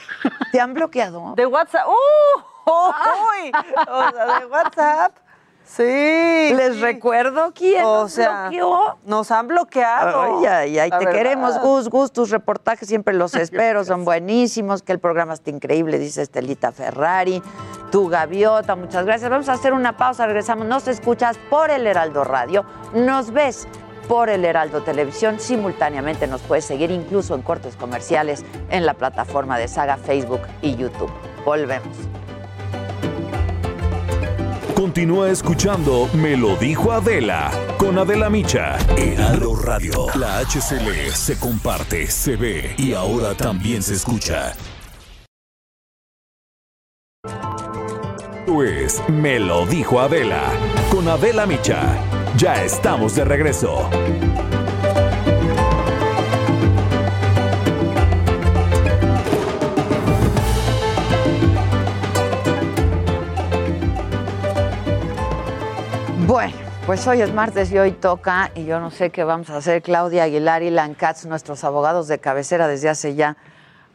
¿Te 0.52 0.60
han 0.60 0.74
bloqueado? 0.74 1.34
De 1.36 1.46
WhatsApp. 1.46 1.88
¡Uh! 1.88 2.42
¡Oh, 2.66 2.92
uy! 3.44 3.52
O 3.88 4.10
sea, 4.12 4.40
de 4.40 4.46
WhatsApp. 4.48 5.12
Sí. 5.76 5.84
Les 5.84 6.82
recuerdo 6.82 7.52
quién 7.54 7.86
o 7.86 8.02
nos 8.02 8.14
sea, 8.14 8.50
bloqueó. 8.50 8.98
Nos 9.06 9.30
han 9.30 9.48
bloqueado. 9.48 10.40
Ay, 10.40 10.46
ay, 10.48 10.80
ay, 10.80 10.90
La 10.90 10.98
te 10.98 11.06
verdad. 11.06 11.18
queremos, 11.20 11.60
Gus, 11.60 11.90
Gus, 11.90 12.12
tus 12.12 12.32
reportajes 12.32 12.88
siempre 12.88 13.14
los 13.14 13.36
espero, 13.36 13.84
son 13.84 14.04
buenísimos, 14.04 14.82
que 14.82 14.92
el 14.92 15.00
programa 15.00 15.34
está 15.34 15.52
increíble, 15.52 16.00
dice 16.00 16.24
Estelita 16.24 16.72
Ferrari, 16.72 17.42
tu 17.92 18.10
gaviota, 18.10 18.76
muchas 18.76 19.06
gracias. 19.06 19.30
Vamos 19.30 19.48
a 19.48 19.54
hacer 19.54 19.74
una 19.74 19.96
pausa, 19.96 20.26
regresamos, 20.26 20.66
nos 20.66 20.88
escuchas 20.88 21.38
por 21.52 21.70
el 21.70 21.86
Heraldo 21.86 22.24
Radio, 22.24 22.66
nos 22.94 23.32
ves 23.32 23.68
por 24.08 24.30
el 24.30 24.46
Heraldo 24.46 24.82
Televisión, 24.82 25.40
simultáneamente 25.40 26.26
nos 26.26 26.42
puedes 26.42 26.66
seguir 26.66 26.90
incluso 26.90 27.36
en 27.36 27.44
cortes 27.44 27.76
comerciales 27.76 28.44
en 28.72 28.88
la 28.88 28.96
plataforma 28.96 29.60
de 29.60 29.68
Saga, 29.68 29.98
Facebook 29.98 30.42
y 30.64 30.76
YouTube. 30.76 31.12
Volvemos. 31.46 31.96
Continúa 34.90 35.30
escuchando 35.30 36.10
Me 36.16 36.36
lo 36.36 36.56
dijo 36.56 36.92
Adela 36.92 37.52
con 37.78 38.00
Adela 38.00 38.28
Micha. 38.28 38.76
Heraldo 38.98 39.56
Radio. 39.56 40.08
La 40.16 40.40
HCL 40.40 41.12
se 41.14 41.38
comparte, 41.38 42.08
se 42.08 42.36
ve 42.36 42.74
y 42.76 42.94
ahora 42.94 43.36
también 43.36 43.84
se 43.84 43.94
escucha. 43.94 44.56
Pues 48.48 49.00
Me 49.10 49.40
lo 49.40 49.68
dijo 49.68 50.00
Adela 50.00 50.42
con 50.90 51.08
Adela 51.08 51.46
Micha. 51.46 51.96
Ya 52.36 52.64
estamos 52.64 53.16
de 53.16 53.26
regreso. 53.26 53.88
Pues 66.90 67.06
hoy 67.06 67.22
es 67.22 67.32
martes 67.32 67.72
y 67.72 67.78
hoy 67.78 67.92
toca, 67.92 68.50
y 68.56 68.66
yo 68.66 68.80
no 68.80 68.90
sé 68.90 69.12
qué 69.12 69.24
vamos 69.24 69.52
a 69.52 69.58
hacer, 69.58 69.84
Claudia 69.84 70.24
Aguilar 70.24 70.64
y 70.64 70.72
Lancats, 70.72 71.28
nuestros 71.28 71.64
abogados 71.64 72.08
de 72.08 72.18
cabecera 72.18 72.68
desde 72.68 72.90
hace 72.90 73.14
ya 73.14 73.38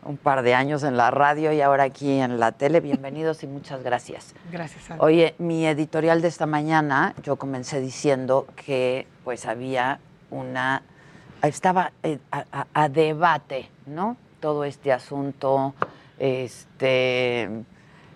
un 0.04 0.16
par 0.16 0.42
de 0.44 0.54
años 0.54 0.84
en 0.84 0.96
la 0.96 1.10
radio 1.10 1.50
y 1.52 1.60
ahora 1.60 1.82
aquí 1.82 2.20
en 2.20 2.38
la 2.38 2.52
tele. 2.52 2.78
Bienvenidos 2.78 3.42
y 3.42 3.48
muchas 3.48 3.82
gracias. 3.82 4.32
Gracias 4.52 4.92
a 4.92 4.96
Oye, 5.00 5.34
mi 5.38 5.66
editorial 5.66 6.22
de 6.22 6.28
esta 6.28 6.46
mañana, 6.46 7.16
yo 7.24 7.34
comencé 7.34 7.80
diciendo 7.80 8.46
que 8.64 9.08
pues 9.24 9.44
había 9.46 9.98
una, 10.30 10.82
estaba 11.42 11.90
eh, 12.04 12.20
a, 12.30 12.44
a- 12.52 12.66
a 12.74 12.88
debate, 12.88 13.70
¿no? 13.86 14.16
Todo 14.38 14.62
este 14.62 14.92
asunto, 14.92 15.74
este, 16.20 17.50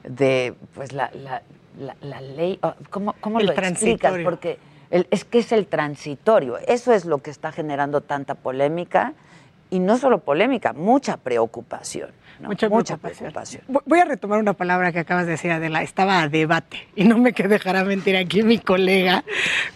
de 0.05 0.55
pues 0.73 0.93
la, 0.93 1.11
la, 1.15 1.43
la- 1.79 1.97
la 2.01 2.21
ley, 2.21 2.59
¿cómo, 2.91 3.15
cómo 3.21 3.39
lo 3.47 3.53
explicas? 3.73 4.13
Porque 4.25 4.59
el- 4.91 5.07
es 5.11 5.25
que 5.25 5.39
es 5.39 5.53
el 5.53 5.67
transitorio, 5.67 6.59
eso 6.67 6.93
es 6.93 7.05
lo 7.05 7.19
que 7.19 7.31
está 7.31 7.53
generando 7.53 8.01
tanta 8.01 8.35
polémica 8.35 9.15
y 9.71 9.81
no 9.81 9.99
solo 9.99 10.21
polémica, 10.21 10.73
mucha 10.73 11.17
preocupación. 11.19 12.11
¿no? 12.41 12.49
Mucha 12.71 12.97
preocupación. 12.97 13.63
Voy- 13.69 13.83
Voy 13.85 13.99
a 13.99 14.05
retomar 14.05 14.39
una 14.39 14.53
palabra 14.53 14.93
que 14.93 15.01
acabas 15.01 15.27
de 15.27 15.33
decir, 15.33 15.51
Adela. 15.51 15.83
Estaba 15.83 16.23
a 16.23 16.29
debate. 16.29 16.87
Y 16.95 17.05
no 17.05 17.19
me 17.19 17.33
dejará 17.33 17.83
mentir 17.85 18.17
aquí 18.17 18.43
mi 18.45 18.59
colega 18.59 19.25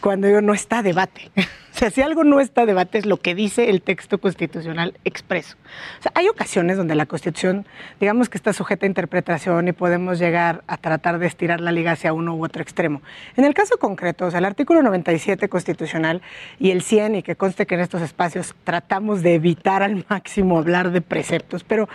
cuando 0.00 0.28
yo 0.28 0.40
no 0.40 0.54
está 0.54 0.78
a 0.78 0.82
debate. 0.82 1.30
O 1.74 1.78
sea, 1.78 1.90
si 1.90 2.02
algo 2.02 2.22
no 2.22 2.40
está 2.40 2.62
a 2.62 2.66
debate 2.66 2.98
es 2.98 3.06
lo 3.06 3.16
que 3.16 3.34
dice 3.34 3.70
el 3.70 3.80
texto 3.80 4.18
constitucional 4.18 4.94
expreso. 5.04 5.56
O 6.00 6.02
sea, 6.02 6.12
hay 6.14 6.28
ocasiones 6.28 6.76
donde 6.76 6.94
la 6.94 7.06
Constitución, 7.06 7.66
digamos 7.98 8.28
que 8.28 8.36
está 8.36 8.52
sujeta 8.52 8.84
a 8.84 8.88
interpretación 8.88 9.68
y 9.68 9.72
podemos 9.72 10.18
llegar 10.18 10.62
a 10.66 10.76
tratar 10.76 11.18
de 11.18 11.26
estirar 11.26 11.60
la 11.60 11.72
liga 11.72 11.92
hacia 11.92 12.12
uno 12.12 12.34
u 12.34 12.44
otro 12.44 12.62
extremo. 12.62 13.00
En 13.36 13.44
el 13.44 13.54
caso 13.54 13.78
concreto, 13.78 14.26
o 14.26 14.30
sea, 14.30 14.38
el 14.38 14.44
artículo 14.44 14.82
97 14.82 15.48
constitucional 15.48 16.20
y 16.58 16.72
el 16.72 16.82
100, 16.82 17.16
y 17.16 17.22
que 17.22 17.36
conste 17.36 17.66
que 17.66 17.74
en 17.74 17.80
estos 17.80 18.02
espacios 18.02 18.54
tratamos 18.64 19.22
de 19.22 19.34
evitar 19.34 19.82
al 19.82 20.04
máximo 20.08 20.58
hablar 20.58 20.90
de 20.90 21.00
preceptos, 21.00 21.64
pero 21.64 21.88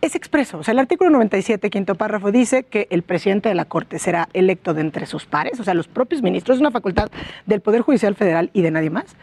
es 0.00 0.14
expreso. 0.14 0.58
O 0.58 0.62
sea, 0.62 0.72
el 0.72 0.78
artículo 0.78 1.10
97, 1.10 1.70
quinto 1.70 1.94
párrafo, 1.94 2.32
dice 2.32 2.64
que 2.64 2.86
el 2.90 3.02
presidente 3.02 3.48
de 3.48 3.54
la 3.54 3.64
Corte 3.64 3.98
será 3.98 4.28
electo 4.32 4.74
de 4.74 4.80
entre 4.80 5.06
sus 5.06 5.26
pares, 5.26 5.60
o 5.60 5.64
sea, 5.64 5.74
los 5.74 5.88
propios 5.88 6.22
ministros, 6.22 6.56
es 6.56 6.60
una 6.60 6.70
facultad 6.70 7.10
del 7.46 7.60
Poder 7.60 7.82
Judicial 7.82 8.14
Federal 8.14 8.50
y 8.52 8.62
de 8.62 8.70
nadie 8.70 8.90
más, 8.90 9.16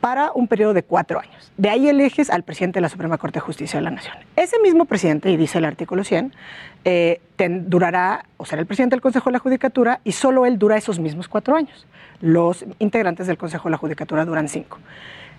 para 0.00 0.30
un 0.32 0.46
periodo 0.46 0.74
de 0.74 0.84
cuatro 0.84 1.18
años. 1.18 1.52
De 1.56 1.68
ahí 1.70 1.88
eliges 1.88 2.30
al 2.30 2.44
presidente 2.44 2.76
de 2.76 2.82
la 2.82 2.88
Suprema 2.88 3.18
Corte 3.18 3.38
de 3.38 3.40
Justicia 3.40 3.80
de 3.80 3.84
la 3.84 3.90
Nación. 3.90 4.16
Ese 4.36 4.58
mismo 4.60 4.84
presidente, 4.84 5.30
y 5.30 5.36
dice 5.36 5.58
el 5.58 5.64
artículo 5.64 6.04
100, 6.04 6.32
eh, 6.84 7.20
durará, 7.66 8.24
o 8.36 8.46
será 8.46 8.60
el 8.60 8.66
presidente 8.66 8.94
del 8.94 9.00
Consejo 9.00 9.28
de 9.28 9.32
la 9.32 9.38
Judicatura, 9.40 10.00
y 10.04 10.12
solo 10.12 10.46
él 10.46 10.58
dura 10.58 10.76
esos 10.76 11.00
mismos 11.00 11.28
cuatro 11.28 11.56
años. 11.56 11.86
Los 12.20 12.64
integrantes 12.78 13.26
del 13.26 13.38
Consejo 13.38 13.68
de 13.68 13.72
la 13.72 13.78
Judicatura 13.78 14.24
duran 14.24 14.48
cinco. 14.48 14.78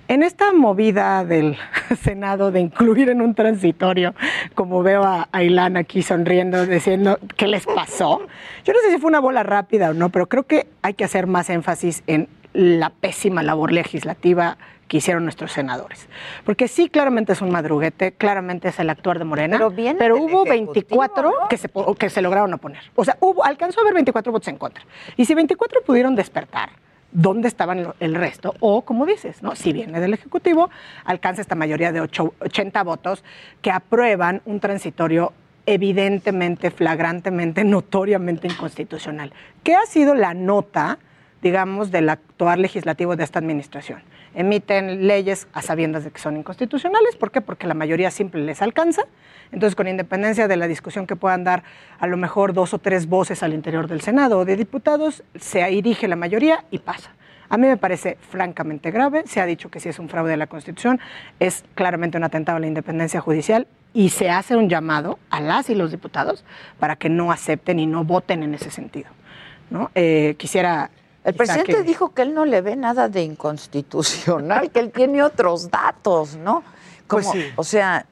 En 0.10 0.23
esta 0.23 0.53
movida 0.53 1.23
del 1.23 1.56
Senado 2.03 2.52
de 2.52 2.60
incluir 2.60 3.10
en 3.10 3.22
un 3.22 3.36
transitorio, 3.36 4.15
como 4.56 4.81
veo 4.81 5.03
a 5.03 5.30
Ailán 5.31 5.77
aquí 5.77 6.02
sonriendo, 6.02 6.65
diciendo 6.65 7.19
qué 7.38 7.45
les 7.45 7.68
pasó, 7.68 8.22
yo 8.65 8.73
no 8.73 8.80
sé 8.80 8.90
si 8.90 8.98
fue 8.98 9.07
una 9.07 9.19
bola 9.19 9.44
rápida 9.44 9.91
o 9.91 9.94
no, 9.94 10.10
pero 10.10 10.27
creo 10.27 10.48
que 10.48 10.65
hay 10.81 10.95
que 10.95 11.03
hacer 11.03 11.27
más 11.27 11.52
énfasis 11.52 12.02
en 12.07 12.27
la 12.53 12.90
pésima 12.90 13.44
labor 13.44 13.72
legislativa 13.72 14.57
que 14.88 14.98
hicieron 14.98 15.26
nuestros 15.26 15.52
senadores. 15.52 16.10
Porque 16.44 16.68
sí, 16.68 16.90
claramente 16.90 17.34
es 17.34 17.41
un 17.44 17.52
madruguete, 17.52 18.14
claramente 18.14 18.69
es 18.69 18.80
el 18.80 18.90
actuar 18.90 19.19
de 19.19 19.26
Morena, 19.26 19.60
pero, 19.99 20.18
hubo 20.18 20.44
24 20.44 21.31
que, 21.52 21.57
se, 21.57 21.69
que 21.99 22.10
se 22.10 22.23
lograron 22.23 22.52
oponer. 22.52 22.81
O 22.95 23.06
sea, 23.06 23.15
hubo, 23.19 23.45
alcanzó 23.45 23.81
a 23.81 23.84
haber 23.84 23.94
24 23.94 24.31
votos 24.31 24.48
en 24.48 24.57
contra. 24.57 24.84
Y 25.18 25.26
si 25.26 25.36
24 25.36 25.84
pudieron 25.84 26.15
despertar, 26.15 26.72
¿dónde 27.11 27.48
estaban 27.48 27.94
el 27.99 28.15
resto? 28.15 28.53
O, 28.60 28.84
como 28.84 29.06
dices, 29.06 29.41
¿no? 29.44 29.56
si 29.56 29.73
viene 29.73 29.99
del 29.99 30.14
Ejecutivo, 30.14 30.69
alcanza 31.06 31.41
esta 31.41 31.56
mayoría 31.56 31.91
de 31.91 32.02
ocho- 32.02 32.34
80 32.40 32.84
votos 32.84 33.23
que 33.61 33.72
aprueban 33.72 34.41
un 34.45 34.60
transitorio 34.60 35.34
evidentemente, 35.65 36.72
flagrantemente, 36.72 37.64
notoriamente 37.64 38.48
inconstitucional. 38.48 39.31
¿Qué 39.64 39.76
ha 39.76 39.86
sido 39.86 40.15
la 40.15 40.34
nota, 40.34 40.98
digamos, 41.41 41.91
del 41.91 42.10
actuar 42.10 42.60
legislativo 42.60 43.16
de 43.16 43.24
esta 43.24 43.40
administración? 43.40 44.02
Emiten 44.36 45.07
leyes 45.07 45.48
a 45.53 45.61
sabiendas 45.61 46.03
de 46.03 46.11
que 46.11 46.20
son 46.20 46.38
inconstitucionales. 46.38 47.16
¿Por 47.16 47.32
qué? 47.32 47.41
Porque 47.41 47.68
la 47.68 47.74
mayoría 47.74 48.11
simple 48.11 48.41
les 48.41 48.61
alcanza. 48.61 49.03
Entonces, 49.52 49.76
con 49.76 49.88
independencia 49.88 50.48
de 50.48 50.57
la 50.57 50.68
discusión 50.68 51.07
que 51.07 51.16
puedan 51.16 51.44
dar 51.44 51.64
a 51.99 52.07
lo 52.07 52.18
mejor 52.18 52.53
dos 52.53 52.74
o 52.74 52.80
tres 52.80 53.07
voces 53.07 53.41
al 53.41 53.53
interior 53.53 53.88
del 53.88 54.02
Senado 54.02 54.40
o 54.40 54.45
de 54.45 54.56
diputados, 54.56 55.24
se 55.36 55.66
dirige 55.66 56.07
la 56.07 56.16
mayoría 56.16 56.66
y 56.70 56.80
pasa. 56.80 57.11
A 57.49 57.57
mí 57.57 57.66
me 57.66 57.78
parece 57.78 58.18
francamente 58.30 58.91
grave. 58.91 59.24
Se 59.26 59.41
ha 59.41 59.45
dicho 59.45 59.70
que 59.70 59.80
si 59.80 59.90
es 59.90 59.98
un 59.98 60.07
fraude 60.07 60.34
a 60.34 60.38
la 60.38 60.48
Constitución, 60.48 60.99
es 61.40 61.66
claramente 61.74 62.18
un 62.18 62.24
atentado 62.24 62.57
a 62.57 62.60
la 62.60 62.68
independencia 62.68 63.20
judicial 63.22 63.68
y 63.91 64.10
se 64.10 64.30
hace 64.30 64.56
un 64.56 64.70
llamado 64.70 65.18
a 65.32 65.41
las 65.41 65.70
y 65.72 65.76
los 65.76 65.90
diputados 65.90 66.45
para 66.78 66.95
que 66.95 67.10
no 67.10 67.32
acepten 67.32 67.80
y 67.80 67.88
no 67.88 68.03
voten 68.03 68.44
en 68.44 68.53
ese 68.53 68.70
sentido. 68.70 69.10
¿no? 69.70 69.90
Eh, 69.95 70.36
quisiera. 70.38 70.91
El 71.24 71.34
presidente 71.36 71.74
que- 71.74 71.84
dijo 71.84 72.14
que 72.14 72.22
él 72.22 72.34
no 72.34 72.46
le 72.46 72.62
ve 72.62 72.76
nada 72.76 73.10
de 73.10 73.24
inconstitucional, 73.24 74.72
que 74.72 74.80
él 74.80 74.91
tiene 74.91 75.22
otros 75.24 75.70
datos, 75.70 76.36
¿no? 76.38 76.64
Pues 77.08 77.28
sí. 77.28 77.46
O 77.56 77.64
sea, 77.64 78.06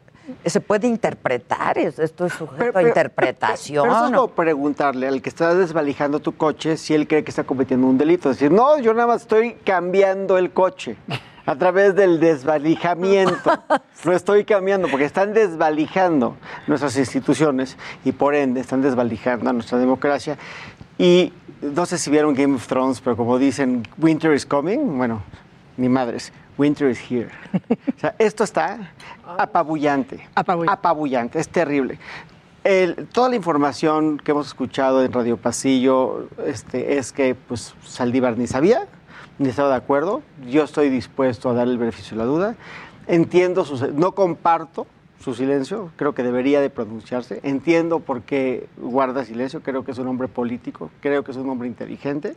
se 0.45 0.59
puede 0.59 0.87
interpretar, 0.87 1.77
es- 1.77 1.99
esto 1.99 2.25
es 2.25 2.33
sujeto 2.33 2.77
a 2.77 2.83
interpretación. 2.83 3.83
Pero 3.83 3.95
eso 3.95 4.05
es 4.07 4.11
como 4.11 4.27
preguntarle 4.29 5.07
al 5.07 5.21
que 5.21 5.29
está 5.29 5.55
desvalijando 5.55 6.19
tu 6.19 6.35
coche 6.35 6.75
si 6.77 6.93
él 6.93 7.07
cree 7.07 7.23
que 7.23 7.29
está 7.29 7.43
cometiendo 7.45 7.87
un 7.87 7.97
delito. 7.97 8.29
Es 8.29 8.37
decir, 8.37 8.51
no, 8.51 8.77
yo 8.79 8.93
nada 8.93 9.07
más 9.07 9.21
estoy 9.21 9.53
cambiando 9.63 10.37
el 10.37 10.51
coche 10.51 10.97
a 11.45 11.55
través 11.55 11.95
del 11.95 12.19
desvalijamiento. 12.19 13.37
Lo 14.03 14.11
estoy 14.13 14.43
cambiando 14.43 14.89
porque 14.89 15.05
están 15.05 15.33
desvalijando 15.33 16.35
nuestras 16.67 16.97
instituciones 16.97 17.77
y 18.03 18.11
por 18.11 18.35
ende 18.35 18.59
están 18.59 18.81
desvalijando 18.81 19.49
a 19.49 19.53
nuestra 19.53 19.77
democracia. 19.77 20.37
Y 20.97 21.31
no 21.61 21.85
sé 21.85 21.97
si 21.97 22.09
vieron 22.11 22.33
Game 22.33 22.55
of 22.55 22.67
Thrones, 22.67 23.01
pero 23.01 23.15
como 23.17 23.37
dicen, 23.37 23.87
Winter 23.97 24.33
is 24.33 24.45
coming, 24.45 24.97
bueno, 24.97 25.21
mi 25.77 25.89
madre 25.89 26.17
es 26.17 26.31
Winter 26.57 26.89
is 26.89 26.99
here. 27.11 27.29
O 27.97 27.99
sea, 27.99 28.15
esto 28.19 28.43
está 28.43 28.91
apabullante. 29.37 30.27
Apabullante, 30.35 31.39
es 31.39 31.49
terrible. 31.49 31.97
El- 32.63 33.07
toda 33.11 33.29
la 33.29 33.35
información 33.35 34.17
que 34.17 34.31
hemos 34.31 34.47
escuchado 34.47 35.03
en 35.03 35.11
Radio 35.11 35.37
Pasillo 35.37 36.27
este, 36.45 36.97
es 36.97 37.11
que 37.11 37.33
pues, 37.35 37.73
Saldívar 37.83 38.37
ni 38.37 38.45
sabía, 38.47 38.87
ni 39.39 39.49
estaba 39.49 39.69
de 39.69 39.75
acuerdo. 39.75 40.21
Yo 40.47 40.63
estoy 40.63 40.89
dispuesto 40.89 41.49
a 41.49 41.53
darle 41.53 41.73
el 41.73 41.79
beneficio 41.79 42.17
de 42.17 42.23
la 42.23 42.29
duda. 42.29 42.55
Entiendo, 43.07 43.63
su, 43.65 43.91
no 43.93 44.11
comparto 44.11 44.85
su 45.19 45.33
silencio, 45.33 45.91
creo 45.95 46.13
que 46.13 46.23
debería 46.23 46.61
de 46.61 46.69
pronunciarse. 46.69 47.39
Entiendo 47.43 47.99
por 47.99 48.21
qué 48.21 48.67
guarda 48.77 49.25
silencio, 49.25 49.61
creo 49.61 49.83
que 49.83 49.91
es 49.91 49.97
un 49.97 50.07
hombre 50.07 50.27
político, 50.27 50.91
creo 51.01 51.23
que 51.23 51.31
es 51.31 51.37
un 51.37 51.49
hombre 51.49 51.67
inteligente. 51.67 52.35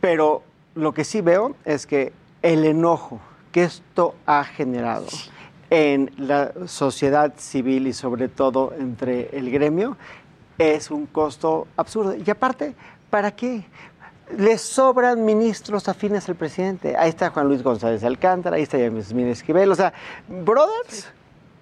Pero 0.00 0.42
lo 0.74 0.92
que 0.92 1.04
sí 1.04 1.20
veo 1.20 1.56
es 1.64 1.86
que 1.86 2.12
el 2.42 2.64
enojo 2.64 3.20
que 3.50 3.64
esto 3.64 4.14
ha 4.26 4.44
generado 4.44 5.06
en 5.70 6.12
la 6.18 6.52
sociedad 6.66 7.34
civil 7.38 7.86
y 7.86 7.92
sobre 7.92 8.28
todo 8.28 8.72
entre 8.78 9.36
el 9.36 9.50
gremio 9.50 9.96
es 10.58 10.90
un 10.90 11.06
costo 11.06 11.66
absurdo. 11.76 12.14
Y 12.14 12.28
aparte, 12.30 12.74
¿para 13.10 13.34
qué? 13.34 13.64
Le 14.36 14.58
sobran 14.58 15.24
ministros 15.24 15.88
afines 15.88 16.28
al 16.28 16.34
presidente. 16.34 16.96
Ahí 16.96 17.10
está 17.10 17.30
Juan 17.30 17.48
Luis 17.48 17.62
González 17.62 18.04
Alcántara, 18.04 18.56
ahí 18.56 18.62
está 18.62 18.78
Yasmín 18.78 19.28
Esquivel. 19.28 19.70
O 19.70 19.74
sea, 19.74 19.92
brothers 20.28 21.08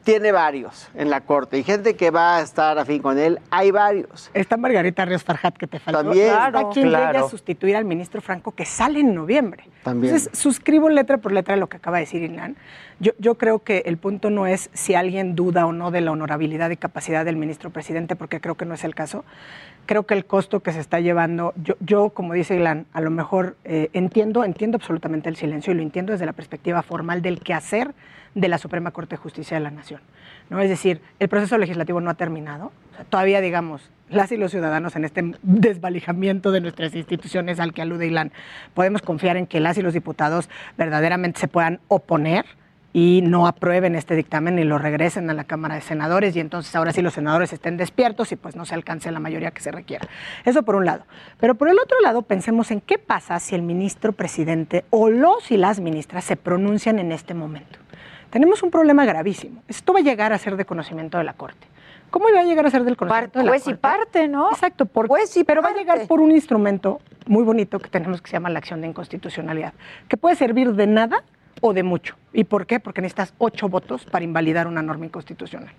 tiene 0.05 0.33
varios 0.33 0.89
en 0.95 1.11
la 1.11 1.23
corte 1.23 1.59
y 1.59 1.63
gente 1.63 1.97
que 1.97 2.11
va 2.11 2.37
a 2.37 2.43
estar 2.43 2.79
afín 2.79 3.01
con 3.03 3.19
él, 3.19 3.41
hay 3.51 3.71
varios. 3.71 4.31
Está 4.35 4.57
Margarita 4.57 5.05
Ríos 5.05 5.25
Farjat 5.25 5.57
que 5.57 5.67
te 5.67 5.79
faltó. 5.79 6.03
También. 6.03 6.27
Está 6.27 6.51
Claro, 6.51 6.71
quien 6.71 6.89
claro. 6.89 7.27
a 7.27 7.29
sustituir 7.29 7.75
al 7.75 7.85
ministro 7.85 8.21
Franco 8.21 8.53
que 8.53 8.67
sale 8.67 9.01
en 9.01 9.15
noviembre. 9.15 9.65
También. 9.83 10.15
Entonces, 10.15 10.39
suscribo 10.39 10.89
letra 10.91 11.19
por 11.19 11.33
letra 11.33 11.57
lo 11.57 11.69
que 11.69 11.79
acaba 11.79 11.97
de 11.97 12.03
decir 12.03 12.23
Ilan. 12.23 12.57
Yo, 13.01 13.13
yo 13.19 13.37
creo 13.37 13.61
que 13.61 13.83
el 13.87 13.97
punto 13.97 14.31
no 14.31 14.47
es 14.47 14.71
si 14.73 14.95
alguien 14.95 15.35
duda 15.35 15.67
o 15.67 15.73
no 15.73 15.91
de 15.91 16.01
la 16.01 16.13
honorabilidad 16.13 16.71
y 16.71 16.77
capacidad 16.77 17.25
del 17.25 17.37
ministro 17.37 17.71
presidente, 17.71 18.15
porque 18.15 18.41
creo 18.41 18.57
que 18.57 18.67
no 18.67 18.75
es 18.75 18.85
el 18.85 18.95
caso. 18.95 19.25
Creo 19.87 20.05
que 20.05 20.15
el 20.15 20.25
costo 20.25 20.61
que 20.61 20.73
se 20.73 20.81
está 20.81 21.01
llevando, 21.01 21.53
yo, 21.57 21.75
yo 21.81 22.11
como 22.11 22.33
dice 22.33 22.57
Ilan, 22.57 22.87
a 22.93 23.01
lo 23.01 23.11
mejor 23.11 23.57
eh, 23.65 23.91
entiendo, 23.93 24.45
entiendo 24.45 24.77
absolutamente 24.77 25.29
el 25.29 25.37
silencio 25.37 25.73
y 25.73 25.77
lo 25.77 25.83
entiendo 25.83 26.13
desde 26.13 26.27
la 26.27 26.33
perspectiva 26.33 26.83
formal 26.83 27.21
del 27.21 27.41
quehacer 27.41 27.95
de 28.35 28.49
la 28.49 28.59
Suprema 28.59 28.91
Corte 28.91 29.17
de 29.17 29.23
Justicia 29.23 29.57
de 29.57 29.63
la 29.63 29.71
Nación. 29.71 30.01
¿no? 30.51 30.61
Es 30.61 30.69
decir, 30.69 31.01
el 31.19 31.29
proceso 31.29 31.59
legislativo 31.59 32.01
no 32.01 32.11
ha 32.11 32.15
terminado. 32.15 32.73
Todavía, 33.11 33.41
digamos, 33.41 33.91
las 34.09 34.33
y 34.33 34.37
los 34.37 34.51
ciudadanos 34.51 34.97
en 34.97 35.05
este 35.05 35.35
desvalijamiento 35.43 36.51
de 36.51 36.61
nuestras 36.61 36.95
instituciones 36.95 37.61
al 37.61 37.73
que 37.73 37.83
alude 37.83 38.07
Ilan, 38.07 38.33
podemos 38.75 39.03
confiar 39.03 39.37
en 39.37 39.47
que 39.47 39.61
las 39.61 39.79
y 39.79 39.83
los 39.83 39.95
diputados 39.95 40.49
verdaderamente 40.77 41.41
se 41.41 41.49
puedan 41.49 41.81
oponer 41.89 42.45
y 42.97 43.23
no 43.23 43.49
aprueben 43.49 43.97
este 43.97 44.15
dictamen 44.15 44.57
y 44.57 44.63
lo 44.63 44.79
regresen 44.79 45.29
a 45.29 45.35
la 45.35 45.43
Cámara 45.43 45.75
de 45.75 45.81
Senadores 45.81 46.37
y 46.37 46.41
entonces 46.41 46.75
ahora 46.77 46.93
sí 46.93 47.03
los 47.03 47.15
senadores 47.15 47.53
estén 47.53 47.77
despiertos 47.77 48.31
y 48.31 48.37
pues 48.37 48.55
no 48.55 48.65
se 48.65 48.75
alcance 48.75 49.11
la 49.11 49.19
mayoría 49.19 49.51
que 49.51 49.61
se 49.61 49.73
requiera. 49.73 50.07
Eso 50.45 50.63
por 50.63 50.77
un 50.77 50.87
lado. 50.87 51.05
Pero 51.41 51.57
por 51.57 51.69
el 51.69 51.77
otro 51.81 52.01
lado 52.01 52.23
pensemos 52.23 52.71
en 52.71 52.81
qué 52.81 52.99
pasa 52.99 53.41
si 53.41 53.57
el 53.57 53.63
ministro 53.63 54.13
presidente 54.13 54.85
o 54.91 55.11
los 55.11 55.51
y 55.51 55.57
las 55.57 55.81
ministras 55.81 56.23
se 56.23 56.37
pronuncian 56.37 57.01
en 57.01 57.11
este 57.11 57.35
momento. 57.35 57.81
Tenemos 58.31 58.63
un 58.63 58.71
problema 58.71 59.05
gravísimo. 59.05 59.65
Esto 59.67 59.93
va 59.93 59.99
a 59.99 60.03
llegar 60.03 60.33
a 60.33 60.39
ser 60.39 60.57
de 60.57 60.65
conocimiento 60.65 61.19
de 61.19 61.25
la 61.25 61.33
Corte. 61.33 61.67
¿Cómo 62.11 62.29
iba 62.29 62.39
a 62.39 62.45
llegar 62.45 62.65
a 62.65 62.71
ser 62.71 62.85
del 62.85 62.97
conocimiento 62.97 63.41
de 63.41 63.45
la 63.45 63.57
y 63.57 63.75
parte, 63.75 64.29
¿no? 64.29 64.53
Exacto, 64.53 64.87
por, 64.87 65.09
pero 65.47 65.63
va 65.63 65.71
a 65.71 65.75
llegar 65.75 66.07
por 66.07 66.21
un 66.21 66.31
instrumento 66.31 67.01
muy 67.27 67.43
bonito 67.43 67.81
que 67.81 67.89
tenemos 67.89 68.23
que 68.23 68.31
se 68.31 68.37
llama 68.37 68.51
la 68.51 68.61
acción 68.61 68.81
de 68.81 68.87
inconstitucionalidad, 68.87 69.73
que 70.07 70.17
puede 70.17 70.37
servir 70.37 70.75
de 70.75 70.87
nada 70.87 71.25
o 71.61 71.73
de 71.73 71.83
mucho. 71.83 72.17
¿Y 72.33 72.45
por 72.45 72.67
qué? 72.67 72.81
Porque 72.81 73.01
necesitas 73.01 73.35
ocho 73.39 73.69
votos 73.69 74.05
para 74.05 74.25
invalidar 74.25 74.67
una 74.67 74.83
norma 74.83 75.07
inconstitucional. 75.07 75.73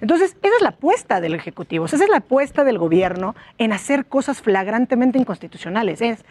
Entonces, 0.00 0.36
esa 0.42 0.54
es 0.56 0.62
la 0.62 0.70
apuesta 0.70 1.22
del 1.22 1.34
Ejecutivo, 1.34 1.86
esa 1.86 1.96
es 1.96 2.08
la 2.10 2.18
apuesta 2.18 2.64
del 2.64 2.76
gobierno 2.76 3.34
en 3.56 3.72
hacer 3.72 4.04
cosas 4.04 4.42
flagrantemente 4.42 5.18
inconstitucionales. 5.18 6.02
Es, 6.02 6.22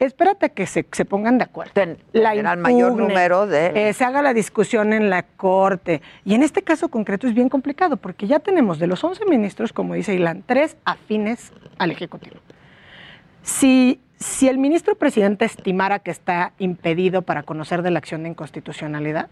espérate 0.00 0.46
a 0.46 0.48
que 0.48 0.66
se, 0.66 0.84
se 0.90 1.04
pongan 1.04 1.38
de 1.38 1.44
acuerdo. 1.44 1.72
la 2.12 2.30
tener 2.30 2.46
al 2.48 2.58
mayor 2.58 2.96
número 2.96 3.46
de- 3.46 3.90
eh, 3.90 3.92
se 3.92 4.04
haga 4.04 4.22
la 4.22 4.34
discusión 4.34 4.92
en 4.92 5.08
la 5.08 5.22
Corte. 5.22 6.02
Y 6.24 6.34
en 6.34 6.42
este 6.42 6.62
caso 6.62 6.88
concreto 6.88 7.28
es 7.28 7.34
bien 7.34 7.48
complicado, 7.48 7.96
porque 7.96 8.26
ya 8.26 8.40
tenemos 8.40 8.80
de 8.80 8.88
los 8.88 9.04
11 9.04 9.24
ministros, 9.26 9.72
como 9.72 9.94
dice 9.94 10.14
Ilan, 10.14 10.42
tres 10.44 10.76
afines 10.84 11.52
al 11.78 11.92
Ejecutivo. 11.92 12.36
Si, 13.42 14.00
si 14.22 14.48
el 14.48 14.58
ministro 14.58 14.94
presidente 14.94 15.44
estimara 15.44 15.98
que 15.98 16.10
está 16.10 16.52
impedido 16.58 17.22
para 17.22 17.42
conocer 17.42 17.82
de 17.82 17.90
la 17.90 17.98
acción 17.98 18.22
de 18.22 18.30
inconstitucionalidad, 18.30 19.28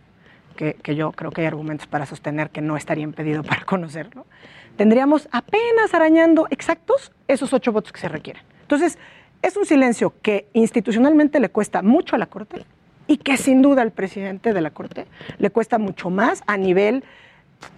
que, 0.56 0.94
yo 0.94 1.12
creo 1.12 1.30
que 1.30 1.40
hay 1.40 1.46
argumentos 1.46 1.86
para 1.86 2.04
sostener 2.04 2.50
que 2.50 2.60
no 2.60 2.76
estaría 2.76 3.04
impedido 3.04 3.42
para 3.42 3.64
conocerlo, 3.64 4.26
tendríamos 4.76 5.28
apenas 5.32 5.94
arañando 5.94 6.46
exactos 6.50 7.12
esos 7.28 7.52
ocho 7.52 7.72
votos 7.72 7.92
que 7.92 8.00
se 8.00 8.08
requieren. 8.08 8.42
Entonces, 8.62 8.98
es 9.42 9.56
un 9.56 9.64
silencio 9.64 10.12
que 10.20 10.48
institucionalmente 10.52 11.40
le 11.40 11.48
cuesta 11.48 11.80
mucho 11.80 12.14
a 12.14 12.18
la 12.18 12.26
Corte 12.26 12.66
y 13.06 13.16
que 13.16 13.38
sin 13.38 13.62
duda 13.62 13.80
al 13.82 13.90
presidente 13.90 14.52
de 14.52 14.60
la 14.60 14.70
Corte 14.70 15.06
le 15.38 15.50
cuesta 15.50 15.78
mucho 15.78 16.10
más 16.10 16.42
a 16.46 16.58
nivel 16.58 17.04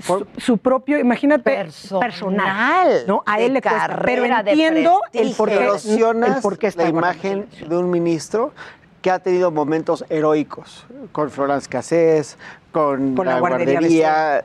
su, 0.00 0.26
su 0.38 0.58
propio, 0.58 0.98
imagínate, 0.98 1.66
personal, 2.00 3.04
¿no? 3.06 3.22
A 3.26 3.40
él 3.40 3.54
le 3.54 3.62
cuesta, 3.62 4.00
pero 4.04 4.22
de 4.22 4.28
entiendo 4.28 5.00
el 5.12 5.32
por 5.32 5.48
qué, 5.48 5.56
Erosionas 5.56 6.36
el 6.36 6.42
por 6.42 6.58
qué 6.58 6.66
está 6.68 6.84
la 6.84 6.88
imagen 6.88 7.46
de 7.68 7.76
un 7.76 7.90
ministro 7.90 8.52
que 9.00 9.10
ha 9.10 9.18
tenido 9.18 9.50
momentos 9.50 10.04
heroicos 10.08 10.86
con 11.10 11.30
Florence 11.30 11.68
Cassés, 11.68 12.38
con, 12.70 13.14
Con 13.14 13.26
la 13.26 13.34
la, 13.34 13.40
guardería 13.40 14.44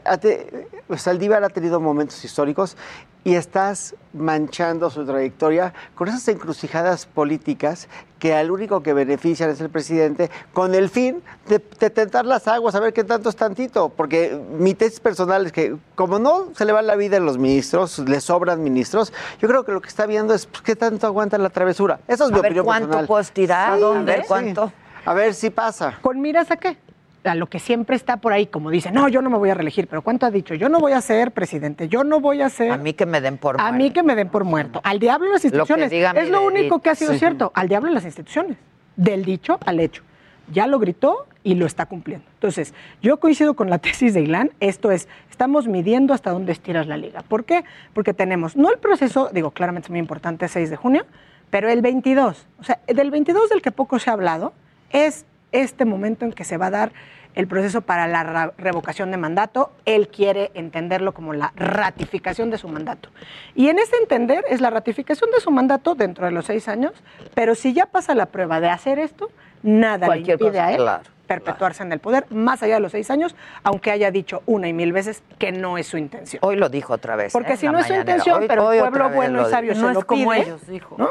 Saldívar 0.95 1.43
ha 1.43 1.49
tenido 1.49 1.79
momentos 1.79 2.23
históricos 2.25 2.75
y 3.23 3.35
estás 3.35 3.93
manchando 4.13 4.89
su 4.89 5.05
trayectoria 5.05 5.73
con 5.95 6.07
esas 6.07 6.27
encrucijadas 6.29 7.05
políticas 7.05 7.87
que 8.19 8.33
al 8.33 8.49
único 8.51 8.81
que 8.81 8.93
benefician 8.93 9.49
es 9.49 9.61
el 9.61 9.69
presidente, 9.69 10.31
con 10.53 10.73
el 10.73 10.89
fin 10.89 11.21
de, 11.47 11.61
de 11.79 11.89
tentar 11.89 12.25
las 12.25 12.47
aguas, 12.47 12.73
a 12.73 12.79
ver 12.79 12.93
qué 12.93 13.03
tanto 13.03 13.29
es 13.29 13.35
tantito. 13.35 13.89
Porque 13.89 14.39
mi 14.57 14.73
tesis 14.73 14.99
personal 14.99 15.45
es 15.45 15.51
que, 15.51 15.75
como 15.95 16.17
no 16.19 16.47
se 16.55 16.65
le 16.65 16.71
va 16.73 16.81
la 16.81 16.95
vida 16.95 17.17
a 17.17 17.19
los 17.19 17.37
ministros, 17.37 17.99
le 17.99 18.19
sobran 18.21 18.63
ministros, 18.63 19.13
yo 19.39 19.47
creo 19.47 19.63
que 19.65 19.71
lo 19.71 19.81
que 19.81 19.89
está 19.89 20.05
viendo 20.07 20.33
es 20.33 20.45
pues, 20.47 20.61
qué 20.63 20.75
tanto 20.75 21.05
aguanta 21.05 21.37
la 21.37 21.49
travesura. 21.49 21.99
Esa 22.07 22.25
es 22.25 22.31
mi 22.31 22.39
A 22.39 22.41
ver 22.41 22.51
opinión 22.51 22.65
cuánto 22.65 22.87
personal. 22.87 23.07
puedes 23.07 23.31
tirar, 23.31 23.71
¿A 23.71 23.73
a 23.73 23.77
dónde? 23.77 24.11
ver 24.13 24.21
Sí. 24.21 24.27
cuánto. 24.27 24.71
A 25.05 25.13
ver 25.13 25.33
si 25.35 25.49
pasa. 25.51 25.97
¿Con 26.01 26.19
miras 26.19 26.49
a 26.49 26.57
qué? 26.57 26.77
A 27.23 27.35
lo 27.35 27.47
que 27.47 27.59
siempre 27.59 27.95
está 27.95 28.17
por 28.17 28.31
ahí, 28.31 28.47
como 28.47 28.69
dice, 28.69 28.91
no, 28.91 29.09
yo 29.09 29.21
no 29.21 29.29
me 29.29 29.37
voy 29.37 29.49
a 29.49 29.53
reelegir, 29.53 29.87
pero 29.87 30.01
¿cuánto 30.01 30.25
ha 30.25 30.31
dicho? 30.31 30.53
Yo 30.53 30.69
no 30.69 30.79
voy 30.79 30.93
a 30.93 31.01
ser 31.01 31.31
presidente, 31.31 31.89
yo 31.89 32.03
no 32.03 32.21
voy 32.21 32.41
a 32.41 32.49
ser... 32.49 32.71
A 32.71 32.77
mí 32.77 32.93
que 32.93 33.05
me 33.05 33.19
den 33.19 33.37
por 33.37 33.59
A 33.59 33.71
mí 33.71 33.91
que 33.91 34.03
me 34.03 34.15
den 34.15 34.29
por 34.29 34.43
muerto. 34.43 34.79
Al 34.83 34.99
diablo 34.99 35.31
las 35.31 35.43
Lo 35.43 35.65
que 35.65 35.73
instituciones. 35.73 35.91
es 35.91 36.29
lo 36.29 36.45
único 36.45 36.79
que 36.79 36.89
ha 36.89 36.95
sido 36.95 37.13
cierto. 37.15 37.51
Al 37.53 37.67
diablo 37.67 37.89
las 37.91 38.05
instituciones. 38.05 38.57
Del 38.95 39.25
dicho 39.25 39.59
al 39.65 39.79
hecho. 39.79 40.03
Ya 40.51 40.67
lo 40.67 40.79
gritó 40.79 41.27
y 41.43 41.55
lo 41.55 41.65
está 41.65 41.85
cumpliendo. 41.85 42.25
Entonces, 42.33 42.73
yo 43.01 43.21
coincido 43.21 43.53
con 43.53 43.69
la 43.69 43.77
tesis 43.79 44.13
de 44.13 44.21
Ilan, 44.21 44.51
esto 44.59 44.91
es, 44.91 45.07
estamos 45.29 45.67
midiendo 45.67 46.13
hasta 46.13 46.31
dónde 46.31 46.51
estiras 46.51 46.87
la 46.87 46.97
liga. 46.97 47.21
¿Por 47.21 47.45
qué? 47.45 47.63
Porque 47.93 48.13
tenemos, 48.13 48.55
no 48.55 48.71
el 48.71 48.79
proceso, 48.79 49.29
digo, 49.33 49.51
claramente 49.51 49.87
es 49.87 49.89
muy 49.89 49.99
importante, 49.99 50.47
6 50.47 50.69
de 50.69 50.75
junio, 50.75 51.05
pero 51.49 51.69
el 51.69 51.81
22, 51.81 52.47
o 52.59 52.63
sea, 52.63 52.79
del 52.87 53.11
22 53.11 53.49
del 53.49 53.61
que 53.61 53.71
poco 53.71 53.99
se 53.99 54.09
ha 54.09 54.13
hablado, 54.13 54.53
es 54.89 55.25
este 55.51 55.85
momento 55.85 56.25
en 56.25 56.33
que 56.33 56.43
se 56.43 56.57
va 56.57 56.67
a 56.67 56.71
dar 56.71 56.91
el 57.35 57.47
proceso 57.47 57.81
para 57.81 58.07
la 58.07 58.51
revocación 58.57 59.11
de 59.11 59.17
mandato. 59.17 59.71
Él 59.85 60.07
quiere 60.07 60.49
entenderlo 60.55 61.13
como 61.13 61.33
la 61.33 61.53
ratificación 61.55 62.49
de 62.49 62.57
su 62.57 62.67
mandato. 62.67 63.09
Y 63.53 63.69
en 63.69 63.77
ese 63.77 63.95
entender 63.97 64.43
es 64.49 64.59
la 64.59 64.71
ratificación 64.71 65.29
de 65.31 65.39
su 65.39 65.51
mandato 65.51 65.93
dentro 65.93 66.25
de 66.25 66.31
los 66.31 66.45
seis 66.45 66.67
años, 66.67 66.93
pero 67.35 67.53
si 67.53 67.73
ya 67.73 67.85
pasa 67.85 68.15
la 68.15 68.25
prueba 68.27 68.59
de 68.59 68.69
hacer 68.69 68.97
esto, 68.97 69.29
nada 69.61 70.07
Cualquier 70.07 70.39
le 70.39 70.45
impide 70.45 70.49
cosa, 70.59 70.65
a 70.65 70.71
él 70.71 70.77
claro, 70.77 71.03
perpetuarse 71.27 71.83
en 71.83 71.91
el 71.91 71.99
poder 71.99 72.25
más 72.31 72.63
allá 72.63 72.75
de 72.75 72.79
los 72.79 72.93
seis 72.93 73.11
años, 73.11 73.35
aunque 73.63 73.91
haya 73.91 74.09
dicho 74.09 74.41
una 74.47 74.67
y 74.67 74.73
mil 74.73 74.91
veces 74.91 75.21
que 75.37 75.51
no 75.51 75.77
es 75.77 75.85
su 75.85 75.97
intención. 75.97 76.39
Hoy 76.43 76.55
lo 76.55 76.69
dijo 76.69 76.93
otra 76.93 77.15
vez. 77.15 77.33
Porque 77.33 77.53
¿eh? 77.53 77.57
si 77.57 77.67
no 77.67 77.77
es 77.77 77.85
su 77.85 77.93
intención, 77.93 78.41
Hoy- 78.41 78.47
pero 78.47 78.65
hoy 78.65 78.77
el 78.77 78.83
otra 78.83 79.09
pueblo 79.11 79.15
bueno 79.15 79.47
y 79.47 79.51
sabio 79.51 79.75
se 79.75 79.81
No 79.81 79.91
lo 79.93 79.99
es 79.99 80.05
como 80.05 80.31
pide, 80.31 80.41
ellos, 80.41 80.65
dijo. 80.67 80.95
¿no? 80.97 81.09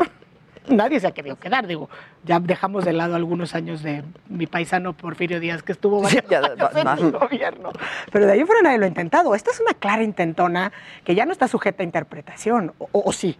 Nadie 0.68 1.00
se 1.00 1.06
ha 1.06 1.12
querido 1.12 1.36
quedar, 1.36 1.66
digo. 1.66 1.88
Ya 2.24 2.40
dejamos 2.40 2.84
de 2.84 2.92
lado 2.92 3.14
algunos 3.16 3.54
años 3.54 3.82
de 3.82 4.02
mi 4.28 4.46
paisano 4.46 4.92
Porfirio 4.92 5.40
Díaz, 5.40 5.62
que 5.62 5.72
estuvo 5.72 6.00
varios 6.02 6.24
Ya, 6.28 6.38
años 6.40 6.70
en 6.74 6.84
más. 6.84 7.00
el 7.00 7.10
gobierno. 7.12 7.70
Pero 8.12 8.26
de 8.26 8.32
ahí 8.32 8.44
fuera 8.44 8.62
nadie 8.62 8.78
lo 8.78 8.84
ha 8.84 8.88
intentado. 8.88 9.34
Esta 9.34 9.50
es 9.50 9.60
una 9.60 9.74
clara 9.74 10.02
intentona 10.02 10.72
que 11.04 11.14
ya 11.14 11.24
no 11.26 11.32
está 11.32 11.48
sujeta 11.48 11.82
a 11.82 11.86
interpretación, 11.86 12.72
o, 12.78 12.88
o 12.92 13.12
sí. 13.12 13.38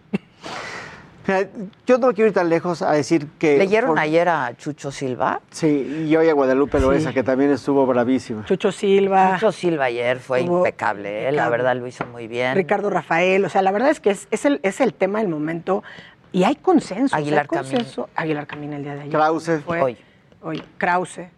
Yo 1.85 1.97
no 1.97 2.13
quiero 2.13 2.29
ir 2.29 2.33
tan 2.33 2.47
lejos 2.47 2.81
a 2.81 2.93
decir 2.93 3.27
que... 3.37 3.57
¿Leyeron 3.57 3.89
por- 3.89 3.99
ayer 3.99 4.29
a 4.29 4.55
Chucho 4.55 4.91
Silva? 4.91 5.41
Sí, 5.51 6.05
y 6.07 6.15
hoy 6.15 6.29
a 6.29 6.33
Guadalupe 6.33 6.79
Loesa, 6.79 7.09
Sí. 7.09 7.13
que 7.15 7.21
también 7.23 7.51
estuvo 7.51 7.85
bravísima. 7.85 8.45
Chucho 8.45 8.71
Silva. 8.71 9.33
Chucho 9.33 9.51
Silva 9.51 9.85
ayer 9.85 10.19
fue 10.19 10.39
Estuvo 10.39 10.59
impecable, 10.59 11.27
¿eh? 11.27 11.31
la 11.33 11.49
verdad 11.49 11.75
lo 11.75 11.85
hizo 11.85 12.05
muy 12.05 12.29
bien. 12.29 12.55
Ricardo 12.55 12.89
Rafael, 12.89 13.43
o 13.43 13.49
sea, 13.49 13.61
la 13.61 13.71
verdad 13.73 13.89
es 13.89 13.99
que 13.99 14.11
es, 14.11 14.29
es 14.31 14.45
el, 14.45 14.61
es 14.63 14.79
el 14.79 14.93
tema 14.93 15.19
del 15.19 15.27
momento 15.27 15.83
y 16.31 16.43
hay 16.43 16.55
consenso. 16.55 17.15
hay 17.15 17.23
Aguilar 17.23 17.47
Camín. 17.47 17.71
consenso. 17.71 18.09
Aguilar 18.15 18.47
Camín 18.47 18.73
el 18.73 18.83
día 18.83 18.95
de 18.95 19.01
ayer. 19.01 19.11
Krause. 19.13 19.61
Fue, 19.65 19.81
Hoy. 19.81 19.97
Hoy. 20.41 20.63
Krause. 20.77 21.29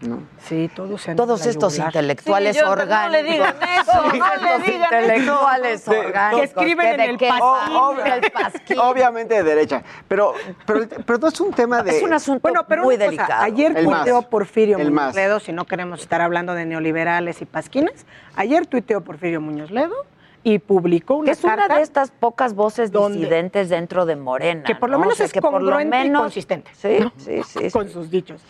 No. 0.00 0.22
Sí, 0.38 0.70
todos 0.76 1.02
se 1.02 1.16
Todos 1.16 1.44
estos 1.44 1.72
yugular. 1.72 1.88
intelectuales 1.88 2.56
Sí, 2.56 2.62
yo- 2.62 2.70
orgánicos. 2.70 3.02
No 3.04 3.10
le 3.10 3.22
digan 3.32 3.56
eso, 3.80 4.02
no 4.06 4.12
le 4.12 4.64
digan 4.70 5.02
intelectuales 5.02 5.80
eso. 5.80 5.90
orgánicos. 5.90 6.40
Que 6.40 6.46
escriben 6.46 6.86
en 6.86 7.00
el 7.00 7.18
pasquín. 7.18 7.74
van, 7.74 8.12
el 8.24 8.30
pasquín. 8.30 8.78
Obviamente 8.78 9.34
de 9.34 9.42
derecha, 9.42 9.82
pero, 10.06 10.34
pero, 10.64 10.86
pero 11.04 11.18
no 11.18 11.26
es 11.26 11.40
un 11.40 11.52
tema 11.52 11.82
de... 11.82 11.96
Es 11.96 12.02
un 12.04 12.12
asunto 12.12 12.42
Bueno, 12.42 12.64
pero 12.68 12.84
muy 12.84 12.94
una 12.94 13.06
cosa, 13.06 13.16
delicado. 13.16 13.42
ayer 13.42 13.74
tuiteó 13.74 14.22
Porfirio 14.22 14.78
El 14.78 14.92
Muñoz. 14.92 15.16
Ledo, 15.16 15.40
si 15.40 15.50
no 15.52 15.64
queremos 15.66 16.00
estar 16.00 16.20
hablando 16.20 16.54
de 16.54 16.64
neoliberales 16.64 17.42
y 17.42 17.44
pasquines, 17.44 18.06
ayer 18.36 18.66
tuiteó 18.68 19.00
Porfirio 19.00 19.40
Muñoz 19.40 19.72
Ledo 19.72 19.96
y 20.44 20.58
publicó 20.60 21.16
una 21.16 21.26
Que 21.26 21.30
es 21.32 21.44
una 21.44 21.56
carta 21.56 21.76
de 21.76 21.82
estas 21.82 22.10
pocas 22.10 22.54
voces 22.54 22.90
donde- 22.92 23.18
disidentes 23.18 23.68
dentro 23.68 24.06
de 24.06 24.16
Morena. 24.16 24.62
que 24.64 24.74
por 24.74 24.88
lo 24.90 24.96
¿no? 24.96 25.00
menos 25.02 25.14
O 25.14 25.16
sea, 25.16 25.26
es 25.26 25.32
que 25.32 25.40
por 25.40 25.62
lo 25.62 25.80
y 25.80 25.84
menos- 25.84 26.22
consistente. 26.22 26.70
Sí, 26.74 26.98
¿no? 27.00 27.12
sí, 27.16 27.42
sí. 27.44 27.70
Con 27.70 27.88
sus 27.88 28.10
dichos. 28.10 28.42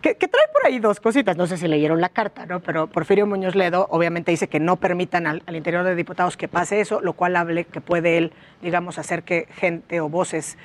Que, 0.00 0.14
que 0.14 0.28
trae 0.28 0.44
por 0.52 0.64
ahí 0.64 0.78
dos 0.78 1.00
cositas, 1.00 1.36
no 1.36 1.48
sé 1.48 1.56
si 1.56 1.66
leyeron 1.66 2.00
la 2.00 2.08
carta, 2.08 2.46
¿no? 2.46 2.60
Pero 2.60 2.86
Porfirio 2.86 3.26
Muñoz 3.26 3.56
Ledo 3.56 3.88
obviamente 3.90 4.30
dice 4.30 4.46
que 4.48 4.60
no 4.60 4.76
permitan 4.76 5.26
al, 5.26 5.42
al 5.44 5.56
interior 5.56 5.82
de 5.84 5.96
diputados 5.96 6.36
que 6.36 6.46
pase 6.46 6.80
eso, 6.80 7.00
lo 7.00 7.14
cual 7.14 7.34
hable 7.34 7.64
que 7.64 7.80
puede 7.80 8.16
él, 8.16 8.32
digamos, 8.62 8.96
hacer 8.98 9.24
que 9.24 9.48
gente 9.56 10.00
o 10.00 10.08
voces 10.08 10.56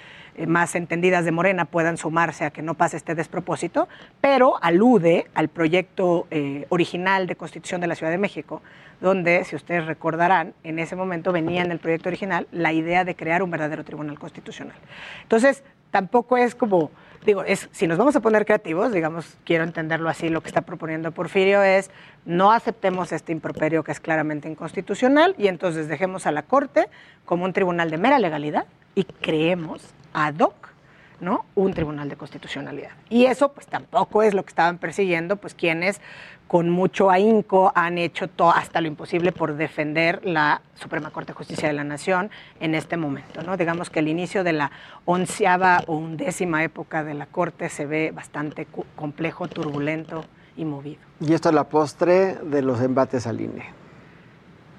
más 0.48 0.76
entendidas 0.76 1.26
de 1.26 1.32
Morena 1.32 1.66
puedan 1.66 1.98
sumarse 1.98 2.46
a 2.46 2.52
que 2.52 2.62
no 2.62 2.74
pase 2.74 2.98
este 2.98 3.16
despropósito, 3.16 3.88
pero 4.22 4.56
alude 4.62 5.28
al 5.34 5.48
proyecto 5.50 6.28
eh, 6.32 6.66
original 6.70 7.28
de 7.28 7.36
Constitución 7.36 7.82
de 7.82 7.88
la 7.88 7.96
Ciudad 7.96 8.12
de 8.12 8.18
México, 8.18 8.62
donde, 9.02 9.44
si 9.44 9.56
ustedes 9.56 9.86
recordarán, 9.86 10.54
en 10.64 10.80
ese 10.80 10.96
momento 10.96 11.32
venía 11.32 11.62
en 11.62 11.72
el 11.72 11.80
proyecto 11.80 12.10
original 12.10 12.48
la 12.52 12.72
idea 12.72 13.04
de 13.04 13.16
crear 13.16 13.44
un 13.44 13.52
verdadero 13.52 13.84
tribunal 13.84 14.18
constitucional. 14.18 14.78
Entonces, 15.24 15.64
tampoco 15.92 16.38
es 16.38 16.56
como, 16.56 16.90
digo, 17.26 17.44
es, 17.44 17.70
si 17.72 17.88
nos 17.88 17.98
vamos 17.98 18.16
a 18.16 18.22
poner 18.22 18.46
creativos, 18.46 18.92
digamos, 18.92 19.38
quiero 19.46 19.64
entenderlo 19.64 20.10
así, 20.10 20.30
lo 20.30 20.42
que 20.42 20.48
está 20.48 20.62
proponiendo 20.62 21.12
Porfirio 21.12 21.64
es 21.64 21.90
no 22.26 22.52
aceptemos 22.52 23.12
este 23.12 23.32
improperio 23.32 23.84
que 23.84 23.92
es 23.92 24.00
claramente 24.00 24.50
inconstitucional 24.50 25.36
y 25.38 25.48
entonces 25.48 25.88
dejemos 25.88 26.26
a 26.26 26.32
la 26.32 26.44
Corte 26.44 26.90
como 27.26 27.46
un 27.46 27.54
tribunal 27.54 27.90
de 27.90 27.98
mera 27.98 28.20
legalidad 28.20 28.66
y 28.96 29.04
creemos 29.04 29.94
ad 30.14 30.40
hoc 30.40 30.74
¿no? 31.20 31.46
un 31.56 31.74
tribunal 31.74 32.10
de 32.10 32.18
constitucionalidad. 32.18 32.92
Y 33.10 33.26
eso 33.26 33.54
pues 33.54 33.66
tampoco 33.68 34.24
es 34.24 34.34
lo 34.34 34.44
que 34.44 34.50
estaban 34.50 34.78
persiguiendo, 34.78 35.38
pues 35.38 35.54
quienes 35.54 36.02
con 36.48 36.70
mucho 36.70 37.10
ahínco 37.10 37.72
han 37.74 37.98
hecho 37.98 38.28
todo, 38.28 38.52
hasta 38.52 38.80
lo 38.82 38.88
imposible 38.88 39.32
por 39.32 39.56
defender 39.56 40.22
la 40.24 40.62
Suprema 40.76 41.10
Corte 41.10 41.32
de 41.34 41.38
Justicia 41.38 41.68
de 41.68 41.74
la 41.74 41.84
Nación 41.84 42.30
en 42.60 42.76
este 42.76 42.96
momento. 42.96 43.42
¿no? 43.42 43.58
Digamos 43.58 43.90
que 43.90 44.00
el 44.00 44.08
inicio 44.08 44.44
de 44.44 44.54
la 44.54 44.72
onceava 45.06 45.84
o 45.88 45.96
undécima 45.96 46.64
época 46.64 47.04
de 47.04 47.16
la 47.16 47.26
Corte 47.26 47.70
se 47.70 47.86
ve 47.88 48.12
bastante 48.12 48.68
complejo, 48.96 49.48
turbulento 49.48 50.26
y 50.56 50.66
movido. 50.66 51.02
Y 51.20 51.34
esto 51.34 51.50
es 51.50 51.56
la 51.56 51.64
postre 51.70 52.36
de 52.36 52.62
los 52.62 52.80
embates 52.82 53.26
al 53.26 53.42
INE. 53.42 53.66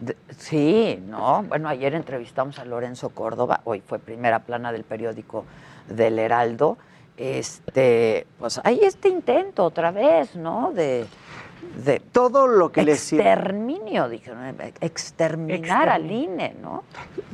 De- 0.00 0.16
Sí, 0.36 1.02
no. 1.06 1.42
Bueno, 1.44 1.68
ayer 1.68 1.94
entrevistamos 1.94 2.58
a 2.60 2.64
Lorenzo 2.64 3.10
Córdoba, 3.10 3.60
hoy 3.64 3.82
fue 3.84 3.98
primera 3.98 4.40
plana 4.40 4.70
del 4.70 4.84
periódico 4.84 5.44
del 5.88 6.18
Heraldo. 6.20 6.78
Este, 7.16 8.26
pues 8.38 8.60
hay 8.64 8.80
este 8.82 9.08
intento 9.08 9.64
otra 9.64 9.90
vez, 9.92 10.34
¿no? 10.36 10.72
De, 10.72 11.06
de 11.84 12.00
Todo 12.00 12.46
lo 12.46 12.70
que 12.70 12.82
les 12.82 13.00
sirve. 13.00 13.24
exterminio, 13.24 14.08
dijeron, 14.08 14.54
exterminar 14.80 15.88
al 15.88 16.10
INE, 16.10 16.54
¿no? 16.62 16.84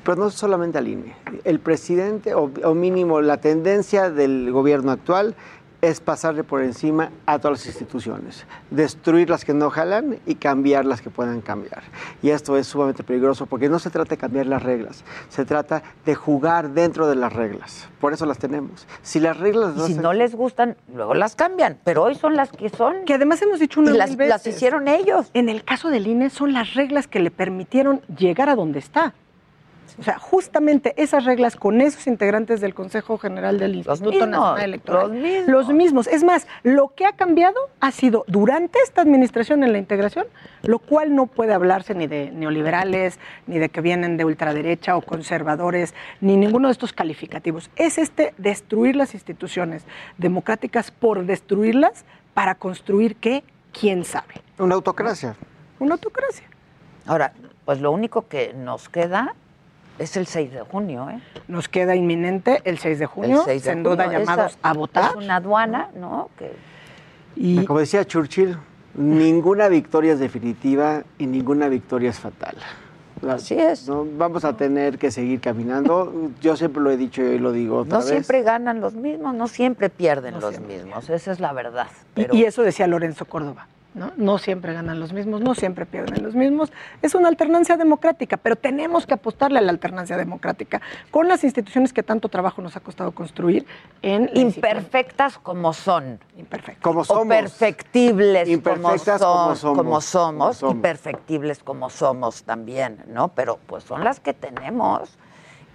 Pero 0.04 0.16
no 0.16 0.30
solamente 0.30 0.78
al 0.78 0.88
INE. 0.88 1.14
El 1.44 1.60
presidente, 1.60 2.34
o, 2.34 2.50
o 2.64 2.74
mínimo 2.74 3.20
la 3.20 3.38
tendencia 3.38 4.10
del 4.10 4.50
gobierno 4.50 4.92
actual, 4.92 5.34
es 5.82 6.00
pasarle 6.00 6.44
por 6.44 6.62
encima 6.62 7.10
a 7.26 7.38
todas 7.38 7.58
las 7.58 7.66
instituciones, 7.66 8.44
destruir 8.70 9.30
las 9.30 9.44
que 9.44 9.54
no 9.54 9.70
jalan 9.70 10.18
y 10.26 10.34
cambiar 10.34 10.84
las 10.84 11.00
que 11.00 11.10
puedan 11.10 11.40
cambiar. 11.40 11.82
Y 12.22 12.30
esto 12.30 12.56
es 12.56 12.66
sumamente 12.66 13.02
peligroso 13.02 13.46
porque 13.46 13.68
no 13.68 13.78
se 13.78 13.90
trata 13.90 14.10
de 14.10 14.16
cambiar 14.16 14.46
las 14.46 14.62
reglas, 14.62 15.04
se 15.28 15.44
trata 15.44 15.82
de 16.04 16.14
jugar 16.14 16.70
dentro 16.70 17.08
de 17.08 17.16
las 17.16 17.32
reglas. 17.32 17.88
Por 18.00 18.12
eso 18.12 18.26
las 18.26 18.38
tenemos. 18.38 18.86
Si 19.02 19.20
las 19.20 19.38
reglas 19.38 19.74
Y 19.76 19.94
si 19.94 19.98
no 19.98 20.12
les 20.12 20.34
gustan, 20.34 20.76
luego 20.94 21.14
las 21.14 21.34
cambian, 21.34 21.78
pero 21.84 22.04
hoy 22.04 22.14
son 22.14 22.36
las 22.36 22.50
que 22.50 22.68
son. 22.68 23.04
Que 23.04 23.14
además 23.14 23.40
hemos 23.42 23.58
dicho 23.58 23.80
una 23.80 23.92
Y 23.92 23.96
las, 23.96 24.16
las 24.16 24.46
hicieron 24.46 24.88
ellos. 24.88 25.30
En 25.34 25.48
el 25.48 25.64
caso 25.64 25.88
del 25.90 26.06
INE 26.06 26.30
son 26.30 26.52
las 26.52 26.74
reglas 26.74 27.06
que 27.06 27.20
le 27.20 27.30
permitieron 27.30 28.00
llegar 28.16 28.48
a 28.48 28.54
donde 28.54 28.78
está. 28.78 29.14
O 29.98 30.02
sea, 30.02 30.18
justamente 30.18 30.94
esas 30.96 31.24
reglas 31.24 31.56
con 31.56 31.80
esos 31.80 32.06
integrantes 32.06 32.60
del 32.60 32.74
Consejo 32.74 33.18
General 33.18 33.58
del 33.58 33.76
Instituto 33.76 34.10
mismos, 34.10 34.28
Nacional 34.28 34.62
Electoral. 34.62 35.08
los 35.08 35.20
mismos. 35.20 35.48
Los 35.48 35.68
mismos. 35.68 36.06
Es 36.06 36.24
más, 36.24 36.46
lo 36.62 36.88
que 36.94 37.06
ha 37.06 37.12
cambiado 37.12 37.56
ha 37.80 37.90
sido 37.90 38.24
durante 38.26 38.78
esta 38.84 39.02
administración 39.02 39.64
en 39.64 39.72
la 39.72 39.78
integración, 39.78 40.26
lo 40.62 40.78
cual 40.78 41.14
no 41.14 41.26
puede 41.26 41.52
hablarse 41.52 41.94
ni 41.94 42.06
de 42.06 42.30
neoliberales, 42.30 43.18
ni 43.46 43.58
de 43.58 43.68
que 43.68 43.80
vienen 43.80 44.16
de 44.16 44.24
ultraderecha 44.24 44.96
o 44.96 45.02
conservadores, 45.02 45.94
ni 46.20 46.36
ninguno 46.36 46.68
de 46.68 46.72
estos 46.72 46.92
calificativos. 46.92 47.70
Es 47.76 47.98
este 47.98 48.34
destruir 48.38 48.96
las 48.96 49.14
instituciones 49.14 49.84
democráticas 50.18 50.90
por 50.90 51.24
destruirlas 51.24 52.04
para 52.34 52.54
construir 52.54 53.16
qué, 53.16 53.44
quién 53.72 54.04
sabe. 54.04 54.34
Una 54.58 54.74
autocracia. 54.74 55.36
Una 55.78 55.94
autocracia. 55.94 56.46
Ahora, 57.06 57.32
pues 57.64 57.80
lo 57.80 57.90
único 57.90 58.28
que 58.28 58.52
nos 58.54 58.88
queda 58.88 59.34
es 60.00 60.16
el 60.16 60.26
6 60.26 60.52
de 60.52 60.60
junio, 60.62 61.08
¿eh? 61.10 61.20
Nos 61.46 61.68
queda 61.68 61.94
inminente 61.94 62.60
el 62.64 62.78
6 62.78 62.98
de 62.98 63.06
junio, 63.06 63.40
El 63.40 63.44
6 63.44 63.64
de 63.64 63.72
sin 63.72 63.82
duda 63.82 64.06
llamados 64.10 64.52
Esa- 64.52 64.58
a 64.68 64.72
votar. 64.72 65.10
Es 65.10 65.16
una 65.16 65.36
aduana, 65.36 65.90
¿no? 65.94 66.30
Que 66.38 66.52
Y 67.36 67.64
Como 67.64 67.78
decía 67.80 68.04
Churchill, 68.04 68.56
ninguna 68.94 69.68
victoria 69.68 70.14
es 70.14 70.18
definitiva 70.18 71.02
y 71.18 71.26
ninguna 71.26 71.68
victoria 71.68 72.10
es 72.10 72.18
fatal. 72.18 72.56
Así 73.28 73.54
es. 73.54 73.86
¿no? 73.86 74.06
Vamos 74.16 74.46
a 74.46 74.56
tener 74.56 74.96
que 74.98 75.10
seguir 75.10 75.40
caminando. 75.40 76.30
Yo 76.40 76.56
siempre 76.56 76.82
lo 76.82 76.90
he 76.90 76.96
dicho 76.96 77.22
y 77.22 77.26
hoy 77.26 77.38
lo 77.38 77.52
digo 77.52 77.78
otra 77.80 77.98
no 77.98 78.04
vez. 78.04 78.08
siempre 78.10 78.42
ganan 78.42 78.80
los 78.80 78.94
mismos, 78.94 79.34
no 79.34 79.46
siempre 79.46 79.90
pierden 79.90 80.40
los 80.40 80.58
mismos. 80.60 81.08
Esa 81.10 81.30
es 81.32 81.38
la 81.40 81.52
verdad. 81.52 81.88
Y- 81.90 82.22
Pero 82.22 82.34
Y 82.34 82.44
eso 82.44 82.62
decía 82.62 82.86
Lorenzo 82.86 83.26
Córdoba, 83.26 83.66
¿no? 83.94 84.12
No 84.16 84.38
siempre 84.38 84.72
ganan 84.72 85.00
los 85.00 85.12
mismos, 85.12 85.40
no 85.40 85.54
siempre 85.54 85.86
pierden 85.86 86.22
los 86.22 86.34
mismos. 86.34 86.72
Es 87.02 87.14
una 87.14 87.28
alternancia 87.28 87.76
democrática, 87.76 88.36
pero 88.36 88.56
tenemos 88.56 89.06
que 89.06 89.14
apostarle 89.14 89.58
a 89.58 89.62
la 89.62 89.70
alternancia 89.70 90.16
democrática 90.16 90.80
con 91.10 91.28
las 91.28 91.42
instituciones 91.44 91.92
que 91.92 92.02
tanto 92.02 92.28
trabajo 92.28 92.62
nos 92.62 92.76
ha 92.76 92.80
costado 92.80 93.12
construir 93.12 93.66
en 94.02 94.30
imperfectas 94.34 95.38
como 95.38 95.72
son. 95.72 96.20
Imperfectas. 96.36 96.82
Como 96.82 97.00
O 97.00 97.04
somos. 97.04 97.26
perfectibles 97.26 98.42
como, 98.44 98.52
Imperfectas 98.54 99.20
son- 99.20 99.36
como 99.36 99.56
somos. 99.56 99.76
como 99.78 100.00
somos, 100.00 100.32
Como 100.38 100.52
somos. 100.54 100.76
y 100.76 100.78
perfectibles 100.80 101.62
como 101.62 101.90
somos 101.90 102.42
también, 102.44 103.04
¿no? 103.08 103.28
Pero 103.28 103.58
pues 103.66 103.84
son 103.84 104.04
las 104.04 104.20
que 104.20 104.34
tenemos 104.34 105.18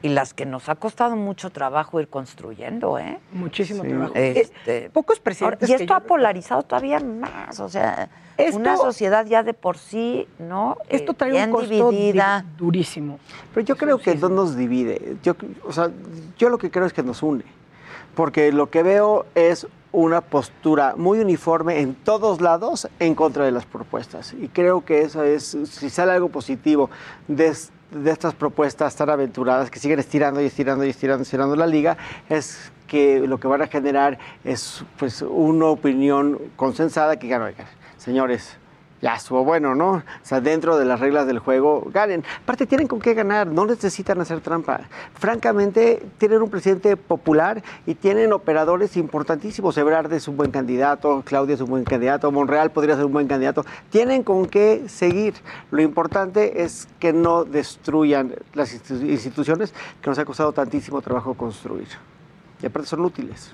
y 0.05 0.09
las 0.09 0.35
que 0.35 0.45
nos 0.45 0.69
ha 0.69 0.75
costado 0.75 1.15
mucho 1.15 1.49
trabajo 1.49 1.99
ir 1.99 2.07
construyendo, 2.09 2.99
¿eh? 2.99 3.17
Muchísimo 3.31 3.81
Sí. 3.81 3.89
trabajo. 3.89 4.11
Este, 4.13 4.85
Eh, 4.85 4.89
pocos 4.93 5.19
presidentes. 5.19 5.67
y 5.67 5.73
esto 5.73 5.85
yo 5.85 5.95
ha 5.95 5.99
polarizado 6.01 6.61
todavía 6.61 6.99
más, 6.99 7.59
o 7.59 7.67
sea, 7.69 8.09
Esto- 8.37 8.57
una 8.59 8.77
sociedad 8.77 9.25
ya 9.25 9.41
de 9.41 9.55
por 9.55 9.79
sí, 9.79 10.27
¿no? 10.37 10.77
Esto 10.89 11.13
Eh, 11.13 11.15
trae 11.15 11.31
bien 11.31 11.49
un 11.49 11.55
costo 11.55 11.69
di- 11.89 11.97
dividida. 11.97 12.45
durísimo. 12.55 13.17
Pero 13.53 13.65
yo 13.65 13.75
creo 13.77 13.97
que 13.97 14.13
no 14.13 14.29
nos 14.29 14.55
divide. 14.55 15.17
Yo, 15.23 15.33
o 15.67 15.71
sea, 15.73 15.89
yo 16.37 16.49
lo 16.49 16.59
que 16.59 16.69
creo 16.69 16.85
es 16.85 16.93
que 16.93 17.01
nos 17.01 17.23
une. 17.23 17.43
Porque 18.13 18.51
lo 18.51 18.69
que 18.69 18.83
veo 18.83 19.25
es 19.33 19.65
una 19.95 20.21
postura 20.21 20.93
muy 20.97 21.19
uniforme 21.19 21.79
en 21.79 21.95
todos 21.95 22.41
lados 22.41 22.87
en 22.99 23.15
contra 23.15 23.45
de 23.45 23.51
las 23.51 23.65
propuestas. 23.65 24.33
Y 24.33 24.47
creo 24.49 24.83
que 24.83 25.01
eso 25.01 25.23
es, 25.23 25.57
si 25.69 25.89
sale 25.89 26.11
algo 26.11 26.29
positivo 26.29 26.89
de, 27.27 27.47
es- 27.47 27.71
de 27.91 28.11
estas 28.11 28.33
propuestas 28.33 28.95
tan 28.95 29.09
aventuradas 29.09 29.69
que 29.71 29.79
siguen 29.79 29.99
estirando 29.99 30.41
y 30.41 30.45
estirando 30.45 30.85
y 30.85 30.89
estirando, 30.89 31.23
estirando 31.23 31.55
la 31.55 31.67
liga, 31.67 31.97
es 32.29 32.71
que 32.87 33.19
lo 33.25 33.39
que 33.39 33.47
van 33.47 33.61
a 33.61 33.67
generar 33.67 34.17
es 34.43 34.83
pues 34.99 35.21
una 35.21 35.67
opinión 35.67 36.39
consensada 36.55 37.17
que 37.17 37.27
gana, 37.27 37.51
señores, 37.97 38.57
ya 39.05 39.19
bueno, 39.43 39.75
¿no? 39.75 39.91
O 39.91 40.03
sea, 40.23 40.41
dentro 40.41 40.77
de 40.77 40.85
las 40.85 40.99
reglas 40.99 41.27
del 41.27 41.37
juego, 41.37 41.87
ganen. 41.93 42.23
Aparte, 42.41 42.65
tienen 42.65 42.87
con 42.87 42.99
qué 42.99 43.13
ganar, 43.13 43.45
no 43.45 43.65
necesitan 43.65 44.19
hacer 44.19 44.41
trampa. 44.41 44.81
Francamente, 45.13 46.03
tienen 46.17 46.41
un 46.41 46.49
presidente 46.49 46.97
popular 46.97 47.61
y 47.85 47.93
tienen 47.95 48.33
operadores 48.33 48.97
importantísimos. 48.97 49.77
Ebrard 49.77 50.11
es 50.13 50.27
un 50.27 50.37
buen 50.37 50.49
candidato, 50.49 51.21
Claudia 51.23 51.53
es 51.53 51.61
un 51.61 51.69
buen 51.69 51.83
candidato, 51.83 52.31
Monreal 52.31 52.71
podría 52.71 52.95
ser 52.95 53.05
un 53.05 53.13
buen 53.13 53.27
candidato. 53.27 53.63
Tienen 53.91 54.23
con 54.23 54.47
qué 54.47 54.85
seguir. 54.87 55.35
Lo 55.69 55.81
importante 55.81 56.63
es 56.63 56.87
que 56.99 57.13
no 57.13 57.45
destruyan 57.45 58.33
las 58.53 58.73
institu- 58.73 59.07
instituciones 59.07 59.73
que 60.01 60.09
nos 60.09 60.17
ha 60.17 60.25
costado 60.25 60.51
tantísimo 60.51 61.01
trabajo 61.01 61.35
construir. 61.35 61.87
Y 62.61 62.65
aparte 62.65 62.87
son 62.87 63.01
útiles. 63.01 63.53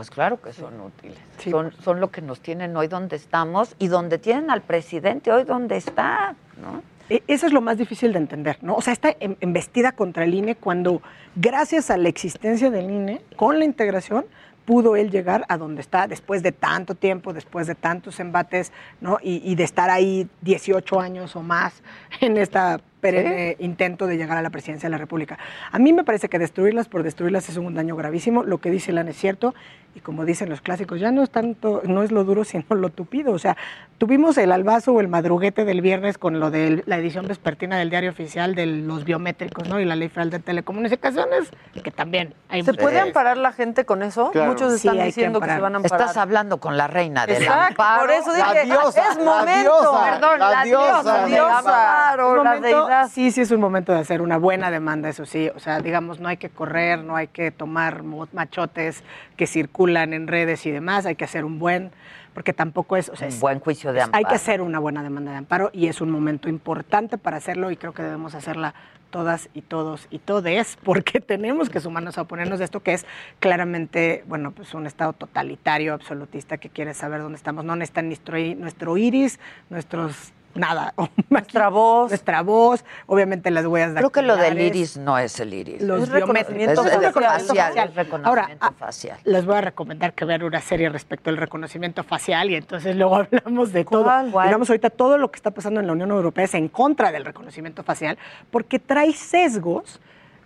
Pues 0.00 0.08
claro 0.08 0.40
que 0.40 0.54
son 0.54 0.80
útiles. 0.80 1.18
Son, 1.50 1.72
son 1.84 2.00
lo 2.00 2.10
que 2.10 2.22
nos 2.22 2.40
tienen 2.40 2.74
hoy 2.74 2.88
donde 2.88 3.16
estamos 3.16 3.76
y 3.78 3.88
donde 3.88 4.16
tienen 4.16 4.50
al 4.50 4.62
presidente 4.62 5.30
hoy 5.30 5.44
donde 5.44 5.76
está, 5.76 6.34
¿no? 6.58 6.82
E- 7.10 7.22
Eso 7.26 7.46
es 7.46 7.52
lo 7.52 7.60
más 7.60 7.76
difícil 7.76 8.14
de 8.14 8.18
entender, 8.18 8.56
¿no? 8.62 8.76
O 8.76 8.80
sea, 8.80 8.94
está 8.94 9.14
em- 9.20 9.36
embestida 9.42 9.92
contra 9.92 10.24
el 10.24 10.32
INE 10.32 10.54
cuando, 10.54 11.02
gracias 11.36 11.90
a 11.90 11.98
la 11.98 12.08
existencia 12.08 12.70
del 12.70 12.90
INE, 12.90 13.20
con 13.36 13.58
la 13.58 13.66
integración, 13.66 14.24
pudo 14.64 14.96
él 14.96 15.10
llegar 15.10 15.44
a 15.50 15.58
donde 15.58 15.82
está 15.82 16.06
después 16.06 16.42
de 16.42 16.52
tanto 16.52 16.94
tiempo, 16.94 17.34
después 17.34 17.66
de 17.66 17.74
tantos 17.74 18.20
embates, 18.20 18.72
¿no? 19.02 19.18
Y, 19.22 19.42
y 19.44 19.54
de 19.54 19.64
estar 19.64 19.90
ahí 19.90 20.30
18 20.40 20.98
años 20.98 21.36
o 21.36 21.42
más 21.42 21.82
en 22.22 22.38
este 22.38 22.58
perenne 23.00 23.56
intento 23.58 24.06
de 24.06 24.16
llegar 24.16 24.36
a 24.38 24.42
la 24.42 24.50
presidencia 24.50 24.88
de 24.88 24.90
la 24.92 24.98
República. 24.98 25.38
A 25.72 25.78
mí 25.78 25.92
me 25.92 26.04
parece 26.04 26.28
que 26.28 26.38
destruirlas 26.38 26.88
por 26.88 27.02
destruirlas 27.02 27.48
es 27.48 27.56
un 27.56 27.74
daño 27.74 27.96
gravísimo. 27.96 28.42
Lo 28.44 28.58
que 28.58 28.70
dice 28.70 28.92
Lan 28.92 29.08
es 29.08 29.16
cierto 29.16 29.54
y 29.94 30.00
como 30.00 30.24
dicen 30.24 30.48
los 30.48 30.60
clásicos, 30.60 31.00
ya 31.00 31.10
no 31.10 31.22
es 31.24 31.30
tanto, 31.30 31.82
no 31.84 32.02
es 32.02 32.12
lo 32.12 32.22
duro 32.24 32.44
sino 32.50 32.64
lo 32.70 32.90
tupido. 32.90 33.32
O 33.32 33.38
sea, 33.38 33.56
tuvimos 33.98 34.38
el 34.38 34.52
albazo 34.52 34.92
o 34.92 35.00
el 35.00 35.08
madruguete 35.08 35.64
del 35.64 35.80
viernes 35.80 36.18
con 36.18 36.38
lo 36.40 36.50
de 36.50 36.82
la 36.86 36.96
edición 36.98 37.26
vespertina 37.26 37.76
del 37.78 37.90
diario 37.90 38.10
oficial 38.10 38.54
de 38.54 38.66
los 38.66 39.04
biométricos, 39.04 39.68
¿no? 39.68 39.80
Y 39.80 39.84
la 39.84 39.96
ley 39.96 40.08
federal 40.08 40.30
de 40.30 40.38
telecomunicaciones, 40.38 41.50
que 41.82 41.90
también 41.90 42.34
hay 42.48 42.62
¿Se 42.62 42.74
puede 42.74 43.00
amparar 43.00 43.36
la 43.36 43.52
gente 43.52 43.84
con 43.84 44.02
eso? 44.02 44.30
Claro. 44.30 44.52
Muchos 44.52 44.72
están 44.74 44.98
diciendo 45.02 45.40
que, 45.40 45.48
se 45.48 45.60
van 45.60 45.74
a 45.74 45.76
amparar. 45.78 46.00
Estás 46.00 46.16
hablando 46.16 46.58
con 46.58 46.76
la 46.76 46.86
reina 46.86 47.26
del 47.26 47.42
Exacto, 47.42 47.82
amparo. 47.82 48.00
por 48.02 48.10
eso 48.10 48.32
dije, 48.32 48.54
La 48.54 48.62
diosa, 48.64 49.10
es 49.10 49.16
la 49.16 49.24
momento. 49.24 49.60
diosa, 49.60 50.10
Perdón, 50.10 50.38
la 50.38 50.50
la, 50.50 50.62
diosa 50.64 50.92
diosa, 51.02 51.20
del 51.22 51.30
diosa, 51.30 51.58
amparo, 51.58 52.36
la 52.44 52.54
momento- 52.54 52.86
Sí, 53.10 53.30
sí 53.30 53.40
es 53.40 53.50
un 53.50 53.60
momento 53.60 53.92
de 53.92 53.98
hacer 53.98 54.22
una 54.22 54.36
buena 54.36 54.70
demanda, 54.70 55.08
eso 55.08 55.26
sí. 55.26 55.50
O 55.54 55.58
sea, 55.60 55.80
digamos, 55.80 56.20
no 56.20 56.28
hay 56.28 56.36
que 56.36 56.48
correr, 56.50 57.02
no 57.04 57.16
hay 57.16 57.28
que 57.28 57.50
tomar 57.50 58.02
machotes 58.32 59.02
que 59.36 59.46
circulan 59.46 60.12
en 60.12 60.26
redes 60.26 60.64
y 60.66 60.70
demás, 60.70 61.06
hay 61.06 61.16
que 61.16 61.24
hacer 61.24 61.44
un 61.44 61.58
buen, 61.58 61.90
porque 62.34 62.52
tampoco 62.52 62.96
es... 62.96 63.08
O 63.08 63.16
sea, 63.16 63.28
Un 63.28 63.40
buen 63.40 63.60
juicio 63.60 63.92
de 63.92 64.00
es- 64.00 64.04
Hay 64.06 64.10
que 64.10 64.18
amparo. 64.18 64.36
hacer 64.36 64.60
una 64.62 64.78
buena 64.78 65.02
demanda 65.02 65.32
de 65.32 65.38
amparo 65.38 65.70
y 65.72 65.86
es 65.88 66.00
un 66.00 66.10
momento 66.10 66.48
importante 66.48 67.18
para 67.18 67.36
hacerlo 67.38 67.70
y 67.70 67.76
creo 67.76 67.92
que 67.92 68.02
debemos 68.02 68.34
hacerla 68.34 68.74
todas 69.10 69.48
y 69.54 69.62
todos 69.62 70.06
y 70.10 70.20
todes, 70.20 70.78
porque 70.84 71.20
tenemos 71.20 71.68
que 71.68 71.80
sumarnos 71.80 72.16
a 72.18 72.22
oponernos 72.22 72.60
de 72.60 72.64
esto 72.64 72.80
que 72.80 72.92
es 72.92 73.04
claramente, 73.40 74.22
bueno, 74.28 74.52
pues 74.52 74.72
un 74.74 74.86
estado 74.86 75.12
totalitario, 75.14 75.94
absolutista, 75.94 76.58
que 76.58 76.68
quiere 76.68 76.94
saber 76.94 77.20
dónde 77.22 77.36
estamos. 77.36 77.64
No 77.64 77.74
necesita 77.74 78.02
nuestro, 78.02 78.38
i- 78.38 78.54
nuestro 78.54 78.96
iris, 78.96 79.40
nuestros 79.68 80.32
nada. 80.54 80.94
Nuestra 81.30 81.68
voz. 81.68 82.10
Nuestra 82.10 82.42
voz, 82.42 82.84
obviamente 83.06 83.50
las 83.50 83.66
huellas 83.66 83.94
Creo 83.94 84.10
que 84.10 84.22
lo 84.22 84.36
del 84.36 84.60
iris 84.60 84.96
no 84.96 85.18
es 85.18 85.38
el 85.40 85.54
iris. 85.54 85.82
Los 85.82 86.04
es 86.04 86.12
biométricos. 86.12 86.86
Es, 86.86 86.92
Es 86.92 87.02
reconocimiento 87.02 87.46
facial. 87.46 87.68
facial. 87.68 87.88
es 87.88 87.94
reconocimiento 87.94 88.28
Ahora, 88.28 88.56
ah, 88.60 88.72
facial. 88.76 89.18
Les 89.24 89.44
voy 89.44 89.56
a 89.56 89.60
recomendar 89.60 90.12
que 90.14 90.24
vean 90.24 90.42
una 90.42 90.60
serie 90.60 90.88
respecto 90.88 91.30
al 91.30 91.36
reconocimiento 91.36 92.02
facial 92.02 92.50
y 92.50 92.56
entonces 92.56 92.96
luego 92.96 93.16
hablamos 93.32 93.72
de 93.72 93.84
todo. 93.84 94.04
¿Cuál? 94.04 94.32
Digamos, 94.46 94.68
ahorita 94.70 94.90
todo 94.90 95.18
lo 95.18 95.30
que 95.30 95.36
está 95.36 95.50
pasando 95.50 95.80
en 95.80 95.86
la 95.86 95.92
Unión 95.92 96.10
Europea 96.10 96.44
es 96.44 96.54
en 96.54 96.68
contra 96.68 97.12
del 97.12 97.24
reconocimiento 97.24 97.82
facial 97.82 98.18
porque 98.50 98.78
trae 98.78 99.12
sesgos 99.12 100.00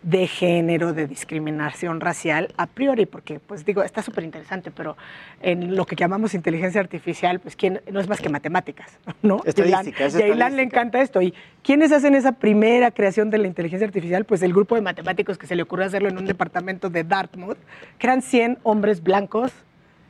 de 0.05 0.27
género, 0.27 0.93
de 0.93 1.07
discriminación 1.07 2.01
racial 2.01 2.53
a 2.59 2.67
priori, 2.67 3.07
porque, 3.07 3.41
pues 3.41 3.65
digo, 3.65 3.83
está 3.83 4.03
súper 4.03 4.23
interesante, 4.25 4.71
pero 4.71 4.97
en 5.41 5.75
lo 5.75 5.87
que 5.87 5.97
llamamos 5.97 6.35
inteligencia 6.35 6.81
artificial, 6.81 7.41
pues 7.41 7.57
¿quién, 7.57 7.81
no 7.91 8.01
es 8.01 8.09
más 8.09 8.21
que 8.21 8.29
matemáticas, 8.29 8.99
¿no? 9.23 9.41
Estadística, 9.47 10.05
es 10.05 10.15
Y 10.19 10.23
a 10.23 10.29
Ilan 10.29 10.57
le 10.57 10.63
encanta 10.63 11.01
esto. 11.01 11.23
¿Y 11.23 11.33
quiénes 11.63 11.91
hacen 11.91 12.15
esa 12.15 12.33
primera 12.33 12.91
creación 12.91 13.31
de 13.31 13.39
la 13.39 13.47
inteligencia 13.47 13.87
artificial? 13.87 14.27
Pues 14.27 14.43
el 14.43 14.53
grupo 14.53 14.75
de 14.75 14.83
matemáticos 14.83 15.39
que 15.39 15.47
se 15.47 15.57
le 15.57 15.63
ocurrió 15.63 15.87
hacerlo 15.87 16.11
en 16.11 16.19
un 16.19 16.27
departamento 16.27 16.91
de 16.91 17.03
Dartmouth, 17.03 17.59
que 17.99 18.07
eran 18.07 18.21
100 18.21 18.59
hombres 18.63 19.03
blancos, 19.03 19.53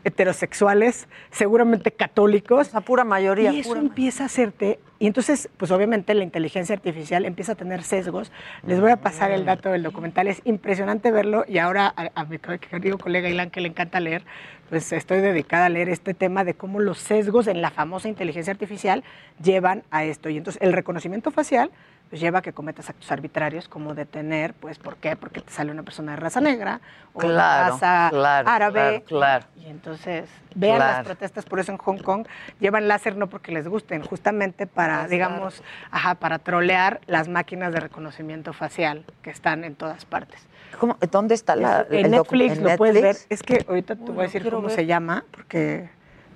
heterosexuales, 0.04 1.08
seguramente 1.30 1.90
católicos. 1.90 2.72
La 2.72 2.80
pura 2.80 3.04
mayoría. 3.04 3.52
Y 3.52 3.60
eso 3.60 3.70
pura 3.70 3.80
empieza 3.80 4.24
a 4.24 4.26
hacerte, 4.26 4.78
y 4.98 5.06
entonces, 5.06 5.50
pues 5.56 5.70
obviamente 5.70 6.14
la 6.14 6.22
inteligencia 6.22 6.74
artificial 6.74 7.24
empieza 7.24 7.52
a 7.52 7.54
tener 7.56 7.82
sesgos. 7.82 8.30
Les 8.66 8.80
voy 8.80 8.90
a 8.90 8.96
pasar 8.96 9.32
el 9.32 9.44
dato 9.44 9.70
del 9.70 9.82
documental, 9.82 10.28
es 10.28 10.40
impresionante 10.44 11.10
verlo 11.10 11.44
y 11.48 11.58
ahora 11.58 11.92
a, 11.94 12.10
a 12.14 12.24
mi 12.24 12.38
querido 12.38 12.96
colega 12.96 13.28
Ilan, 13.28 13.50
que 13.50 13.60
le 13.60 13.68
encanta 13.68 14.00
leer, 14.00 14.24
pues 14.70 14.92
estoy 14.92 15.20
dedicada 15.20 15.66
a 15.66 15.68
leer 15.68 15.88
este 15.88 16.14
tema 16.14 16.44
de 16.44 16.54
cómo 16.54 16.80
los 16.80 16.98
sesgos 16.98 17.48
en 17.48 17.60
la 17.60 17.70
famosa 17.70 18.08
inteligencia 18.08 18.52
artificial 18.52 19.04
llevan 19.42 19.82
a 19.90 20.04
esto. 20.04 20.28
Y 20.30 20.36
entonces 20.36 20.62
el 20.62 20.72
reconocimiento 20.72 21.30
facial 21.30 21.70
pues 22.10 22.20
lleva 22.20 22.40
a 22.40 22.42
que 22.42 22.52
cometas 22.52 22.88
actos 22.90 23.10
arbitrarios 23.10 23.68
como 23.68 23.94
detener, 23.94 24.54
pues 24.54 24.78
¿por 24.78 24.96
qué? 24.96 25.16
Porque 25.16 25.40
te 25.40 25.50
sale 25.50 25.70
una 25.72 25.82
persona 25.82 26.12
de 26.12 26.16
raza 26.16 26.40
negra 26.40 26.80
o 27.12 27.20
de 27.20 27.28
Claro, 27.28 27.72
raza 27.72 28.08
claro, 28.10 28.48
árabe. 28.48 29.02
claro, 29.06 29.44
claro. 29.44 29.46
Y 29.64 29.66
entonces, 29.70 30.28
vean 30.54 30.76
Claro. 30.76 30.92
las 30.98 31.04
protestas, 31.06 31.44
por 31.44 31.58
eso 31.60 31.72
en 31.72 31.78
Hong 31.78 31.98
Kong 31.98 32.26
llevan 32.60 32.86
láser 32.88 33.16
no 33.16 33.28
porque 33.28 33.50
les 33.52 33.66
gusten, 33.66 34.02
justamente 34.02 34.66
para, 34.66 35.08
digamos, 35.08 35.62
ajá, 35.90 36.14
para 36.16 36.38
trolear 36.38 37.00
las 37.06 37.28
máquinas 37.28 37.72
de 37.72 37.80
reconocimiento 37.80 38.52
facial 38.52 39.04
que 39.22 39.30
están 39.30 39.64
en 39.64 39.74
todas 39.74 40.04
partes. 40.04 40.40
¿Cómo- 40.78 40.96
¿Dónde 41.10 41.34
está 41.34 41.56
la, 41.56 41.86
en 41.88 42.06
el 42.06 42.10
Netflix 42.10 42.58
en 42.58 42.64
lo 42.64 42.76
puedes 42.76 43.00
ver. 43.02 43.16
Es 43.28 43.42
que 43.42 43.64
ahorita 43.68 43.96
te 43.96 44.02
voy 44.10 44.20
a 44.20 44.22
decir 44.24 44.48
cómo 44.50 44.62
ver. 44.66 44.70
se 44.76 44.86
llama, 44.86 45.24
porque 45.30 45.88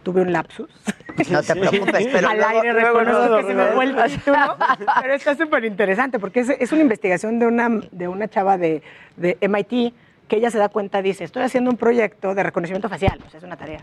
tuve 0.09 0.23
un 0.23 0.33
lapsus. 0.33 0.71
No 1.31 1.43
te 1.43 1.55
preocupes, 1.57 2.07
pero 2.13 2.29
Al 2.29 2.37
luego- 2.39 2.61
aire 2.61 2.73
luego 2.81 2.99
reconozco 3.01 3.37
que 3.39 3.43
se 3.43 3.55
me 3.55 3.65
fue 3.73 3.85
el 3.87 3.97
título, 3.97 4.57
pero 5.03 5.15
está 5.15 5.37
súper 5.37 5.65
interesante 5.65 6.21
porque 6.21 6.41
es, 6.41 6.49
es 6.51 6.71
una 6.71 6.83
investigación 6.83 7.41
de 7.41 7.47
una, 7.47 7.69
de 7.91 8.07
una 8.09 8.29
chava 8.29 8.57
de, 8.57 8.83
de 9.17 9.37
MIT 9.49 9.95
que 10.29 10.37
ella 10.37 10.51
se 10.53 10.59
da 10.59 10.69
cuenta, 10.69 11.03
dice, 11.03 11.25
estoy 11.25 11.43
haciendo 11.43 11.71
un 11.71 11.77
proyecto 11.77 12.35
de 12.37 12.43
reconocimiento 12.45 12.89
facial, 12.89 13.19
o 13.27 13.31
sea, 13.31 13.39
es 13.39 13.45
una 13.45 13.57
tarea, 13.57 13.81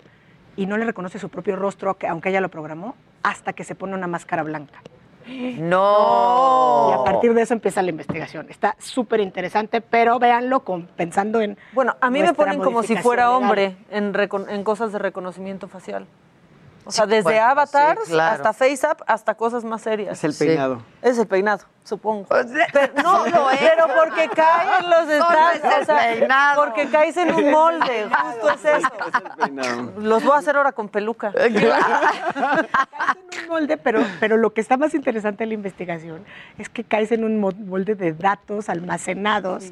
y 0.56 0.66
no 0.66 0.78
le 0.78 0.86
reconoce 0.86 1.20
su 1.20 1.28
propio 1.28 1.58
rostro, 1.58 1.96
que- 1.96 2.08
aunque 2.08 2.30
ella 2.30 2.40
lo 2.40 2.50
programó, 2.50 2.96
hasta 3.22 3.52
que 3.52 3.66
se 3.66 3.76
pone 3.76 3.94
una 3.96 4.08
máscara 4.08 4.42
blanca. 4.42 4.80
No. 5.28 6.90
Y 6.90 6.94
a 7.00 7.04
partir 7.04 7.34
de 7.34 7.42
eso 7.42 7.54
empieza 7.54 7.82
la 7.82 7.90
investigación. 7.90 8.48
Está 8.50 8.76
súper 8.80 9.20
interesante, 9.20 9.82
pero 9.82 10.20
véanlo 10.20 10.62
con, 10.62 10.88
pensando 10.88 11.42
en... 11.42 11.58
Bueno, 11.74 11.96
a 12.02 12.10
mí 12.10 12.22
me 12.22 12.34
ponen 12.34 12.60
como 12.62 12.84
si 12.84 12.96
fuera 12.98 13.26
legal. 13.28 13.42
hombre 13.44 13.78
en, 13.92 14.14
recon- 14.14 14.50
en 14.50 14.64
cosas 14.64 14.92
de 14.92 15.00
reconocimiento 15.00 15.68
facial. 15.68 16.08
O 16.86 16.92
sea, 16.92 17.06
Sí, 17.06 17.12
desde 17.12 17.24
bueno, 17.24 17.42
avatars 17.46 18.02
sí, 18.06 18.12
claro. 18.12 18.36
hasta 18.36 18.54
FaceApp 18.54 19.02
hasta 19.08 19.34
cosas 19.36 19.64
más 19.64 19.82
serias. 19.82 20.18
Es 20.20 20.24
el 20.24 20.34
Sí. 20.34 20.46
peinado. 20.46 20.82
Es 21.02 21.18
el 21.18 21.26
peinado, 21.28 21.64
supongo. 21.86 22.26
Pero, 22.28 22.92
no, 23.04 23.24
Sí 23.26 23.32
lo 23.32 23.50
es. 23.52 23.60
pero 23.60 23.86
porque 23.96 24.28
caen 24.36 24.90
los 24.90 25.00
Solo 25.06 25.14
detalles. 25.14 25.64
es 25.64 25.64
el 25.64 26.24
o 26.24 26.28
sea, 26.28 26.54
porque 26.58 26.88
caes 26.90 27.16
en 27.18 27.34
un 27.34 27.52
molde. 27.52 28.10
Justo 28.24 28.50
es 28.50 28.66
eso. 28.66 28.90
Los 30.00 30.24
voy 30.24 30.34
a 30.36 30.40
hacer 30.40 30.58
ahora 30.58 30.74
con 30.74 30.90
peluca. 30.90 31.32
un 33.42 33.48
molde, 33.50 33.78
pero, 33.78 34.04
pero 34.20 34.38
lo 34.38 34.54
que 34.54 34.62
está 34.62 34.78
más 34.78 34.94
interesante 34.94 35.44
en 35.44 35.50
la 35.50 35.56
investigación 35.56 36.24
es 36.58 36.70
que 36.70 36.84
caes 36.84 37.12
en 37.12 37.24
un 37.24 37.40
mo- 37.40 37.52
molde 37.52 37.96
de 37.96 38.14
datos 38.14 38.70
almacenados 38.70 39.72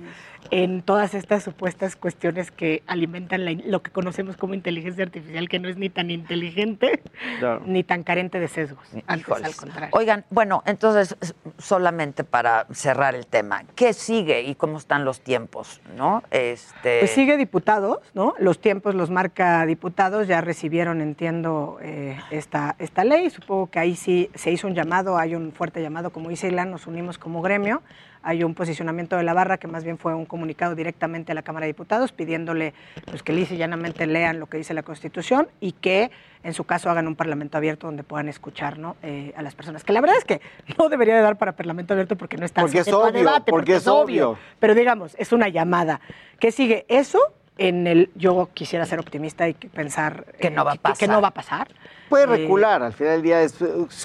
en 0.52 0.82
todas 0.82 1.14
estas 1.14 1.42
supuestas 1.44 1.96
cuestiones 1.96 2.52
que 2.52 2.84
alimentan 2.86 3.46
la 3.46 3.52
lo 3.66 3.82
que 3.82 3.92
conocemos 3.92 4.36
como 4.36 4.54
inteligencia 4.54 5.04
artificial, 5.06 5.48
que 5.48 5.58
no 5.60 5.70
es 5.70 5.78
ni 5.78 5.90
tan 5.90 6.12
inteligente 6.12 7.02
Claro. 7.40 7.62
ni 7.66 7.84
tan 7.84 8.04
carente 8.04 8.40
de 8.40 8.48
sesgos. 8.50 8.86
Antes, 9.08 9.30
al 9.44 9.56
contrario. 9.56 9.90
Oigan, 9.94 10.26
bueno, 10.30 10.62
entonces 10.66 11.16
solamente 11.58 12.03
para 12.12 12.68
cerrar 12.72 13.16
el 13.16 13.26
tema, 13.26 13.64
¿qué 13.76 13.94
sigue 13.94 14.42
y 14.42 14.56
cómo 14.56 14.78
están 14.78 15.06
los 15.06 15.22
tiempos? 15.22 15.82
¿no? 15.96 16.24
Este... 16.32 17.00
Pues 17.00 17.12
sigue 17.12 17.38
diputados, 17.38 18.00
¿no? 18.14 18.34
Los 18.40 18.60
tiempos 18.60 18.96
los 18.96 19.10
marca 19.10 19.66
diputados, 19.66 20.28
ya 20.28 20.42
recibieron, 20.42 21.02
entiendo, 21.02 21.78
eh, 21.82 22.18
esta, 22.32 22.76
esta 22.80 23.04
ley. 23.04 23.30
Supongo 23.30 23.68
que 23.68 23.80
ahí 23.80 23.96
sí 23.96 24.30
se 24.36 24.52
hizo 24.52 24.68
un 24.68 24.76
llamado, 24.76 25.18
hay 25.18 25.36
un 25.36 25.52
fuerte 25.52 25.82
llamado, 25.82 26.12
como 26.12 26.30
dice 26.30 26.48
Ilan, 26.48 26.72
nos 26.72 26.88
unimos 26.88 27.18
como 27.18 27.42
gremio. 27.42 27.82
Hay 28.24 28.44
un 28.44 28.56
posicionamiento 28.56 29.18
de 29.18 29.24
la 29.24 29.34
barra 29.34 29.58
que 29.58 29.68
más 29.68 29.84
bien 29.84 29.98
fue 29.98 30.16
un 30.16 30.26
comunicado 30.26 30.76
directamente 30.76 31.34
a 31.34 31.36
la 31.36 31.42
Cámara 31.42 31.66
de 31.66 31.74
Diputados 31.74 32.12
pidiéndole 32.12 32.74
pues, 33.06 33.22
que 33.22 33.34
lisa 33.34 33.54
y 33.54 33.58
llanamente 33.58 34.08
lean 34.08 34.40
lo 34.40 34.48
que 34.48 34.58
dice 34.58 34.74
la 34.74 34.84
Constitución 34.84 35.50
y 35.60 35.74
que 35.74 36.10
en 36.44 36.54
su 36.54 36.64
caso 36.64 36.90
hagan 36.90 37.08
un 37.08 37.16
parlamento 37.16 37.58
abierto 37.58 37.88
donde 37.88 38.04
puedan 38.04 38.30
escuchar 38.30 38.78
¿no? 38.78 38.96
Eh, 39.04 39.34
a 39.36 39.42
las 39.42 39.56
personas. 39.56 39.84
Que 39.84 39.94
la 39.94 40.02
verdad 40.02 40.18
es 40.18 40.26
que 40.26 40.42
no 40.78 40.90
debería 40.90 41.16
de 41.16 41.22
dar 41.22 41.38
para 41.38 41.52
parlamento 41.54 41.94
abierto 41.94 42.18
porque 42.18 42.38
no 42.38 42.46
está 42.46 42.62
Porque 42.62 42.80
es 42.80 42.88
obvio, 42.88 43.12
debate, 43.12 43.52
porque 43.52 43.76
es 43.76 43.88
obvio. 43.88 44.38
Pero 44.60 44.74
digamos, 44.74 45.16
es 45.20 45.32
una 45.32 45.50
llamada. 45.50 46.00
¿Qué 46.40 46.52
sigue? 46.52 46.86
Eso 46.88 47.20
en 47.58 47.86
el 47.88 48.12
yo 48.16 48.50
quisiera 48.54 48.86
ser 48.86 49.00
optimista 49.00 49.48
y 49.48 49.54
pensar 49.54 50.26
Que 50.40 50.50
no 50.50 50.66
va 50.66 50.72
a 50.72 50.74
que- 50.74 50.80
que 50.80 50.84
pasar. 50.92 51.10
no 51.10 51.22
va 51.22 51.28
a 51.28 51.32
pasar. 51.32 51.68
Puede 52.10 52.24
Eh, 52.24 52.28
recular, 52.28 52.82
al 52.84 52.94
final 52.94 53.14
del 53.14 53.22
día 53.24 53.42
es 53.42 53.56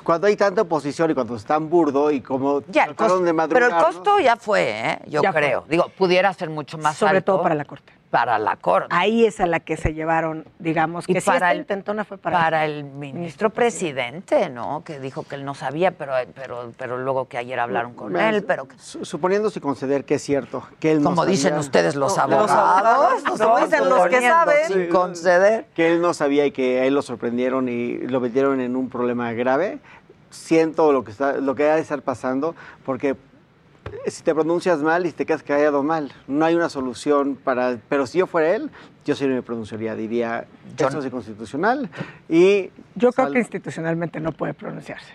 cuando 0.02 0.26
hay 0.26 0.36
tanta 0.36 0.62
oposición 0.62 1.10
y 1.10 1.14
cuando 1.14 1.34
es 1.36 1.44
tan 1.44 1.68
burdo 1.68 2.10
y 2.10 2.20
como 2.20 2.62
Ya, 2.68 2.84
el 2.84 2.94
costo- 2.94 3.18
de 3.20 3.20
pero 3.20 3.28
el 3.30 3.34
madrugar, 3.72 3.84
costo 3.84 4.18
ya 4.20 4.36
fue, 4.36 4.70
¿eh? 4.70 4.98
yo 5.06 5.22
Ya 5.22 5.32
fue. 5.32 5.40
creo. 5.42 5.64
Digo, 5.68 5.88
pudiera 5.96 6.32
ser 6.34 6.50
mucho 6.50 6.78
más 6.78 6.96
Sobre 6.96 7.18
alto. 7.18 7.32
todo 7.34 7.42
para 7.42 7.54
la 7.54 7.64
Corte. 7.64 7.92
Para 8.10 8.38
la 8.38 8.56
Corte. 8.56 8.88
Ahí 8.90 9.26
es 9.26 9.38
a 9.38 9.46
la 9.46 9.60
que 9.60 9.76
se 9.76 9.92
llevaron, 9.92 10.46
digamos, 10.58 11.04
Y 11.08 11.12
que 11.12 11.20
sí 11.20 11.26
para 11.26 11.36
esta 11.36 11.52
el- 11.52 11.58
intentona 11.58 12.04
fue 12.06 12.16
para, 12.16 12.38
Para 12.38 12.64
el 12.64 12.84
ministro 12.84 13.50
presidente, 13.50 14.48
¿no? 14.48 14.82
Que 14.82 14.98
dijo 14.98 15.24
que 15.24 15.34
él 15.34 15.44
no 15.44 15.54
sabía, 15.54 15.90
pero, 15.90 16.12
pero, 16.34 16.72
pero 16.78 16.96
luego 16.98 17.28
que 17.28 17.36
ayer 17.36 17.60
hablaron 17.60 17.92
con 17.92 18.12
Me- 18.12 18.28
él, 18.30 18.44
pero 18.44 18.66
Suponiéndose 18.78 19.60
conceder 19.60 20.04
que 20.06 20.14
es 20.14 20.22
cierto, 20.22 20.62
que 20.80 20.92
él 20.92 21.02
no 21.02 21.10
como 21.10 21.26
dicen 21.26 21.58
ustedes 21.58 21.96
los 21.96 22.16
No, 22.16 22.22
abogados, 22.22 23.22
los 23.24 23.38
¿no? 23.40 23.56
dicen 23.58 23.88
los 23.88 24.06
que 24.08 24.20
saben, 24.22 24.56
sí. 24.68 24.88
conceder. 24.88 25.66
Que 25.74 25.92
él 25.92 26.00
no 26.00 26.14
sabía 26.14 26.46
y 26.46 26.50
que 26.50 26.80
a 26.80 26.84
él 26.86 26.94
lo 26.94 27.02
sorprendieron 27.02 27.68
y 27.68 27.98
lo 27.98 28.20
metieron 28.20 28.60
en 28.60 28.74
un 28.74 28.88
problema 28.88 29.32
grave. 29.32 29.80
Siento 30.30 30.92
lo 30.92 31.04
que, 31.04 31.10
está, 31.10 31.32
lo 31.38 31.54
que 31.54 31.68
ha 31.70 31.74
de 31.74 31.80
estar 31.82 32.02
pasando, 32.02 32.54
porque 32.84 33.16
si 34.06 34.22
te 34.22 34.34
pronuncias 34.34 34.82
mal 34.82 35.06
y 35.06 35.12
te 35.12 35.26
quedas 35.26 35.42
callado 35.42 35.82
mal, 35.82 36.12
no 36.26 36.44
hay 36.44 36.54
una 36.54 36.68
solución 36.68 37.36
para... 37.36 37.78
Pero 37.88 38.06
si 38.06 38.18
yo 38.18 38.26
fuera 38.26 38.54
él, 38.54 38.70
yo 39.04 39.14
sí 39.14 39.26
me 39.26 39.42
pronunciaría, 39.42 39.94
diría, 39.94 40.46
esto 40.76 40.98
es 40.98 41.04
inconstitucional 41.04 41.90
y... 42.28 42.70
Yo 42.94 43.12
creo 43.12 43.30
que 43.30 43.38
institucionalmente 43.38 44.20
no 44.20 44.32
puede 44.32 44.54
pronunciarse. 44.54 45.12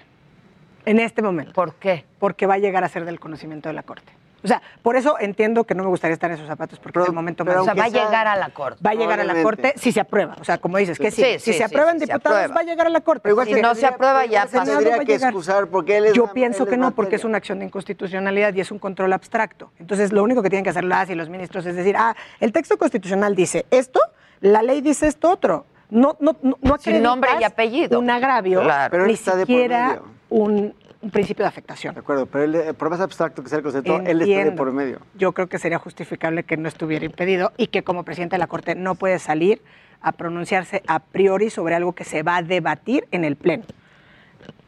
En 0.86 1.00
este 1.00 1.22
momento. 1.22 1.54
¿Por 1.54 1.76
qué? 1.76 2.06
Porque 2.20 2.46
va 2.46 2.56
a 2.56 2.58
llegar 2.58 2.84
a 2.84 2.90
ser 2.90 3.06
del 3.06 3.20
conocimiento 3.20 3.70
de 3.70 3.74
la 3.74 3.84
Corte. 3.84 4.12
O 4.44 4.48
sea, 4.48 4.62
por 4.82 4.96
eso 4.96 5.16
entiendo 5.20 5.64
que 5.64 5.74
no 5.74 5.84
me 5.84 5.90
gustaría 5.90 6.14
estar 6.14 6.30
en 6.30 6.36
esos 6.36 6.48
zapatos 6.48 6.80
porque 6.80 7.00
es 7.00 7.08
el 7.08 7.14
momento 7.14 7.46
pero 7.46 7.60
más... 7.60 7.62
O 7.62 7.66
sea, 7.66 7.74
va 7.76 7.86
a 7.86 7.90
llegar 7.90 8.28
a 8.28 8.36
la 8.36 8.50
Corte. 8.50 8.80
Va 8.86 8.92
a 8.92 8.94
llegar 8.94 9.20
a 9.20 9.24
la. 9.24 9.42
Corte 9.42 9.74
si 9.78 9.92
se 9.92 10.00
aprueba. 10.02 10.36
O 10.40 10.44
sea, 10.44 10.58
como 10.58 10.78
dices, 10.78 10.98
que 11.00 11.12
sí, 11.12 11.22
Sí, 11.24 11.40
si 11.40 11.52
sí, 11.52 11.58
se 11.58 11.64
aprueban 11.64 12.00
sí, 12.00 12.06
se 12.06 12.14
diputados, 12.14 12.38
aprueba. 12.38 12.54
va 12.56 12.62
a 12.62 12.64
llegar 12.64 12.88
a 12.88 12.90
la 12.90 13.02
Corte. 13.02 13.22
Pero 13.24 13.34
igual 13.34 13.48
si 13.48 13.62
no 13.62 13.74
se 13.76 13.86
aprueba, 13.86 14.26
ya 14.26 14.46
pasa. 14.46 14.64
Tendría 14.66 15.00
que 15.00 15.16
excusar 15.16 15.68
porque 15.68 15.98
él 15.98 16.06
es 16.08 16.14
Yo 16.14 16.28
pienso 16.34 16.64
él 16.64 16.70
que 16.70 16.76
es 16.76 16.80
no, 16.82 16.92
porque 16.92 17.16
es 17.16 17.24
una 17.24 17.38
acción 17.38 17.60
de 17.60 17.66
inconstitucionalidad 17.66 18.54
y 18.54 18.62
es 18.62 18.72
un 18.72 18.80
control 18.80 19.14
abstracto. 19.14 19.72
Entonces, 19.80 20.12
lo 20.12 20.24
único 20.24 20.42
que 20.44 20.50
tienen 20.50 20.64
que 20.64 20.70
hacer 20.72 20.84
las 20.84 21.10
y 21.10 21.16
los 21.16 21.30
ministros 21.30 21.66
es 21.66 21.76
decir, 21.76 21.96
ah, 21.98 22.16
el 22.40 22.52
texto 22.52 22.78
constitucional 22.78 23.36
dice 23.36 23.66
esto, 23.72 24.00
la 24.42 24.62
ley 24.62 24.82
dice 24.82 25.08
esto 25.08 25.30
otro. 25.32 25.66
No, 25.90 26.18
no, 26.20 26.36
no, 26.42 26.58
no 26.62 26.78
Sin 26.80 27.04
nombre 27.04 27.30
y 27.40 27.44
apellido. 27.44 28.00
Un 28.00 28.10
agravio, 28.10 28.62
Claro. 28.64 28.92
Pero 28.92 29.06
ni 29.06 29.14
está 29.14 29.36
de 29.36 29.46
por 29.46 29.48
siquiera 29.48 29.88
medio. 29.90 30.04
un, 30.30 30.76
un 31.04 31.12
principio 31.12 31.44
de 31.44 31.50
afectación. 31.50 31.94
De 31.94 32.00
acuerdo, 32.00 32.26
pero 32.26 32.46
él, 32.46 32.56
eh, 32.56 32.74
por 32.74 32.90
más 32.90 33.02
abstracto 33.02 33.44
que 33.44 33.50
sea 33.50 33.58
el 33.58 33.64
concepto, 33.64 34.00
él 34.06 34.22
está 34.22 34.46
de 34.46 34.52
por 34.54 34.72
medio. 34.72 35.00
Yo 35.16 35.34
creo 35.34 35.48
que 35.48 35.60
sería 35.60 35.78
justificable 35.78 36.44
que 36.44 36.56
no 36.56 36.70
estuviera 36.70 37.06
impedido 37.06 37.52
y 37.58 37.68
que 37.68 37.84
como 37.84 38.04
presidente 38.04 38.36
de 38.36 38.40
la 38.40 38.48
Corte 38.48 38.74
no 38.74 38.96
puede 38.96 39.20
salir 39.20 39.62
a 40.02 40.14
pronunciarse 40.14 40.82
a 40.88 41.00
priori 41.00 41.50
sobre 41.50 41.76
algo 41.76 41.94
que 41.94 42.06
se 42.06 42.24
va 42.24 42.38
a 42.38 42.42
debatir 42.42 43.06
en 43.12 43.26
el 43.26 43.36
Pleno. 43.36 43.66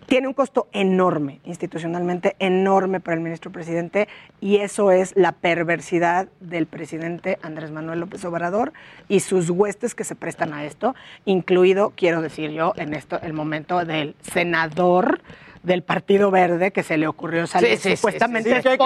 Tiene 0.08 0.28
un 0.28 0.34
costo 0.34 0.68
enorme, 0.72 1.40
institucionalmente 1.46 2.36
enorme 2.38 3.00
para 3.00 3.16
el 3.16 3.24
ministro 3.24 3.52
presidente, 3.52 4.08
y 4.40 4.58
eso 4.58 4.92
es 4.92 5.16
la 5.16 5.32
perversidad 5.32 6.28
del 6.42 6.68
presidente 6.68 7.40
Andrés 7.42 7.72
Manuel 7.72 8.02
López 8.02 8.24
Obrador 8.24 8.72
y 9.08 9.22
sus 9.22 9.50
huestes 9.50 9.96
que 9.96 10.04
se 10.04 10.16
prestan 10.16 10.54
a 10.54 10.64
esto, 10.64 10.94
incluido, 11.26 11.94
quiero 11.96 12.22
decir 12.22 12.52
yo, 12.52 12.74
en 12.76 12.94
esto, 12.94 13.20
el 13.22 13.34
momento 13.34 13.84
del 13.84 14.16
senador 14.22 15.22
del 15.66 15.84
Partido 15.84 16.32
Verde 16.32 16.72
que 16.72 16.84
se 16.84 16.98
le 16.98 17.08
ocurrió 17.08 17.48
salir 17.48 17.78
Sí, 17.78 17.90
sí, 17.90 17.96
supuestamente 17.98 18.62
sí, 18.62 18.70
sí, 18.70 18.78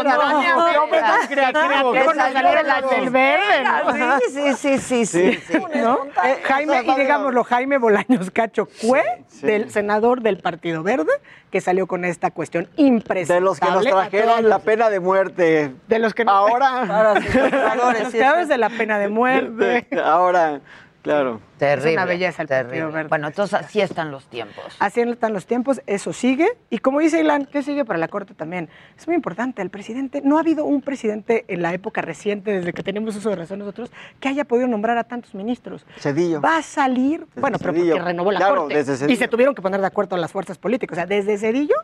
sí, 4.31 4.53
sí, 4.55 4.77
sí, 4.79 4.79
sí, 4.79 5.05
sí, 5.05 5.39
sí. 5.47 5.57
¿no? 5.75 5.99
Jaime, 6.43 6.83
y 6.83 6.95
digámoslo, 6.99 7.43
Jaime 7.43 7.77
Bolaños 7.77 8.31
Cacho 8.31 8.65
fue 8.65 9.03
sí. 9.27 9.45
del 9.47 9.71
senador 9.71 10.21
del 10.21 10.37
Partido 10.37 10.83
Verde 10.83 11.11
que 11.51 11.61
salió 11.61 11.87
con 11.87 12.05
esta 12.05 12.31
cuestión 12.31 12.69
impresentable. 12.77 13.39
De 13.39 13.41
los 13.41 13.59
que 13.59 13.69
nos 13.71 13.83
trajeron 13.85 14.47
la 14.49 14.59
pena 14.59 14.89
de 14.89 14.99
muerte. 14.99 15.73
De 15.87 15.99
los 15.99 16.13
que 16.13 16.25
no- 16.25 16.31
Ahora. 16.31 16.81
Senadores, 17.21 18.13
los 18.13 18.47
de 18.47 18.57
la 18.57 18.69
pena 18.69 18.99
de 18.99 19.09
muerte. 19.09 19.87
Ahora, 20.03 20.61
claro. 21.01 21.41
Terrible. 21.57 21.89
Es 21.91 21.95
una 21.97 22.05
belleza 22.05 22.41
el 22.41 22.47
terrible. 22.47 22.69
Partido 22.69 22.91
Verde. 22.91 23.09
Bueno, 23.09 23.27
entonces 23.27 23.59
así 23.59 23.81
están 23.81 24.11
los 24.11 24.25
tiempos. 24.27 24.63
Así 24.79 25.01
están 25.01 25.33
los 25.33 25.45
tiempos, 25.45 25.81
eso 25.87 26.13
sigue. 26.13 26.47
Y 26.69 26.79
como 26.79 26.99
dice 26.99 27.19
Ilan, 27.19 27.45
¿qué 27.45 27.63
sigue 27.63 27.83
para 27.85 27.99
la 27.99 28.07
Corte 28.07 28.33
también? 28.33 28.69
Es 28.97 29.05
muy 29.07 29.15
importante, 29.15 29.61
el 29.61 29.69
presidente, 29.69 30.21
no 30.23 30.37
ha 30.37 30.41
habido 30.41 30.65
un 30.65 30.81
presidente 30.81 31.45
en 31.47 31.61
la 31.61 31.73
época 31.73 32.01
reciente, 32.01 32.51
desde 32.51 32.71
que 32.73 32.83
tenemos 32.83 33.15
uso 33.15 33.29
de 33.29 33.35
razón 33.35 33.59
nosotros, 33.59 33.91
que 34.19 34.29
haya 34.29 34.45
podido 34.45 34.67
nombrar 34.67 34.97
a 34.97 35.03
tantos 35.03 35.33
ministros. 35.35 35.85
Cedillo. 35.97 36.39
Va 36.41 36.57
a 36.57 36.61
salir, 36.61 37.25
bueno, 37.35 37.57
pero 37.59 37.73
Cedillo. 37.73 37.93
porque 37.95 38.05
renovó 38.05 38.31
la 38.31 38.39
Claro, 38.39 38.61
Corte. 38.61 38.75
desde 38.77 38.95
Cedillo. 38.97 39.13
Y 39.13 39.17
se 39.17 39.27
tuvieron 39.27 39.55
que 39.55 39.61
poner 39.61 39.81
de 39.81 39.87
acuerdo 39.87 40.15
las 40.17 40.31
fuerzas 40.31 40.57
políticas. 40.57 40.93
O 40.93 40.99
sea, 40.99 41.05
desde 41.05 41.37
Cedillo, 41.37 41.75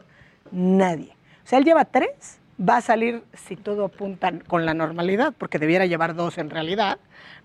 nadie. 0.52 1.12
O 1.44 1.48
sea, 1.48 1.60
él 1.60 1.66
lleva 1.66 1.86
tres, 1.86 2.40
va 2.58 2.78
a 2.78 2.82
salir, 2.82 3.24
si 3.34 3.56
todo 3.56 3.86
apunta 3.86 4.32
con 4.48 4.66
la 4.66 4.74
normalidad, 4.74 5.34
porque 5.38 5.60
debiera 5.60 5.86
llevar 5.86 6.16
dos 6.16 6.38
en 6.38 6.50
realidad, 6.50 6.98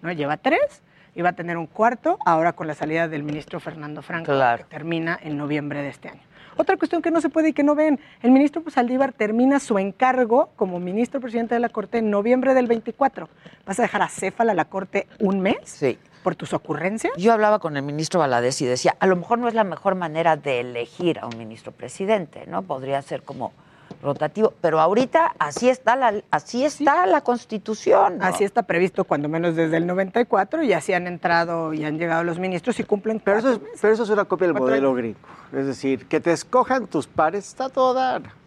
¿no? 0.03 0.13
Lleva 0.13 0.37
tres 0.37 0.83
va 1.23 1.31
a 1.31 1.35
tener 1.35 1.57
un 1.57 1.67
cuarto 1.67 2.19
ahora 2.25 2.53
con 2.53 2.67
la 2.67 2.75
salida 2.75 3.09
del 3.09 3.23
ministro 3.23 3.61
Fernando 3.61 4.03
Franco, 4.03 4.33
Claro. 4.33 4.65
que 4.65 4.71
termina 4.71 5.19
en 5.23 5.37
noviembre 5.37 5.83
de 5.83 5.89
este 5.89 6.09
año. 6.09 6.21
Otra 6.57 6.77
cuestión 6.77 7.01
que 7.01 7.11
no 7.11 7.21
se 7.21 7.31
puede 7.31 7.51
y 7.51 7.53
que 7.53 7.63
no 7.63 7.75
ven, 7.75 8.01
el 8.23 8.31
ministro 8.33 8.63
Saldívar 8.69 9.13
termina 9.13 9.61
su 9.61 9.79
encargo 9.79 10.51
como 10.57 10.79
ministro 10.81 11.21
presidente 11.21 11.55
de 11.55 11.61
la 11.61 11.69
Corte 11.71 11.99
en 11.99 12.11
noviembre 12.11 12.53
del 12.55 12.67
24. 12.67 13.29
¿Vas 13.65 13.79
a 13.79 13.83
dejar 13.83 14.03
a 14.03 14.09
Céfala 14.09 14.53
la 14.53 14.67
Corte 14.67 15.07
un 15.21 15.41
mes? 15.41 15.57
Sí. 15.65 15.99
¿Por 16.23 16.35
tus 16.37 16.53
ocurrencias? 16.53 17.15
Yo 17.17 17.33
hablaba 17.33 17.61
con 17.61 17.79
el 17.79 17.83
ministro 17.83 18.21
Valadez 18.21 18.61
y 18.61 18.67
decía, 18.67 18.95
a 19.01 19.07
lo 19.07 19.17
mejor 19.17 19.39
no 19.39 19.49
es 19.49 19.55
la 19.55 19.65
mejor 19.65 19.95
manera 19.95 20.37
de 20.37 20.61
elegir 20.61 21.19
a 21.21 21.27
un 21.27 21.39
ministro 21.39 21.73
presidente, 21.73 22.45
¿no? 22.47 22.61
Podría 22.63 23.01
ser 23.01 23.23
como 23.23 23.53
rotativo, 24.03 24.53
pero 24.61 24.81
ahorita 24.81 25.35
así 25.39 25.69
está 25.69 25.97
la, 25.97 26.23
así 26.31 26.65
está 26.65 27.07
la 27.07 27.21
Constitución. 27.21 28.19
¿no? 28.19 28.25
Así 28.25 28.45
está 28.45 28.63
previsto 28.63 29.05
cuando 29.05 29.29
menos 29.29 29.57
desde 29.57 29.77
el 29.77 29.87
94 29.87 30.63
y 30.63 30.73
así 30.73 30.93
han 30.93 31.07
entrado 31.07 31.73
y 31.73 31.85
han 31.85 31.99
llegado 31.99 32.25
los 32.25 32.39
ministros 32.39 32.79
y 32.81 32.85
cumplen 32.85 33.21
Pero 33.21 33.39
eso, 33.39 33.53
es, 33.53 33.61
meses. 33.61 33.79
pero 33.81 33.95
eso 33.95 34.03
es 34.03 34.11
una 34.11 34.25
copia 34.25 34.47
del 34.49 34.57
modelo 34.57 34.89
años. 34.89 34.97
gringo. 34.99 35.19
Es 35.53 35.67
decir, 35.67 36.07
que 36.07 36.21
te 36.21 36.33
escojan 36.33 36.87
tus 36.87 37.07
pares, 37.07 37.47
está 37.49 37.69
todo 37.69 37.95
dar. 37.95 38.40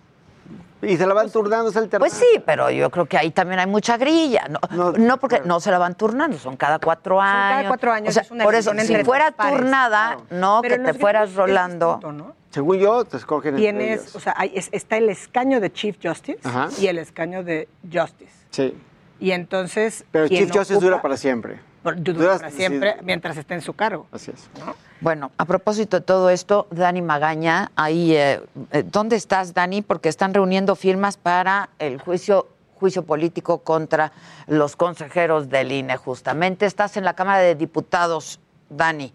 Y 0.84 0.98
se 0.98 1.06
la 1.08 1.14
van 1.14 1.30
turnando, 1.32 1.70
es 1.70 1.78
alternando. 1.78 2.00
Pues 2.00 2.14
sí, 2.14 2.42
pero 2.46 2.70
yo 2.70 2.90
creo 2.90 3.06
que 3.06 3.18
ahí 3.18 3.32
también 3.32 3.60
hay 3.60 3.68
mucha 3.68 3.98
grilla. 3.98 4.48
No, 4.72 4.92
no, 4.94 5.18
porque 5.20 5.42
no 5.46 5.60
se 5.60 5.72
la 5.72 5.78
van 5.78 5.96
turnando, 5.96 6.38
son 6.38 6.58
cada 6.58 6.80
cuatro 6.80 7.22
años. 7.22 7.52
cada 7.58 7.68
cuatro 7.70 7.92
años, 7.92 8.10
O 8.10 8.12
sea, 8.12 8.24
es 8.24 8.32
una 8.32 8.44
por 8.44 8.56
eso, 8.56 8.72
si 8.74 8.80
entre 8.80 9.06
fuera 9.06 9.32
pares, 9.32 9.60
turnada, 9.60 10.18
no 10.30 10.60
Pero 10.62 10.78
que 10.78 10.92
te 10.92 11.00
fueras 11.00 11.34
rolando. 11.36 11.88
distinto, 11.96 12.12
¿no? 12.12 12.36
Según 12.50 12.78
yo, 12.78 13.04
te 13.06 13.18
escogen 13.18 13.56
entre 13.56 13.62
Tienes, 13.64 14.02
ellos. 14.02 14.16
o 14.16 14.20
sea, 14.20 14.34
hay- 14.38 14.52
es- 14.56 14.70
está 14.72 14.98
el 14.98 15.10
escaño 15.10 15.60
de 15.60 15.72
Chief 15.74 15.98
Justice 16.02 16.40
Ajá. 16.44 16.70
y 16.80 16.88
el 16.88 17.00
escaño 17.00 17.44
de 17.44 17.68
Justice. 17.92 18.32
Sí. 18.52 18.78
Y 19.20 19.32
entonces. 19.32 20.06
Pero 20.12 20.28
Chief 20.28 20.50
Justice 20.52 20.76
ocupa- 20.76 20.86
dura 20.86 21.02
para 21.02 21.18
siempre. 21.18 21.60
Por- 21.84 22.02
dura 22.02 22.18
Dura- 22.20 22.36
para 22.38 22.50
siempre 22.52 22.94
sí. 22.98 23.06
mientras 23.06 23.38
esté 23.38 23.54
en 23.54 23.62
su 23.62 23.74
cargo. 23.74 24.08
Así 24.12 24.32
es. 24.32 24.50
Bueno, 25.02 25.32
a 25.38 25.46
propósito 25.46 25.98
de 26.00 26.06
todo 26.06 26.30
esto, 26.30 26.68
Dani 26.72 27.02
Magaña, 27.02 27.72
ahí, 27.76 28.16
eh, 28.16 28.42
eh, 28.72 28.84
¿dónde 28.90 29.16
estás, 29.18 29.54
Dani? 29.54 29.82
Porque 29.82 30.08
están 30.10 30.34
reuniendo 30.34 30.76
firmas 30.76 31.18
para 31.18 31.70
el 31.80 32.00
juicio 32.00 32.48
juicio 32.80 33.04
político 33.06 33.60
contra 33.60 34.12
los 34.46 34.76
consejeros 34.76 35.48
del 35.48 35.72
INE, 35.72 35.96
justamente. 35.96 36.66
Estás 36.66 36.98
en 36.98 37.06
la 37.06 37.14
Cámara 37.14 37.40
de 37.40 37.56
Diputados, 37.56 38.42
Dani. 38.70 39.14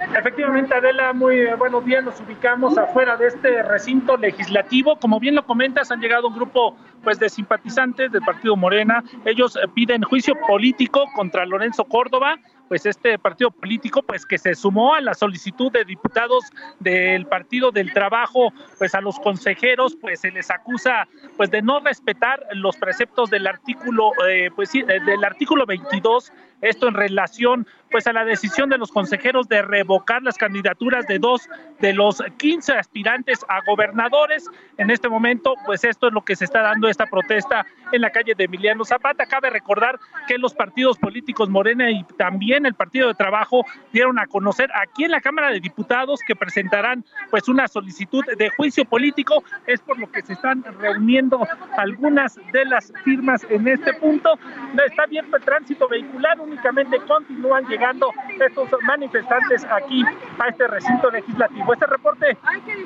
Efectivamente, 0.00 0.74
Adela, 0.74 1.12
muy 1.12 1.36
eh, 1.40 1.54
buenos 1.56 1.84
días. 1.84 2.02
Nos 2.02 2.18
ubicamos 2.20 2.76
afuera 2.78 3.18
de 3.18 3.28
este 3.28 3.62
recinto 3.62 4.16
legislativo. 4.16 4.96
Como 4.98 5.20
bien 5.20 5.34
lo 5.34 5.44
comentas, 5.44 5.90
han 5.90 6.00
llegado 6.00 6.28
un 6.28 6.34
grupo 6.34 6.74
pues 7.04 7.18
de 7.18 7.28
simpatizantes 7.28 8.10
del 8.10 8.22
partido 8.22 8.56
Morena. 8.56 9.04
Ellos 9.26 9.56
eh, 9.56 9.60
piden 9.74 10.02
juicio 10.02 10.34
político 10.46 11.04
contra 11.14 11.44
Lorenzo 11.44 11.84
Córdoba, 11.84 12.38
pues 12.68 12.86
este 12.86 13.18
partido 13.18 13.50
político 13.50 14.02
pues 14.02 14.24
que 14.24 14.38
se 14.38 14.54
sumó 14.54 14.94
a 14.94 15.00
la 15.00 15.12
solicitud 15.12 15.70
de 15.72 15.84
diputados 15.84 16.44
del 16.78 17.26
Partido 17.26 17.70
del 17.70 17.92
Trabajo, 17.92 18.52
pues 18.78 18.94
a 18.94 19.00
los 19.00 19.18
consejeros 19.20 19.96
pues 20.00 20.20
se 20.20 20.30
les 20.30 20.50
acusa 20.50 21.08
pues 21.36 21.50
de 21.50 21.62
no 21.62 21.80
respetar 21.80 22.40
los 22.52 22.76
preceptos 22.76 23.28
del 23.28 23.46
artículo 23.46 24.12
eh, 24.28 24.50
pues 24.54 24.70
sí, 24.70 24.84
eh, 24.86 25.00
del 25.04 25.24
artículo 25.24 25.66
22 25.66 26.32
esto 26.60 26.88
en 26.88 26.94
relación 26.94 27.66
pues 27.90 28.06
a 28.06 28.12
la 28.12 28.24
decisión 28.24 28.70
de 28.70 28.78
los 28.78 28.92
consejeros 28.92 29.48
de 29.48 29.62
revocar 29.62 30.22
las 30.22 30.36
candidaturas 30.36 31.06
de 31.06 31.18
dos 31.18 31.48
de 31.80 31.92
los 31.92 32.22
15 32.38 32.72
aspirantes 32.74 33.44
a 33.48 33.60
gobernadores. 33.64 34.48
En 34.78 34.90
este 34.90 35.08
momento, 35.08 35.54
pues 35.66 35.84
esto 35.84 36.08
es 36.08 36.12
lo 36.12 36.22
que 36.22 36.36
se 36.36 36.44
está 36.44 36.62
dando 36.62 36.88
esta 36.88 37.06
protesta 37.06 37.66
en 37.92 38.02
la 38.02 38.10
calle 38.10 38.34
de 38.36 38.44
Emiliano 38.44 38.84
Zapata. 38.84 39.26
Cabe 39.26 39.50
recordar 39.50 39.98
que 40.28 40.38
los 40.38 40.54
partidos 40.54 40.98
políticos 40.98 41.48
Morena 41.48 41.90
y 41.90 42.04
también 42.16 42.64
el 42.64 42.74
Partido 42.74 43.08
de 43.08 43.14
Trabajo 43.14 43.64
dieron 43.92 44.18
a 44.18 44.26
conocer 44.26 44.70
aquí 44.74 45.04
en 45.04 45.10
la 45.10 45.20
Cámara 45.20 45.50
de 45.50 45.60
Diputados 45.60 46.20
que 46.26 46.36
presentarán 46.36 47.04
pues 47.30 47.48
una 47.48 47.66
solicitud 47.66 48.24
de 48.24 48.50
juicio 48.50 48.84
político. 48.84 49.42
Es 49.66 49.80
por 49.80 49.98
lo 49.98 50.10
que 50.10 50.22
se 50.22 50.34
están 50.34 50.62
reuniendo 50.78 51.46
algunas 51.76 52.36
de 52.52 52.64
las 52.66 52.92
firmas 53.04 53.44
en 53.50 53.66
este 53.66 53.94
punto. 53.94 54.38
Está 54.86 55.02
abierto 55.04 55.36
el 55.36 55.42
tránsito 55.42 55.88
vehicular, 55.88 56.38
únicamente 56.50 56.98
continúan 57.06 57.64
llegando 57.66 58.10
estos 58.38 58.68
manifestantes 58.82 59.64
aquí 59.64 60.04
a 60.38 60.48
este 60.48 60.66
recinto 60.66 61.10
legislativo. 61.10 61.72
Este 61.72 61.86
reporte, 61.86 62.38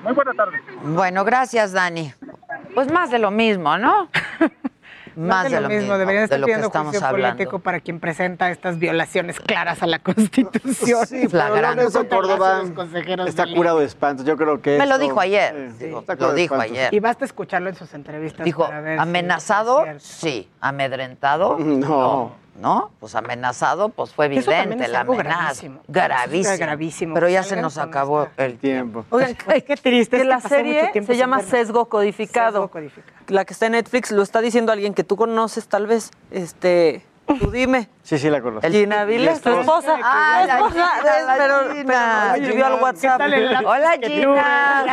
muy 0.03 0.13
buena 0.13 0.33
tarde. 0.35 0.61
Bueno, 0.83 1.25
gracias, 1.25 1.73
Dani. 1.73 2.13
Pues 2.75 2.91
más 2.93 3.11
de 3.11 3.19
lo 3.19 3.31
mismo, 3.31 3.79
¿no? 3.79 4.09
Más, 5.17 5.49
de, 5.49 5.61
lo 5.61 5.69
mismo, 5.69 5.97
deberían 5.97 6.23
de 6.23 6.25
estar 6.25 6.41
lo 6.41 6.47
que 6.47 6.51
pidiendo 6.51 6.67
estamos 6.67 6.91
juicio 6.91 7.07
hablando. 7.07 7.37
político 7.37 7.59
para 7.61 7.79
quien 7.79 8.01
presenta 8.01 8.51
estas 8.51 8.81
violaciones 8.81 9.39
claras 9.39 9.81
a 9.81 9.87
la 9.87 9.99
Constitución. 10.03 11.07
Sí, 11.07 11.29
Lorenzo 11.29 12.09
Córdoba 12.09 12.63
está 13.25 13.47
curado 13.55 13.79
de 13.79 13.85
espanto. 13.85 14.25
Yo 14.25 14.37
creo 14.37 14.61
que 14.61 14.77
Me 14.77 14.87
lo 14.87 14.99
dijo 14.99 15.21
ayer. 15.21 15.71
Sí, 15.79 15.85
digo, 15.85 16.05
lo 16.19 16.33
de 16.33 16.35
dijo 16.35 16.57
ayer. 16.57 16.93
Y 16.93 16.99
basta 16.99 17.25
escucharlo 17.25 17.69
en 17.69 17.77
sus 17.77 17.95
entrevistas 17.95 18.45
Dijo, 18.45 18.67
para 18.67 18.81
ver 18.81 18.97
si 18.97 19.03
amenazado, 19.03 19.87
es 19.87 20.03
sí. 20.03 20.51
Amedrentado, 20.61 21.59
no. 21.61 21.77
no. 21.79 22.44
Pues 23.01 23.15
amenazado, 23.15 23.89
pues 23.89 24.13
fue 24.15 24.27
evidente 24.27 24.85
es 24.85 24.91
la 24.91 25.01
algo 25.01 25.15
amenaza. 25.15 25.39
gravísimo. 25.43 25.81
Gravísimo. 25.89 26.53
Es 26.55 26.59
gravísimo. 26.61 27.15
Pero 27.15 27.29
ya 27.29 27.43
se 27.43 27.57
nos 27.57 27.79
acabó 27.79 28.29
el 28.37 28.59
tiempo. 28.59 29.05
Oigan, 29.11 29.35
qué 29.35 29.77
triste. 29.77 30.17
Que 30.17 30.23
es 30.23 30.29
la 30.29 30.41
serie 30.41 30.91
se 31.05 31.17
llama. 31.17 31.41
Sesgo 31.41 31.89
Codificado. 31.89 32.63
Sesgo 32.63 32.69
Codificado. 32.69 33.15
La 33.29 33.45
que 33.45 33.53
está 33.53 33.67
en 33.67 33.73
Netflix 33.73 34.11
lo 34.13 34.23
está 34.23 34.41
diciendo 34.41 34.73
alguien 34.73 34.95
que 34.95 35.05
tú 35.05 35.17
conoces, 35.17 35.67
tal 35.69 35.87
vez. 35.87 36.11
Este, 36.31 37.05
tú 37.27 37.51
dime. 37.51 37.89
Sí, 38.03 38.19
sí, 38.19 38.29
la 38.31 38.41
conozco. 38.41 38.71
Gina 38.71 39.05
Viles, 39.05 39.41
tu 39.41 39.51
esposa. 39.51 39.97
Ah, 40.03 40.45
la 40.47 40.59
esposa, 40.59 40.91
Gina, 41.01 41.35
pero, 41.37 41.75
Gina. 41.75 42.35
escribió 42.37 42.67
al 42.67 42.83
WhatsApp. 42.83 43.21
Hola 43.65 43.93
Gina. 44.03 44.85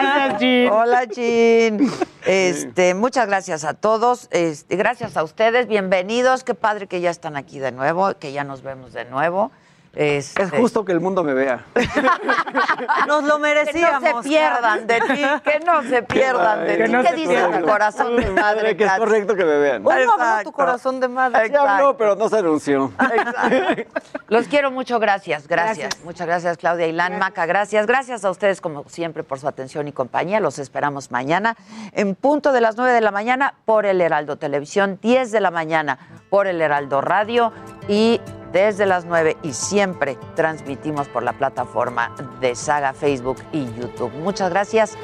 Hola 0.71 1.05
Gin. 1.13 1.91
Este, 2.25 2.93
muchas 2.93 3.27
gracias 3.27 3.63
a 3.65 3.73
todos. 3.73 4.27
Este, 4.31 4.75
gracias 4.75 5.17
a 5.17 5.23
ustedes. 5.23 5.67
Bienvenidos. 5.67 6.43
Qué 6.43 6.53
padre 6.53 6.87
que 6.87 7.01
ya 7.01 7.09
están 7.09 7.35
aquí 7.35 7.59
de 7.59 7.71
nuevo, 7.71 8.13
que 8.17 8.31
ya 8.31 8.43
nos 8.43 8.61
vemos 8.61 8.93
de 8.93 9.05
nuevo. 9.05 9.51
Este, 9.93 10.43
Es 10.43 10.51
justo 10.51 10.85
que 10.85 10.93
el 10.93 11.01
mundo 11.01 11.21
me 11.23 11.33
vea. 11.33 11.65
Nos 13.07 13.23
lo 13.25 13.35
que 13.35 13.41
merecíamos. 13.41 14.01
no 14.01 14.23
se 14.23 14.29
pierdan 14.29 14.87
de 14.87 15.01
ti, 15.01 15.21
que 15.43 15.59
no 15.65 15.83
se 15.83 16.03
pierdan 16.03 16.65
de 16.65 16.77
Que 16.77 16.83
ti. 16.85 16.91
no 16.91 17.03
¿Qué 17.03 17.13
dice 17.13 17.41
tu 17.59 17.65
corazón 17.65 18.15
de 18.15 18.29
madre? 18.31 18.77
que 18.77 18.85
es 18.85 18.91
correcto 18.93 19.35
que 19.35 19.43
me 19.43 19.57
vean. 19.57 19.85
Hoy 19.85 20.05
no 20.05 20.13
habló 20.13 20.43
tu 20.43 20.51
corazón 20.53 20.99
de 21.01 21.07
madre. 21.09 21.57
Habló, 21.57 21.97
pero 21.97 22.15
no 22.15 22.29
se 22.29 22.37
anunció. 22.37 22.91
Los 24.29 24.47
quiero 24.47 24.71
mucho, 24.71 24.97
gracias, 24.99 25.47
gracias. 25.47 26.01
Muchas 26.05 26.25
gracias, 26.25 26.57
Claudia 26.57 26.87
Ilán, 26.87 27.19
Maca, 27.19 27.45
gracias. 27.45 27.85
Gracias 27.85 28.23
a 28.23 28.31
ustedes, 28.31 28.61
como 28.61 28.85
siempre, 28.87 29.23
por 29.23 29.39
su 29.39 29.47
atención 29.47 29.89
y 29.89 29.91
compañía. 29.91 30.39
Los 30.39 30.57
esperamos 30.57 31.11
mañana 31.11 31.57
en 31.91 32.15
punto 32.15 32.53
de 32.53 32.61
las 32.61 32.77
9 32.77 32.93
de 32.93 33.01
la 33.01 33.11
mañana 33.11 33.55
por 33.65 33.85
el 33.85 33.99
Heraldo 33.99 34.37
Televisión, 34.37 34.99
10 35.01 35.31
de 35.31 35.41
la 35.41 35.51
mañana 35.51 35.97
por 36.29 36.47
el 36.47 36.61
Heraldo 36.61 37.01
Radio 37.01 37.51
y 37.89 38.21
desde 38.51 38.85
las 38.85 39.05
9 39.05 39.37
y 39.43 39.53
siempre 39.53 40.17
transmitimos 40.35 41.07
por 41.07 41.23
la 41.23 41.33
plataforma 41.33 42.13
de 42.39 42.55
Saga, 42.55 42.93
Facebook 42.93 43.37
y 43.51 43.65
YouTube. 43.73 44.11
Muchas 44.13 44.49
gracias. 44.49 44.97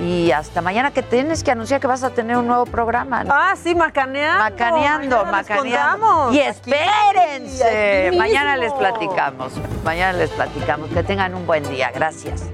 Y 0.00 0.30
hasta 0.30 0.62
mañana 0.62 0.92
que 0.92 1.02
tienes 1.02 1.42
que 1.42 1.50
anunciar 1.50 1.80
que 1.80 1.86
vas 1.86 2.02
a 2.04 2.10
tener 2.10 2.36
un 2.36 2.46
nuevo 2.46 2.64
programa. 2.64 3.24
¿no? 3.24 3.34
Ah, 3.34 3.54
sí, 3.56 3.74
macaneando. 3.74 4.44
Macaneando, 4.44 5.24
macaneando. 5.26 6.32
Y 6.32 6.38
espérense. 6.38 8.08
aquí 8.08 8.16
Mañana 8.16 8.56
les 8.56 8.72
platicamos. 8.72 9.52
Mañana 9.84 10.16
les 10.16 10.30
platicamos. 10.30 10.88
Que 10.90 11.02
tengan 11.02 11.34
un 11.34 11.46
buen 11.46 11.68
día. 11.68 11.90
Gracias. 11.94 12.44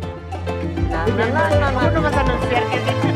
¿Cómo 0.89 1.91
no 1.91 2.03
vas 2.03 2.15
a 2.17 2.21
anunciar 2.21 2.65
que 2.65 3.16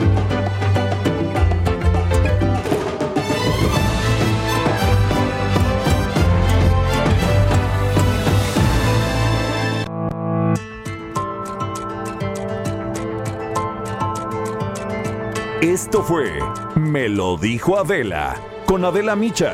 Esto 15.63 16.03
fue 16.03 16.39
Me 16.75 17.07
lo 17.11 17.37
dijo 17.37 17.77
Adela 17.77 18.41
con 18.65 18.83
Adela 18.83 19.15
Micha. 19.15 19.53